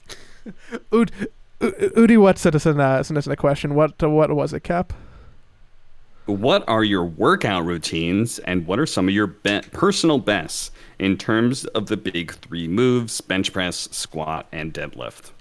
Ud, 0.93 1.13
Udi, 1.61 2.19
what 2.19 2.39
sent 2.39 2.55
us 2.55 2.65
in 2.65 2.81
a, 2.81 3.05
sent 3.05 3.19
us 3.19 3.27
in 3.27 3.33
a 3.33 3.37
question? 3.37 3.75
What 3.75 4.03
uh, 4.03 4.09
what 4.09 4.35
was 4.35 4.55
it, 4.55 4.61
Cap? 4.61 4.95
what 6.27 6.67
are 6.67 6.85
your 6.85 7.05
workout 7.05 7.67
routines, 7.67 8.39
and 8.39 8.67
what 8.67 8.79
are 8.79 8.87
some 8.87 9.09
of 9.09 9.13
your 9.13 9.27
be- 9.27 9.61
personal 9.73 10.19
bests 10.19 10.71
in 10.99 11.19
terms 11.19 11.65
of 11.67 11.89
the 11.89 11.97
big 11.99 12.33
three 12.33 12.69
moves: 12.69 13.21
bench 13.21 13.53
press, 13.53 13.89
squat, 13.91 14.47
and 14.51 14.73
deadlift? 14.73 15.33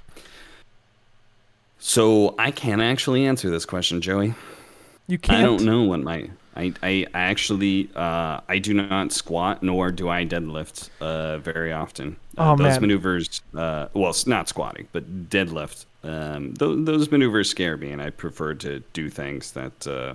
So 1.92 2.36
I 2.40 2.52
can't 2.52 2.82
actually 2.82 3.26
answer 3.26 3.50
this 3.50 3.66
question, 3.66 4.00
Joey. 4.00 4.34
You 5.08 5.18
can't. 5.18 5.40
I 5.40 5.44
don't 5.44 5.66
know 5.66 5.84
what 5.84 6.00
my 6.00 6.30
I 6.56 6.74
I 6.82 7.06
actually 7.14 7.90
uh, 7.98 8.40
I 8.48 8.60
do 8.60 8.74
not 8.74 9.12
squat 9.12 9.62
nor 9.62 9.92
do 9.92 10.08
I 10.08 10.26
deadlift 10.26 10.90
uh, 11.02 11.40
very 11.40 11.74
often. 11.74 12.16
Uh, 12.38 12.52
Oh, 12.54 12.56
those 12.56 12.76
man. 12.76 12.82
maneuvers, 12.84 13.42
uh, 13.54 13.88
well, 13.94 14.12
it's 14.12 14.26
not 14.26 14.48
squatting, 14.48 14.88
but 14.94 15.30
deadlift. 15.30 15.84
um, 16.06 16.54
th- 16.54 16.86
those 16.86 17.12
maneuvers 17.12 17.50
scare 17.50 17.76
me, 17.76 17.92
and 17.92 18.02
I 18.02 18.10
prefer 18.10 18.54
to 18.54 18.80
do 18.94 19.10
things 19.10 19.52
that, 19.52 19.86
uh, 19.86 20.14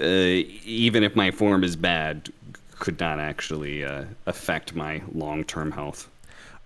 uh, 0.00 0.04
even 0.64 1.02
if 1.02 1.16
my 1.16 1.32
form 1.32 1.64
is 1.64 1.74
bad, 1.74 2.30
could 2.78 3.00
not 3.00 3.18
actually 3.18 3.84
uh, 3.84 4.04
affect 4.26 4.76
my 4.76 5.02
long-term 5.12 5.72
health. 5.72 6.08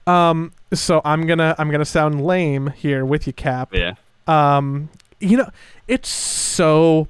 Um, 0.06 0.52
so 0.72 1.00
I'm 1.04 1.26
gonna 1.26 1.54
I'm 1.58 1.70
gonna 1.70 1.84
sound 1.84 2.24
lame 2.24 2.68
here 2.76 3.04
with 3.04 3.26
you, 3.26 3.32
Cap. 3.32 3.70
Yeah. 3.72 3.94
Um, 4.26 4.88
you 5.20 5.36
know, 5.36 5.48
it's 5.88 6.08
so 6.08 7.08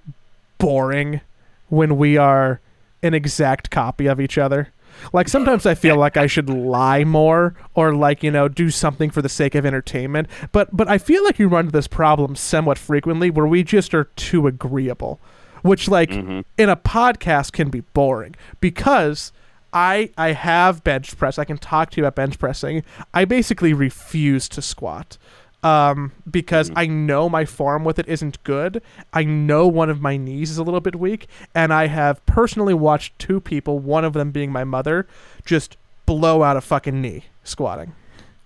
boring 0.58 1.20
when 1.68 1.96
we 1.96 2.16
are 2.16 2.60
an 3.02 3.14
exact 3.14 3.70
copy 3.70 4.06
of 4.06 4.20
each 4.20 4.36
other. 4.38 4.68
Like 5.12 5.28
sometimes 5.28 5.64
I 5.64 5.74
feel 5.74 5.96
like 5.96 6.16
I 6.18 6.26
should 6.26 6.50
lie 6.50 7.02
more 7.02 7.54
or 7.74 7.94
like, 7.94 8.22
you 8.22 8.30
know, 8.30 8.46
do 8.46 8.68
something 8.70 9.10
for 9.10 9.22
the 9.22 9.28
sake 9.28 9.54
of 9.54 9.64
entertainment. 9.64 10.28
But 10.52 10.76
but 10.76 10.86
I 10.88 10.98
feel 10.98 11.24
like 11.24 11.38
we 11.38 11.46
run 11.46 11.66
into 11.66 11.72
this 11.72 11.88
problem 11.88 12.36
somewhat 12.36 12.76
frequently 12.78 13.30
where 13.30 13.46
we 13.46 13.62
just 13.62 13.94
are 13.94 14.04
too 14.16 14.46
agreeable. 14.46 15.18
Which 15.62 15.88
like 15.88 16.10
Mhm. 16.10 16.44
in 16.58 16.68
a 16.68 16.76
podcast 16.76 17.52
can 17.52 17.70
be 17.70 17.80
boring 17.94 18.34
because 18.60 19.32
I 19.72 20.10
I 20.18 20.32
have 20.32 20.84
bench 20.84 21.16
press. 21.16 21.38
I 21.38 21.44
can 21.44 21.58
talk 21.58 21.90
to 21.90 22.00
you 22.00 22.04
about 22.04 22.16
bench 22.16 22.38
pressing. 22.38 22.82
I 23.14 23.24
basically 23.24 23.72
refuse 23.72 24.48
to 24.50 24.62
squat 24.62 25.18
um, 25.62 26.12
because 26.30 26.70
I 26.74 26.86
know 26.86 27.28
my 27.28 27.44
form 27.44 27.84
with 27.84 27.98
it 27.98 28.08
isn't 28.08 28.42
good. 28.44 28.82
I 29.12 29.24
know 29.24 29.66
one 29.66 29.90
of 29.90 30.00
my 30.00 30.16
knees 30.16 30.50
is 30.50 30.58
a 30.58 30.62
little 30.62 30.80
bit 30.80 30.96
weak, 30.96 31.28
and 31.54 31.72
I 31.72 31.86
have 31.86 32.24
personally 32.26 32.74
watched 32.74 33.18
two 33.18 33.40
people, 33.40 33.78
one 33.78 34.04
of 34.04 34.12
them 34.12 34.30
being 34.30 34.50
my 34.50 34.64
mother, 34.64 35.06
just 35.44 35.76
blow 36.04 36.42
out 36.42 36.56
a 36.56 36.60
fucking 36.60 37.00
knee 37.00 37.24
squatting. 37.44 37.94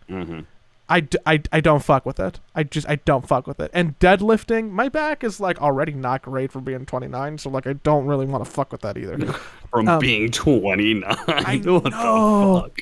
hmm 0.08 0.40
I, 0.88 1.00
d- 1.00 1.18
I, 1.26 1.42
I 1.52 1.60
don't 1.60 1.82
fuck 1.82 2.06
with 2.06 2.20
it. 2.20 2.38
I 2.54 2.62
just 2.62 2.88
I 2.88 2.96
don't 2.96 3.26
fuck 3.26 3.46
with 3.46 3.58
it. 3.58 3.70
And 3.74 3.98
deadlifting, 3.98 4.70
my 4.70 4.88
back 4.88 5.24
is 5.24 5.40
like 5.40 5.60
already 5.60 5.92
not 5.92 6.22
great 6.22 6.52
for 6.52 6.60
being 6.60 6.86
29, 6.86 7.38
so 7.38 7.50
like 7.50 7.66
I 7.66 7.72
don't 7.72 8.06
really 8.06 8.26
want 8.26 8.44
to 8.44 8.50
fuck 8.50 8.70
with 8.72 8.82
that 8.82 8.96
either. 8.96 9.18
From 9.70 9.88
Um, 9.88 9.98
being 9.98 10.30
29. 10.30 11.04
I 11.26 11.56
what 11.64 11.82
the 11.84 11.90
know. 11.90 12.60
fuck? 12.62 12.80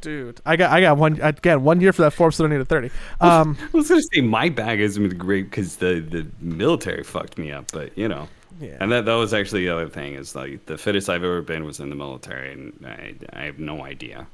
Dude, 0.00 0.40
I 0.44 0.56
got 0.56 0.70
I 0.72 0.80
got 0.82 0.98
one 0.98 1.18
again 1.22 1.62
one 1.62 1.80
year 1.80 1.92
for 1.92 2.02
that 2.02 2.10
Forbes 2.12 2.36
30 2.36 2.58
to 2.58 2.64
30. 2.64 2.90
Um, 3.20 3.56
I 3.72 3.76
was 3.76 3.88
gonna 3.88 4.02
say 4.12 4.20
my 4.20 4.48
back 4.50 4.78
isn't 4.80 5.16
great 5.16 5.44
because 5.50 5.76
the 5.76 6.00
the 6.00 6.26
military 6.40 7.02
fucked 7.04 7.38
me 7.38 7.50
up, 7.52 7.70
but 7.72 7.96
you 7.96 8.08
know. 8.08 8.28
Yeah. 8.60 8.76
And 8.80 8.92
that 8.92 9.04
that 9.06 9.14
was 9.14 9.32
actually 9.32 9.64
the 9.64 9.72
other 9.72 9.88
thing 9.88 10.14
is 10.14 10.34
like 10.36 10.66
the 10.66 10.76
fittest 10.76 11.08
I've 11.08 11.24
ever 11.24 11.40
been 11.42 11.64
was 11.64 11.80
in 11.80 11.88
the 11.88 11.96
military, 11.96 12.52
and 12.52 12.84
I 12.86 13.14
I 13.32 13.42
have 13.44 13.58
no 13.58 13.84
idea 13.84 14.26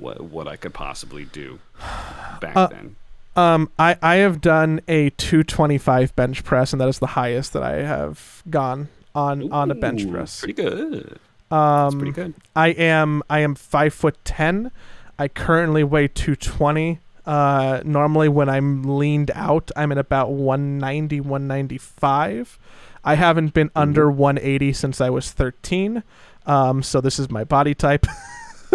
what 0.00 0.20
what 0.22 0.46
I 0.48 0.56
could 0.56 0.74
possibly 0.74 1.24
do 1.24 1.58
back 2.40 2.56
Uh, 2.56 2.66
then. 2.68 2.96
Um, 3.34 3.70
I, 3.78 3.96
I 4.02 4.16
have 4.16 4.42
done 4.42 4.80
a 4.88 5.08
225 5.10 6.14
bench 6.14 6.44
press, 6.44 6.72
and 6.74 6.80
that 6.80 6.88
is 6.88 6.98
the 6.98 7.06
highest 7.08 7.54
that 7.54 7.62
I 7.62 7.76
have 7.82 8.42
gone 8.50 8.88
on 9.14 9.50
on 9.52 9.70
a 9.70 9.74
bench 9.74 10.08
press. 10.10 10.40
Pretty 10.40 10.52
good. 10.54 11.18
That's 11.50 11.94
Um, 11.94 11.98
pretty 11.98 12.12
good. 12.12 12.34
I 12.54 12.68
am 12.68 13.22
I 13.30 13.38
am 13.40 13.54
five 13.54 13.94
foot 13.94 14.16
ten. 14.24 14.70
I 15.18 15.28
currently 15.28 15.82
weigh 15.84 16.08
220. 16.08 16.98
Uh, 17.24 17.80
normally 17.84 18.28
when 18.28 18.48
I'm 18.48 18.82
leaned 18.98 19.30
out, 19.34 19.70
I'm 19.76 19.92
at 19.92 19.98
about 19.98 20.30
190, 20.32 21.20
195. 21.20 22.58
I 23.04 23.14
haven't 23.14 23.54
been 23.54 23.70
under 23.76 24.10
180 24.10 24.72
since 24.72 25.00
I 25.00 25.10
was 25.10 25.30
13. 25.30 26.02
Um, 26.46 26.82
so 26.82 27.00
this 27.00 27.18
is 27.18 27.30
my 27.30 27.44
body 27.44 27.74
type. 27.74 28.06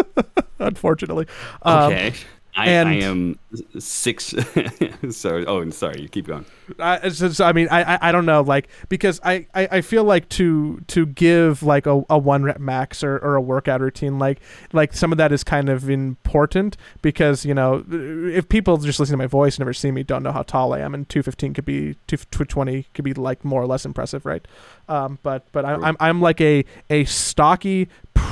Unfortunately. 0.59 1.27
Um, 1.61 1.91
Okay. 1.93 2.13
I, 2.59 2.69
and- 2.69 2.89
I 2.89 2.93
am 2.95 3.37
six. 3.77 4.33
sorry. 5.11 5.45
Oh, 5.45 5.59
and 5.61 5.71
sorry. 5.71 6.01
You 6.01 6.09
keep 6.09 6.25
going. 6.25 6.43
I, 6.79 7.07
just- 7.09 7.39
I 7.39 7.51
mean, 7.53 7.67
I, 7.69 7.83
I, 7.95 8.09
I 8.09 8.11
don't 8.11 8.25
know, 8.25 8.41
like 8.41 8.67
because 8.89 9.19
I, 9.23 9.45
I, 9.53 9.67
I 9.73 9.81
feel 9.81 10.03
like 10.03 10.27
to 10.29 10.79
to 10.87 11.05
give 11.05 11.61
like 11.61 11.85
a, 11.85 12.01
a 12.09 12.17
one 12.17 12.41
rep 12.41 12.59
max 12.59 13.03
or, 13.03 13.19
or 13.19 13.35
a 13.35 13.41
workout 13.41 13.79
routine, 13.81 14.17
like 14.17 14.39
like 14.73 14.93
some 14.95 15.11
of 15.11 15.19
that 15.19 15.31
is 15.31 15.43
kind 15.43 15.69
of 15.69 15.87
important 15.87 16.77
because 17.03 17.45
you 17.45 17.53
know 17.53 17.85
if 17.91 18.49
people 18.49 18.77
just 18.77 18.99
listen 18.99 19.13
to 19.13 19.17
my 19.17 19.27
voice 19.27 19.59
never 19.59 19.71
see 19.73 19.91
me, 19.91 20.01
don't 20.01 20.23
know 20.23 20.31
how 20.31 20.41
tall 20.41 20.73
I 20.73 20.79
am, 20.79 20.95
and 20.95 21.07
two 21.07 21.21
fifteen 21.21 21.53
could 21.53 21.65
be 21.65 21.95
two 22.07 22.17
twenty 22.17 22.87
could 22.95 23.05
be 23.05 23.13
like 23.13 23.45
more 23.45 23.61
or 23.61 23.67
less 23.67 23.85
impressive, 23.85 24.25
right? 24.25 24.43
Um, 24.89 25.19
but 25.21 25.45
but 25.51 25.63
I, 25.63 25.73
I'm 25.75 25.95
I'm 25.99 26.21
like 26.21 26.41
a 26.41 26.65
a 26.89 27.05
stocky, 27.05 27.87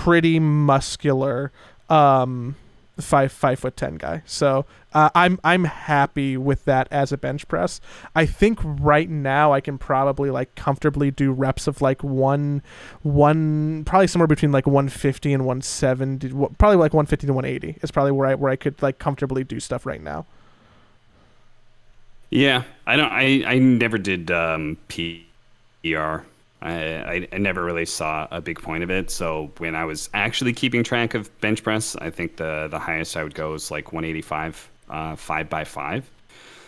pretty 0.05 0.39
muscular, 0.39 1.51
um, 1.89 2.55
five 2.99 3.31
five 3.31 3.57
foot 3.57 3.75
ten 3.75 3.95
guy. 3.95 4.21
So 4.27 4.67
uh, 4.93 5.09
I'm 5.15 5.39
I'm 5.43 5.63
happy 5.63 6.37
with 6.37 6.63
that 6.65 6.87
as 6.91 7.11
a 7.11 7.17
bench 7.17 7.47
press. 7.47 7.81
I 8.15 8.27
think 8.27 8.59
right 8.63 9.09
now 9.09 9.51
I 9.51 9.61
can 9.61 9.79
probably 9.79 10.29
like 10.29 10.53
comfortably 10.53 11.09
do 11.09 11.31
reps 11.31 11.65
of 11.65 11.81
like 11.81 12.03
one 12.03 12.61
one 13.01 13.83
probably 13.85 14.05
somewhere 14.05 14.27
between 14.27 14.51
like 14.51 14.67
150 14.67 15.33
and 15.33 15.43
170 15.43 16.29
probably 16.59 16.77
like 16.77 16.93
150 16.93 17.25
to 17.25 17.33
180 17.33 17.79
is 17.81 17.89
probably 17.89 18.11
where 18.11 18.27
I 18.27 18.35
where 18.35 18.51
I 18.51 18.55
could 18.57 18.79
like 18.83 18.99
comfortably 18.99 19.43
do 19.43 19.59
stuff 19.59 19.87
right 19.87 20.01
now. 20.01 20.27
Yeah, 22.29 22.61
I 22.85 22.95
don't. 22.95 23.11
I 23.11 23.43
I 23.43 23.57
never 23.57 23.97
did 23.97 24.29
um, 24.29 24.77
PR. 24.87 26.25
I, 26.61 27.27
I 27.31 27.37
never 27.37 27.63
really 27.63 27.85
saw 27.85 28.27
a 28.31 28.41
big 28.41 28.59
point 28.61 28.83
of 28.83 28.89
it. 28.89 29.11
So 29.11 29.51
when 29.57 29.75
I 29.75 29.85
was 29.85 30.09
actually 30.13 30.53
keeping 30.53 30.83
track 30.83 31.13
of 31.13 31.29
bench 31.41 31.63
press, 31.63 31.95
I 31.97 32.09
think 32.09 32.37
the 32.37 32.67
the 32.71 32.79
highest 32.79 33.15
I 33.17 33.23
would 33.23 33.35
go 33.35 33.53
is 33.53 33.69
like 33.71 33.91
185, 33.93 34.69
uh, 34.89 35.15
five 35.15 35.49
by 35.49 35.63
five. 35.63 36.09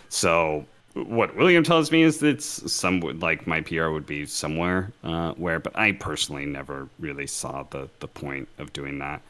So 0.09 0.65
what 0.93 1.35
William 1.35 1.63
tells 1.63 1.91
me 1.91 2.03
is 2.03 2.19
that 2.19 2.41
some 2.41 2.99
like 2.99 3.47
my 3.47 3.61
PR 3.61 3.89
would 3.89 4.05
be 4.05 4.25
somewhere 4.25 4.91
uh, 5.03 5.33
where, 5.33 5.59
but 5.59 5.75
I 5.77 5.93
personally 5.93 6.45
never 6.45 6.89
really 6.99 7.27
saw 7.27 7.63
the 7.63 7.89
the 7.99 8.07
point 8.07 8.47
of 8.57 8.73
doing 8.73 8.99
that. 8.99 9.21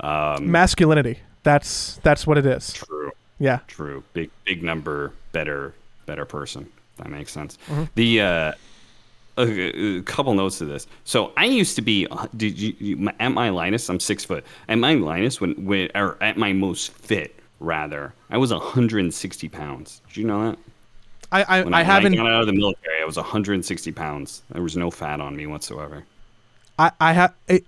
Um, 0.00 0.50
Masculinity. 0.50 1.18
That's 1.42 1.96
that's 2.02 2.26
what 2.26 2.38
it 2.38 2.46
is. 2.46 2.72
true. 2.72 3.12
Yeah. 3.38 3.58
True. 3.66 4.02
Big 4.14 4.30
big 4.44 4.62
number, 4.62 5.12
better 5.32 5.74
better 6.06 6.24
person. 6.24 6.70
That 6.96 7.10
makes 7.10 7.32
sense. 7.32 7.58
Mhm. 7.68 7.88
The 7.94 8.20
uh, 8.20 8.52
a, 9.36 9.98
a 9.98 10.02
couple 10.02 10.34
notes 10.34 10.58
to 10.58 10.64
this. 10.64 10.86
So 11.04 11.32
I 11.36 11.44
used 11.46 11.76
to 11.76 11.82
be. 11.82 12.06
uh, 12.10 12.26
Did 12.36 12.58
you, 12.58 13.10
at 13.20 13.30
my 13.30 13.50
Linus? 13.50 13.88
I'm 13.88 14.00
six 14.00 14.24
foot. 14.24 14.44
At 14.68 14.78
my 14.78 14.94
Linus, 14.94 15.40
when 15.40 15.52
when 15.64 15.90
or 15.94 16.16
at 16.22 16.36
my 16.36 16.52
most 16.52 16.92
fit, 16.92 17.34
rather, 17.60 18.14
I 18.30 18.38
was 18.38 18.52
160 18.52 19.48
pounds. 19.48 20.02
Did 20.08 20.16
you 20.18 20.24
know 20.26 20.50
that? 20.50 20.58
I 21.32 21.42
I, 21.42 21.62
When 21.62 21.74
I 21.74 21.84
when 21.84 21.86
haven't 21.86 22.14
I 22.14 22.16
got 22.16 22.30
out 22.30 22.40
of 22.42 22.46
the 22.46 22.52
military, 22.52 23.00
I 23.00 23.04
was 23.04 23.16
160 23.16 23.92
pounds. 23.92 24.42
There 24.50 24.62
was 24.62 24.76
no 24.76 24.90
fat 24.90 25.20
on 25.20 25.36
me 25.36 25.46
whatsoever. 25.46 26.04
I 26.78 26.92
I 27.00 27.12
have 27.12 27.34
it, 27.48 27.64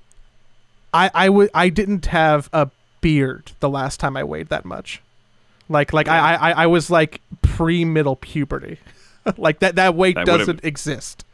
I 0.92 1.10
I 1.14 1.28
would 1.28 1.50
I 1.54 1.68
didn't 1.68 2.06
have 2.06 2.48
a 2.52 2.70
beard 3.00 3.52
the 3.60 3.68
last 3.68 4.00
time 4.00 4.16
I 4.16 4.24
weighed 4.24 4.48
that 4.48 4.64
much. 4.64 5.02
Like 5.68 5.92
like 5.92 6.08
I, 6.08 6.34
I 6.34 6.50
I 6.52 6.66
was 6.66 6.90
like 6.90 7.20
pre 7.42 7.84
middle 7.84 8.16
puberty. 8.16 8.78
like 9.36 9.58
that 9.60 9.76
that 9.76 9.94
weight 9.94 10.14
That 10.16 10.26
doesn't 10.26 10.64
exist. 10.64 11.24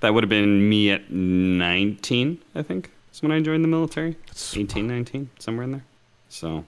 That 0.00 0.14
would 0.14 0.22
have 0.22 0.30
been 0.30 0.68
me 0.68 0.90
at 0.90 1.10
19, 1.10 2.38
I 2.54 2.62
think. 2.62 2.90
Is 3.12 3.22
when 3.22 3.32
I 3.32 3.40
joined 3.40 3.64
the 3.64 3.68
military. 3.68 4.16
18, 4.54 4.86
19, 4.86 5.30
somewhere 5.38 5.64
in 5.64 5.72
there. 5.72 5.84
So, 6.28 6.64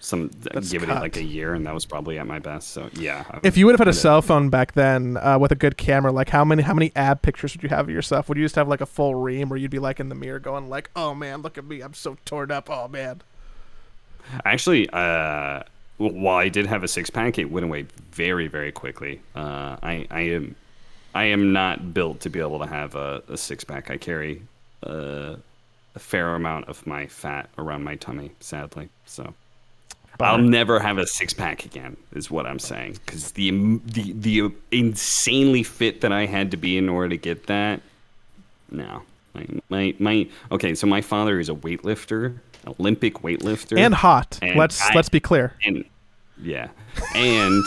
some 0.00 0.30
That's 0.52 0.70
give 0.70 0.82
it 0.82 0.86
cut. 0.86 1.02
like 1.02 1.16
a 1.16 1.22
year, 1.22 1.54
and 1.54 1.66
that 1.66 1.74
was 1.74 1.84
probably 1.84 2.18
at 2.18 2.26
my 2.26 2.38
best. 2.38 2.70
So, 2.70 2.88
yeah. 2.94 3.24
I 3.30 3.40
If 3.42 3.56
you 3.56 3.66
would 3.66 3.72
have 3.72 3.80
had 3.80 3.88
a 3.88 3.92
cell 3.92 4.22
phone 4.22 4.48
back 4.48 4.72
then 4.72 5.16
uh, 5.16 5.38
with 5.38 5.52
a 5.52 5.56
good 5.56 5.76
camera, 5.76 6.12
like 6.12 6.30
how 6.30 6.44
many 6.44 6.62
how 6.62 6.74
many 6.74 6.92
ab 6.96 7.22
pictures 7.22 7.54
would 7.54 7.62
you 7.62 7.68
have 7.68 7.88
of 7.88 7.94
yourself? 7.94 8.28
Would 8.28 8.38
you 8.38 8.44
just 8.44 8.54
have 8.54 8.68
like 8.68 8.80
a 8.80 8.86
full 8.86 9.14
ream 9.14 9.48
where 9.48 9.58
you'd 9.58 9.70
be 9.70 9.78
like 9.78 10.00
in 10.00 10.08
the 10.08 10.14
mirror 10.14 10.38
going 10.38 10.68
like, 10.68 10.90
"Oh 10.96 11.14
man, 11.14 11.42
look 11.42 11.58
at 11.58 11.64
me, 11.64 11.80
I'm 11.80 11.94
so 11.94 12.16
torn 12.24 12.50
up. 12.50 12.70
Oh 12.70 12.88
man." 12.88 13.22
Actually, 14.44 14.88
uh, 14.90 15.62
while 15.98 16.36
I 16.36 16.48
did 16.48 16.66
have 16.66 16.82
a 16.82 16.88
six 16.88 17.10
pack, 17.10 17.38
it 17.38 17.50
went 17.50 17.64
away 17.64 17.86
very, 18.10 18.48
very 18.48 18.72
quickly. 18.72 19.20
Uh, 19.34 19.76
I, 19.82 20.06
I 20.10 20.20
am, 20.20 20.56
I 21.16 21.24
am 21.24 21.52
not 21.52 21.94
built 21.94 22.20
to 22.20 22.30
be 22.30 22.40
able 22.40 22.58
to 22.58 22.66
have 22.66 22.94
a, 22.94 23.22
a 23.28 23.36
six 23.36 23.64
pack. 23.64 23.90
I 23.90 23.96
carry 23.96 24.42
uh, 24.86 25.36
a 25.94 25.98
fair 25.98 26.34
amount 26.34 26.68
of 26.68 26.86
my 26.86 27.06
fat 27.06 27.48
around 27.56 27.84
my 27.84 27.94
tummy, 27.96 28.32
sadly. 28.40 28.88
So. 29.06 29.34
I'll 30.18 30.38
never 30.38 30.80
have 30.80 30.96
a 30.96 31.06
six 31.06 31.34
pack 31.34 31.64
again, 31.66 31.96
is 32.14 32.30
what 32.30 32.46
I'm 32.46 32.58
saying. 32.58 32.92
Because 33.04 33.32
the, 33.32 33.50
the 33.84 34.12
the 34.12 34.50
insanely 34.70 35.62
fit 35.62 36.00
that 36.00 36.10
I 36.12 36.24
had 36.24 36.50
to 36.52 36.56
be 36.56 36.78
in 36.78 36.88
order 36.88 37.10
to 37.10 37.16
get 37.18 37.46
that, 37.48 37.82
no. 38.70 39.02
My, 39.34 39.46
my 39.68 39.94
my 39.98 40.28
okay. 40.50 40.74
So 40.74 40.86
my 40.86 41.02
father 41.02 41.38
is 41.38 41.50
a 41.50 41.54
weightlifter, 41.54 42.38
Olympic 42.66 43.14
weightlifter, 43.16 43.78
And 43.78 43.92
hot. 43.94 44.38
And 44.40 44.58
let's 44.58 44.80
I- 44.80 44.94
let's 44.94 45.10
be 45.10 45.20
clear. 45.20 45.52
and 45.64 45.84
yeah, 46.42 46.68
and 47.14 47.62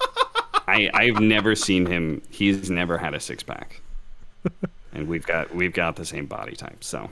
I 0.68 0.90
I've 0.94 1.20
never 1.20 1.54
seen 1.54 1.86
him. 1.86 2.22
He's 2.30 2.70
never 2.70 2.98
had 2.98 3.14
a 3.14 3.20
six 3.20 3.42
pack, 3.42 3.82
and 4.92 5.08
we've 5.08 5.26
got 5.26 5.54
we've 5.54 5.72
got 5.72 5.96
the 5.96 6.04
same 6.04 6.26
body 6.26 6.56
type. 6.56 6.82
So 6.84 7.10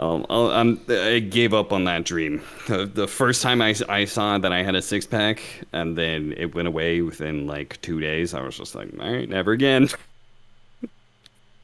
Um, 0.00 0.26
I'll, 0.28 0.50
I'm, 0.50 0.84
I 0.88 1.20
gave 1.20 1.54
up 1.54 1.72
on 1.72 1.84
that 1.84 2.04
dream. 2.04 2.42
The, 2.66 2.86
the 2.86 3.06
first 3.06 3.40
time 3.40 3.62
I, 3.62 3.74
I 3.88 4.04
saw 4.04 4.36
that 4.38 4.52
I 4.52 4.62
had 4.64 4.74
a 4.74 4.82
six 4.82 5.06
pack, 5.06 5.40
and 5.72 5.96
then 5.96 6.34
it 6.36 6.54
went 6.54 6.66
away 6.68 7.02
within 7.02 7.46
like 7.46 7.80
two 7.82 8.00
days. 8.00 8.34
I 8.34 8.40
was 8.42 8.56
just 8.58 8.74
like, 8.74 8.90
all 8.98 9.12
right, 9.12 9.28
never 9.28 9.52
again. 9.52 9.88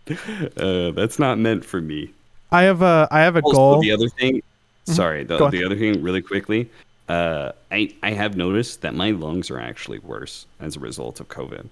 uh, 0.57 0.91
that's 0.93 1.19
not 1.19 1.39
meant 1.39 1.65
for 1.65 1.81
me. 1.81 2.15
I 2.51 2.63
have 2.65 2.83
a 2.83 3.09
I 3.11 3.21
have 3.21 3.37
a 3.37 3.43
Also, 3.43 3.75
goal. 3.75 3.77
the 3.77 3.93
other 3.93 4.09
thing, 4.09 4.43
sorry, 4.85 5.25
the, 5.25 5.43
the 5.49 5.65
other 5.65 5.77
thing, 5.77 6.03
really 6.03 6.23
quickly, 6.23 6.71
uh, 7.09 7.53
I 7.71 7.95
I 8.03 8.13
have 8.13 8.37
noticed 8.37 8.83
that 8.83 8.95
my 8.95 9.11
lungs 9.11 9.51
are 9.51 9.61
actually 9.61 9.99
worse 9.99 10.47
as 10.61 10.77
a 10.77 10.81
result 10.81 11.21
of 11.21 11.29
COVID. 11.29 11.69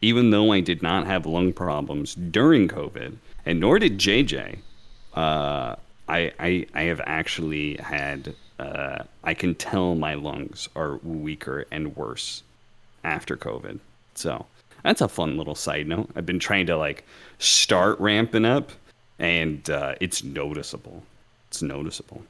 Even 0.00 0.30
though 0.30 0.52
I 0.52 0.60
did 0.60 0.82
not 0.82 1.06
have 1.06 1.26
lung 1.26 1.52
problems 1.52 2.14
during 2.14 2.68
COVID, 2.68 3.16
and 3.46 3.60
nor 3.60 3.78
did 3.78 3.98
JJ, 3.98 4.58
uh, 5.14 5.76
I, 6.08 6.32
I 6.38 6.66
I 6.74 6.82
have 6.84 7.00
actually 7.04 7.76
had. 7.76 8.34
Uh, 8.56 9.02
I 9.24 9.34
can 9.34 9.56
tell 9.56 9.96
my 9.96 10.14
lungs 10.14 10.68
are 10.76 10.98
weaker 11.02 11.66
and 11.72 11.96
worse 11.96 12.44
after 13.02 13.36
COVID. 13.36 13.80
So 14.14 14.46
that's 14.84 15.00
a 15.00 15.08
fun 15.08 15.36
little 15.36 15.56
side 15.56 15.88
note. 15.88 16.10
I've 16.14 16.26
been 16.26 16.38
trying 16.38 16.66
to 16.66 16.76
like 16.76 17.04
start 17.38 17.98
ramping 17.98 18.44
up, 18.44 18.70
and 19.18 19.68
uh, 19.68 19.96
it's 20.00 20.22
noticeable. 20.22 21.02
It's 21.48 21.62
noticeable. 21.62 22.22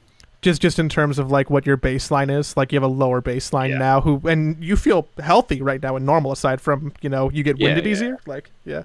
Just 0.45 0.61
just 0.61 0.79
in 0.79 0.87
terms 0.87 1.19
of 1.19 1.29
like 1.31 1.49
what 1.49 1.65
your 1.65 1.75
baseline 1.77 2.29
is 2.31 2.55
like 2.55 2.71
you 2.71 2.77
have 2.77 2.83
a 2.89 2.93
lower 3.03 3.21
baseline 3.21 3.69
Yeah. 3.71 3.79
now 3.79 3.99
who 4.01 4.21
and 4.25 4.63
you 4.63 4.75
feel 4.77 5.07
healthy 5.19 5.61
right 5.61 5.81
now 5.83 5.95
and 5.97 6.05
normal 6.05 6.31
aside 6.31 6.61
from 6.61 6.93
you 7.01 7.09
know 7.09 7.29
you 7.31 7.43
get 7.43 7.57
winded 7.59 7.85
yeah. 7.85 7.91
easier 7.91 8.17
like 8.25 8.49
yeah 8.63 8.83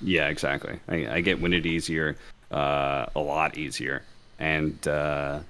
Yeah, 0.00 0.28
exactly. 0.28 0.78
I, 0.88 0.96
I 1.16 1.20
get 1.22 1.40
winded 1.40 1.66
easier, 1.66 2.14
uh, 2.52 3.06
a 3.16 3.20
lot 3.20 3.58
easier, 3.58 4.02
and 4.38 4.78
uh, 4.86 5.40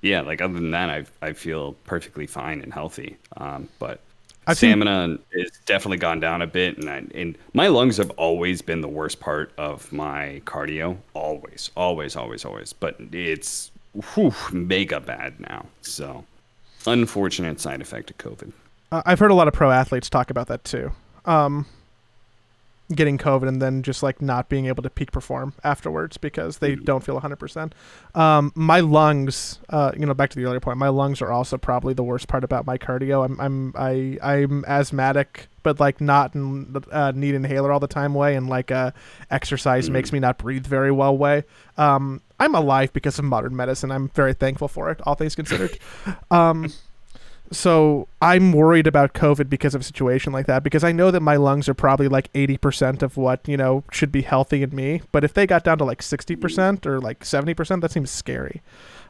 yeah, 0.00 0.20
like 0.20 0.40
other 0.40 0.54
than 0.54 0.70
that, 0.70 0.88
I 0.90 1.00
I 1.28 1.32
feel 1.32 1.72
perfectly 1.84 2.26
fine 2.28 2.60
and 2.62 2.72
healthy. 2.72 3.16
Um, 3.36 3.68
but 3.80 3.98
I 4.46 4.54
think- 4.54 4.70
stamina 4.78 5.18
is 5.32 5.50
definitely 5.66 5.98
gone 5.98 6.20
down 6.20 6.40
a 6.42 6.46
bit, 6.46 6.78
and 6.78 6.88
I, 6.88 7.02
and 7.20 7.36
my 7.52 7.66
lungs 7.66 7.96
have 7.96 8.10
always 8.10 8.62
been 8.62 8.80
the 8.80 8.88
worst 9.00 9.18
part 9.18 9.50
of 9.58 9.92
my 9.92 10.40
cardio. 10.44 10.96
Always, 11.14 11.70
always, 11.76 12.14
always, 12.14 12.44
always. 12.44 12.72
But 12.72 12.94
it's 13.12 13.72
whew, 14.14 14.34
mega 14.52 15.00
bad 15.00 15.38
now. 15.40 15.66
So 15.82 16.24
unfortunate 16.86 17.60
side 17.60 17.80
effect 17.80 18.10
of 18.10 18.18
COVID. 18.18 18.52
uh, 18.92 19.02
i've 19.04 19.18
heard 19.18 19.30
a 19.30 19.34
lot 19.34 19.48
of 19.48 19.52
pro 19.54 19.70
athletes 19.70 20.08
talk 20.08 20.30
about 20.30 20.46
that 20.46 20.62
too 20.64 20.90
um 21.26 21.66
getting 22.94 23.18
covid 23.18 23.48
and 23.48 23.60
then 23.60 23.82
just 23.82 24.02
like 24.02 24.22
not 24.22 24.48
being 24.48 24.64
able 24.66 24.82
to 24.82 24.88
peak 24.88 25.12
perform 25.12 25.52
afterwards 25.62 26.16
because 26.16 26.58
they 26.58 26.74
Mhm. 26.74 26.84
don't 26.86 27.04
feel 27.04 27.16
100% 27.16 27.72
um 28.14 28.50
my 28.54 28.80
lungs 28.80 29.58
uh 29.68 29.92
you 29.94 30.06
know 30.06 30.14
back 30.14 30.30
to 30.30 30.36
the 30.36 30.44
earlier 30.46 30.60
point 30.60 30.78
my 30.78 30.88
lungs 30.88 31.20
are 31.20 31.30
also 31.30 31.58
probably 31.58 31.92
the 31.92 32.02
worst 32.02 32.28
part 32.28 32.44
about 32.44 32.64
my 32.66 32.78
cardio. 32.78 33.24
I'm 33.24 33.38
i'm 33.40 33.72
i 33.76 34.18
i'm 34.22 34.64
asthmatic 34.66 35.48
but 35.62 35.78
like 35.80 36.00
not 36.00 36.34
in 36.34 36.74
uh, 36.90 37.12
need 37.14 37.34
inhaler 37.34 37.70
all 37.72 37.80
the 37.80 37.86
time 37.86 38.14
way 38.14 38.34
and 38.36 38.48
like 38.48 38.70
uh 38.70 38.92
exercise 39.30 39.90
Mhm. 39.90 39.92
makes 39.92 40.12
me 40.12 40.18
not 40.18 40.38
breathe 40.38 40.66
very 40.66 40.90
well 40.90 41.14
way. 41.16 41.44
Um 41.76 42.22
i'm 42.40 42.54
alive 42.54 42.92
because 42.94 43.18
of 43.18 43.24
modern 43.26 43.54
medicine. 43.54 43.90
I'm 43.90 44.08
very 44.08 44.32
thankful 44.32 44.68
for 44.68 44.90
it 44.90 45.00
all 45.04 45.14
things 45.14 45.34
considered. 45.34 45.78
Um 46.30 46.72
so 47.50 48.08
I'm 48.20 48.52
worried 48.52 48.86
about 48.86 49.14
COVID 49.14 49.48
because 49.48 49.74
of 49.74 49.80
a 49.80 49.84
situation 49.84 50.32
like 50.32 50.46
that 50.46 50.62
because 50.62 50.84
I 50.84 50.92
know 50.92 51.10
that 51.10 51.20
my 51.20 51.36
lungs 51.36 51.68
are 51.68 51.74
probably 51.74 52.08
like 52.08 52.32
80% 52.32 53.02
of 53.02 53.16
what, 53.16 53.40
you 53.48 53.56
know, 53.56 53.84
should 53.90 54.12
be 54.12 54.22
healthy 54.22 54.62
in 54.62 54.74
me. 54.74 55.02
But 55.12 55.24
if 55.24 55.34
they 55.34 55.46
got 55.46 55.64
down 55.64 55.78
to 55.78 55.84
like 55.84 56.00
60% 56.02 56.84
or 56.86 57.00
like 57.00 57.20
70%, 57.20 57.80
that 57.80 57.90
seems 57.90 58.10
scary. 58.10 58.60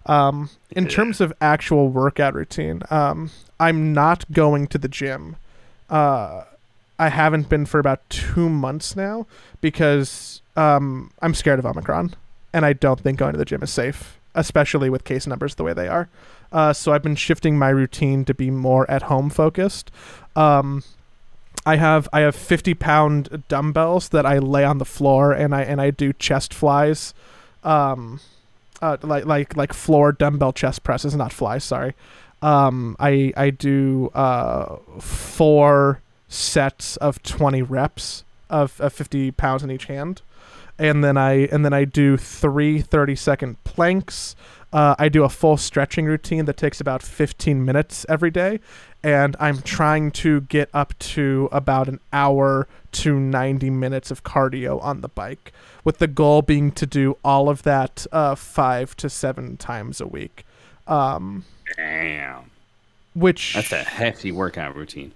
Um, 0.07 0.51
in 0.71 0.85
Yeah. 0.85 0.91
terms 0.91 1.21
of 1.21 1.33
actual 1.41 1.89
workout 1.89 2.35
routine, 2.35 2.83
um, 2.91 3.31
I'm 3.59 3.93
not 3.93 4.31
going 4.33 4.67
to 4.69 4.79
the 4.79 4.89
gym. 4.89 5.37
Uh, 5.91 6.45
I 6.99 7.09
haven't 7.09 7.49
been 7.49 7.67
for 7.67 7.79
about 7.81 8.09
two 8.09 8.49
months 8.49 8.97
now 8.97 9.27
because 9.61 10.43
um, 10.57 11.11
I'm 11.23 11.35
scared 11.35 11.59
of 11.59 11.67
Omicron 11.67 12.15
and 12.53 12.65
I 12.65 12.73
don't 12.73 13.01
think 13.01 13.19
going 13.19 13.33
to 13.33 13.39
the 13.39 13.45
gym 13.45 13.63
is 13.63 13.71
safe, 13.71 14.19
especially 14.35 14.91
with 14.91 15.05
case 15.05 15.27
numbers 15.27 15.55
the 15.57 15.63
way 15.65 15.73
they 15.73 15.89
are. 15.89 16.09
Uh, 16.51 16.73
so 16.73 16.93
I've 16.93 17.03
been 17.03 17.17
shifting 17.17 17.59
my 17.59 17.69
routine 17.69 18.25
to 18.25 18.35
be 18.35 18.51
more 18.51 18.91
at 18.91 19.03
home 19.03 19.31
focused. 19.31 19.91
Um, 20.35 20.83
I 21.67 21.77
have 21.77 22.09
I 22.13 22.21
have 22.21 22.35
50 22.35 22.75
pound 22.75 23.43
dumbbells 23.49 24.09
that 24.11 24.25
I 24.25 24.39
lay 24.39 24.65
on 24.65 24.79
the 24.79 24.85
floor 24.85 25.33
and 25.33 25.55
I 25.55 25.63
and 25.63 25.81
I 25.81 25.91
do 25.91 26.13
chest 26.15 26.55
flies, 26.55 27.13
um, 27.63 28.21
uh, 28.81 28.97
like 29.03 29.27
like 29.27 29.57
like 29.57 29.73
floor 29.75 30.13
dumbbell 30.13 30.53
chest 30.53 30.83
presses, 30.83 31.15
not 31.15 31.33
flies. 31.33 31.65
Sorry. 31.65 31.95
Um, 32.41 32.97
I 32.99 33.33
I 33.37 33.51
do 33.51 34.11
uh, 34.15 34.77
four 35.01 36.01
sets 36.29 36.97
of 36.99 37.23
20 37.23 37.63
reps 37.63 38.25
of, 38.51 38.81
of 38.81 38.93
50 38.93 39.31
pounds 39.33 39.63
in 39.63 39.71
each 39.71 39.87
hand, 39.87 40.23
and 40.79 41.03
then 41.03 41.17
I 41.17 41.47
and 41.47 41.65
then 41.65 41.73
I 41.73 41.85
do 41.85 42.17
three 42.17 42.81
30 42.81 43.17
second 43.17 43.65
planks. 43.65 44.37
Uh, 44.73 44.95
I 44.99 45.09
do 45.09 45.25
a 45.25 45.29
full 45.29 45.57
stretching 45.57 46.05
routine 46.05 46.45
that 46.45 46.57
takes 46.57 46.81
about 46.81 47.03
15 47.03 47.65
minutes 47.65 48.05
every 48.09 48.31
day, 48.31 48.61
and 49.03 49.35
I'm 49.41 49.63
trying 49.63 50.11
to 50.13 50.43
get 50.43 50.69
up 50.75 50.99
to 50.99 51.49
about 51.51 51.89
an 51.89 52.01
hour 52.13 52.69
to 52.93 53.19
90 53.19 53.71
minutes 53.71 54.11
of 54.11 54.25
cardio 54.25 54.83
on 54.83 55.01
the 55.01 55.09
bike, 55.09 55.53
with 55.85 55.99
the 55.99 56.07
goal 56.07 56.43
being 56.43 56.71
to 56.73 56.85
do 56.87 57.17
all 57.25 57.49
of 57.49 57.63
that 57.63 58.07
uh, 58.13 58.35
five 58.35 58.95
to 58.99 59.09
seven 59.09 59.57
times 59.57 60.01
a 60.01 60.07
week. 60.07 60.45
Um, 60.87 61.45
Damn, 61.77 62.51
which 63.15 63.55
that's 63.55 63.73
a 63.73 63.85
hefty 63.85 64.33
workout 64.33 64.77
routine. 64.77 65.13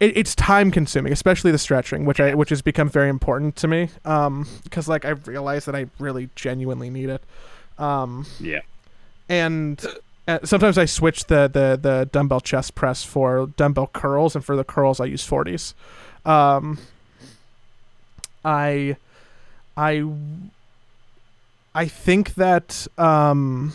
it, 0.00 0.16
it's 0.16 0.34
time 0.34 0.70
consuming, 0.70 1.12
especially 1.12 1.50
the 1.50 1.58
stretching, 1.58 2.04
which 2.06 2.20
I 2.20 2.34
which 2.34 2.50
has 2.50 2.62
become 2.62 2.88
very 2.88 3.08
important 3.10 3.56
to 3.56 3.68
me. 3.68 3.90
Um, 4.06 4.46
because 4.64 4.88
like 4.88 5.04
I 5.04 5.10
realize 5.10 5.66
that 5.66 5.74
I 5.74 5.86
really 5.98 6.30
genuinely 6.34 6.88
need 6.90 7.10
it. 7.10 7.22
Um, 7.78 8.26
Yeah. 8.40 8.60
and 9.28 9.84
uh, 10.28 10.38
sometimes 10.44 10.78
I 10.78 10.84
switch 10.86 11.24
the, 11.26 11.48
the 11.52 11.78
the 11.80 12.08
dumbbell 12.12 12.40
chest 12.40 12.74
press 12.74 13.04
for 13.04 13.48
dumbbell 13.56 13.88
curls, 13.92 14.34
and 14.34 14.44
for 14.44 14.56
the 14.56 14.64
curls 14.64 15.00
I 15.00 15.04
use 15.06 15.24
forties. 15.24 15.74
Um, 16.24 16.78
I, 18.44 18.96
I, 19.76 20.04
I 21.74 21.86
think 21.86 22.34
that 22.34 22.86
um, 22.96 23.72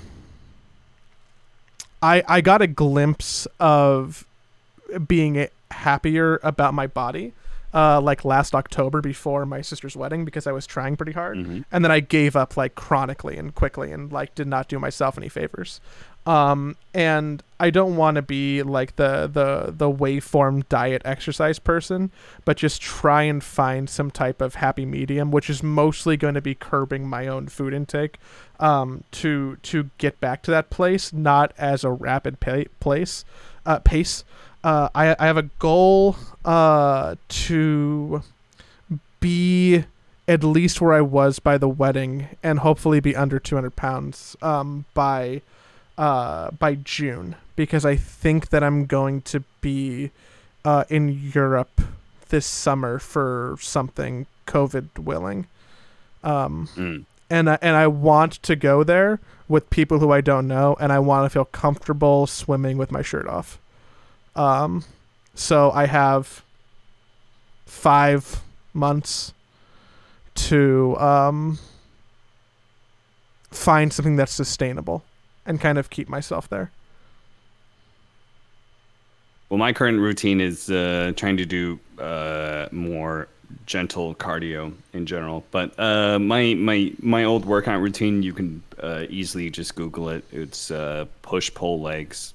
I 2.01 2.23
I 2.27 2.41
got 2.41 2.61
a 2.61 2.67
glimpse 2.67 3.47
of 3.59 4.26
being 5.07 5.47
happier 5.71 6.39
about 6.41 6.73
my 6.73 6.88
body. 6.88 7.34
Uh, 7.72 8.02
like 8.02 8.26
last 8.26 8.56
October 8.56 9.00
before 9.00 9.46
my 9.46 9.62
sister's 9.62 9.96
wedding 9.96 10.26
because 10.26 10.48
I 10.48 10.52
was 10.52 10.66
trying 10.66 10.98
pretty 10.98 11.12
hard 11.12 11.38
Mhm. 11.38 11.66
and 11.72 11.86
then 11.86 11.91
I 11.91 12.00
gave 12.00 12.36
up 12.36 12.58
like 12.58 12.74
chronically 12.74 13.38
and 13.38 13.54
quickly 13.54 13.91
and 13.91 14.12
like 14.12 14.34
did 14.34 14.48
not 14.48 14.68
do 14.68 14.80
myself 14.80 15.20
any 15.20 15.30
favors. 15.30 15.80
Um, 16.26 16.76
and 16.96 17.44
I 17.60 17.70
don't 17.70 17.96
want 17.96 18.16
to 18.16 18.22
be 18.24 18.64
like 18.64 18.96
the 18.96 19.28
the 19.32 19.72
the 19.72 19.90
waveform 19.91 20.68
diet 20.68 21.04
exercise 21.06 21.60
person, 21.60 22.12
but 22.44 22.58
just 22.58 22.82
try 22.82 23.24
and 23.24 23.44
find 23.44 23.88
some 23.88 24.10
type 24.10 24.41
of 24.41 24.56
happy 24.56 24.86
medium, 24.86 25.30
which 25.30 25.48
is 25.50 25.62
mostly 25.62 26.18
going 26.18 26.34
to 26.36 26.41
be 26.41 26.56
curbing 26.56 27.08
my 27.08 27.28
own 27.28 27.48
food 27.48 27.74
intake, 27.74 28.18
um, 28.60 29.04
to 29.12 29.58
to 29.64 29.91
get 30.00 30.20
back 30.20 30.41
to 30.44 30.52
that 30.52 30.72
place, 30.72 31.14
not 31.14 31.54
as 31.58 31.84
a 31.84 31.91
rapid 31.91 32.40
pa- 32.40 32.64
place, 32.80 33.24
uh, 33.66 33.78
pace. 33.80 34.24
Uh, 34.64 34.90
I 34.94 35.15
I 35.19 35.26
have 35.27 35.38
a 35.38 35.44
goal 35.60 36.15
uh 36.45 37.15
to 37.27 38.23
be 39.19 39.84
at 40.27 40.44
least 40.44 40.80
where 40.80 40.94
I 40.94 41.02
was 41.02 41.40
by 41.40 41.57
the 41.57 41.68
wedding, 41.69 42.27
and 42.44 42.60
hopefully 42.60 42.99
be 42.99 43.15
under 43.15 43.40
200 43.40 43.76
pounds 43.76 44.36
um, 44.41 44.86
by 44.94 45.41
uh, 45.98 46.52
by 46.52 46.76
June, 46.76 47.36
because 47.56 47.84
I 47.86 47.95
think 47.95 48.49
that 48.49 48.64
I'm 48.64 48.86
going 48.86 49.22
to 49.23 49.44
be 49.61 50.11
uh, 50.64 50.84
in 50.90 51.31
Europe 51.34 51.81
this 52.30 52.45
summer 52.45 52.99
for 52.99 53.57
something 53.60 54.27
COVID 54.45 54.99
willing. 54.99 55.48
Um, 56.23 56.68
Mm. 56.76 57.06
and 57.30 57.49
I, 57.49 57.57
and 57.61 57.76
I 57.76 57.88
want 57.88 58.34
to 58.44 58.56
go 58.56 58.84
there 58.84 59.19
with 59.48 59.69
people 59.72 59.99
who 59.99 60.11
I 60.11 60.22
don't 60.22 60.48
know, 60.48 60.77
and 60.80 60.91
I 60.94 60.99
want 60.99 61.26
to 61.26 61.30
feel 61.30 61.45
comfortable 61.45 62.27
swimming 62.27 62.77
with 62.77 62.91
my 62.91 63.02
shirt 63.02 63.27
off. 63.27 63.57
Um, 64.35 64.84
so 65.35 65.72
I 65.72 65.85
have 65.85 66.43
five 67.65 68.41
months 68.73 69.34
to 70.35 70.97
um, 70.99 71.60
find 73.51 73.91
something 73.91 74.15
that's 74.15 74.31
sustainable 74.31 75.03
and 75.45 75.60
kind 75.60 75.77
of 75.77 75.89
keep 75.89 76.10
myself 76.10 76.47
there. 76.49 76.72
Well, 79.49 79.57
my 79.57 79.73
current 79.73 79.99
routine 79.99 80.41
is 80.41 80.69
uh, 80.69 81.14
trying 81.15 81.38
to 81.38 81.45
do 81.45 81.80
uh, 81.97 82.68
more 82.72 83.27
gentle 83.65 84.15
cardio 84.15 84.73
in 84.93 85.06
general. 85.06 85.43
But 85.51 85.77
uh, 85.80 86.19
my 86.19 86.53
my 86.53 86.91
my 87.01 87.23
old 87.23 87.45
workout 87.45 87.81
routine, 87.81 88.22
you 88.22 88.34
can 88.34 88.64
uh, 88.81 89.06
easily 89.10 89.49
just 89.49 89.76
Google 89.76 90.10
it. 90.10 90.23
It's 90.31 90.72
uh, 90.72 91.06
push 91.22 91.53
pull 91.53 91.81
legs. 91.81 92.34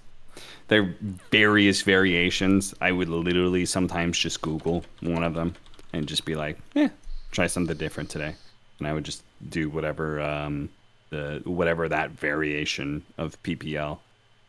There 0.68 0.82
are 0.82 0.94
various 1.30 1.82
variations. 1.82 2.74
I 2.80 2.92
would 2.92 3.08
literally 3.08 3.66
sometimes 3.66 4.18
just 4.18 4.40
Google 4.40 4.84
one 5.00 5.22
of 5.22 5.34
them 5.34 5.54
and 5.92 6.06
just 6.06 6.24
be 6.24 6.34
like, 6.34 6.58
"Yeah, 6.74 6.88
try 7.30 7.46
something 7.46 7.76
different 7.76 8.10
today," 8.10 8.34
and 8.78 8.88
I 8.88 8.92
would 8.92 9.04
just 9.04 9.22
do 9.48 9.68
whatever 9.68 10.20
um, 10.20 10.70
the 11.10 11.42
whatever 11.44 11.88
that 11.88 12.10
variation 12.10 13.02
of 13.18 13.40
PPL 13.42 13.98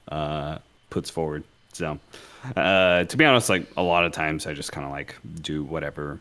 uh, 0.09 0.59
puts 0.89 1.09
forward. 1.09 1.43
So, 1.73 1.99
uh, 2.55 3.03
to 3.03 3.17
be 3.17 3.25
honest, 3.25 3.49
like 3.49 3.67
a 3.75 3.83
lot 3.83 4.05
of 4.05 4.13
times, 4.13 4.47
I 4.47 4.53
just 4.53 4.71
kind 4.71 4.85
of 4.85 4.91
like 4.91 5.15
do 5.41 5.63
whatever 5.63 6.19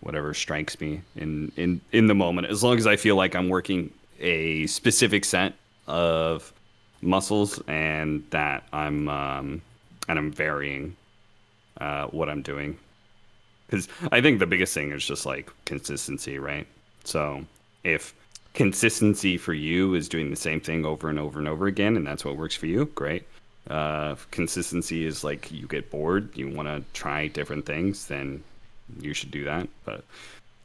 whatever 0.00 0.34
strikes 0.34 0.80
me 0.80 1.02
in 1.14 1.52
in 1.56 1.80
in 1.92 2.06
the 2.08 2.14
moment, 2.14 2.48
as 2.48 2.62
long 2.62 2.78
as 2.78 2.86
I 2.86 2.96
feel 2.96 3.16
like 3.16 3.34
I'm 3.34 3.48
working 3.48 3.92
a 4.18 4.66
specific 4.66 5.24
set 5.24 5.54
of 5.86 6.52
muscles 7.02 7.60
and 7.66 8.24
that 8.30 8.64
I'm 8.72 9.08
um, 9.08 9.62
and 10.08 10.18
I'm 10.18 10.32
varying 10.32 10.96
uh, 11.80 12.06
what 12.06 12.28
I'm 12.28 12.42
doing. 12.42 12.78
Because 13.66 13.88
I 14.12 14.20
think 14.20 14.38
the 14.38 14.46
biggest 14.46 14.74
thing 14.74 14.92
is 14.92 15.04
just 15.04 15.26
like 15.26 15.50
consistency, 15.64 16.38
right? 16.38 16.66
So 17.04 17.44
if 17.84 18.14
consistency 18.54 19.36
for 19.36 19.52
you 19.52 19.94
is 19.94 20.08
doing 20.08 20.30
the 20.30 20.36
same 20.36 20.60
thing 20.60 20.84
over 20.84 21.08
and 21.08 21.18
over 21.18 21.38
and 21.38 21.48
over 21.48 21.66
again, 21.66 21.96
and 21.96 22.06
that's 22.06 22.24
what 22.24 22.36
works 22.36 22.54
for 22.54 22.66
you, 22.66 22.86
great. 22.94 23.24
Uh, 23.68 24.14
consistency 24.30 25.04
is 25.04 25.24
like 25.24 25.50
you 25.50 25.66
get 25.66 25.90
bored, 25.90 26.28
you 26.36 26.48
want 26.48 26.68
to 26.68 26.82
try 26.92 27.26
different 27.26 27.66
things, 27.66 28.06
then 28.06 28.42
you 29.00 29.12
should 29.12 29.32
do 29.32 29.42
that. 29.42 29.68
But 29.84 30.04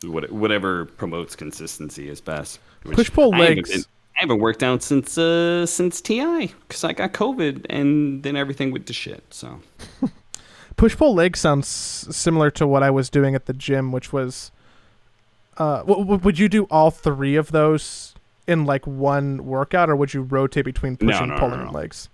what, 0.03 0.31
whatever 0.31 0.85
promotes 0.85 1.35
consistency 1.35 2.07
is 2.09 2.21
best. 2.21 2.59
Push 2.83 3.11
pull 3.11 3.31
legs. 3.31 3.87
I 4.17 4.21
haven't 4.21 4.39
worked 4.39 4.61
out 4.61 4.83
since 4.83 5.17
uh, 5.17 5.65
since 5.65 6.01
TI 6.01 6.53
because 6.67 6.83
I 6.83 6.93
got 6.93 7.13
COVID 7.13 7.65
and 7.69 8.23
then 8.23 8.35
everything 8.35 8.71
went 8.71 8.87
to 8.87 8.93
shit. 8.93 9.23
So 9.31 9.59
Push 10.77 10.97
pull 10.97 11.13
leg 11.13 11.37
sounds 11.37 11.67
similar 11.67 12.49
to 12.51 12.65
what 12.65 12.81
I 12.81 12.89
was 12.89 13.09
doing 13.09 13.35
at 13.35 13.45
the 13.45 13.53
gym, 13.53 13.91
which 13.91 14.11
was. 14.11 14.51
Uh, 15.57 15.79
w- 15.79 15.99
w- 15.99 16.19
would 16.23 16.39
you 16.39 16.49
do 16.49 16.63
all 16.71 16.89
three 16.89 17.35
of 17.35 17.51
those 17.51 18.15
in 18.47 18.65
like 18.65 18.87
one 18.87 19.45
workout, 19.45 19.89
or 19.89 19.95
would 19.95 20.13
you 20.13 20.21
rotate 20.21 20.65
between 20.65 20.97
pushing, 20.97 21.27
no, 21.27 21.35
no, 21.35 21.39
pulling, 21.39 21.59
no. 21.59 21.65
and 21.65 21.73
legs? 21.73 22.09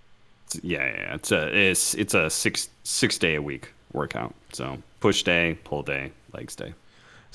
yeah, 0.62 0.84
yeah, 0.84 1.14
it's 1.14 1.32
a 1.32 1.56
it's 1.56 1.94
it's 1.94 2.14
a 2.14 2.28
six 2.28 2.68
six 2.82 3.16
day 3.16 3.36
a 3.36 3.42
week 3.42 3.72
workout. 3.92 4.34
So 4.52 4.78
push 5.00 5.22
day, 5.22 5.58
pull 5.64 5.82
day, 5.82 6.12
legs 6.32 6.54
day. 6.54 6.74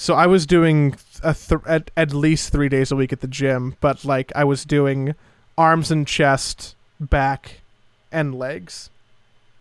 So 0.03 0.15
I 0.15 0.27
was 0.27 0.45
doing 0.45 0.95
a 1.23 1.33
th- 1.33 1.61
at, 1.65 1.89
at 1.95 2.13
least 2.13 2.51
three 2.51 2.67
days 2.67 2.91
a 2.91 2.95
week 2.97 3.13
at 3.13 3.21
the 3.21 3.27
gym, 3.27 3.77
but 3.79 4.03
like 4.03 4.33
I 4.35 4.43
was 4.43 4.65
doing 4.65 5.15
arms 5.57 5.91
and 5.91 6.05
chest, 6.05 6.75
back, 6.99 7.61
and 8.11 8.35
legs, 8.35 8.89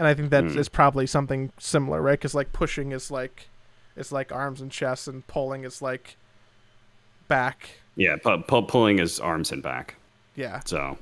and 0.01 0.09
I 0.09 0.15
think 0.15 0.31
that 0.31 0.43
is 0.47 0.67
Hmm. 0.67 0.75
probably 0.75 1.07
something 1.07 1.53
similar, 1.61 2.03
right? 2.03 2.19
Because 2.19 2.35
like 2.35 2.53
pushing 2.53 2.91
is 2.91 3.09
like 3.09 3.47
is 3.95 4.11
like 4.11 4.33
arms 4.33 4.61
and 4.61 4.69
chest, 4.73 5.07
and 5.07 5.25
pulling 5.29 5.63
is 5.63 5.81
like 5.81 6.17
back. 7.29 7.69
Yeah, 7.95 8.17
pu- 8.17 8.43
pu- 8.43 8.63
pulling 8.67 8.99
is 8.99 9.21
arms 9.21 9.53
and 9.53 9.63
back. 9.63 9.95
Yeah, 10.35 10.59
So 10.65 10.99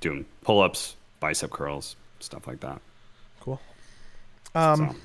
doing 0.00 0.26
pull 0.44 0.60
ups, 0.62 0.94
bicep 1.18 1.50
curls, 1.50 1.96
stuff 2.20 2.46
like 2.46 2.60
that. 2.60 2.80
cool. 3.40 3.60
Um, 4.54 4.90
so. 4.92 4.96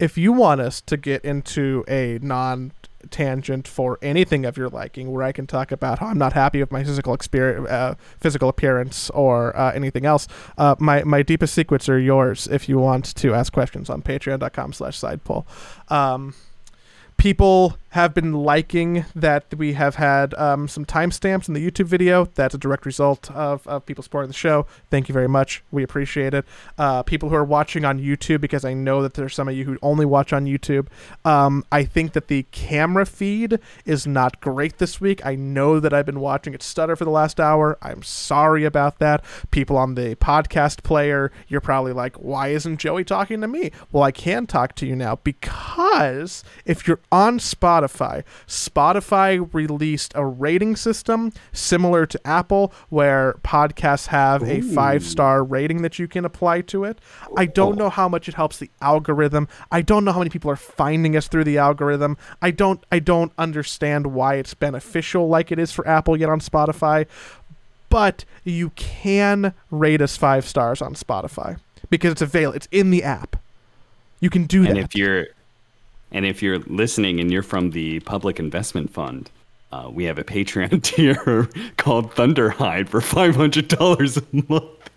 if 0.00 0.18
you 0.18 0.32
want 0.32 0.60
us 0.60 0.80
to 0.80 0.96
get 0.96 1.24
into 1.24 1.84
a 1.86 2.18
non 2.22 2.72
tangent 3.10 3.66
for 3.66 3.98
anything 4.02 4.44
of 4.44 4.56
your 4.56 4.68
liking 4.68 5.10
where 5.10 5.22
I 5.22 5.32
can 5.32 5.46
talk 5.46 5.72
about 5.72 5.98
how 5.98 6.06
I'm 6.06 6.18
not 6.18 6.32
happy 6.32 6.60
with 6.60 6.70
my 6.70 6.84
physical 6.84 7.14
experience, 7.14 7.68
uh, 7.68 7.94
physical 8.20 8.48
appearance 8.48 9.10
or 9.10 9.56
uh, 9.56 9.72
anything 9.72 10.04
else, 10.04 10.28
uh, 10.58 10.74
my, 10.78 11.02
my 11.04 11.22
deepest 11.22 11.54
secrets 11.54 11.88
are 11.88 11.98
yours 11.98 12.46
if 12.48 12.68
you 12.68 12.78
want 12.78 13.14
to 13.16 13.34
ask 13.34 13.52
questions 13.52 13.88
on 13.88 14.02
patreon.com 14.02 14.72
slash 14.72 14.98
sidepull. 14.98 15.44
Um, 15.90 16.34
people 17.16 17.76
have 17.90 18.14
been 18.14 18.32
liking 18.32 19.04
that 19.16 19.52
we 19.56 19.72
have 19.72 19.96
had 19.96 20.32
um, 20.34 20.68
some 20.68 20.84
timestamps 20.84 21.48
in 21.48 21.54
the 21.54 21.70
YouTube 21.70 21.86
video. 21.86 22.26
That's 22.34 22.54
a 22.54 22.58
direct 22.58 22.86
result 22.86 23.30
of, 23.32 23.66
of 23.66 23.84
people 23.84 24.02
supporting 24.02 24.28
the 24.28 24.34
show. 24.34 24.66
Thank 24.90 25.08
you 25.08 25.12
very 25.12 25.28
much. 25.28 25.62
We 25.72 25.82
appreciate 25.82 26.32
it. 26.32 26.44
Uh, 26.78 27.02
people 27.02 27.30
who 27.30 27.34
are 27.34 27.44
watching 27.44 27.84
on 27.84 27.98
YouTube, 27.98 28.40
because 28.40 28.64
I 28.64 28.74
know 28.74 29.02
that 29.02 29.14
there's 29.14 29.34
some 29.34 29.48
of 29.48 29.56
you 29.56 29.64
who 29.64 29.76
only 29.82 30.06
watch 30.06 30.32
on 30.32 30.44
YouTube. 30.44 30.86
Um, 31.24 31.64
I 31.72 31.84
think 31.84 32.12
that 32.12 32.28
the 32.28 32.44
camera 32.52 33.04
feed 33.06 33.58
is 33.84 34.06
not 34.06 34.40
great 34.40 34.78
this 34.78 35.00
week. 35.00 35.26
I 35.26 35.34
know 35.34 35.80
that 35.80 35.92
I've 35.92 36.06
been 36.06 36.20
watching 36.20 36.54
it 36.54 36.62
stutter 36.62 36.94
for 36.94 37.04
the 37.04 37.10
last 37.10 37.40
hour. 37.40 37.76
I'm 37.82 38.04
sorry 38.04 38.64
about 38.64 39.00
that. 39.00 39.24
People 39.50 39.76
on 39.76 39.96
the 39.96 40.14
podcast 40.16 40.84
player, 40.84 41.32
you're 41.48 41.60
probably 41.60 41.92
like, 41.92 42.14
why 42.16 42.48
isn't 42.48 42.78
Joey 42.78 43.02
talking 43.02 43.40
to 43.40 43.48
me? 43.48 43.72
Well, 43.90 44.04
I 44.04 44.12
can 44.12 44.46
talk 44.46 44.76
to 44.76 44.86
you 44.86 44.94
now 44.94 45.18
because 45.24 46.44
if 46.64 46.86
you're 46.86 47.00
on 47.10 47.40
Spotify, 47.40 47.79
Spotify 48.46 49.48
released 49.52 50.12
a 50.14 50.24
rating 50.24 50.76
system 50.76 51.32
similar 51.52 52.06
to 52.06 52.26
Apple 52.26 52.72
where 52.88 53.34
podcasts 53.42 54.08
have 54.08 54.42
a 54.42 54.60
five 54.60 55.02
star 55.02 55.42
rating 55.44 55.82
that 55.82 55.98
you 55.98 56.08
can 56.08 56.24
apply 56.24 56.62
to 56.62 56.84
it. 56.84 56.98
I 57.36 57.46
don't 57.46 57.74
oh. 57.74 57.84
know 57.84 57.90
how 57.90 58.08
much 58.08 58.28
it 58.28 58.34
helps 58.34 58.58
the 58.58 58.70
algorithm. 58.80 59.48
I 59.70 59.82
don't 59.82 60.04
know 60.04 60.12
how 60.12 60.18
many 60.18 60.30
people 60.30 60.50
are 60.50 60.56
finding 60.56 61.16
us 61.16 61.28
through 61.28 61.44
the 61.44 61.58
algorithm. 61.58 62.16
I 62.42 62.50
don't 62.50 62.82
I 62.90 62.98
don't 62.98 63.32
understand 63.38 64.08
why 64.08 64.34
it's 64.36 64.54
beneficial 64.54 65.28
like 65.28 65.52
it 65.52 65.58
is 65.58 65.72
for 65.72 65.86
Apple 65.86 66.16
yet 66.16 66.28
on 66.28 66.40
Spotify. 66.40 67.06
But 67.88 68.24
you 68.44 68.70
can 68.76 69.52
rate 69.70 70.00
us 70.00 70.16
five 70.16 70.46
stars 70.46 70.80
on 70.80 70.94
Spotify 70.94 71.58
because 71.90 72.12
it's 72.12 72.22
available. 72.22 72.56
It's 72.56 72.68
in 72.70 72.90
the 72.90 73.02
app. 73.02 73.36
You 74.20 74.30
can 74.30 74.44
do 74.44 74.64
And 74.64 74.76
that. 74.76 74.84
if 74.84 74.94
you're 74.94 75.26
and 76.12 76.24
if 76.26 76.42
you're 76.42 76.58
listening 76.60 77.20
and 77.20 77.30
you're 77.30 77.42
from 77.42 77.70
the 77.70 78.00
Public 78.00 78.38
Investment 78.38 78.90
Fund, 78.90 79.30
uh, 79.72 79.88
we 79.92 80.04
have 80.04 80.18
a 80.18 80.24
Patreon 80.24 80.82
tier 80.82 81.48
called 81.76 82.12
Thunderhide 82.14 82.88
for 82.88 83.00
five 83.00 83.36
hundred 83.36 83.68
dollars 83.68 84.16
a 84.16 84.22
month. 84.32 84.90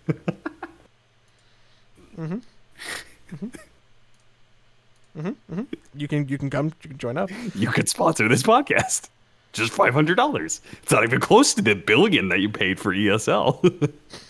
Mm-hmm. 2.16 2.38
Mm-hmm. 5.16 5.28
Mm-hmm. 5.52 5.62
you 5.94 6.08
can 6.08 6.28
you 6.28 6.38
can 6.38 6.50
come 6.50 6.72
you 6.82 6.88
can 6.90 6.98
join 6.98 7.16
up. 7.16 7.30
You 7.54 7.68
could 7.70 7.88
sponsor 7.88 8.28
this 8.28 8.42
podcast. 8.42 9.08
Just 9.52 9.72
five 9.72 9.94
hundred 9.94 10.16
dollars. 10.16 10.60
It's 10.82 10.90
not 10.90 11.04
even 11.04 11.20
close 11.20 11.54
to 11.54 11.62
the 11.62 11.74
billion 11.74 12.28
that 12.30 12.40
you 12.40 12.48
paid 12.48 12.80
for 12.80 12.92
ESL. 12.92 13.92